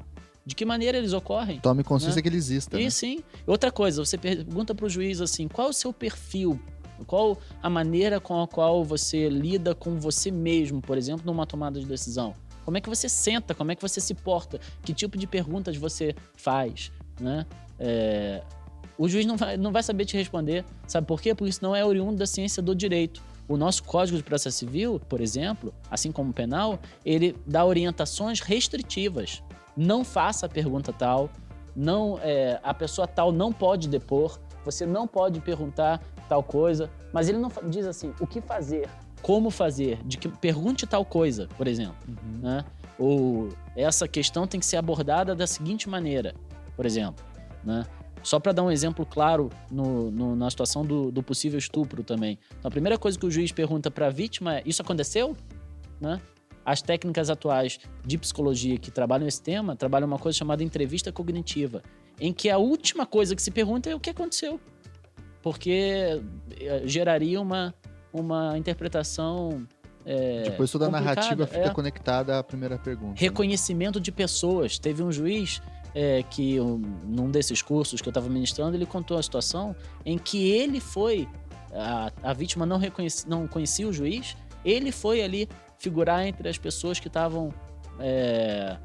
de 0.47 0.55
que 0.55 0.63
maneira 0.63 0.97
eles 0.97 1.11
ocorrem. 1.11 1.59
Tome 1.59 1.83
consciência 1.83 2.15
né? 2.15 2.21
que 2.21 2.29
ele 2.29 2.37
existe. 2.37 2.73
E 2.77 2.85
né? 2.85 2.89
sim. 2.89 3.21
Outra 3.45 3.69
coisa, 3.69 4.03
você 4.03 4.17
pergunta 4.17 4.73
para 4.73 4.85
o 4.85 4.89
juiz 4.89 5.19
assim: 5.19 5.45
qual 5.45 5.67
é 5.67 5.69
o 5.71 5.73
seu 5.73 5.91
perfil? 5.91 6.57
Qual 7.05 7.37
a 7.61 7.69
maneira 7.69 8.17
com 8.17 8.41
a 8.41 8.47
qual 8.47 8.81
você 8.81 9.27
lida 9.27 9.75
com 9.75 9.99
você 9.99 10.31
mesmo, 10.31 10.81
por 10.81 10.97
exemplo, 10.97 11.25
numa 11.25 11.45
tomada 11.45 11.81
de 11.81 11.85
decisão? 11.85 12.33
Como 12.63 12.77
é 12.77 12.81
que 12.81 12.87
você 12.87 13.09
senta? 13.09 13.53
Como 13.53 13.73
é 13.73 13.75
que 13.75 13.81
você 13.81 13.99
se 13.99 14.13
porta? 14.13 14.57
Que 14.83 14.93
tipo 14.93 15.17
de 15.17 15.27
perguntas 15.27 15.75
você 15.75 16.15
faz? 16.37 16.93
Né? 17.19 17.45
É, 17.77 18.41
o 18.97 19.07
juiz 19.09 19.25
não 19.25 19.35
vai, 19.35 19.57
não 19.57 19.73
vai 19.73 19.83
saber 19.83 20.05
te 20.05 20.15
responder. 20.15 20.63
Sabe 20.87 21.05
por 21.05 21.21
quê? 21.21 21.35
Porque 21.35 21.49
isso 21.49 21.59
não 21.61 21.75
é 21.75 21.85
oriundo 21.85 22.15
da 22.15 22.25
ciência 22.25 22.63
do 22.63 22.73
direito. 22.73 23.21
O 23.49 23.57
nosso 23.57 23.83
Código 23.83 24.17
de 24.17 24.23
Processo 24.23 24.57
Civil, 24.57 24.99
por 25.07 25.21
exemplo, 25.21 25.73
assim 25.91 26.11
como 26.11 26.31
o 26.31 26.33
penal, 26.33 26.79
ele 27.05 27.35
dá 27.45 27.63
orientações 27.65 28.39
restritivas. 28.39 29.43
Não 29.77 30.03
faça 30.03 30.47
a 30.47 30.49
pergunta 30.49 30.91
tal, 30.91 31.29
não 31.75 32.19
é, 32.23 32.59
a 32.63 32.73
pessoa 32.73 33.07
tal 33.07 33.31
não 33.31 33.53
pode 33.53 33.87
depor, 33.87 34.39
você 34.65 34.85
não 34.85 35.07
pode 35.07 35.39
perguntar 35.39 36.01
tal 36.27 36.41
coisa, 36.41 36.89
mas 37.13 37.29
ele 37.29 37.37
não 37.37 37.51
diz 37.69 37.85
assim 37.85 38.13
o 38.19 38.25
que 38.25 38.41
fazer, 38.41 38.89
como 39.21 39.51
fazer, 39.51 39.99
de 40.03 40.17
que 40.17 40.27
pergunte 40.27 40.87
tal 40.87 41.05
coisa, 41.05 41.47
por 41.55 41.67
exemplo. 41.67 41.95
Uhum. 42.07 42.39
Né? 42.41 42.65
Ou 42.97 43.49
essa 43.75 44.07
questão 44.07 44.47
tem 44.47 44.59
que 44.59 44.65
ser 44.65 44.77
abordada 44.77 45.35
da 45.35 45.45
seguinte 45.45 45.87
maneira, 45.87 46.33
por 46.75 46.85
exemplo. 46.85 47.23
Né? 47.63 47.85
Só 48.23 48.39
para 48.39 48.51
dar 48.51 48.63
um 48.63 48.71
exemplo 48.71 49.05
claro 49.05 49.49
no, 49.71 50.11
no, 50.11 50.35
na 50.35 50.49
situação 50.49 50.83
do, 50.83 51.11
do, 51.11 51.21
possível 51.21 51.57
estupro 51.57 52.03
também. 52.03 52.39
Então, 52.57 52.69
a 52.69 52.71
primeira 52.71 52.97
coisa 52.97 53.17
que 53.17 53.25
o 53.25 53.31
juiz 53.31 53.51
pergunta 53.51 53.91
para 53.91 54.07
a 54.07 54.09
vítima 54.09 54.57
é: 54.57 54.63
Isso 54.65 54.81
aconteceu? 54.81 55.35
Né? 56.01 56.19
As 56.67 56.81
técnicas 56.81 57.29
atuais 57.29 57.79
de 58.05 58.17
psicologia 58.17 58.77
que 58.77 58.91
trabalham 58.91 59.25
esse 59.25 59.41
tema 59.41 59.73
trabalham 59.73 60.05
uma 60.05 60.19
coisa 60.19 60.37
chamada 60.37 60.61
entrevista 60.61 61.13
cognitiva, 61.13 61.81
em 62.19 62.33
que 62.33 62.49
a 62.49 62.57
última 62.57 63.05
coisa 63.05 63.33
que 63.33 63.41
se 63.41 63.51
pergunta 63.51 63.89
é 63.89 63.95
o 63.95 64.01
que 64.01 64.09
aconteceu. 64.09 64.59
Porque 65.41 66.21
eh, 66.59 66.81
geraria 66.83 67.39
uma, 67.39 67.73
uma 68.11 68.57
interpretação 68.57 69.65
é, 70.05 70.41
Depois 70.43 70.69
toda 70.69 70.87
a 70.87 70.89
narrativa 70.89 71.47
fica 71.47 71.67
é. 71.67 71.69
conectada 71.69 72.37
à 72.37 72.43
primeira 72.43 72.77
pergunta. 72.77 73.11
Né? 73.11 73.15
Reconhecimento 73.17 73.99
né? 73.99 74.03
de 74.03 74.11
pessoas. 74.11 74.77
Teve 74.77 75.01
um 75.01 75.11
juiz 75.11 75.61
é, 75.95 76.21
que 76.23 76.59
um, 76.59 76.81
num 77.05 77.31
desses 77.31 77.61
cursos 77.61 78.01
que 78.01 78.09
eu 78.09 78.11
estava 78.11 78.27
ministrando, 78.27 78.75
ele 78.75 78.85
contou 78.85 79.17
a 79.17 79.23
situação 79.23 79.73
em 80.05 80.17
que 80.17 80.51
ele 80.51 80.81
foi, 80.81 81.29
a, 81.73 82.11
a 82.23 82.33
vítima 82.33 82.65
não, 82.65 82.77
reconheci, 82.77 83.25
não 83.25 83.47
conhecia 83.47 83.87
o 83.87 83.93
juiz, 83.93 84.35
ele 84.65 84.91
foi 84.91 85.21
ali 85.21 85.47
figurar 85.79 86.25
entre 86.25 86.47
as 86.49 86.57
pessoas 86.57 86.99
que 86.99 87.07
estavam. 87.07 87.53
É, 87.99 88.77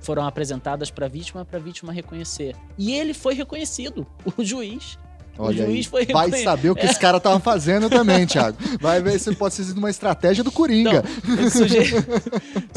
foram 0.00 0.24
apresentadas 0.24 0.90
para 0.90 1.06
a 1.06 1.08
vítima, 1.08 1.44
para 1.44 1.58
a 1.58 1.62
vítima 1.62 1.92
reconhecer. 1.92 2.54
E 2.78 2.92
ele 2.92 3.12
foi 3.12 3.34
reconhecido, 3.34 4.06
o 4.36 4.44
juiz. 4.44 4.98
Olha 5.38 5.64
o 5.64 5.66
juiz 5.66 5.86
aí. 5.86 6.06
foi 6.06 6.06
Vai 6.06 6.30
saber 6.42 6.70
o 6.70 6.74
que 6.74 6.82
é. 6.86 6.90
esse 6.90 6.98
cara 6.98 7.20
tava 7.20 7.40
fazendo 7.40 7.90
também, 7.90 8.26
Thiago. 8.26 8.56
Vai 8.80 9.02
ver 9.02 9.18
se 9.18 9.34
pode 9.34 9.54
ser 9.54 9.76
uma 9.76 9.90
estratégia 9.90 10.42
do 10.42 10.50
Coringa. 10.50 11.02
Não, 11.24 11.50
sujeito, 11.50 12.06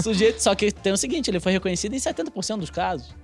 sujeito, 0.02 0.42
só 0.42 0.54
que 0.56 0.72
tem 0.72 0.92
o 0.92 0.98
seguinte, 0.98 1.30
ele 1.30 1.40
foi 1.40 1.52
reconhecido 1.52 1.94
em 1.94 2.00
70% 2.00 2.58
dos 2.58 2.70
casos. 2.70 3.16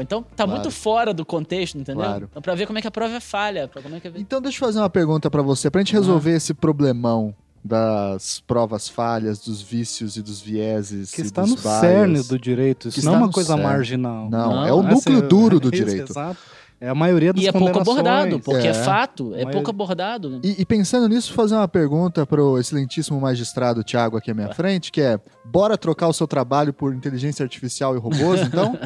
Então 0.00 0.22
tá 0.22 0.44
claro. 0.44 0.52
muito 0.52 0.70
fora 0.70 1.12
do 1.12 1.24
contexto, 1.24 1.76
entendeu? 1.76 2.02
Claro. 2.02 2.28
Então, 2.30 2.40
pra 2.40 2.54
ver 2.54 2.66
como 2.66 2.78
é 2.78 2.82
que 2.82 2.88
a 2.88 2.90
prova 2.90 3.14
é 3.14 3.20
falha. 3.20 3.68
como 3.68 3.94
é 3.94 4.00
que. 4.00 4.08
Então 4.16 4.40
deixa 4.40 4.56
eu 4.56 4.66
fazer 4.66 4.78
uma 4.78 4.88
pergunta 4.88 5.30
para 5.30 5.42
você, 5.42 5.70
pra 5.70 5.82
gente 5.82 5.92
resolver 5.92 6.34
esse 6.34 6.54
problemão 6.54 7.34
das 7.64 8.40
provas 8.40 8.88
falhas, 8.88 9.38
dos 9.38 9.62
vícios 9.62 10.16
e 10.16 10.22
dos 10.22 10.40
vieses. 10.40 11.10
Que 11.12 11.22
está 11.22 11.42
no 11.42 11.54
bias, 11.56 11.60
cerne 11.80 12.22
do 12.22 12.38
direito, 12.38 12.88
isso 12.88 13.04
não 13.04 13.14
é 13.14 13.18
uma 13.18 13.30
coisa 13.30 13.54
cerne. 13.54 13.62
marginal. 13.62 14.28
Não, 14.30 14.50
não, 14.50 14.66
é 14.66 14.72
o 14.72 14.82
núcleo 14.82 15.22
duro 15.28 15.60
do 15.60 15.70
direito. 15.70 16.10
Exato. 16.12 16.38
É 16.80 16.88
a 16.88 16.94
maioria 16.96 17.32
das 17.32 17.44
E 17.44 17.46
é 17.46 17.52
pouco 17.52 17.78
abordado, 17.78 18.40
porque 18.40 18.66
é, 18.66 18.70
É. 18.70 18.74
fato, 18.74 19.32
é 19.36 19.44
Mas- 19.44 19.54
pouco 19.54 19.70
abordado. 19.70 20.40
E, 20.42 20.62
e 20.62 20.66
pensando 20.66 21.08
nisso, 21.08 21.32
fazer 21.32 21.54
uma 21.54 21.68
pergunta 21.68 22.26
pro 22.26 22.58
excelentíssimo 22.58 23.20
magistrado 23.20 23.84
Tiago 23.84 24.16
aqui 24.16 24.32
à 24.32 24.34
minha 24.34 24.52
frente, 24.52 24.90
que 24.90 25.00
é: 25.00 25.20
bora 25.44 25.78
trocar 25.78 26.08
o 26.08 26.12
seu 26.12 26.26
trabalho 26.26 26.72
por 26.72 26.92
inteligência 26.92 27.44
artificial 27.44 27.94
e 27.94 28.00
robôs, 28.00 28.40
então? 28.42 28.76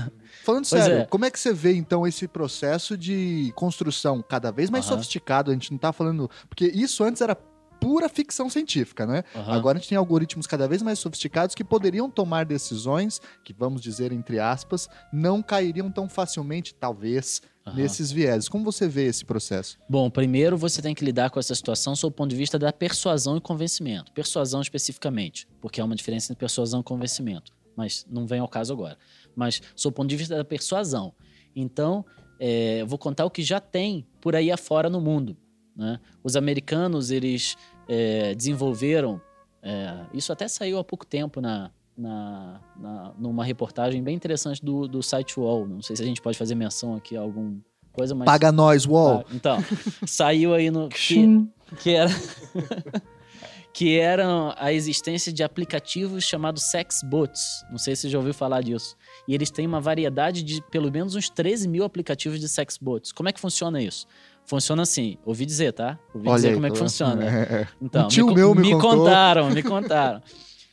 Falando 0.45 0.67
Pois 0.69 0.83
sério, 0.83 0.99
é. 0.99 1.05
como 1.07 1.25
é 1.25 1.31
que 1.31 1.41
você 1.41 1.55
vê 1.55 1.75
então 1.75 2.07
esse 2.07 2.29
processo 2.29 2.99
de 2.99 3.51
construção 3.57 4.23
cada 4.23 4.51
vez 4.53 4.69
mais 4.69 4.85
Aham. 4.85 4.97
sofisticado? 4.97 5.51
A 5.51 5.55
gente 5.55 5.71
não 5.73 5.79
tá 5.79 5.91
falando. 5.91 6.31
Porque 6.51 6.67
isso 6.67 7.03
antes 7.03 7.23
era 7.23 7.35
pura 7.81 8.09
ficção 8.09 8.49
científica, 8.49 9.07
né? 9.07 9.23
Aham. 9.35 9.53
Agora 9.53 9.79
a 9.79 9.81
gente 9.81 9.89
tem 9.89 9.99
algoritmos 9.99 10.47
cada 10.47 10.67
vez 10.67 10.83
mais 10.83 10.99
sofisticados 10.99 11.55
que 11.55 11.65
poderiam 11.65 12.11
tomar 12.11 12.45
decisões 12.45 13.21
que, 13.45 13.53
vamos 13.53 13.81
dizer 13.81 14.13
entre 14.13 14.39
aspas, 14.39 14.89
não 15.13 15.43
cairiam 15.43 15.91
tão 15.91 16.09
facilmente, 16.09 16.75
talvez, 16.75 17.43
Aham. 17.67 17.77
nesses 17.77 18.11
vieses. 18.11 18.49
Como 18.49 18.65
você 18.65 18.89
vê 18.89 19.07
esse 19.07 19.25
processo? 19.25 19.79
Bom, 19.89 20.09
primeiro 20.11 20.57
você 20.57 20.81
tem 20.81 20.95
que 20.95 21.05
lidar 21.05 21.31
com 21.31 21.39
essa 21.39 21.55
situação 21.55 21.97
sob 21.97 22.13
o 22.13 22.17
ponto 22.17 22.31
de 22.31 22.37
vista 22.37 22.59
da 22.59 22.73
persuasão 22.73 23.37
e 23.37 23.41
convencimento. 23.41 24.13
Persuasão 24.13 24.61
especificamente, 24.61 25.47
porque 25.61 25.81
há 25.81 25.85
uma 25.85 25.97
diferença 25.97 26.33
entre 26.33 26.41
persuasão 26.41 26.81
e 26.81 26.85
convencimento. 26.85 27.53
Mas 27.77 28.07
não 28.09 28.27
vem 28.27 28.41
ao 28.41 28.49
caso 28.49 28.73
agora. 28.73 28.97
Mas 29.35 29.61
sob 29.75 29.93
o 29.93 29.97
ponto 29.97 30.09
de 30.09 30.17
vista 30.17 30.37
da 30.37 30.45
persuasão. 30.45 31.13
Então, 31.55 32.05
é, 32.39 32.83
eu 32.83 32.87
vou 32.87 32.99
contar 32.99 33.25
o 33.25 33.31
que 33.31 33.43
já 33.43 33.61
tem 33.61 34.07
por 34.21 34.35
aí 34.37 34.51
afora 34.51 34.89
no 34.89 35.01
mundo. 35.01 35.37
Né? 35.77 36.01
Os 36.25 36.37
americanos, 36.37 37.11
eles 37.11 37.57
é, 37.89 38.35
desenvolveram... 38.35 39.21
é, 39.63 40.07
isso 40.15 40.33
até 40.33 40.49
saiu 40.49 40.79
há 40.79 40.85
pouco 40.85 41.05
tempo 41.07 41.41
na, 41.41 41.71
na, 41.97 42.61
na- 42.77 43.13
numa 43.19 43.45
reportagem 43.45 44.03
bem 44.03 44.15
interessante 44.17 44.65
do, 44.65 44.89
do 44.89 45.03
site 45.03 45.39
Wall. 45.39 45.67
Não 45.67 45.83
sei 45.83 45.97
se 45.97 46.03
a 46.03 46.07
gente 46.07 46.23
pode 46.23 46.39
fazer 46.39 46.55
menção 46.55 46.95
aqui 46.95 47.17
a 47.17 47.21
algum 47.21 47.61
coisa, 47.93 48.15
mas... 48.15 48.27
Paga 48.27 48.53
nós, 48.53 48.87
UOL! 48.87 49.25
Ah, 49.27 49.35
então, 49.35 49.59
saiu 50.07 50.53
aí 50.53 50.71
no. 50.71 50.89
Que, 50.89 51.47
que 51.81 51.91
era. 51.91 52.11
que 53.73 53.99
eram 53.99 54.55
a 54.57 54.73
existência 54.73 55.31
de 55.31 55.43
aplicativos 55.43 56.25
chamados 56.25 56.63
sex 56.71 57.01
bots. 57.03 57.63
Não 57.71 57.77
sei 57.77 57.95
se 57.95 58.03
você 58.03 58.09
já 58.09 58.19
ouviu 58.19 58.33
falar 58.33 58.63
disso. 58.63 58.97
E 59.29 59.35
eles 59.35 59.51
têm 59.51 59.67
uma 59.67 59.81
variedade 59.83 60.43
de 60.43 60.63
pelo 60.71 60.91
menos 60.91 61.15
uns 61.15 61.29
13 61.29 61.69
mil 61.69 61.85
aplicativos 61.85 62.41
de 62.41 62.49
sex 62.49 62.79
bots. 62.79 63.13
Como 63.13 63.29
é 63.29 63.33
que 63.33 63.41
funciona 63.41 63.83
isso? 63.83 64.07
Funciona 64.47 64.83
assim, 64.83 65.19
ouvi 65.25 65.45
dizer, 65.45 65.73
tá? 65.73 65.99
Ouvi 66.15 66.29
dizer 66.31 66.49
aí, 66.49 66.55
como 66.55 66.67
é 66.67 66.71
que 66.71 66.79
funciona. 66.79 67.25
É, 67.25 67.69
Então, 67.83 68.05
Um 68.05 68.09
tio 68.09 68.27
me, 68.29 68.35
meu 68.35 68.55
me 68.55 68.75
me 68.75 68.81
contaram, 68.81 69.51
me 69.51 69.63
contaram. 69.63 70.23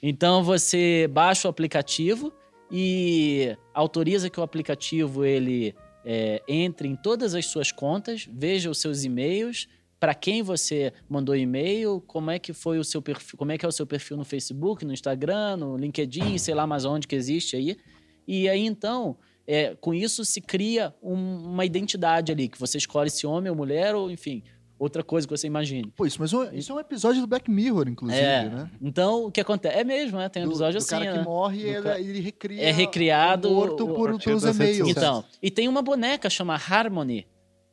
Então 0.01 0.43
você 0.43 1.09
baixa 1.11 1.47
o 1.47 1.51
aplicativo 1.51 2.31
e 2.71 3.57
autoriza 3.73 4.29
que 4.29 4.39
o 4.39 4.43
aplicativo 4.43 5.25
ele 5.25 5.73
é, 6.05 6.41
entre 6.47 6.87
em 6.87 6.95
todas 6.95 7.33
as 7.33 7.45
suas 7.45 7.71
contas, 7.71 8.27
veja 8.31 8.69
os 8.69 8.79
seus 8.79 9.03
e-mails, 9.03 9.67
para 9.99 10.13
quem 10.13 10.43
você 10.43 10.91
mandou 11.07 11.33
e-mail, 11.35 12.03
como 12.05 12.29
é 12.29 12.37
que 12.37 12.51
foi 12.51 12.77
o 12.77 12.83
seu 12.83 13.01
perfil, 13.01 13.37
como 13.37 13.53
é 13.53 13.57
que 13.57 13.65
é 13.65 13.69
o 13.69 13.71
seu 13.71 13.87
perfil 13.87 14.17
no 14.17 14.25
Facebook, 14.25 14.83
no 14.83 14.91
Instagram, 14.91 15.55
no 15.55 15.77
LinkedIn, 15.77 16.37
sei 16.37 16.53
lá 16.53 16.67
mais 16.67 16.83
onde 16.83 17.07
que 17.07 17.15
existe 17.15 17.55
aí. 17.55 17.77
E 18.27 18.49
aí 18.49 18.65
então, 18.65 19.15
é, 19.47 19.75
com 19.75 19.93
isso 19.93 20.23
se 20.25 20.39
cria 20.41 20.93
um- 21.01 21.45
uma 21.51 21.65
identidade 21.65 22.31
ali, 22.31 22.47
que 22.47 22.59
você 22.59 22.77
escolhe 22.77 23.09
se 23.09 23.25
homem 23.27 23.49
ou 23.49 23.55
mulher, 23.55 23.93
ou 23.95 24.09
enfim, 24.09 24.41
outra 24.79 25.03
coisa 25.03 25.27
que 25.27 25.35
você 25.35 25.47
imagine. 25.47 25.91
Pô, 25.95 26.05
isso, 26.05 26.17
mas 26.19 26.33
um- 26.33 26.51
isso 26.53 26.71
é 26.71 26.75
um 26.75 26.79
episódio 26.79 27.21
do 27.21 27.27
Black 27.27 27.49
Mirror, 27.49 27.87
inclusive, 27.87 28.21
É, 28.21 28.49
né? 28.49 28.71
então 28.81 29.25
o 29.25 29.31
que 29.31 29.39
acontece? 29.41 29.77
É 29.77 29.83
mesmo, 29.83 30.17
né? 30.17 30.27
Tem 30.29 30.43
um 30.43 30.45
Do- 30.45 30.51
episódio 30.51 30.79
do 30.79 30.83
assim, 30.83 30.89
cara 30.89 31.05
né? 31.13 31.19
que 31.19 31.25
morre 31.25 31.57
e 31.59 31.63
ele, 31.69 31.81
ca- 31.81 31.99
ele 31.99 32.19
recria 32.19 32.61
É 32.61 32.71
recriado 32.71 33.49
o 33.49 33.53
morto 33.55 33.85
o- 33.85 33.93
por, 33.95 34.09
partir 34.11 34.25
pelos 34.25 34.43
e-mails. 34.43 34.89
Então, 34.89 35.23
e 35.41 35.49
tem 35.51 35.67
uma 35.67 35.81
boneca 35.81 36.29
chamada 36.29 36.63
Harmony, 36.69 37.25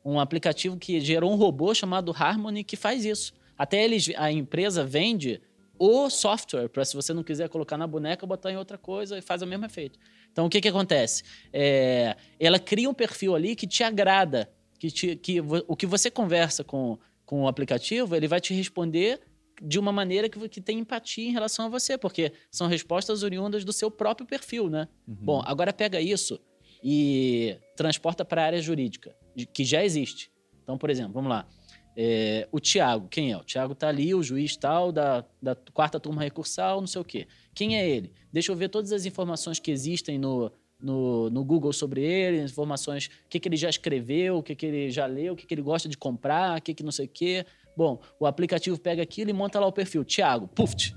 um 0.03 0.19
aplicativo 0.19 0.77
que 0.77 0.99
gerou 0.99 1.31
um 1.31 1.35
robô 1.35 1.73
chamado 1.73 2.13
Harmony 2.17 2.63
que 2.63 2.75
faz 2.75 3.05
isso. 3.05 3.33
Até 3.57 3.83
eles, 3.83 4.09
a 4.17 4.31
empresa 4.31 4.83
vende 4.83 5.41
o 5.77 6.09
software 6.09 6.67
para 6.69 6.85
se 6.85 6.95
você 6.95 7.13
não 7.13 7.23
quiser 7.23 7.49
colocar 7.49 7.77
na 7.77 7.87
boneca, 7.87 8.25
botar 8.25 8.51
em 8.51 8.57
outra 8.57 8.77
coisa 8.77 9.17
e 9.17 9.21
faz 9.21 9.41
o 9.41 9.47
mesmo 9.47 9.65
efeito. 9.65 9.97
Então, 10.31 10.45
o 10.45 10.49
que 10.49 10.61
que 10.61 10.67
acontece? 10.67 11.23
É, 11.51 12.15
ela 12.39 12.59
cria 12.59 12.89
um 12.89 12.93
perfil 12.93 13.35
ali 13.35 13.55
que 13.55 13.67
te 13.67 13.83
agrada, 13.83 14.49
que, 14.79 14.89
te, 14.89 15.15
que 15.15 15.41
o 15.41 15.75
que 15.75 15.85
você 15.85 16.09
conversa 16.09 16.63
com, 16.63 16.97
com 17.25 17.43
o 17.43 17.47
aplicativo, 17.47 18.15
ele 18.15 18.27
vai 18.27 18.39
te 18.39 18.53
responder 18.53 19.19
de 19.61 19.77
uma 19.77 19.91
maneira 19.91 20.27
que, 20.27 20.49
que 20.49 20.59
tem 20.59 20.79
empatia 20.79 21.27
em 21.27 21.31
relação 21.31 21.65
a 21.65 21.69
você, 21.69 21.97
porque 21.97 22.33
são 22.49 22.67
respostas 22.67 23.21
oriundas 23.21 23.63
do 23.63 23.71
seu 23.71 23.91
próprio 23.91 24.25
perfil, 24.25 24.69
né? 24.69 24.87
Bom, 25.23 25.41
agora 25.45 25.71
pega 25.71 26.01
isso 26.01 26.39
e 26.83 27.55
transporta 27.75 28.25
para 28.25 28.41
a 28.41 28.45
área 28.45 28.61
jurídica, 28.61 29.15
que 29.53 29.63
já 29.63 29.83
existe. 29.83 30.31
Então, 30.63 30.77
por 30.77 30.89
exemplo, 30.89 31.13
vamos 31.13 31.29
lá. 31.29 31.47
É, 31.95 32.47
o 32.51 32.59
Tiago, 32.59 33.07
quem 33.09 33.31
é? 33.31 33.37
O 33.37 33.43
Tiago 33.43 33.75
tá 33.75 33.87
ali, 33.87 34.15
o 34.15 34.23
juiz 34.23 34.55
tal, 34.55 34.91
da, 34.91 35.25
da 35.41 35.55
quarta 35.73 35.99
turma 35.99 36.21
recursal, 36.21 36.79
não 36.79 36.87
sei 36.87 37.01
o 37.01 37.05
quê. 37.05 37.27
Quem 37.53 37.77
é 37.77 37.89
ele? 37.89 38.13
Deixa 38.31 38.51
eu 38.51 38.55
ver 38.55 38.69
todas 38.69 38.91
as 38.91 39.05
informações 39.05 39.59
que 39.59 39.71
existem 39.71 40.17
no, 40.17 40.51
no, 40.81 41.29
no 41.29 41.43
Google 41.43 41.73
sobre 41.73 42.01
ele, 42.01 42.41
informações, 42.41 43.07
o 43.25 43.29
que, 43.29 43.39
que 43.39 43.47
ele 43.47 43.57
já 43.57 43.69
escreveu, 43.69 44.37
o 44.37 44.43
que, 44.43 44.55
que 44.55 44.65
ele 44.65 44.89
já 44.89 45.05
leu, 45.05 45.33
o 45.33 45.35
que, 45.35 45.45
que 45.45 45.53
ele 45.53 45.61
gosta 45.61 45.87
de 45.87 45.97
comprar, 45.97 46.59
o 46.59 46.61
que, 46.61 46.73
que 46.73 46.83
não 46.83 46.91
sei 46.91 47.05
o 47.05 47.09
quê. 47.09 47.45
Bom, 47.75 47.99
o 48.19 48.25
aplicativo 48.25 48.79
pega 48.79 49.01
aquilo 49.01 49.29
e 49.29 49.33
monta 49.33 49.59
lá 49.59 49.67
o 49.67 49.71
perfil. 49.71 50.03
Tiago, 50.03 50.47
puft. 50.47 50.95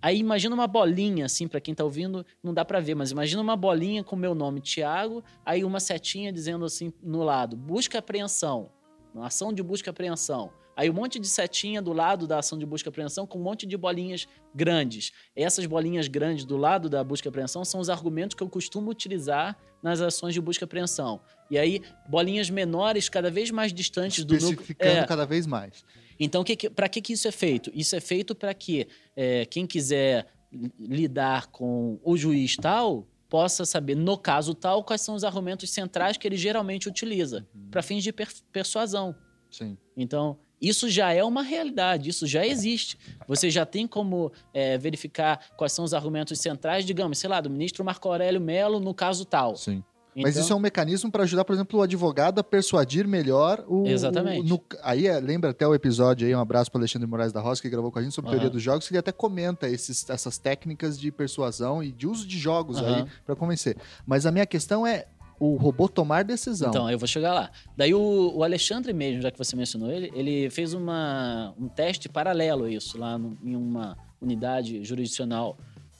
Aí 0.00 0.18
imagina 0.18 0.54
uma 0.54 0.66
bolinha, 0.68 1.26
assim, 1.26 1.48
para 1.48 1.60
quem 1.60 1.74
tá 1.74 1.82
ouvindo, 1.82 2.24
não 2.42 2.54
dá 2.54 2.64
para 2.64 2.78
ver, 2.78 2.94
mas 2.94 3.10
imagina 3.10 3.42
uma 3.42 3.56
bolinha 3.56 4.04
com 4.04 4.14
meu 4.14 4.32
nome, 4.32 4.60
Tiago, 4.60 5.24
aí 5.44 5.64
uma 5.64 5.80
setinha 5.80 6.32
dizendo 6.32 6.64
assim 6.64 6.92
no 7.02 7.24
lado, 7.24 7.56
busca 7.56 7.98
apreensão, 7.98 8.70
uma 9.18 9.26
ação 9.26 9.52
de 9.52 9.62
busca 9.62 9.88
e 9.88 9.90
apreensão. 9.90 10.50
Aí 10.76 10.88
um 10.88 10.92
monte 10.94 11.18
de 11.18 11.26
setinha 11.26 11.82
do 11.82 11.92
lado 11.92 12.24
da 12.26 12.38
ação 12.38 12.56
de 12.56 12.64
busca 12.64 12.88
e 12.88 12.90
apreensão 12.90 13.26
com 13.26 13.36
um 13.38 13.42
monte 13.42 13.66
de 13.66 13.76
bolinhas 13.76 14.28
grandes. 14.54 15.10
Essas 15.34 15.66
bolinhas 15.66 16.06
grandes 16.06 16.44
do 16.44 16.56
lado 16.56 16.88
da 16.88 17.02
busca 17.02 17.26
e 17.26 17.30
apreensão 17.30 17.64
são 17.64 17.80
os 17.80 17.90
argumentos 17.90 18.34
que 18.36 18.42
eu 18.42 18.48
costumo 18.48 18.88
utilizar 18.90 19.56
nas 19.82 20.00
ações 20.00 20.34
de 20.34 20.40
busca 20.40 20.62
e 20.62 20.66
apreensão. 20.66 21.20
E 21.50 21.58
aí, 21.58 21.82
bolinhas 22.08 22.48
menores, 22.48 23.08
cada 23.08 23.28
vez 23.30 23.50
mais 23.50 23.72
distantes 23.72 24.24
do 24.24 24.34
núcleo. 24.34 24.52
Especificando 24.52 24.98
É, 24.98 25.04
cada 25.06 25.26
vez 25.26 25.46
mais. 25.46 25.84
então, 26.18 26.44
para 26.76 26.88
que, 26.88 27.00
que 27.00 27.12
isso 27.12 27.26
é 27.26 27.32
feito? 27.32 27.72
Isso 27.74 27.96
é 27.96 28.00
feito 28.00 28.34
para 28.34 28.54
que 28.54 28.86
é, 29.16 29.46
quem 29.46 29.66
quiser 29.66 30.26
li- 30.52 30.72
lidar 30.78 31.48
com 31.48 31.98
o 32.04 32.16
juiz 32.16 32.54
tal 32.56 33.04
possa 33.28 33.64
saber, 33.64 33.94
no 33.94 34.16
caso 34.16 34.54
tal, 34.54 34.82
quais 34.82 35.02
são 35.02 35.14
os 35.14 35.24
argumentos 35.24 35.70
centrais 35.70 36.16
que 36.16 36.26
ele 36.26 36.36
geralmente 36.36 36.88
utiliza 36.88 37.46
para 37.70 37.82
fins 37.82 38.02
de 38.02 38.12
per- 38.12 38.32
persuasão. 38.52 39.14
Sim. 39.50 39.76
Então, 39.96 40.38
isso 40.60 40.88
já 40.88 41.12
é 41.12 41.22
uma 41.22 41.42
realidade, 41.42 42.08
isso 42.10 42.26
já 42.26 42.46
existe. 42.46 42.98
Você 43.26 43.50
já 43.50 43.64
tem 43.64 43.86
como 43.86 44.32
é, 44.52 44.76
verificar 44.78 45.50
quais 45.56 45.72
são 45.72 45.84
os 45.84 45.94
argumentos 45.94 46.38
centrais, 46.40 46.84
digamos, 46.84 47.18
sei 47.18 47.30
lá, 47.30 47.40
do 47.40 47.48
ministro 47.50 47.84
Marco 47.84 48.08
Aurélio 48.08 48.40
Melo 48.40 48.80
no 48.80 48.92
caso 48.94 49.24
tal. 49.24 49.56
Sim. 49.56 49.84
Mas 50.22 50.32
Então- 50.34 50.42
isso 50.42 50.52
é 50.52 50.56
um 50.56 50.60
mecanismo 50.60 51.10
para 51.10 51.22
ajudar, 51.24 51.44
por 51.44 51.52
exemplo, 51.54 51.78
o 51.78 51.82
advogado 51.82 52.38
a 52.38 52.44
persuadir 52.44 53.06
melhor 53.06 53.64
o. 53.68 53.86
Exatamente. 53.86 54.40
o- 54.40 54.44
no- 54.44 54.62
aí 54.82 55.06
é, 55.06 55.18
lembra 55.20 55.50
até 55.50 55.66
o 55.66 55.74
episódio 55.74 56.26
aí, 56.26 56.34
um 56.34 56.40
abraço 56.40 56.70
para 56.70 56.80
Alexandre 56.80 57.06
Moraes 57.08 57.32
da 57.32 57.40
Roça, 57.40 57.62
que 57.62 57.68
gravou 57.68 57.90
com 57.92 57.98
a 57.98 58.02
gente 58.02 58.14
sobre 58.14 58.30
teoria 58.30 58.46
Aham. 58.48 58.52
dos 58.54 58.62
jogos, 58.62 58.86
que 58.86 58.92
ele 58.94 58.98
até 58.98 59.12
comenta 59.12 59.68
esses, 59.68 60.08
essas 60.10 60.38
técnicas 60.38 60.98
de 60.98 61.10
persuasão 61.12 61.82
e 61.82 61.90
de 61.92 62.06
uso 62.06 62.26
de 62.26 62.38
jogos 62.38 62.78
aí 62.78 62.92
Aham. 63.02 63.06
para 63.24 63.36
convencer. 63.36 63.76
Mas 64.06 64.26
a 64.26 64.30
minha 64.32 64.46
questão 64.46 64.86
é 64.86 65.06
o 65.40 65.54
robô 65.56 65.88
tomar 65.88 66.24
decisão. 66.24 66.70
Então, 66.70 66.90
eu 66.90 66.98
vou 66.98 67.06
chegar 67.06 67.32
lá. 67.32 67.50
Daí 67.76 67.94
o, 67.94 68.32
o 68.38 68.42
Alexandre 68.42 68.92
mesmo, 68.92 69.22
já 69.22 69.30
que 69.30 69.38
você 69.38 69.54
mencionou 69.54 69.88
ele, 69.88 70.10
ele 70.14 70.50
fez 70.50 70.74
uma, 70.74 71.54
um 71.56 71.68
teste 71.68 72.08
paralelo 72.08 72.64
a 72.64 72.70
isso, 72.70 72.98
lá 72.98 73.16
no- 73.16 73.38
em 73.44 73.54
uma 73.54 73.96
unidade 74.20 74.82
jurisdicional 74.84 75.56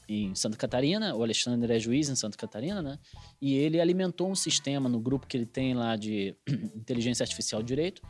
em 0.09 0.35
Santa 0.35 0.57
Catarina. 0.57 1.15
O 1.15 1.23
Alexandre 1.23 1.73
é 1.73 1.79
juiz 1.79 2.09
em 2.09 2.17
Santa 2.17 2.37
Catarina, 2.37 2.81
né? 2.81 2.99
E 3.41 3.55
ele 3.57 3.81
alimentou 3.81 4.31
um 4.31 4.35
sistema 4.35 4.89
no 4.89 4.99
grupo 4.99 5.27
que 5.27 5.37
ele 5.37 5.47
tem 5.47 5.75
lá 5.75 5.95
de 5.97 6.35
inteligência 6.75 7.23
artificial 7.23 7.63
de 7.63 7.69
direito 7.69 8.03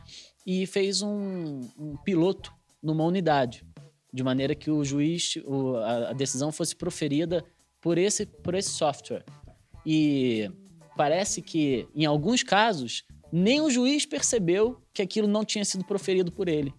e 0.45 0.65
fez 0.65 1.01
um, 1.01 1.59
um 1.77 1.97
piloto 2.03 2.53
numa 2.81 3.03
unidade, 3.03 3.65
de 4.13 4.23
maneira 4.23 4.55
que 4.55 4.71
o 4.71 4.83
juiz, 4.83 5.35
o- 5.45 5.75
a, 5.75 6.09
a 6.11 6.13
decisão 6.13 6.51
fosse 6.51 6.75
proferida 6.75 7.43
por 7.81 7.97
esse, 7.97 8.25
por 8.25 8.55
esse 8.55 8.69
software. 8.69 9.25
E 9.85 10.49
parece 10.95 11.41
que, 11.41 11.87
em 11.95 12.05
alguns 12.05 12.43
casos, 12.43 13.03
nem 13.31 13.61
o 13.61 13.69
juiz 13.69 14.05
percebeu 14.05 14.81
que 14.93 15.01
aquilo 15.01 15.27
não 15.27 15.43
tinha 15.45 15.63
sido 15.65 15.83
proferido 15.85 16.31
por 16.31 16.47
ele. 16.47 16.73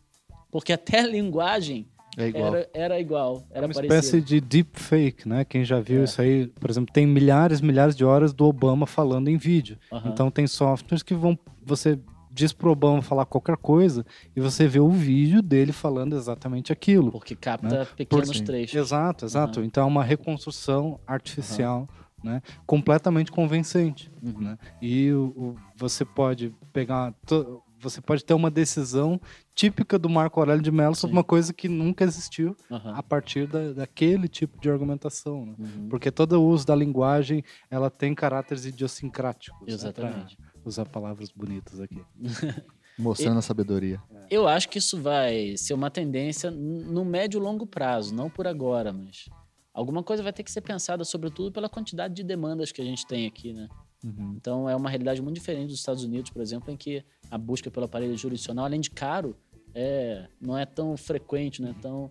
Porque 0.50 0.72
até 0.72 1.00
a 1.00 1.06
linguagem 1.06 1.88
É 2.16 2.26
igual. 2.28 2.54
era, 2.54 2.70
era 2.74 3.00
igual, 3.00 3.46
É 3.50 3.58
era 3.58 3.66
uma 3.66 3.74
parecida. 3.74 3.98
espécie 3.98 4.20
de 4.20 4.40
deepfake, 4.40 5.28
né? 5.28 5.44
Quem 5.44 5.64
já 5.64 5.80
viu 5.80 6.00
É. 6.00 6.04
isso 6.04 6.20
aí, 6.20 6.48
por 6.48 6.68
exemplo, 6.68 6.92
tem 6.92 7.06
milhares, 7.06 7.60
milhares 7.60 7.94
de 7.94 8.04
horas 8.04 8.32
do 8.32 8.44
Obama 8.46 8.86
falando 8.86 9.28
em 9.28 9.36
vídeo. 9.36 9.78
Então 10.06 10.30
tem 10.30 10.46
softwares 10.46 11.02
que 11.02 11.14
vão. 11.14 11.38
Você 11.64 11.98
diz 12.32 12.52
pro 12.52 12.70
Obama 12.70 13.00
falar 13.02 13.26
qualquer 13.26 13.56
coisa 13.56 14.04
e 14.36 14.40
você 14.40 14.66
vê 14.68 14.78
o 14.80 14.88
vídeo 14.90 15.40
dele 15.42 15.72
falando 15.72 16.14
exatamente 16.16 16.72
aquilo. 16.72 17.10
Porque 17.10 17.34
capta 17.34 17.80
Né? 17.80 17.86
pequenos 17.96 18.28
Por- 18.28 18.34
sim. 18.36 18.44
trechos. 18.44 18.76
Exato, 18.76 19.24
exato. 19.24 19.60
Então 19.62 19.82
é 19.84 19.86
uma 19.86 20.04
reconstrução 20.04 20.98
artificial 21.06 21.88
né, 22.22 22.42
completamente 22.66 23.32
convincente. 23.32 24.10
Uhum. 24.22 24.40
Né? 24.42 24.58
E 24.82 25.10
o, 25.12 25.24
o- 25.36 25.56
você 25.76 26.04
pode 26.04 26.52
pegar. 26.72 27.14
to- 27.26 27.62
Você 27.80 28.00
pode 28.00 28.24
ter 28.24 28.34
uma 28.34 28.50
decisão 28.50 29.20
típica 29.54 29.98
do 29.98 30.08
Marco 30.08 30.38
Aurélio 30.40 30.62
de 30.62 30.70
Mello 30.70 30.94
sobre 30.94 31.16
uma 31.16 31.24
coisa 31.24 31.52
que 31.52 31.68
nunca 31.68 32.04
existiu 32.04 32.56
Aham. 32.70 32.94
a 32.94 33.02
partir 33.02 33.46
da, 33.46 33.72
daquele 33.72 34.28
tipo 34.28 34.60
de 34.60 34.70
argumentação. 34.70 35.46
né? 35.46 35.54
Uhum. 35.58 35.88
Porque 35.88 36.10
todo 36.10 36.34
o 36.34 36.46
uso 36.46 36.66
da 36.66 36.74
linguagem 36.74 37.42
ela 37.70 37.90
tem 37.90 38.14
caráteres 38.14 38.64
idiosincráticos. 38.66 39.60
né, 39.66 39.72
Exatamente. 39.74 40.36
pra 40.36 40.46
usar 40.64 40.84
palavras 40.86 41.30
bonitas 41.30 41.80
aqui. 41.80 42.02
Mostrando 42.98 43.38
a 43.38 43.42
sabedoria. 43.42 44.00
Eu 44.30 44.46
acho 44.46 44.68
que 44.68 44.78
isso 44.78 45.00
vai 45.00 45.56
ser 45.56 45.72
uma 45.72 45.90
tendência 45.90 46.50
no 46.50 47.04
médio 47.04 47.38
e 47.38 47.42
longo 47.42 47.66
prazo, 47.66 48.14
não 48.14 48.28
por 48.28 48.46
agora, 48.46 48.92
mas 48.92 49.24
alguma 49.72 50.02
coisa 50.02 50.22
vai 50.22 50.32
ter 50.34 50.42
que 50.42 50.50
ser 50.50 50.60
pensada, 50.60 51.02
sobretudo 51.02 51.50
pela 51.50 51.68
quantidade 51.68 52.12
de 52.12 52.22
demandas 52.22 52.70
que 52.72 52.82
a 52.82 52.84
gente 52.84 53.06
tem 53.06 53.26
aqui, 53.26 53.54
né? 53.54 53.68
Uhum. 54.04 54.34
Então 54.36 54.68
é 54.68 54.74
uma 54.74 54.88
realidade 54.88 55.20
muito 55.20 55.36
diferente 55.36 55.68
dos 55.68 55.78
Estados 55.78 56.04
Unidos, 56.04 56.30
por 56.30 56.40
exemplo, 56.40 56.70
em 56.70 56.76
que 56.76 57.04
a 57.30 57.36
busca 57.36 57.70
pelo 57.70 57.86
aparelho 57.86 58.16
jurisdicional, 58.16 58.64
além 58.64 58.80
de 58.80 58.90
caro, 58.90 59.36
é, 59.74 60.26
não 60.40 60.56
é 60.56 60.64
tão 60.66 60.96
frequente, 60.96 61.62
não 61.62 61.70
é 61.70 61.74
tão. 61.74 62.10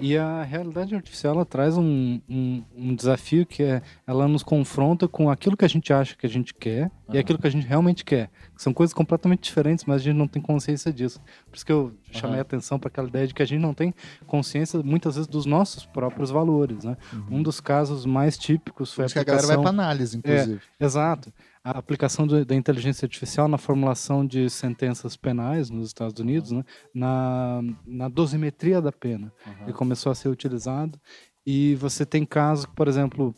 E 0.00 0.16
a 0.16 0.42
realidade 0.42 0.94
artificial 0.94 1.34
ela 1.34 1.44
traz 1.44 1.76
um, 1.76 2.20
um, 2.28 2.62
um 2.76 2.94
desafio 2.94 3.44
que 3.44 3.62
é 3.62 3.82
ela 4.06 4.28
nos 4.28 4.42
confronta 4.42 5.08
com 5.08 5.30
aquilo 5.30 5.56
que 5.56 5.64
a 5.64 5.68
gente 5.68 5.92
acha 5.92 6.16
que 6.16 6.26
a 6.26 6.28
gente 6.28 6.54
quer 6.54 6.90
e 7.08 7.12
Aham. 7.12 7.20
aquilo 7.20 7.38
que 7.38 7.46
a 7.46 7.50
gente 7.50 7.66
realmente 7.66 8.04
quer. 8.04 8.30
Que 8.54 8.62
são 8.62 8.72
coisas 8.72 8.94
completamente 8.94 9.42
diferentes, 9.42 9.84
mas 9.84 10.00
a 10.00 10.04
gente 10.04 10.16
não 10.16 10.28
tem 10.28 10.40
consciência 10.40 10.92
disso. 10.92 11.20
Por 11.46 11.56
isso 11.56 11.66
que 11.66 11.72
eu 11.72 11.92
chamei 12.10 12.38
a 12.38 12.42
atenção 12.42 12.78
para 12.78 12.88
aquela 12.88 13.08
ideia 13.08 13.26
de 13.26 13.34
que 13.34 13.42
a 13.42 13.46
gente 13.46 13.60
não 13.60 13.74
tem 13.74 13.94
consciência 14.26 14.82
muitas 14.82 15.16
vezes 15.16 15.28
dos 15.28 15.46
nossos 15.46 15.84
próprios 15.86 16.30
valores. 16.30 16.84
Né? 16.84 16.96
Um 17.30 17.42
dos 17.42 17.60
casos 17.60 18.06
mais 18.06 18.38
típicos 18.38 18.92
foi 18.92 19.04
a 19.04 19.06
isso 19.06 19.14
que 19.14 19.18
a 19.18 19.24
galera 19.24 19.46
vai 19.46 19.56
aplicação... 19.56 19.76
pra 19.76 19.84
análise, 19.84 20.16
inclusive. 20.16 20.60
Exato. 20.78 21.32
A 21.64 21.78
aplicação 21.78 22.26
do- 22.26 22.44
da 22.44 22.54
inteligência 22.54 23.06
artificial 23.06 23.48
na 23.48 23.56
formulação 23.56 24.26
de 24.26 24.50
sentenças 24.50 25.16
penais 25.16 25.70
nos 25.70 25.86
Estados 25.86 26.20
Unidos, 26.20 26.50
né, 26.50 26.62
na, 26.92 27.62
na 27.86 28.08
dosimetria 28.08 28.82
da 28.82 28.92
pena. 28.92 29.32
Ele 29.62 29.72
começou 29.72 30.12
a 30.12 30.14
ser 30.14 30.28
utilizado 30.28 31.00
e 31.46 31.74
você 31.76 32.04
tem 32.04 32.26
casos 32.26 32.66
que, 32.66 32.74
por 32.74 32.86
exemplo, 32.86 33.34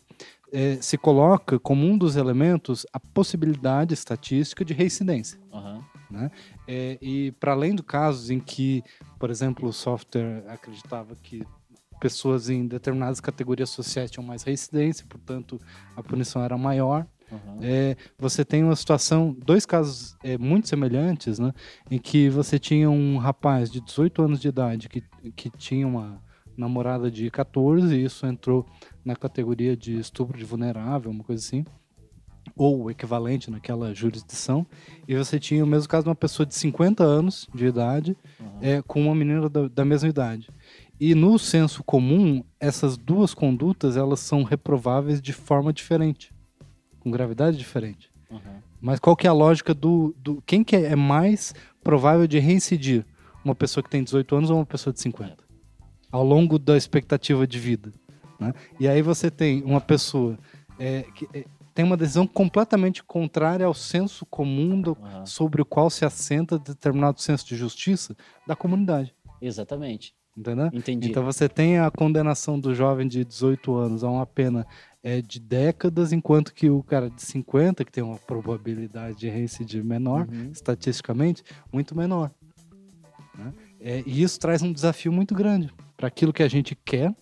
eh, 0.51 0.77
se 0.81 0.97
coloca 0.97 1.57
como 1.57 1.85
um 1.85 1.97
dos 1.97 2.17
elementos 2.17 2.85
a 2.91 2.99
possibilidade 2.99 3.93
estatística 3.93 4.65
de 4.65 4.73
reincidência. 4.73 5.39
Aham. 5.53 5.81
É, 6.67 6.97
e 7.01 7.31
para 7.33 7.51
além 7.53 7.75
do 7.75 7.83
casos 7.83 8.29
em 8.29 8.39
que, 8.41 8.81
por 9.19 9.29
exemplo, 9.29 9.67
o 9.69 9.73
software 9.73 10.43
acreditava 10.47 11.15
que 11.15 11.43
pessoas 11.99 12.49
em 12.49 12.65
determinadas 12.67 13.19
categorias 13.19 13.69
sociais 13.69 14.11
tinham 14.11 14.25
mais 14.25 14.43
reincidência, 14.43 15.05
portanto 15.07 15.59
a 15.95 16.03
punição 16.03 16.41
era 16.43 16.57
maior, 16.57 17.05
aham. 17.31 17.59
é, 17.61 17.95
você 18.17 18.43
tem 18.45 18.63
uma 18.63 18.75
situação, 18.75 19.35
dois 19.45 19.65
casos 19.65 20.15
é, 20.23 20.37
muito 20.37 20.67
semelhantes, 20.67 21.39
né, 21.39 21.53
em 21.89 21.99
que 21.99 22.29
você 22.29 22.57
tinha 22.57 22.89
um 22.89 23.17
rapaz 23.17 23.71
de 23.71 23.81
18 23.81 24.21
anos 24.21 24.39
de 24.39 24.47
idade 24.47 24.89
que, 24.89 25.03
que 25.35 25.49
tinha 25.49 25.87
uma 25.87 26.21
namorada 26.57 27.11
de 27.11 27.29
14 27.29 27.95
e 27.95 28.03
isso 28.03 28.25
entrou 28.25 28.65
na 29.05 29.15
categoria 29.15 29.77
de 29.77 29.97
estupro 29.99 30.37
de 30.37 30.43
vulnerável, 30.43 31.11
uma 31.11 31.23
coisa 31.23 31.45
assim, 31.45 31.63
ou 32.55 32.83
o 32.83 32.91
equivalente 32.91 33.51
naquela 33.51 33.93
jurisdição, 33.93 34.65
e 35.07 35.15
você 35.15 35.39
tinha 35.39 35.63
o 35.63 35.67
mesmo 35.67 35.87
caso 35.87 36.05
de 36.05 36.09
uma 36.09 36.15
pessoa 36.15 36.45
de 36.45 36.55
50 36.55 37.03
anos 37.03 37.47
de 37.53 37.65
idade 37.65 38.17
Aham. 38.39 38.59
é, 38.61 38.81
com 38.81 39.03
uma 39.03 39.15
menina 39.15 39.49
da, 39.49 39.67
da 39.67 39.85
mesma 39.85 40.09
idade. 40.09 40.49
E 40.99 41.13
no 41.13 41.37
senso 41.37 41.83
comum, 41.83 42.43
essas 42.59 42.97
duas 42.97 43.33
condutas 43.33 43.95
elas 43.95 44.19
são 44.19 44.43
reprováveis 44.43 45.21
de 45.21 45.33
forma 45.33 45.71
diferente, 45.71 46.33
com 47.07 47.11
gravidade 47.11 47.57
diferente. 47.57 48.09
Aham. 48.29 48.61
Mas 48.81 48.99
qual 48.99 49.15
que 49.15 49.25
é 49.25 49.29
a 49.29 49.33
lógica 49.33 49.73
do, 49.73 50.13
do 50.19 50.41
quem 50.45 50.63
que 50.63 50.75
é 50.75 50.95
mais 50.95 51.55
provável 51.83 52.27
de 52.27 52.37
reincidir? 52.37 53.05
Uma 53.43 53.55
pessoa 53.55 53.81
que 53.83 53.89
tem 53.89 54.03
18 54.03 54.35
anos 54.35 54.49
ou 54.49 54.57
uma 54.57 54.65
pessoa 54.65 54.93
de 54.93 54.99
50? 54.99 55.37
Ao 56.11 56.23
longo 56.23 56.59
da 56.59 56.75
expectativa 56.75 57.47
de 57.47 57.57
vida. 57.59 57.91
né? 58.39 58.53
E 58.79 58.87
aí 58.87 59.01
você 59.01 59.31
tem 59.31 59.63
uma 59.63 59.79
pessoa 59.81 60.37
é, 60.77 61.03
que 61.15 61.27
é, 61.33 61.45
tem 61.73 61.85
uma 61.85 61.95
decisão 61.97 62.27
completamente 62.27 63.01
contrária 63.03 63.65
ao 63.65 63.73
senso 63.73 64.25
comum 64.25 64.81
do- 64.81 64.97
Aham. 65.01 65.25
sobre 65.25 65.61
o 65.61 65.65
qual 65.65 65.89
se 65.89 66.03
assenta 66.03 66.59
determinado 66.59 67.21
senso 67.21 67.45
de 67.47 67.55
justiça 67.55 68.15
da 68.45 68.55
comunidade. 68.55 69.15
Exatamente. 69.41 70.13
Entendeu? 70.37 70.69
Entendi. 70.71 71.09
Então 71.09 71.23
você 71.25 71.49
tem 71.49 71.79
a 71.79 71.89
condenação 71.89 72.59
do 72.59 72.75
jovem 72.75 73.07
de 73.07 73.25
18 73.25 73.73
anos 73.75 74.03
a 74.03 74.09
uma 74.09 74.25
pena 74.25 74.67
é, 75.03 75.21
de 75.21 75.39
décadas, 75.39 76.13
enquanto 76.13 76.53
que 76.53 76.69
o 76.69 76.83
cara 76.83 77.09
de 77.09 77.21
50, 77.23 77.83
que 77.83 77.91
tem 77.91 78.03
uma 78.03 78.17
probabilidade 78.17 79.17
de 79.17 79.29
reincidir 79.29 79.83
menor, 79.83 80.27
Uhum. 80.29 80.51
estatisticamente, 80.51 81.43
muito 81.73 81.95
menor. 81.97 82.29
né? 83.37 83.53
É, 83.79 84.03
e 84.05 84.21
isso 84.21 84.39
traz 84.39 84.61
um 84.61 84.71
desafio 84.73 85.11
muito 85.11 85.33
grande 85.35 85.71
para 85.95 86.07
aquilo 86.07 86.33
que 86.33 86.43
a 86.43 86.47
gente 86.47 86.75
quer, 86.75 87.15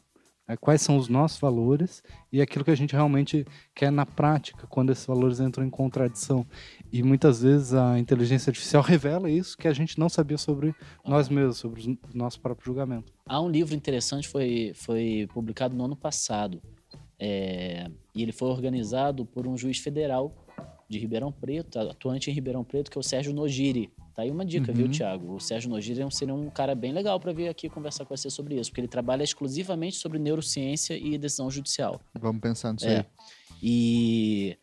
né, 0.47 0.55
quais 0.57 0.81
são 0.81 0.97
os 0.97 1.07
nossos 1.09 1.39
valores 1.39 2.01
e 2.31 2.41
aquilo 2.41 2.63
que 2.63 2.71
a 2.71 2.75
gente 2.75 2.93
realmente 2.93 3.45
quer 3.73 3.91
na 3.91 4.05
prática, 4.05 4.65
quando 4.67 4.91
esses 4.91 5.05
valores 5.05 5.39
entram 5.39 5.65
em 5.65 5.69
contradição. 5.69 6.45
E 6.91 7.03
muitas 7.03 7.41
vezes 7.41 7.73
a 7.73 7.99
inteligência 7.99 8.49
artificial 8.49 8.81
revela 8.83 9.29
isso 9.29 9.57
que 9.57 9.67
a 9.67 9.73
gente 9.73 9.99
não 9.99 10.07
sabia 10.09 10.37
sobre 10.37 10.73
nós 11.05 11.27
mesmos, 11.29 11.57
sobre 11.57 11.81
o 12.13 12.17
nosso 12.17 12.39
próprio 12.39 12.65
julgamento. 12.65 13.11
Há 13.25 13.41
um 13.41 13.49
livro 13.49 13.75
interessante, 13.75 14.27
foi, 14.27 14.71
foi 14.75 15.27
publicado 15.33 15.75
no 15.75 15.83
ano 15.85 15.95
passado. 15.95 16.61
É, 17.19 17.89
e 18.13 18.21
ele 18.21 18.31
foi 18.31 18.49
organizado 18.49 19.25
por 19.25 19.47
um 19.47 19.57
juiz 19.57 19.77
federal 19.79 20.33
de 20.87 20.99
Ribeirão 20.99 21.31
Preto, 21.31 21.79
atuante 21.79 22.29
em 22.29 22.33
Ribeirão 22.33 22.63
Preto, 22.63 22.91
que 22.91 22.97
é 22.97 22.99
o 22.99 23.03
Sérgio 23.03 23.33
Nogiri. 23.33 23.89
Tá 24.13 24.21
aí 24.21 24.31
uma 24.31 24.45
dica, 24.45 24.71
viu, 24.71 24.85
Uhum. 24.85 24.91
Tiago? 24.91 25.33
O 25.35 25.39
Sérgio 25.39 25.69
Nogiri 25.69 26.01
é 26.01 26.09
seria 26.09 26.33
um 26.33 26.49
cara 26.49 26.73
bem 26.75 26.93
legal 26.93 27.19
para 27.19 27.33
vir 27.33 27.47
aqui 27.49 27.67
conversar 27.67 28.05
com 28.05 28.15
você 28.15 28.29
sobre 28.29 28.55
isso, 28.59 28.69
porque 28.69 28.81
ele 28.81 28.87
trabalha 28.87 29.23
exclusivamente 29.23 29.97
sobre 29.97 30.19
neurociência 30.19 30.97
e 30.97 31.17
decisão 31.17 31.49
judicial. 31.49 31.99
Vamos 32.19 32.39
pensar 32.41 32.71
nisso 32.73 32.85
É. 32.87 32.99
aí. 32.99 33.05
E 33.61 34.57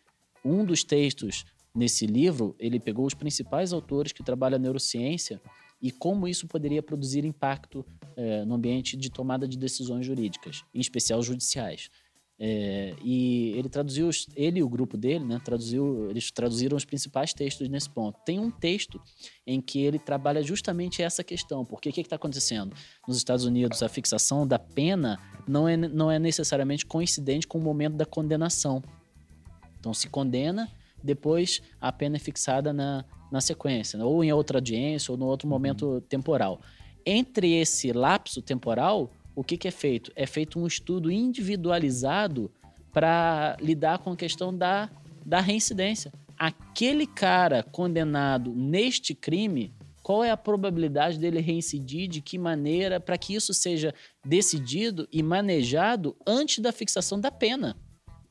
um 0.45 0.65
dos 0.65 0.85
textos 0.85 1.45
nesse 1.75 2.07
livro, 2.07 2.55
ele 2.59 2.79
pegou 2.79 3.07
os 3.07 3.15
principais 3.15 3.73
autores 3.73 4.13
que 4.13 4.23
trabalham 4.23 4.57
a 4.57 4.59
neurociência 4.59 5.41
e 5.81 5.91
como 5.91 6.29
isso 6.29 6.47
poderia 6.47 6.83
produzir 6.83 7.25
impacto 7.25 7.85
eh, 8.17 8.45
no 8.45 8.55
ambiente 8.55 8.97
de 8.97 9.11
tomada 9.11 9.49
de 9.49 9.59
decisões 9.59 10.07
jurídicas, 10.07 10.63
em 10.73 10.81
especial 10.81 11.23
judiciais. 11.23 11.91
É, 12.45 12.97
e 13.05 13.53
ele 13.57 13.69
traduziu, 13.69 14.11
ele 14.35 14.59
e 14.59 14.63
o 14.65 14.69
grupo 14.69 14.97
dele, 14.97 15.25
né, 15.25 15.41
traduziu, 15.45 16.11
eles 16.11 16.29
traduziram 16.33 16.77
os 16.77 16.85
principais 16.85 17.33
textos 17.33 17.69
nesse 17.69 17.89
ponto. 17.89 18.19
Tem 18.25 18.41
um 18.41 18.51
texto 18.51 19.01
em 19.47 19.61
que 19.61 19.81
ele 19.81 19.97
trabalha 19.97 20.43
justamente 20.43 21.03
essa 21.03 21.23
questão, 21.23 21.65
porque 21.65 21.91
o 21.91 21.93
que 21.93 22.01
está 22.01 22.17
acontecendo? 22.17 22.75
Nos 23.07 23.17
Estados 23.17 23.45
Unidos, 23.45 23.81
a 23.81 23.89
fixação 23.89 24.45
da 24.45 24.59
pena 24.59 25.21
não 25.47 25.69
é, 25.69 25.77
não 25.77 26.11
é 26.11 26.19
necessariamente 26.19 26.85
coincidente 26.85 27.47
com 27.47 27.59
o 27.59 27.63
momento 27.63 27.95
da 27.95 28.05
condenação. 28.05 28.83
Então, 29.79 29.95
se 29.95 30.09
condena, 30.09 30.69
depois 31.03 31.61
a 31.81 31.91
pena 31.93 32.17
é 32.17 32.19
fixada 32.19 32.73
na, 32.73 33.05
na 33.31 33.41
sequência, 33.41 33.99
né? 33.99 34.05
ou 34.05 34.23
em 34.23 34.33
outra 34.33 34.59
audiência, 34.59 35.11
ou 35.11 35.19
no 35.19 35.27
outro 35.27 35.49
momento 35.49 36.01
temporal. 36.03 36.61
Entre 37.05 37.55
esse 37.55 37.93
lapso 37.93 38.43
temporal, 38.43 39.11
o 39.35 39.43
que, 39.43 39.57
que 39.57 39.67
é 39.67 39.71
feito? 39.71 40.13
É 40.15 40.27
feito 40.27 40.59
um 40.59 40.67
estudo 40.67 41.11
individualizado 41.11 42.51
para 42.93 43.57
lidar 43.61 43.99
com 43.99 44.13
a 44.13 44.17
questão 44.17 44.57
da, 44.57 44.91
da 45.25 45.41
reincidência. 45.41 46.13
Aquele 46.39 47.07
cara 47.07 47.63
condenado 47.63 48.53
neste 48.55 49.15
crime, 49.15 49.73
qual 50.03 50.23
é 50.23 50.31
a 50.31 50.37
probabilidade 50.37 51.19
dele 51.19 51.41
reincidir, 51.41 52.09
de 52.09 52.21
que 52.21 52.37
maneira, 52.37 53.01
para 53.01 53.17
que 53.17 53.35
isso 53.35 53.55
seja 53.55 53.95
decidido 54.25 55.09
e 55.11 55.23
manejado 55.23 56.17
antes 56.27 56.59
da 56.59 56.73
fixação 56.73 57.21
da 57.21 57.31
pena. 57.31 57.77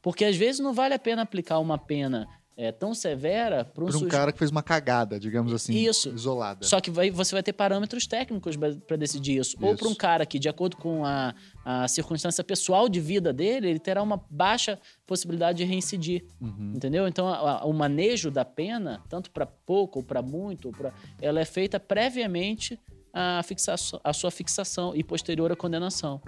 Porque 0.02 0.26
às 0.26 0.36
vezes 0.36 0.60
não 0.60 0.74
vale 0.74 0.94
a 0.94 1.00
pena 1.00 1.22
aplicar 1.22 1.60
uma 1.60 1.78
pena 1.78 2.28
é, 2.58 2.72
tão 2.72 2.94
severa 2.94 3.64
para 3.66 3.84
um, 3.84 3.88
um 3.88 4.08
cara 4.08 4.32
que 4.32 4.38
fez 4.38 4.52
uma 4.52 4.62
cagada, 4.62 5.20
digamos 5.20 5.54
assim, 5.54 5.74
Isso. 5.74 6.10
isolada. 6.10 6.66
Só 6.66 6.80
que 6.82 6.92
vai- 6.92 7.10
você 7.10 7.34
vai 7.34 7.42
ter 7.42 7.54
parâmetros 7.54 8.06
técnicos 8.06 8.56
para 8.88 8.98
decidir 8.98 9.38
isso. 9.40 9.58
Ou 9.62 9.70
Isso. 9.70 9.78
para 9.80 9.88
um 9.88 9.96
cara 9.96 10.26
que, 10.26 10.38
de 10.38 10.48
acordo 10.50 10.76
com 10.78 11.06
a, 11.06 11.34
a 11.66 11.88
circunstância 11.88 12.44
pessoal 12.44 12.88
de 12.90 13.00
vida 13.00 13.32
dele, 13.34 13.70
ele 13.70 13.80
terá 13.80 14.04
uma 14.04 14.22
baixa 14.30 14.78
possibilidade 15.08 15.60
de 15.60 15.64
reincidir. 15.64 16.26
Uhum. 16.40 16.74
Entendeu? 16.76 17.08
Então, 17.08 17.28
a- 17.28 17.62
a- 17.62 17.66
o 17.66 17.74
manejo 17.74 18.30
da 18.30 18.46
pena, 18.46 19.02
tanto 19.10 19.32
para 19.32 19.46
pouco 19.46 20.00
ou 20.00 20.06
para 20.06 20.22
muito, 20.22 20.68
ou 20.68 20.72
pra- 20.74 20.94
ela 21.22 21.40
é 21.40 21.46
feita 21.46 21.80
previamente 21.80 22.78
à, 23.14 23.42
fixação, 23.44 24.00
à 24.04 24.14
sua 24.14 24.32
fixação 24.32 24.96
e 24.96 25.04
posterior 25.04 25.52
à 25.52 25.56
condenação. 25.56 26.22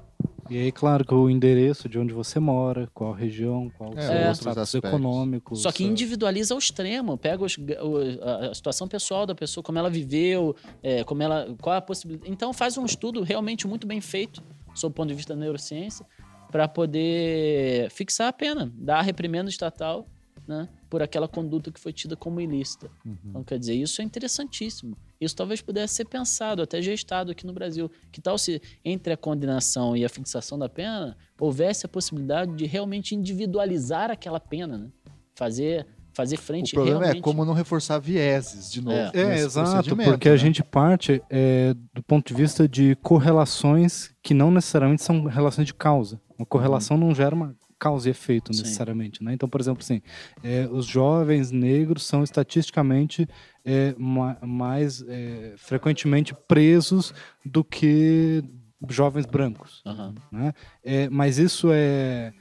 E 0.49 0.57
aí, 0.57 0.71
claro, 0.71 1.05
que 1.05 1.13
o 1.13 1.29
endereço 1.29 1.87
de 1.87 1.97
onde 1.97 2.13
você 2.13 2.39
mora, 2.39 2.89
qual 2.93 3.11
região, 3.13 3.71
qual 3.77 3.91
o 3.93 3.97
É, 3.97 4.01
seu 4.01 4.15
outros 4.17 4.37
status 4.39 4.57
aspectos. 4.63 4.89
econômico. 4.89 5.55
Só 5.55 5.71
que 5.71 5.79
seu- 5.79 5.87
individualiza 5.87 6.53
ao 6.53 6.57
extremo, 6.57 7.17
pega 7.17 7.43
os- 7.43 7.57
o- 7.57 8.21
a, 8.23 8.51
a 8.51 8.53
situação 8.53 8.87
pessoal 8.87 9.25
da 9.25 9.33
pessoa, 9.33 9.63
como 9.63 9.79
ela 9.79 9.89
viveu, 9.89 10.55
é, 10.81 11.03
como 11.03 11.23
ela, 11.23 11.55
qual 11.61 11.75
a 11.75 11.81
possibilidade. 11.81 12.29
Então 12.31 12.51
faz 12.53 12.77
um 12.77 12.85
estudo 12.85 13.21
realmente 13.23 13.65
muito 13.67 13.87
bem 13.87 14.01
feito, 14.01 14.43
sob 14.75 14.91
o 14.91 14.95
ponto 14.95 15.07
de 15.09 15.15
vista 15.15 15.33
da 15.33 15.39
neurociência, 15.39 16.05
para 16.51 16.67
poder 16.67 17.89
fixar 17.89 18.27
a 18.27 18.33
pena, 18.33 18.71
dar 18.75 18.99
a 18.99 19.01
reprimenda 19.01 19.49
estatal 19.49 20.07
né, 20.47 20.67
por 20.89 21.01
aquela 21.01 21.27
conduta 21.27 21.71
que 21.71 21.79
foi 21.79 21.93
tida 21.93 22.15
como 22.15 22.41
ilícita. 22.41 22.89
Uhum. 23.05 23.17
Então, 23.25 23.43
quer 23.43 23.57
dizer, 23.57 23.75
isso 23.75 24.01
é 24.01 24.05
interessantíssimo. 24.05 24.97
Isso 25.19 25.35
talvez 25.35 25.61
pudesse 25.61 25.95
ser 25.95 26.05
pensado, 26.05 26.61
até 26.61 26.81
gestado 26.81 27.31
aqui 27.31 27.45
no 27.45 27.53
Brasil. 27.53 27.89
Que 28.11 28.21
tal 28.21 28.37
se, 28.37 28.61
entre 28.83 29.13
a 29.13 29.17
condenação 29.17 29.95
e 29.95 30.03
a 30.03 30.09
fixação 30.09 30.59
da 30.59 30.67
pena, 30.67 31.17
houvesse 31.39 31.85
a 31.85 31.89
possibilidade 31.89 32.53
de 32.55 32.65
realmente 32.65 33.15
individualizar 33.15 34.11
aquela 34.11 34.39
pena, 34.39 34.77
né? 34.77 34.89
Fazer, 35.35 35.87
fazer 36.13 36.35
O 36.35 36.41
frente 36.41 36.73
problema 36.73 36.99
realmente... 36.99 37.19
é 37.19 37.23
como 37.23 37.43
não 37.43 37.53
reforçar 37.53 37.99
vieses 37.99 38.71
de 38.71 38.81
novo. 38.81 38.95
É. 38.95 39.11
É, 39.13 39.39
exato, 39.39 39.95
porque 39.95 40.29
a 40.29 40.33
né? 40.33 40.37
gente 40.37 40.61
parte 40.61 41.23
é, 41.29 41.73
do 41.93 42.03
ponto 42.03 42.27
de 42.27 42.33
vista 42.39 42.67
de 42.67 42.95
correlações 42.97 44.11
que 44.21 44.33
não 44.33 44.51
necessariamente 44.51 45.01
são 45.01 45.23
relações 45.25 45.65
de 45.65 45.73
causa. 45.73 46.21
Uma 46.37 46.45
correlação 46.45 46.97
não 46.97 47.15
gera 47.15 47.33
uma 47.33 47.55
causa 47.83 48.07
e 48.07 48.11
efeito 48.11 48.51
necessariamente, 48.51 49.23
né? 49.23 49.33
Então, 49.33 49.49
por 49.49 49.59
exemplo, 49.59 49.81
assim, 49.83 50.01
é, 50.43 50.67
os 50.71 50.85
jovens 50.85 51.51
negros 51.51 52.05
são 52.05 52.23
estatisticamente 52.23 53.27
é, 53.65 53.93
ma- 53.97 54.37
mais 54.41 55.03
é, 55.07 55.53
frequentemente 55.57 56.33
presos 56.47 57.13
do 57.45 57.63
que 57.63 58.43
jovens 58.89 59.25
brancos 59.25 59.81
Aham. 59.85 60.13
né? 60.31 60.53
É, 60.83 61.09
mas 61.09 61.37
isso 61.37 61.69
é 61.71 62.33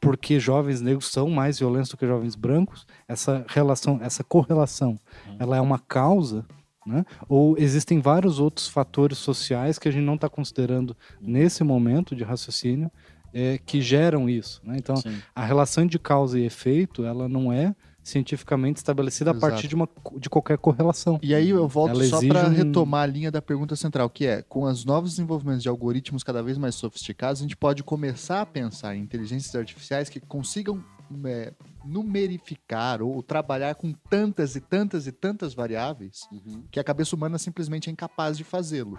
porque 0.00 0.38
jovens 0.38 0.80
negros 0.80 1.06
são 1.10 1.28
mais 1.28 1.58
violentos 1.58 1.90
do 1.90 1.96
que 1.96 2.06
jovens 2.06 2.36
brancos? 2.36 2.86
Essa 3.08 3.44
relação, 3.48 3.98
essa 4.00 4.22
correlação, 4.22 4.96
ela 5.40 5.56
é 5.56 5.60
uma 5.60 5.78
causa, 5.80 6.46
né? 6.86 7.04
Ou 7.28 7.56
existem 7.58 8.00
vários 8.00 8.38
outros 8.38 8.66
fatores 8.68 9.18
sociais 9.18 9.78
que 9.78 9.88
a 9.88 9.92
gente 9.92 10.04
não 10.04 10.14
está 10.14 10.28
considerando 10.28 10.96
nesse 11.20 11.62
momento 11.64 12.14
de 12.16 12.22
raciocínio 12.24 12.90
é, 13.38 13.58
que 13.58 13.80
geram 13.80 14.28
isso, 14.28 14.60
né? 14.64 14.76
Então, 14.78 14.96
Sim. 14.96 15.18
a 15.34 15.44
relação 15.44 15.86
de 15.86 15.98
causa 15.98 16.38
e 16.38 16.44
efeito, 16.44 17.04
ela 17.04 17.28
não 17.28 17.52
é 17.52 17.74
cientificamente 18.02 18.78
estabelecida 18.78 19.30
a 19.30 19.34
Exato. 19.34 19.50
partir 19.52 19.68
de, 19.68 19.74
uma, 19.74 19.86
de 20.18 20.30
qualquer 20.30 20.56
correlação. 20.56 21.18
E 21.22 21.34
aí 21.34 21.50
eu 21.50 21.68
volto 21.68 21.90
Ela 21.90 22.04
só 22.04 22.20
para 22.26 22.46
um- 22.48 22.52
retomar 22.54 23.02
a 23.02 23.06
linha 23.06 23.30
da 23.30 23.42
pergunta 23.42 23.76
central, 23.76 24.08
que 24.08 24.26
é, 24.26 24.40
com 24.42 24.62
os 24.62 24.84
novos 24.84 25.10
desenvolvimentos 25.10 25.62
de 25.62 25.68
algoritmos 25.68 26.22
cada 26.24 26.42
vez 26.42 26.56
mais 26.56 26.74
sofisticados, 26.74 27.40
a 27.40 27.44
gente 27.44 27.56
pode 27.56 27.82
começar 27.84 28.40
a 28.40 28.46
pensar 28.46 28.96
em 28.96 29.02
inteligências 29.02 29.54
artificiais 29.54 30.08
que 30.08 30.20
consigam 30.20 30.82
é, 31.26 31.52
numerificar 31.84 33.02
ou 33.02 33.22
trabalhar 33.22 33.74
com 33.74 33.92
tantas 34.10 34.56
e 34.56 34.60
tantas 34.60 35.06
e 35.06 35.12
tantas 35.12 35.54
variáveis 35.54 36.20
Uhum. 36.32 36.62
que 36.70 36.80
a 36.80 36.84
cabeça 36.84 37.14
humana 37.14 37.38
simplesmente 37.38 37.88
é 37.88 37.92
incapaz 37.92 38.36
de 38.36 38.44
fazê-lo. 38.44 38.98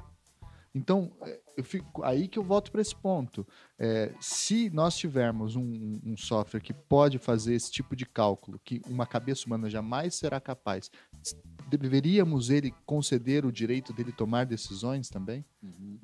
Então, 0.74 1.12
é, 1.24 1.40
eu 1.58 1.64
fico, 1.64 2.04
aí 2.04 2.28
que 2.28 2.38
eu 2.38 2.44
volto 2.44 2.72
para 2.72 2.82
esse 2.82 2.96
ponto. 2.96 3.46
É, 3.78 4.14
se 4.20 4.70
nós 4.70 4.98
tivermos 4.98 5.56
um, 5.56 6.00
um 6.06 6.16
software 6.16 6.62
que 6.62 6.74
pode 6.74 7.18
fazer 7.18 7.56
esse 7.56 7.72
tipo 7.72 7.96
de 7.96 8.06
cálculo, 8.06 8.60
que 8.64 8.82
uma 8.88 9.06
cabeça 9.06 9.46
humana 9.46 9.70
jamais 9.70 10.16
será 10.16 10.40
capaz, 10.40 10.92
deveríamos 11.68 12.50
ele 12.50 12.74
conceder 12.86 13.46
o 13.46 13.52
direito 13.52 13.94
dele 13.94 14.12
tomar 14.12 14.46
decisões 14.46 15.10
também? 15.10 15.44
Uhum. 15.62 16.00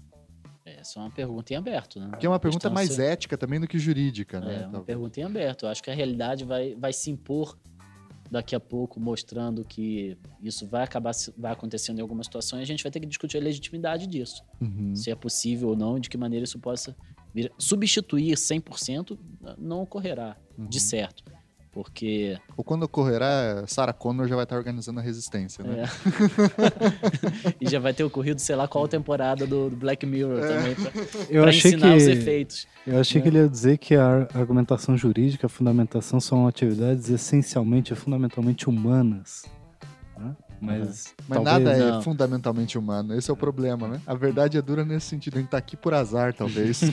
Essa 0.65 0.99
é 0.99 1.03
uma 1.03 1.11
pergunta 1.11 1.53
em 1.53 1.57
aberto, 1.57 1.99
né? 1.99 2.17
Que 2.19 2.25
é 2.25 2.29
uma 2.29 2.39
pergunta 2.39 2.71
mais 2.71 2.93
ser- 2.93 3.03
ética 3.03 3.37
também 3.37 3.59
do 3.59 3.67
que 3.67 3.77
jurídica, 3.77 4.39
né? 4.39 4.47
É, 4.47 4.57
uma 4.61 4.63
Talvez. 4.63 4.85
pergunta 4.85 5.19
em 5.19 5.23
aberto. 5.23 5.65
Eu 5.65 5.69
acho 5.69 5.83
que 5.83 5.91
a 5.91 5.93
realidade 5.93 6.43
vai, 6.43 6.73
vai 6.73 6.91
se 6.91 7.11
impor 7.11 7.55
daqui 8.29 8.55
a 8.55 8.59
pouco, 8.59 8.99
mostrando 8.99 9.63
que 9.63 10.17
isso 10.41 10.67
vai 10.67 10.83
acabar 10.83 11.11
vai 11.37 11.51
acontecendo 11.51 11.99
em 11.99 12.01
alguma 12.01 12.23
situação 12.23 12.59
e 12.59 12.61
a 12.61 12.65
gente 12.65 12.83
vai 12.83 12.91
ter 12.91 12.99
que 12.99 13.05
discutir 13.05 13.37
a 13.37 13.41
legitimidade 13.41 14.07
disso. 14.07 14.43
Uhum. 14.61 14.95
Se 14.95 15.11
é 15.11 15.15
possível 15.15 15.69
ou 15.69 15.75
não, 15.75 15.99
de 15.99 16.09
que 16.09 16.17
maneira 16.17 16.43
isso 16.43 16.59
possa 16.59 16.95
vir. 17.33 17.51
Substituir 17.57 18.35
100% 18.35 19.17
não 19.57 19.81
ocorrerá, 19.81 20.37
Uhum. 20.57 20.67
de 20.67 20.79
certo. 20.79 21.23
Porque. 21.75 22.37
Ou 22.55 22.63
quando 22.63 22.83
ocorrerá, 22.83 23.65
Sarah 23.67 23.91
Connor 23.91 24.29
já 24.29 24.35
vai 24.35 24.45
estar 24.45 24.55
organizando 24.55 25.01
a 25.01 25.03
resistência, 25.03 25.61
né? 25.61 25.83
é. 25.83 27.55
e 27.59 27.69
já 27.69 27.79
vai 27.79 27.93
ter 27.93 28.05
ocorrido, 28.05 28.39
sei 28.39 28.55
lá, 28.55 28.65
qual 28.65 28.87
temporada 28.87 29.45
do, 29.45 29.69
do 29.69 29.75
Black 29.75 30.05
Mirror 30.05 30.39
É. 30.39 30.47
também, 30.47 30.75
pra, 30.75 30.91
Eu 31.29 31.41
pra 31.41 31.49
achei 31.49 31.71
ensinar 31.71 31.97
os 31.97 32.03
que 32.05 32.11
efeitos. 32.11 32.65
Eu 32.87 32.97
achei 32.97 33.21
que 33.21 33.27
ele 33.27 33.39
ia 33.39 33.49
dizer 33.49 33.77
que 33.77 33.93
a 33.93 34.05
ar- 34.05 34.27
argumentação 34.33 34.95
jurídica, 34.95 35.47
a 35.47 35.49
fundamentação 35.49 36.17
são 36.21 36.47
atividades 36.47 37.09
essencialmente 37.09 37.93
fundamentalmente 37.93 38.69
humanas. 38.69 39.43
né? 40.17 40.33
Mas, 40.61 41.13
Mas 41.27 41.43
talvez, 41.43 41.65
nada 41.67 41.71
é 41.77 41.91
não. 41.91 42.01
fundamentalmente 42.01 42.77
humano, 42.77 43.13
esse 43.13 43.29
é 43.29 43.33
o 43.33 43.35
problema, 43.35 43.89
né? 43.89 43.99
A 44.07 44.15
verdade 44.15 44.57
é 44.57 44.61
dura 44.61 44.85
nesse 44.85 45.07
sentido, 45.07 45.35
a 45.35 45.41
gente 45.41 45.49
tá 45.49 45.57
aqui 45.57 45.75
por 45.75 45.93
azar, 45.93 46.33
talvez. 46.33 46.79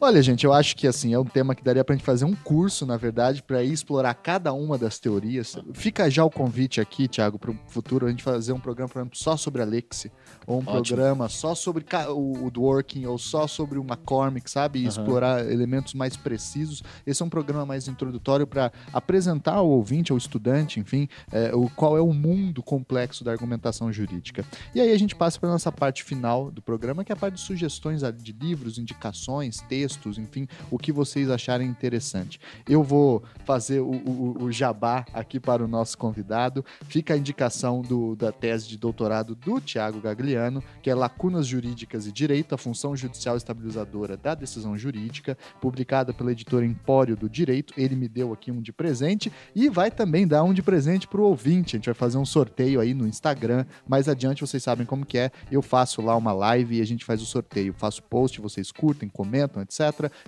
Olha, 0.00 0.20
gente, 0.22 0.44
eu 0.44 0.52
acho 0.52 0.76
que 0.76 0.86
assim, 0.86 1.14
é 1.14 1.18
um 1.18 1.24
tema 1.24 1.54
que 1.54 1.62
daria 1.62 1.84
pra 1.84 1.94
gente 1.94 2.04
fazer 2.04 2.24
um 2.24 2.34
curso, 2.34 2.84
na 2.84 2.96
verdade, 2.96 3.42
ir 3.48 3.72
explorar 3.72 4.14
cada 4.14 4.52
uma 4.52 4.76
das 4.76 4.98
teorias. 4.98 5.56
Fica 5.72 6.10
já 6.10 6.24
o 6.24 6.30
convite 6.30 6.80
aqui, 6.80 7.08
Thiago, 7.08 7.38
pro 7.38 7.58
futuro 7.68 8.06
a 8.06 8.10
gente 8.10 8.22
fazer 8.22 8.52
um 8.52 8.60
programa, 8.60 8.88
por 8.88 8.98
exemplo, 8.98 9.16
só 9.16 9.36
sobre 9.36 9.62
a 9.62 9.64
Lexi, 9.64 10.10
ou 10.46 10.56
um 10.56 10.58
Ótimo. 10.58 10.72
programa 10.72 11.28
só 11.28 11.54
sobre 11.54 11.84
o, 12.08 12.46
o 12.46 12.50
Dworkin, 12.50 13.06
ou 13.06 13.18
só 13.18 13.46
sobre 13.46 13.78
o 13.78 13.82
McCormick, 13.82 14.50
sabe? 14.50 14.80
E 14.80 14.82
Aham. 14.82 14.88
explorar 14.88 15.50
elementos 15.50 15.94
mais 15.94 16.16
precisos. 16.16 16.82
Esse 17.06 17.22
é 17.22 17.24
um 17.24 17.30
programa 17.30 17.64
mais 17.64 17.88
introdutório 17.88 18.46
para 18.46 18.72
apresentar 18.92 19.54
ao 19.54 19.68
ouvinte, 19.68 20.12
ao 20.12 20.18
estudante, 20.18 20.80
enfim, 20.80 21.08
é, 21.32 21.54
o, 21.54 21.70
qual 21.70 21.96
é 21.96 22.00
o 22.00 22.12
mundo 22.12 22.62
complexo 22.62 23.22
da 23.24 23.30
argumentação 23.30 23.92
jurídica. 23.92 24.44
E 24.74 24.80
aí 24.80 24.92
a 24.92 24.98
gente 24.98 25.14
passa 25.14 25.38
para 25.38 25.48
nossa 25.48 25.70
parte 25.70 26.02
final 26.02 26.50
do 26.50 26.60
programa, 26.60 27.04
que 27.04 27.12
é 27.12 27.14
a 27.14 27.18
parte 27.18 27.34
de 27.34 27.40
sugestões 27.40 28.02
de 28.02 28.32
livros, 28.32 28.78
indicações, 28.78 29.60
textos, 29.68 29.83
enfim, 30.18 30.46
o 30.70 30.78
que 30.78 30.92
vocês 30.92 31.28
acharem 31.30 31.68
interessante. 31.68 32.40
Eu 32.68 32.82
vou 32.82 33.22
fazer 33.44 33.80
o, 33.80 33.90
o- 33.90 34.42
o 34.44 34.52
jabá 34.52 35.04
aqui 35.12 35.38
para 35.38 35.64
o 35.64 35.68
nosso 35.68 35.96
convidado. 35.98 36.64
Fica 36.88 37.14
a 37.14 37.16
indicação 37.16 37.82
do- 37.82 38.16
da 38.16 38.32
tese 38.32 38.68
de 38.68 38.76
doutorado 38.78 39.34
do 39.34 39.60
Tiago 39.60 40.00
Gagliano, 40.00 40.62
que 40.82 40.90
é 40.90 40.94
Lacunas 40.94 41.46
Jurídicas 41.46 42.06
e 42.06 42.12
Direito, 42.12 42.54
a 42.54 42.58
função 42.58 42.96
judicial 42.96 43.36
estabilizadora 43.36 44.16
da 44.16 44.34
decisão 44.34 44.76
jurídica, 44.76 45.36
publicada 45.60 46.12
pela 46.12 46.32
editora 46.32 46.64
Empório 46.64 47.16
do 47.16 47.28
Direito. 47.28 47.72
Ele 47.76 47.94
me 47.96 48.08
deu 48.08 48.32
aqui 48.32 48.50
um 48.50 48.60
de 48.60 48.72
presente 48.72 49.32
e 49.54 49.68
vai 49.68 49.90
também 49.90 50.26
dar 50.26 50.42
um 50.42 50.52
de 50.52 50.62
presente 50.62 51.06
para 51.08 51.20
o 51.20 51.24
ouvinte. 51.24 51.76
A 51.76 51.78
gente 51.78 51.86
vai 51.86 51.94
fazer 51.94 52.18
um 52.18 52.24
sorteio 52.26 52.80
aí 52.80 52.94
no 52.94 53.06
Instagram. 53.06 53.64
Mais 53.88 54.08
adiante 54.08 54.40
vocês 54.40 54.62
sabem 54.62 54.86
como 54.86 55.04
que 55.06 55.18
é. 55.18 55.30
Eu 55.50 55.62
faço 55.62 56.00
lá 56.02 56.16
uma 56.16 56.32
live 56.32 56.76
e 56.78 56.80
a 56.80 56.86
gente 56.86 57.04
faz 57.04 57.20
o 57.22 57.26
sorteio. 57.26 57.74
Faço 57.76 58.02
post, 58.02 58.40
vocês 58.40 58.70
curtem, 58.72 59.08
comentam, 59.08 59.62
etc. 59.62 59.73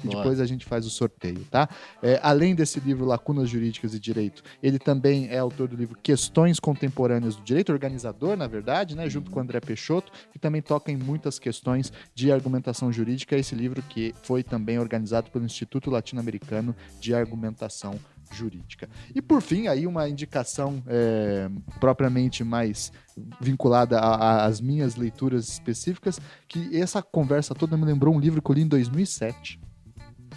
E 0.02 0.06
Boa. 0.06 0.16
depois 0.16 0.40
a 0.40 0.46
gente 0.46 0.64
faz 0.64 0.86
o 0.86 0.90
sorteio, 0.90 1.44
tá? 1.50 1.68
É, 2.02 2.18
além 2.22 2.54
desse 2.54 2.80
livro 2.80 3.04
Lacunas 3.04 3.48
Jurídicas 3.48 3.94
e 3.94 4.00
Direito, 4.00 4.42
ele 4.62 4.78
também 4.78 5.28
é 5.28 5.38
autor 5.38 5.68
do 5.68 5.76
livro 5.76 5.96
Questões 6.02 6.58
Contemporâneas 6.58 7.36
do 7.36 7.42
Direito, 7.42 7.72
organizador, 7.72 8.36
na 8.36 8.46
verdade, 8.46 8.96
né? 8.96 9.08
Junto 9.08 9.30
com 9.30 9.38
o 9.38 9.42
André 9.42 9.60
Peixoto, 9.60 10.12
que 10.32 10.38
também 10.38 10.62
toca 10.62 10.90
em 10.90 10.96
muitas 10.96 11.38
questões 11.38 11.92
de 12.14 12.32
argumentação 12.32 12.92
jurídica. 12.92 13.36
Esse 13.36 13.54
livro 13.54 13.82
que 13.82 14.14
foi 14.22 14.42
também 14.42 14.78
organizado 14.78 15.30
pelo 15.30 15.44
Instituto 15.44 15.90
Latino-Americano 15.90 16.74
de 17.00 17.14
Argumentação 17.14 17.92
Jurídica. 17.92 18.15
E 19.14 19.22
por 19.22 19.40
fim, 19.40 19.66
aí 19.66 19.86
uma 19.86 20.08
indicação 20.08 20.82
é, 20.86 21.48
propriamente 21.80 22.42
mais 22.44 22.92
vinculada 23.40 23.98
às 23.98 24.60
minhas 24.60 24.96
leituras 24.96 25.48
específicas, 25.48 26.20
que 26.46 26.76
essa 26.76 27.02
conversa 27.02 27.54
toda 27.54 27.76
me 27.76 27.84
lembrou 27.84 28.14
um 28.14 28.20
livro 28.20 28.42
que 28.42 28.50
eu 28.50 28.54
li 28.54 28.62
em 28.62 28.68
2007. 28.68 29.60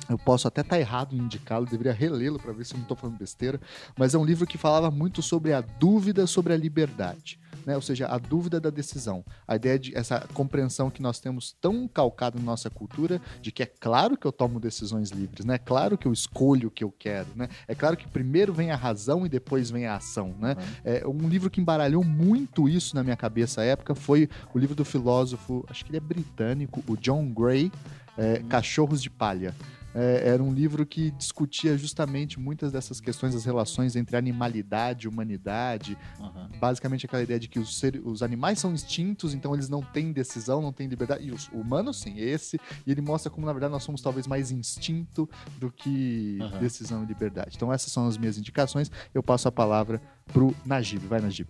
Eu 0.10 0.18
posso 0.18 0.48
até 0.48 0.62
estar 0.62 0.80
errado 0.80 1.16
em 1.16 1.20
indicá-lo, 1.20 1.68
deveria 1.68 1.94
relê-lo 1.94 2.40
para 2.40 2.52
ver 2.52 2.66
se 2.66 2.74
eu 2.74 2.78
não 2.78 2.84
estou 2.84 2.98
falando 2.98 3.18
besteira, 3.18 3.62
mas 3.98 4.16
é 4.16 4.18
um 4.18 4.26
livro 4.26 4.48
que 4.48 4.58
falava 4.58 4.90
muito 4.90 5.22
sobre 5.22 5.54
a 5.54 5.62
dúvida 5.62 6.26
sobre 6.26 6.54
a 6.54 6.58
liberdade, 6.58 7.40
né? 7.66 7.76
ou 7.76 7.82
seja, 7.82 8.08
a 8.08 8.18
dúvida 8.18 8.60
da 8.60 8.70
decisão. 8.70 9.24
A 9.48 9.56
ideia 9.56 9.78
de 9.78 9.96
essa 9.96 10.28
compreensão 10.34 10.90
que 10.90 11.02
nós 11.02 11.20
temos 11.20 11.56
tão 11.60 11.88
calcada 11.88 12.38
na 12.38 12.46
nossa 12.46 12.70
cultura 12.70 13.22
de 13.42 13.52
que 13.52 13.64
é 13.64 13.66
claro 13.66 14.18
que 14.18 14.26
eu 14.26 14.32
tomo 14.32 14.60
decisões 14.60 15.10
livres, 15.10 15.46
né? 15.46 15.56
É 15.56 15.58
claro 15.58 15.98
que 15.98 16.08
eu 16.08 16.14
escolho 16.14 16.70
o 16.70 16.72
que 16.72 16.84
eu 16.84 16.92
quero, 16.92 17.28
né? 17.36 17.50
É 17.68 17.76
claro 17.76 17.98
que 17.98 18.08
primeiro 18.08 18.54
vem 18.54 18.72
a 18.72 18.76
razão 18.76 19.26
e 19.26 19.30
depois 19.30 19.70
vem 19.70 19.86
a 19.86 19.96
ação, 19.96 20.36
né? 20.40 20.56
É, 20.84 21.06
um 21.08 21.28
livro 21.28 21.50
que 21.50 21.62
embaralhou 21.62 22.04
muito 22.04 22.68
isso 22.70 22.96
na 22.96 23.04
minha 23.04 23.18
cabeça 23.18 23.62
à 23.62 23.64
época 23.66 23.96
foi 23.96 24.30
o 24.54 24.60
livro 24.60 24.76
do 24.76 24.86
filósofo, 24.86 25.66
acho 25.70 25.84
que 25.84 25.92
ele 25.92 25.98
é 25.98 26.02
britânico, 26.02 26.84
o 26.88 26.96
John 26.96 27.28
Gray, 27.32 27.72
é, 28.18 28.40
Cachorros 28.50 29.02
de 29.02 29.10
Palha. 29.10 29.54
É, 29.96 30.30
era 30.30 30.44
um 30.44 30.54
livro 30.54 30.86
que 30.86 31.10
discutia 31.12 31.78
justamente 31.78 32.40
muitas 32.40 32.72
dessas 32.72 33.02
questões, 33.02 33.34
as 33.34 33.44
relações 33.46 33.96
entre 33.96 34.16
animalidade 34.16 35.06
e 35.06 35.10
humanidade. 35.10 35.98
Aham. 36.20 36.50
Basicamente 36.60 37.06
aquela 37.06 37.24
ideia 37.24 37.40
de 37.40 37.48
que 37.48 37.60
os, 37.60 37.78
ser- 37.78 38.02
os 38.06 38.22
animais 38.22 38.60
são 38.60 38.72
instintos, 38.74 39.34
então 39.34 39.54
eles 39.54 39.68
não 39.70 39.82
têm 39.82 40.12
decisão, 40.12 40.62
não 40.62 40.72
têm 40.72 40.88
liberdade. 40.88 41.28
E 41.28 41.32
os 41.32 41.48
humanos, 41.50 42.00
sim, 42.02 42.20
esse. 42.20 42.60
E 42.86 42.92
ele 42.92 43.02
mostra 43.02 43.30
como, 43.32 43.46
na 43.46 43.54
verdade, 43.54 43.72
nós 43.72 43.84
somos 43.84 44.02
talvez 44.02 44.28
mais 44.28 44.52
instinto 44.52 45.28
do 45.58 45.72
que 45.72 46.38
Aham. 46.42 46.60
decisão 46.60 47.04
e 47.04 47.06
liberdade. 47.08 47.54
Então 47.56 47.72
essas 47.74 47.92
são 47.92 48.08
as 48.08 48.18
minhas 48.18 48.38
indicações. 48.38 48.92
Eu 49.14 49.24
passo 49.24 49.48
a 49.48 49.52
palavra 49.52 50.02
pro 50.28 50.56
Najib. 50.66 51.06
Vai, 51.08 51.20
Najib. 51.22 51.50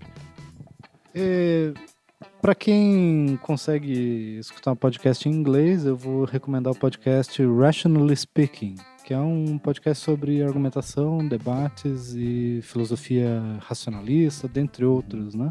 É, 1.14 1.74
Para 2.41 2.53
quem 2.55 3.37
consegue 3.41 4.37
escutar 4.39 4.71
um 4.71 4.75
podcast 4.75 5.27
em 5.27 5.31
inglês, 5.31 5.85
eu 5.85 5.95
vou 5.95 6.25
recomendar 6.25 6.73
o 6.73 6.77
podcast 6.77 7.41
Rationally 7.45 8.15
Speaking, 8.15 8.75
que 9.05 9.13
é 9.13 9.19
um 9.19 9.57
podcast 9.57 10.03
sobre 10.03 10.43
argumentação, 10.43 11.25
debates 11.25 12.13
e 12.15 12.59
filosofia 12.61 13.41
racionalista, 13.61 14.47
dentre 14.47 14.85
outros, 14.85 15.33
né? 15.33 15.49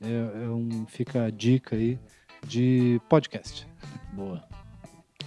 É, 0.00 0.44
é 0.44 0.48
um, 0.48 0.86
fica 0.86 1.24
a 1.24 1.30
dica 1.30 1.76
aí 1.76 1.98
de 2.46 3.00
podcast. 3.08 3.66
Boa. 4.12 4.49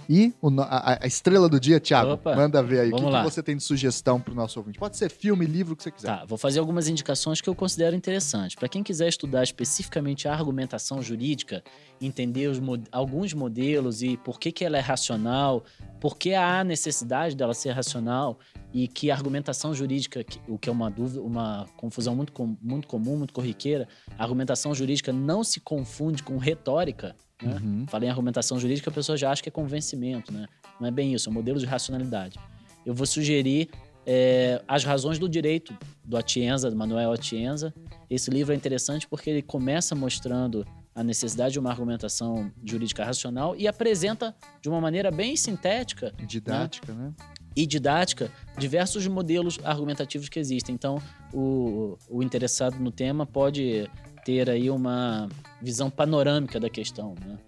E 0.08 0.32
o 0.40 0.48
a, 0.60 0.98
a 1.02 1.06
estrela 1.06 1.48
do 1.48 1.58
dia, 1.58 1.80
Thiago, 1.80 2.12
Opa, 2.12 2.34
manda 2.34 2.62
ver 2.62 2.80
aí. 2.80 2.92
O 2.92 2.96
que, 2.96 3.04
que 3.04 3.22
você 3.22 3.42
tem 3.42 3.56
de 3.56 3.62
sugestão 3.62 4.20
pro 4.20 4.34
nosso 4.34 4.58
ouvinte? 4.58 4.78
Pode 4.78 4.96
ser 4.96 5.10
filme, 5.10 5.46
livro, 5.46 5.74
o 5.74 5.76
que 5.76 5.82
você 5.82 5.90
quiser. 5.90 6.06
Tá, 6.08 6.24
vou 6.24 6.38
fazer 6.38 6.58
algumas 6.58 6.88
indicações 6.88 7.40
que 7.40 7.48
eu 7.48 7.54
considero 7.54 7.96
interessantes. 7.96 8.54
Para 8.54 8.68
quem 8.68 8.82
quiser 8.82 9.08
estudar 9.08 9.42
especificamente 9.42 10.28
a 10.28 10.32
argumentação 10.32 11.02
jurídica, 11.02 11.62
entender 12.00 12.48
os 12.48 12.60
alguns 12.90 13.32
modelos 13.32 14.02
e 14.02 14.16
por 14.16 14.38
que, 14.38 14.52
que 14.52 14.64
ela 14.64 14.76
é 14.76 14.80
racional, 14.80 15.64
por 16.00 16.16
que 16.16 16.34
há 16.34 16.62
necessidade 16.62 17.34
dela 17.34 17.54
ser 17.54 17.70
racional 17.70 18.38
e 18.72 18.88
que 18.88 19.10
a 19.10 19.14
argumentação 19.14 19.72
jurídica, 19.72 20.24
o 20.48 20.58
que 20.58 20.68
é 20.68 20.72
uma 20.72 20.90
dúvida, 20.90 21.22
uma 21.22 21.66
confusão 21.76 22.14
muito, 22.16 22.32
muito 22.60 22.88
comum, 22.88 23.16
muito 23.16 23.32
corriqueira, 23.32 23.88
a 24.18 24.22
argumentação 24.22 24.74
jurídica 24.74 25.12
não 25.12 25.44
se 25.44 25.60
confunde 25.60 26.22
com 26.22 26.36
retórica. 26.36 27.14
Né? 27.42 27.58
Uhum. 27.62 27.86
Falei 27.88 28.08
em 28.08 28.10
argumentação 28.10 28.58
jurídica, 28.58 28.90
a 28.90 28.92
pessoa 28.92 29.16
já 29.16 29.30
acha 29.30 29.42
que 29.42 29.48
é 29.48 29.52
convencimento, 29.52 30.32
né? 30.32 30.46
Não 30.80 30.88
é 30.88 30.90
bem 30.90 31.14
isso, 31.14 31.28
é 31.28 31.30
um 31.30 31.34
modelo 31.34 31.58
de 31.58 31.66
racionalidade. 31.66 32.38
Eu 32.84 32.94
vou 32.94 33.06
sugerir 33.06 33.68
é, 34.06 34.62
As 34.68 34.84
Razões 34.84 35.18
do 35.18 35.28
Direito, 35.28 35.76
do 36.04 36.16
Atienza, 36.16 36.70
do 36.70 36.76
Manuel 36.76 37.12
Atienza. 37.12 37.72
Esse 38.08 38.30
livro 38.30 38.52
é 38.52 38.56
interessante 38.56 39.08
porque 39.08 39.30
ele 39.30 39.42
começa 39.42 39.94
mostrando 39.94 40.66
a 40.94 41.02
necessidade 41.02 41.54
de 41.54 41.58
uma 41.58 41.70
argumentação 41.70 42.52
jurídica 42.64 43.04
racional 43.04 43.56
e 43.56 43.66
apresenta 43.66 44.34
de 44.62 44.68
uma 44.68 44.80
maneira 44.80 45.10
bem 45.10 45.34
sintética 45.34 46.12
Didática, 46.24 46.92
né? 46.92 47.12
e 47.56 47.66
didática 47.66 48.30
diversos 48.58 49.06
modelos 49.06 49.58
argumentativos 49.64 50.28
que 50.28 50.38
existem. 50.38 50.74
Então, 50.74 51.00
o, 51.32 51.96
o 52.08 52.22
interessado 52.22 52.78
no 52.78 52.92
tema 52.92 53.26
pode 53.26 53.88
ter 54.24 54.48
aí 54.48 54.70
uma 54.70 55.28
visão 55.60 55.90
panorâmica 55.90 56.58
da 56.58 56.70
questão. 56.70 57.14
Né? 57.24 57.38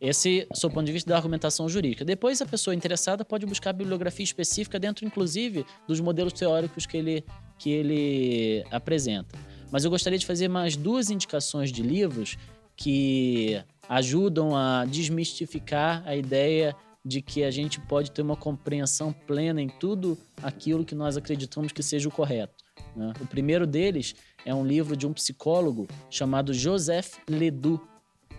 Esse, 0.00 0.46
sob 0.54 0.72
o 0.72 0.74
ponto 0.74 0.86
de 0.86 0.92
vista 0.92 1.08
da 1.08 1.16
argumentação 1.16 1.68
jurídica. 1.68 2.04
Depois, 2.04 2.40
a 2.42 2.46
pessoa 2.46 2.74
interessada 2.74 3.24
pode 3.24 3.46
buscar 3.46 3.72
bibliografia 3.72 4.24
específica 4.24 4.78
dentro, 4.78 5.06
inclusive, 5.06 5.64
dos 5.88 6.00
modelos 6.00 6.32
teóricos 6.32 6.86
que 6.86 6.96
ele, 6.96 7.24
que 7.58 7.70
ele 7.70 8.64
apresenta. 8.70 9.38
Mas 9.70 9.84
eu 9.84 9.90
gostaria 9.90 10.18
de 10.18 10.26
fazer 10.26 10.48
mais 10.48 10.76
duas 10.76 11.10
indicações 11.10 11.72
de 11.72 11.82
livros 11.82 12.36
que 12.76 13.60
ajudam 13.88 14.54
a 14.54 14.84
desmistificar 14.84 16.02
a 16.06 16.14
ideia 16.14 16.76
de 17.04 17.22
que 17.22 17.44
a 17.44 17.50
gente 17.50 17.80
pode 17.80 18.10
ter 18.10 18.20
uma 18.20 18.36
compreensão 18.36 19.12
plena 19.12 19.62
em 19.62 19.68
tudo 19.68 20.18
aquilo 20.42 20.84
que 20.84 20.94
nós 20.94 21.16
acreditamos 21.16 21.72
que 21.72 21.82
seja 21.82 22.08
o 22.08 22.12
correto. 22.12 22.64
né? 22.96 23.12
O 23.20 23.26
primeiro 23.26 23.66
deles 23.66 24.14
é 24.46 24.54
um 24.54 24.64
livro 24.64 24.96
de 24.96 25.06
um 25.06 25.12
psicólogo 25.12 25.88
chamado 26.08 26.54
Joseph 26.54 27.16
Ledoux. 27.28 27.84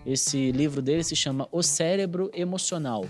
Esse 0.05 0.53
livro 0.53 0.81
dele 0.81 1.03
se 1.03 1.17
chama 1.17 1.49
O 1.51 1.61
Cérebro 1.61 2.31
Emocional. 2.33 3.05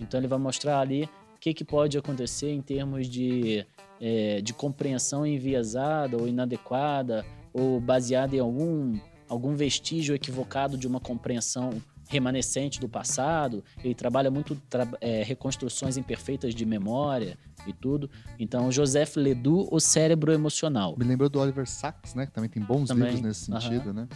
Então 0.00 0.18
ele 0.18 0.26
vai 0.26 0.38
mostrar 0.38 0.80
ali 0.80 1.04
o 1.36 1.38
que, 1.38 1.54
que 1.54 1.64
pode 1.64 1.96
acontecer 1.96 2.50
em 2.50 2.60
termos 2.60 3.08
de, 3.08 3.64
eh, 4.00 4.40
de 4.42 4.52
compreensão 4.52 5.24
enviesada 5.24 6.16
ou 6.16 6.26
inadequada 6.26 7.24
ou 7.52 7.80
baseada 7.80 8.34
em 8.34 8.40
algum, 8.40 8.98
algum 9.28 9.54
vestígio 9.54 10.12
equivocado 10.12 10.76
de 10.76 10.88
uma 10.88 10.98
compreensão 10.98 11.80
remanescente 12.08 12.80
do 12.80 12.88
passado. 12.88 13.62
Ele 13.84 13.94
trabalha 13.94 14.28
muito 14.28 14.56
tra 14.68 14.88
eh, 15.00 15.22
reconstruções 15.22 15.96
imperfeitas 15.96 16.52
de 16.52 16.66
memória 16.66 17.38
e 17.66 17.72
tudo. 17.72 18.10
Então, 18.38 18.70
Joseph 18.70 19.16
Ledoux, 19.16 19.68
O 19.70 19.80
Cérebro 19.80 20.32
Emocional. 20.32 20.94
Me 20.98 21.04
lembrou 21.04 21.28
do 21.28 21.38
Oliver 21.40 21.66
Sacks, 21.68 22.14
né? 22.14 22.26
Que 22.26 22.32
também 22.32 22.50
tem 22.50 22.62
bons 22.62 22.88
Também, 22.88 23.04
livros 23.14 23.22
nesse 23.22 23.44
sentido, 23.46 23.92
né? 23.92 24.08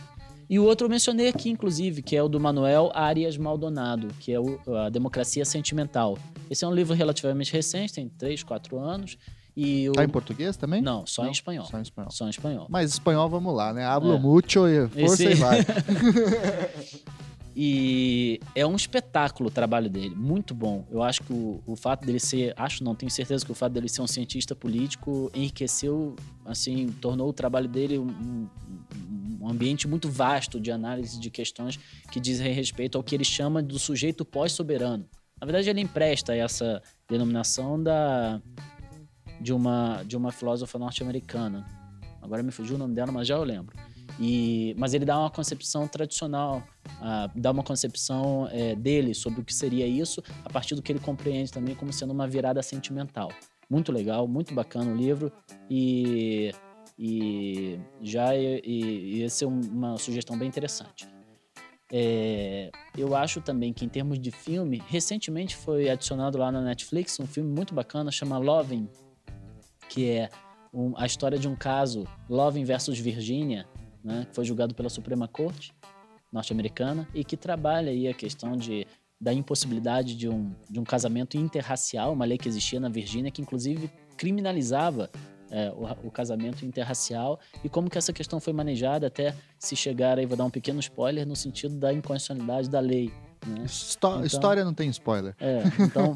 E 0.50 0.58
o 0.58 0.64
outro 0.64 0.86
eu 0.86 0.90
mencionei 0.90 1.28
aqui, 1.28 1.50
inclusive, 1.50 2.00
que 2.00 2.16
é 2.16 2.22
o 2.22 2.28
do 2.28 2.40
Manuel 2.40 2.90
Arias 2.94 3.36
Maldonado, 3.36 4.08
que 4.18 4.32
é 4.32 4.40
o, 4.40 4.58
a 4.78 4.88
Democracia 4.88 5.44
Sentimental. 5.44 6.16
Esse 6.48 6.64
é 6.64 6.68
um 6.68 6.72
livro 6.72 6.94
relativamente 6.94 7.52
recente, 7.52 7.92
tem 7.92 8.08
3, 8.08 8.42
4 8.44 8.78
anos. 8.78 9.18
E 9.54 9.88
o... 9.90 9.92
Tá 9.92 10.04
em 10.04 10.08
português 10.08 10.56
também? 10.56 10.80
Não, 10.80 11.04
só 11.04 11.22
Não, 11.22 11.28
em 11.28 11.32
espanhol. 11.32 11.66
Só 11.66 11.78
em 11.78 11.82
espanhol. 11.82 12.10
Só 12.10 12.26
em 12.26 12.30
espanhol. 12.30 12.66
Mas 12.70 12.92
espanhol, 12.92 13.28
vamos 13.28 13.54
lá, 13.54 13.74
né? 13.74 13.84
Hablo 13.84 14.14
É. 14.14 14.18
mucho 14.18 14.66
e 14.68 14.88
força 14.88 15.24
Esse- 15.24 15.32
e 15.32 15.34
vai. 15.34 15.58
E 17.60 18.39
é 18.55 18.64
um 18.64 18.76
espetáculo 18.76 19.48
o 19.48 19.52
trabalho 19.52 19.90
dele, 19.90 20.14
muito 20.14 20.55
bom. 20.55 20.86
Eu 20.89 21.02
acho 21.02 21.24
que 21.24 21.32
o, 21.32 21.60
o 21.66 21.74
fato 21.74 22.06
dele 22.06 22.20
ser, 22.20 22.55
acho 22.56 22.85
não, 22.85 22.94
tenho 22.94 23.10
certeza 23.10 23.44
que 23.44 23.51
o 23.51 23.55
fato 23.55 23.72
dele 23.72 23.89
ser 23.89 24.01
um 24.01 24.06
cientista 24.06 24.55
político 24.55 25.28
enriqueceu, 25.35 26.14
assim, 26.47 26.86
tornou 27.01 27.28
o 27.28 27.32
trabalho 27.32 27.66
dele 27.68 27.98
um, 27.98 28.06
um- 29.43 29.48
ambiente 29.48 29.89
muito 29.89 30.09
vasto 30.09 30.60
de 30.60 30.70
análise 30.70 31.18
de 31.18 31.30
questões 31.30 31.80
que 32.12 32.20
dizem 32.20 32.52
respeito 32.52 32.97
ao 32.97 33.02
que 33.02 33.16
ele 33.16 33.24
chama 33.24 33.60
do 33.60 33.76
sujeito 33.76 34.24
pós-soberano. 34.24 35.05
Na 35.40 35.44
verdade, 35.44 35.68
ele 35.68 35.80
empresta 35.80 36.36
essa 36.36 36.80
denominação 37.09 37.82
da 37.82 38.40
de 39.40 39.52
uma 39.52 40.05
de 40.05 40.16
uma 40.16 40.30
filósofa 40.30 40.78
norte-americana. 40.78 41.66
Agora 42.22 42.40
me 42.40 42.52
fugiu 42.52 42.76
o 42.76 42.78
nome 42.78 42.94
dela, 42.94 43.10
mas 43.10 43.26
já 43.26 43.35
eu 43.35 43.43
lembro. 43.43 43.74
E, 44.20 44.74
mas 44.77 44.95
ele 44.95 45.05
dá 45.05 45.16
uma 45.19 45.31
concepção 45.31 45.86
tradicional, 45.86 46.62
ah, 47.01 47.31
dá 47.36 47.51
uma 47.53 47.62
concepção 47.62 48.49
eh, 48.51 48.74
dele 48.74 49.15
sobre 49.15 49.40
o 49.40 49.45
que 49.45 49.55
seria 49.55 49.86
isso, 49.86 50.20
a 50.45 50.51
partir 50.51 50.74
do 50.74 50.82
que 50.82 50.90
ele 50.90 50.99
compreende 50.99 51.53
também 51.53 51.74
como 51.74 51.93
sendo 51.93 52.12
uma 52.12 52.27
virada 52.27 52.61
sentimental. 52.62 53.31
Muito 53.70 53.93
legal, 53.93 54.27
muito 54.27 54.53
bacana 54.55 54.90
o 54.90 54.97
livro 54.97 55.31
e, 55.70 56.51
e 56.99 57.78
já 58.01 58.35
e, 58.35 58.61
e 58.65 59.23
esse 59.23 59.45
é 59.45 59.47
um- 59.47 59.61
uma 59.61 59.97
sugestão 59.99 60.36
bem 60.36 60.49
interessante. 60.49 61.07
É, 61.93 62.70
eu 62.97 63.15
acho 63.15 63.40
também 63.40 63.73
que 63.73 63.85
em 63.85 63.89
termos 63.89 64.19
de 64.19 64.31
filme, 64.31 64.82
recentemente 64.89 65.57
foi 65.57 65.89
adicionado 65.89 66.36
lá 66.36 66.51
na 66.53 66.61
Netflix 66.61 67.19
um 67.20 67.27
filme 67.27 67.51
muito 67.51 67.73
bacana 67.74 68.11
chama 68.11 68.36
Loving, 68.36 68.89
que 69.89 70.09
é 70.11 70.28
um- 70.74 70.93
a 70.97 71.07
história 71.07 71.39
de 71.39 71.49
um 71.49 71.55
caso, 71.57 72.05
Loving 72.28 72.65
versus 72.65 72.99
Virginia, 72.99 73.66
né, 74.02 74.26
que 74.28 74.34
foi 74.34 74.44
julgado 74.44 74.74
pela 74.74 74.88
Suprema 74.88 75.26
Corte 75.28 75.72
norte-americana 76.32 77.08
e 77.14 77.24
que 77.24 77.36
trabalha 77.36 77.90
aí 77.90 78.06
a 78.06 78.14
questão 78.14 78.56
de, 78.56 78.86
da 79.20 79.32
impossibilidade 79.32 80.14
de 80.14 80.28
um, 80.28 80.52
de 80.68 80.78
um 80.78 80.84
casamento 80.84 81.36
interracial, 81.38 82.12
uma 82.12 82.24
lei 82.24 82.36
que 82.38 82.48
existia 82.48 82.78
na 82.78 82.88
Virgínia 82.88 83.30
que 83.30 83.40
inclusive 83.40 83.90
criminalizava 84.16 85.10
é, 85.50 85.70
o, 85.70 86.08
o 86.08 86.10
casamento 86.10 86.66
interracial 86.66 87.40
e 87.64 87.68
como 87.68 87.88
que 87.88 87.96
essa 87.96 88.12
questão 88.12 88.38
foi 88.38 88.52
manejada 88.52 89.06
até 89.06 89.34
se 89.58 89.74
chegar 89.74 90.18
aí, 90.18 90.26
vou 90.26 90.36
dar 90.36 90.44
um 90.44 90.50
pequeno 90.50 90.78
spoiler, 90.80 91.26
no 91.26 91.34
sentido 91.34 91.76
da 91.78 91.92
inconstitucionalidade 91.92 92.68
da 92.68 92.80
lei. 92.80 93.10
Né? 93.46 93.64
Histó- 93.64 94.16
Então- 94.16 94.26
História 94.26 94.64
não 94.64 94.74
tem 94.74 94.90
spoiler. 94.90 95.34
É, 95.40 95.62
então, 95.80 96.14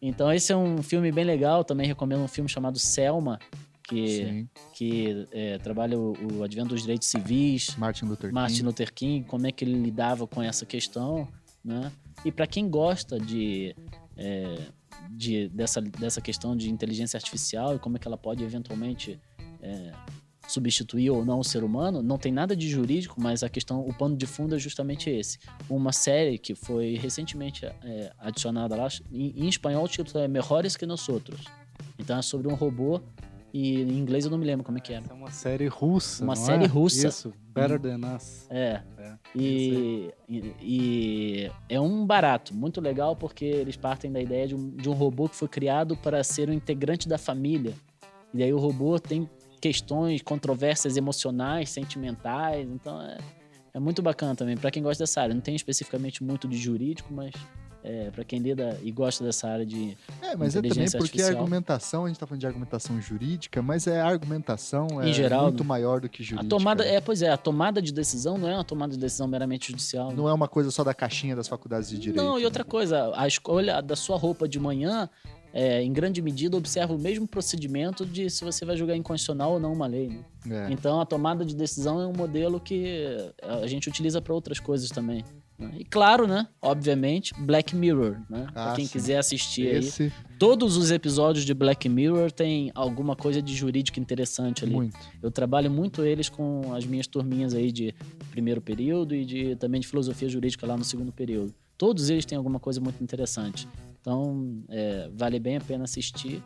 então 0.00 0.32
esse 0.32 0.52
é 0.52 0.56
um 0.56 0.80
filme 0.82 1.10
bem 1.10 1.24
legal. 1.24 1.64
Também 1.64 1.86
recomendo 1.88 2.22
um 2.22 2.28
filme 2.28 2.48
chamado 2.48 2.78
Selma, 2.78 3.40
que, 3.90 4.08
Sim. 4.08 4.48
que 4.72 5.26
é, 5.32 5.58
trabalha 5.58 5.98
o, 5.98 6.12
o 6.36 6.44
advento 6.44 6.68
dos 6.68 6.82
direitos 6.82 7.08
civis, 7.08 7.74
Martin 7.76 8.04
Luther 8.04 8.32
Martin 8.32 8.54
King. 8.54 8.66
Luther 8.66 8.94
King, 8.94 9.26
como 9.26 9.46
é 9.48 9.52
que 9.52 9.64
ele 9.64 9.74
lidava 9.74 10.28
com 10.28 10.40
essa 10.40 10.64
questão, 10.64 11.26
né? 11.64 11.90
E 12.24 12.30
para 12.30 12.46
quem 12.46 12.70
gosta 12.70 13.18
de, 13.18 13.74
é, 14.16 14.58
de 15.10 15.48
dessa, 15.48 15.80
dessa 15.80 16.20
questão 16.20 16.56
de 16.56 16.70
inteligência 16.70 17.16
artificial 17.16 17.74
e 17.74 17.78
como 17.80 17.96
é 17.96 17.98
que 17.98 18.06
ela 18.06 18.16
pode 18.16 18.44
eventualmente 18.44 19.18
é, 19.60 19.92
substituir 20.46 21.10
ou 21.10 21.24
não 21.24 21.40
o 21.40 21.44
ser 21.44 21.64
humano, 21.64 22.00
não 22.00 22.16
tem 22.16 22.30
nada 22.30 22.54
de 22.54 22.68
jurídico, 22.68 23.20
mas 23.20 23.42
a 23.42 23.48
questão, 23.48 23.80
o 23.80 23.92
pano 23.92 24.16
de 24.16 24.26
fundo 24.26 24.54
é 24.54 24.58
justamente 24.58 25.10
esse. 25.10 25.38
Uma 25.68 25.92
série 25.92 26.38
que 26.38 26.54
foi 26.54 26.94
recentemente 26.94 27.66
é, 27.66 28.12
adicionada 28.20 28.76
lá, 28.76 28.86
em, 29.10 29.44
em 29.44 29.48
espanhol 29.48 29.84
o 29.84 29.88
título 29.88 30.22
é 30.22 30.28
Mejores 30.28 30.76
que 30.76 30.86
Nosotros. 30.86 31.40
Então 31.98 32.16
é 32.16 32.22
sobre 32.22 32.46
um 32.46 32.54
robô 32.54 33.00
e 33.52 33.82
em 33.82 33.98
inglês 33.98 34.24
eu 34.24 34.30
não 34.30 34.38
me 34.38 34.44
lembro 34.46 34.64
como 34.64 34.78
é 34.78 34.80
que 34.80 34.92
era. 34.92 35.02
Essa 35.04 35.12
é 35.12 35.16
uma 35.16 35.30
série 35.30 35.66
russa. 35.66 36.24
Uma 36.24 36.36
série 36.36 36.64
é? 36.64 36.66
russa. 36.66 37.08
Isso, 37.08 37.32
Better 37.52 37.80
Than 37.80 38.16
Us. 38.16 38.46
É, 38.50 38.82
É, 38.98 39.14
E, 39.34 40.10
e- 40.28 40.54
e 40.60 41.50
é 41.68 41.80
um 41.80 42.04
barato, 42.06 42.54
muito 42.54 42.80
legal, 42.80 43.14
porque 43.16 43.44
eles 43.44 43.76
partem 43.76 44.10
da 44.10 44.20
ideia 44.20 44.46
de 44.48 44.54
um, 44.54 44.70
de 44.70 44.88
um 44.88 44.92
robô 44.92 45.28
que 45.28 45.36
foi 45.36 45.48
criado 45.48 45.96
para 45.96 46.22
ser 46.24 46.48
um 46.48 46.52
integrante 46.52 47.08
da 47.08 47.18
família. 47.18 47.74
E 48.32 48.38
daí 48.38 48.52
o 48.52 48.58
robô 48.58 48.98
tem 48.98 49.28
questões, 49.60 50.22
controvérsias 50.22 50.96
emocionais, 50.96 51.68
sentimentais, 51.70 52.68
então 52.70 53.00
é, 53.02 53.18
é 53.74 53.78
muito 53.80 54.00
bacana 54.00 54.34
também. 54.34 54.56
Para 54.56 54.70
quem 54.70 54.82
gosta 54.82 55.02
dessa 55.02 55.20
área, 55.22 55.34
não 55.34 55.42
tem 55.42 55.54
especificamente 55.54 56.22
muito 56.24 56.48
de 56.48 56.56
jurídico, 56.56 57.12
mas 57.12 57.32
é, 57.82 58.10
para 58.10 58.24
quem 58.24 58.38
lida 58.40 58.78
e 58.82 58.90
gosta 58.90 59.24
dessa 59.24 59.48
área 59.48 59.64
de 59.64 59.96
É, 60.20 60.36
mas 60.36 60.54
é 60.54 60.60
também 60.60 60.72
porque 60.72 60.98
a 60.98 61.00
artificial. 61.00 61.30
argumentação, 61.30 62.04
a 62.04 62.08
gente 62.08 62.18
tá 62.20 62.26
falando 62.26 62.40
de 62.40 62.46
argumentação 62.46 63.00
jurídica, 63.00 63.62
mas 63.62 63.86
é 63.86 64.00
a 64.00 64.06
argumentação 64.06 64.86
Em 65.02 65.10
é 65.10 65.12
geral, 65.12 65.44
muito 65.44 65.62
né? 65.64 65.68
maior 65.68 66.00
do 66.00 66.08
que 66.08 66.22
jurídica. 66.22 66.46
a 66.46 66.48
tomada 66.48 66.84
né? 66.84 66.94
é, 66.96 67.00
pois 67.00 67.22
é, 67.22 67.30
a 67.30 67.36
tomada 67.36 67.80
de 67.80 67.92
decisão 67.92 68.36
não 68.36 68.48
é 68.48 68.54
uma 68.54 68.64
tomada 68.64 68.92
de 68.92 68.98
decisão 68.98 69.26
meramente 69.26 69.68
judicial. 69.68 70.08
né? 70.10 70.14
Não 70.16 70.28
é 70.28 70.32
uma 70.32 70.48
coisa 70.48 70.70
só 70.70 70.84
da 70.84 70.92
caixinha 70.94 71.34
das 71.34 71.48
faculdades 71.48 71.88
de 71.88 71.98
direito. 71.98 72.22
Não, 72.22 72.36
e 72.36 72.40
né? 72.40 72.44
outra 72.46 72.64
coisa, 72.64 73.12
a 73.14 73.26
escolha 73.26 73.80
da 73.80 73.96
sua 73.96 74.16
roupa 74.16 74.46
de 74.48 74.58
manhã, 74.60 75.08
é, 75.52 75.82
em 75.82 75.92
grande 75.92 76.22
medida, 76.22 76.56
observa 76.56 76.94
o 76.94 76.98
mesmo 76.98 77.26
procedimento 77.26 78.06
de 78.06 78.30
se 78.30 78.44
você 78.44 78.64
vai 78.64 78.76
julgar 78.76 78.94
inconstitucional 78.96 79.52
ou 79.52 79.60
não 79.60 79.72
uma 79.72 79.86
lei. 79.86 80.20
né? 80.44 80.68
É. 80.68 80.72
Então, 80.72 81.00
a 81.00 81.06
tomada 81.06 81.44
de 81.44 81.56
decisão 81.56 82.00
é 82.00 82.06
um 82.06 82.12
modelo 82.12 82.60
que 82.60 83.16
a 83.42 83.66
gente 83.66 83.88
utiliza 83.88 84.20
para 84.20 84.32
outras 84.34 84.60
coisas 84.60 84.90
também. 84.90 85.24
Né? 85.60 85.72
E 85.78 85.84
claro, 85.84 86.26
né? 86.26 86.48
Obviamente, 86.60 87.34
Black 87.38 87.76
Mirror, 87.76 88.16
né? 88.28 88.46
Ah, 88.48 88.64
pra 88.64 88.72
quem 88.74 88.86
sim. 88.86 88.92
quiser 88.92 89.18
assistir 89.18 89.68
aí. 89.68 89.76
Esse, 89.78 90.12
Todos 90.38 90.76
os 90.76 90.90
episódios 90.90 91.44
de 91.44 91.52
Black 91.52 91.88
Mirror 91.88 92.32
tem 92.32 92.72
alguma 92.74 93.14
coisa 93.14 93.42
de 93.42 93.54
jurídico 93.54 94.00
interessante 94.00 94.64
ali. 94.64 94.72
muito. 94.72 94.96
Eu 95.22 95.30
trabalho 95.30 95.70
muito 95.70 96.02
eles 96.02 96.28
com 96.28 96.72
as 96.74 96.86
minhas 96.86 97.06
turminhas 97.06 97.54
aí 97.54 97.70
de 97.70 97.94
primeiro 98.30 98.60
período 98.60 99.14
e 99.14 99.24
de, 99.24 99.56
também 99.56 99.80
de 99.80 99.86
filosofia 99.86 100.28
jurídica 100.28 100.66
lá 100.66 100.76
no 100.76 100.84
segundo 100.84 101.12
período. 101.12 101.54
Todos 101.76 102.10
eles 102.10 102.24
têm 102.24 102.38
alguma 102.38 102.58
coisa 102.58 102.80
muito 102.80 103.02
interessante. 103.02 103.68
Então, 104.00 104.62
é, 104.68 105.10
vale 105.14 105.38
bem 105.38 105.56
a 105.56 105.60
pena 105.60 105.84
assistir 105.84 106.42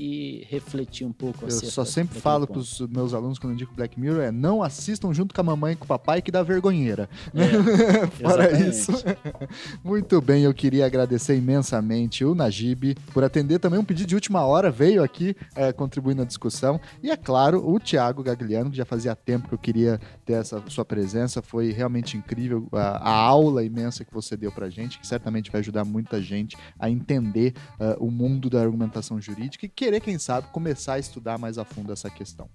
e 0.00 0.46
refletir 0.48 1.06
um 1.06 1.12
pouco 1.12 1.44
Eu 1.44 1.50
só 1.50 1.84
sempre 1.84 2.18
falo 2.18 2.46
ponto. 2.46 2.54
pros 2.54 2.80
meus 2.88 3.12
alunos 3.12 3.38
quando 3.38 3.50
eu 3.50 3.54
indico 3.54 3.74
Black 3.74 4.00
Mirror 4.00 4.22
é 4.22 4.32
não 4.32 4.62
assistam 4.62 5.12
junto 5.12 5.34
com 5.34 5.40
a 5.42 5.44
mamãe 5.44 5.74
e 5.74 5.76
com 5.76 5.84
o 5.84 5.86
papai 5.86 6.22
que 6.22 6.30
dá 6.30 6.42
vergonheira. 6.42 7.06
É, 7.34 8.06
Fora 8.26 8.44
exatamente. 8.44 8.70
isso. 8.70 8.92
Muito 9.84 10.18
bem, 10.22 10.44
eu 10.44 10.54
queria 10.54 10.86
agradecer 10.86 11.36
imensamente 11.36 12.24
o 12.24 12.34
Najib 12.34 12.94
por 13.12 13.22
atender 13.22 13.58
também 13.58 13.78
um 13.78 13.84
pedido 13.84 14.08
de 14.08 14.14
última 14.14 14.42
hora, 14.42 14.70
veio 14.70 15.02
aqui 15.02 15.36
é, 15.54 15.70
contribuir 15.70 16.14
na 16.14 16.24
discussão. 16.24 16.80
E 17.02 17.10
é 17.10 17.16
claro, 17.16 17.62
o 17.68 17.78
Thiago 17.78 18.22
Gagliano, 18.22 18.70
que 18.70 18.78
já 18.78 18.86
fazia 18.86 19.14
tempo 19.14 19.48
que 19.48 19.54
eu 19.54 19.58
queria 19.58 20.00
ter 20.24 20.32
essa 20.32 20.62
sua 20.68 20.84
presença, 20.84 21.42
foi 21.42 21.72
realmente 21.72 22.16
incrível 22.16 22.66
a, 22.72 23.10
a 23.10 23.12
aula 23.12 23.62
imensa 23.62 24.02
que 24.02 24.14
você 24.14 24.34
deu 24.34 24.50
pra 24.50 24.70
gente, 24.70 24.98
que 24.98 25.06
certamente 25.06 25.50
vai 25.50 25.60
ajudar 25.60 25.84
muita 25.84 26.22
gente 26.22 26.56
a 26.78 26.88
entender 26.88 27.52
é, 27.78 27.98
o 28.00 28.10
mundo 28.10 28.48
da 28.48 28.62
argumentação 28.62 29.20
jurídica 29.20 29.66
e 29.66 29.68
querer, 29.90 30.00
quem 30.00 30.18
sabe, 30.18 30.46
começar 30.52 30.94
a 30.94 30.98
estudar 30.98 31.38
mais 31.38 31.58
a 31.58 31.64
fundo 31.64 31.92
essa 31.92 32.08
questão. 32.08 32.48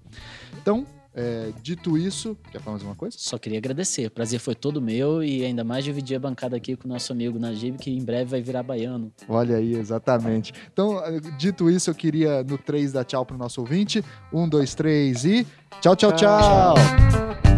Então, 0.62 0.86
é, 1.14 1.52
dito 1.62 1.98
isso, 1.98 2.38
quer 2.52 2.60
falar 2.60 2.76
mais 2.76 2.84
uma 2.84 2.96
coisa? 2.96 3.18
Só 3.20 3.38
queria 3.38 3.58
agradecer. 3.58 4.08
O 4.08 4.12
prazer 4.12 4.40
foi 4.40 4.56
todo 4.56 4.82
meu 4.82 5.24
e 5.24 5.44
ainda 5.44 5.64
mais 5.64 5.84
dividir 5.84 6.16
a 6.16 6.20
bancada 6.20 6.56
aqui 6.56 6.76
com 6.76 6.88
o 6.88 6.92
nosso 6.92 7.12
amigo 7.12 7.38
Najib, 7.38 7.78
que 7.78 7.92
em 7.92 8.04
breve 8.04 8.32
vai 8.32 8.42
virar 8.42 8.64
baiano. 8.64 9.12
Olha 9.28 9.58
aí, 9.58 9.76
exatamente. 9.76 10.54
Então, 10.72 11.00
eh, 11.06 11.20
dito 11.38 11.70
isso, 11.70 11.90
eu 11.90 11.96
queria 11.96 12.44
no 12.44 12.58
3 12.58 12.94
dar 12.94 13.04
tchau 13.04 13.26
pro 13.26 13.38
nosso 13.38 13.62
ouvinte. 13.62 14.04
Um, 14.32 14.48
dois, 14.48 14.74
três 14.74 15.26
e. 15.26 15.46
Tchau, 15.82 15.96
tchau, 15.96 16.12
Tchau. 16.14 16.76
tchau. 16.76 17.55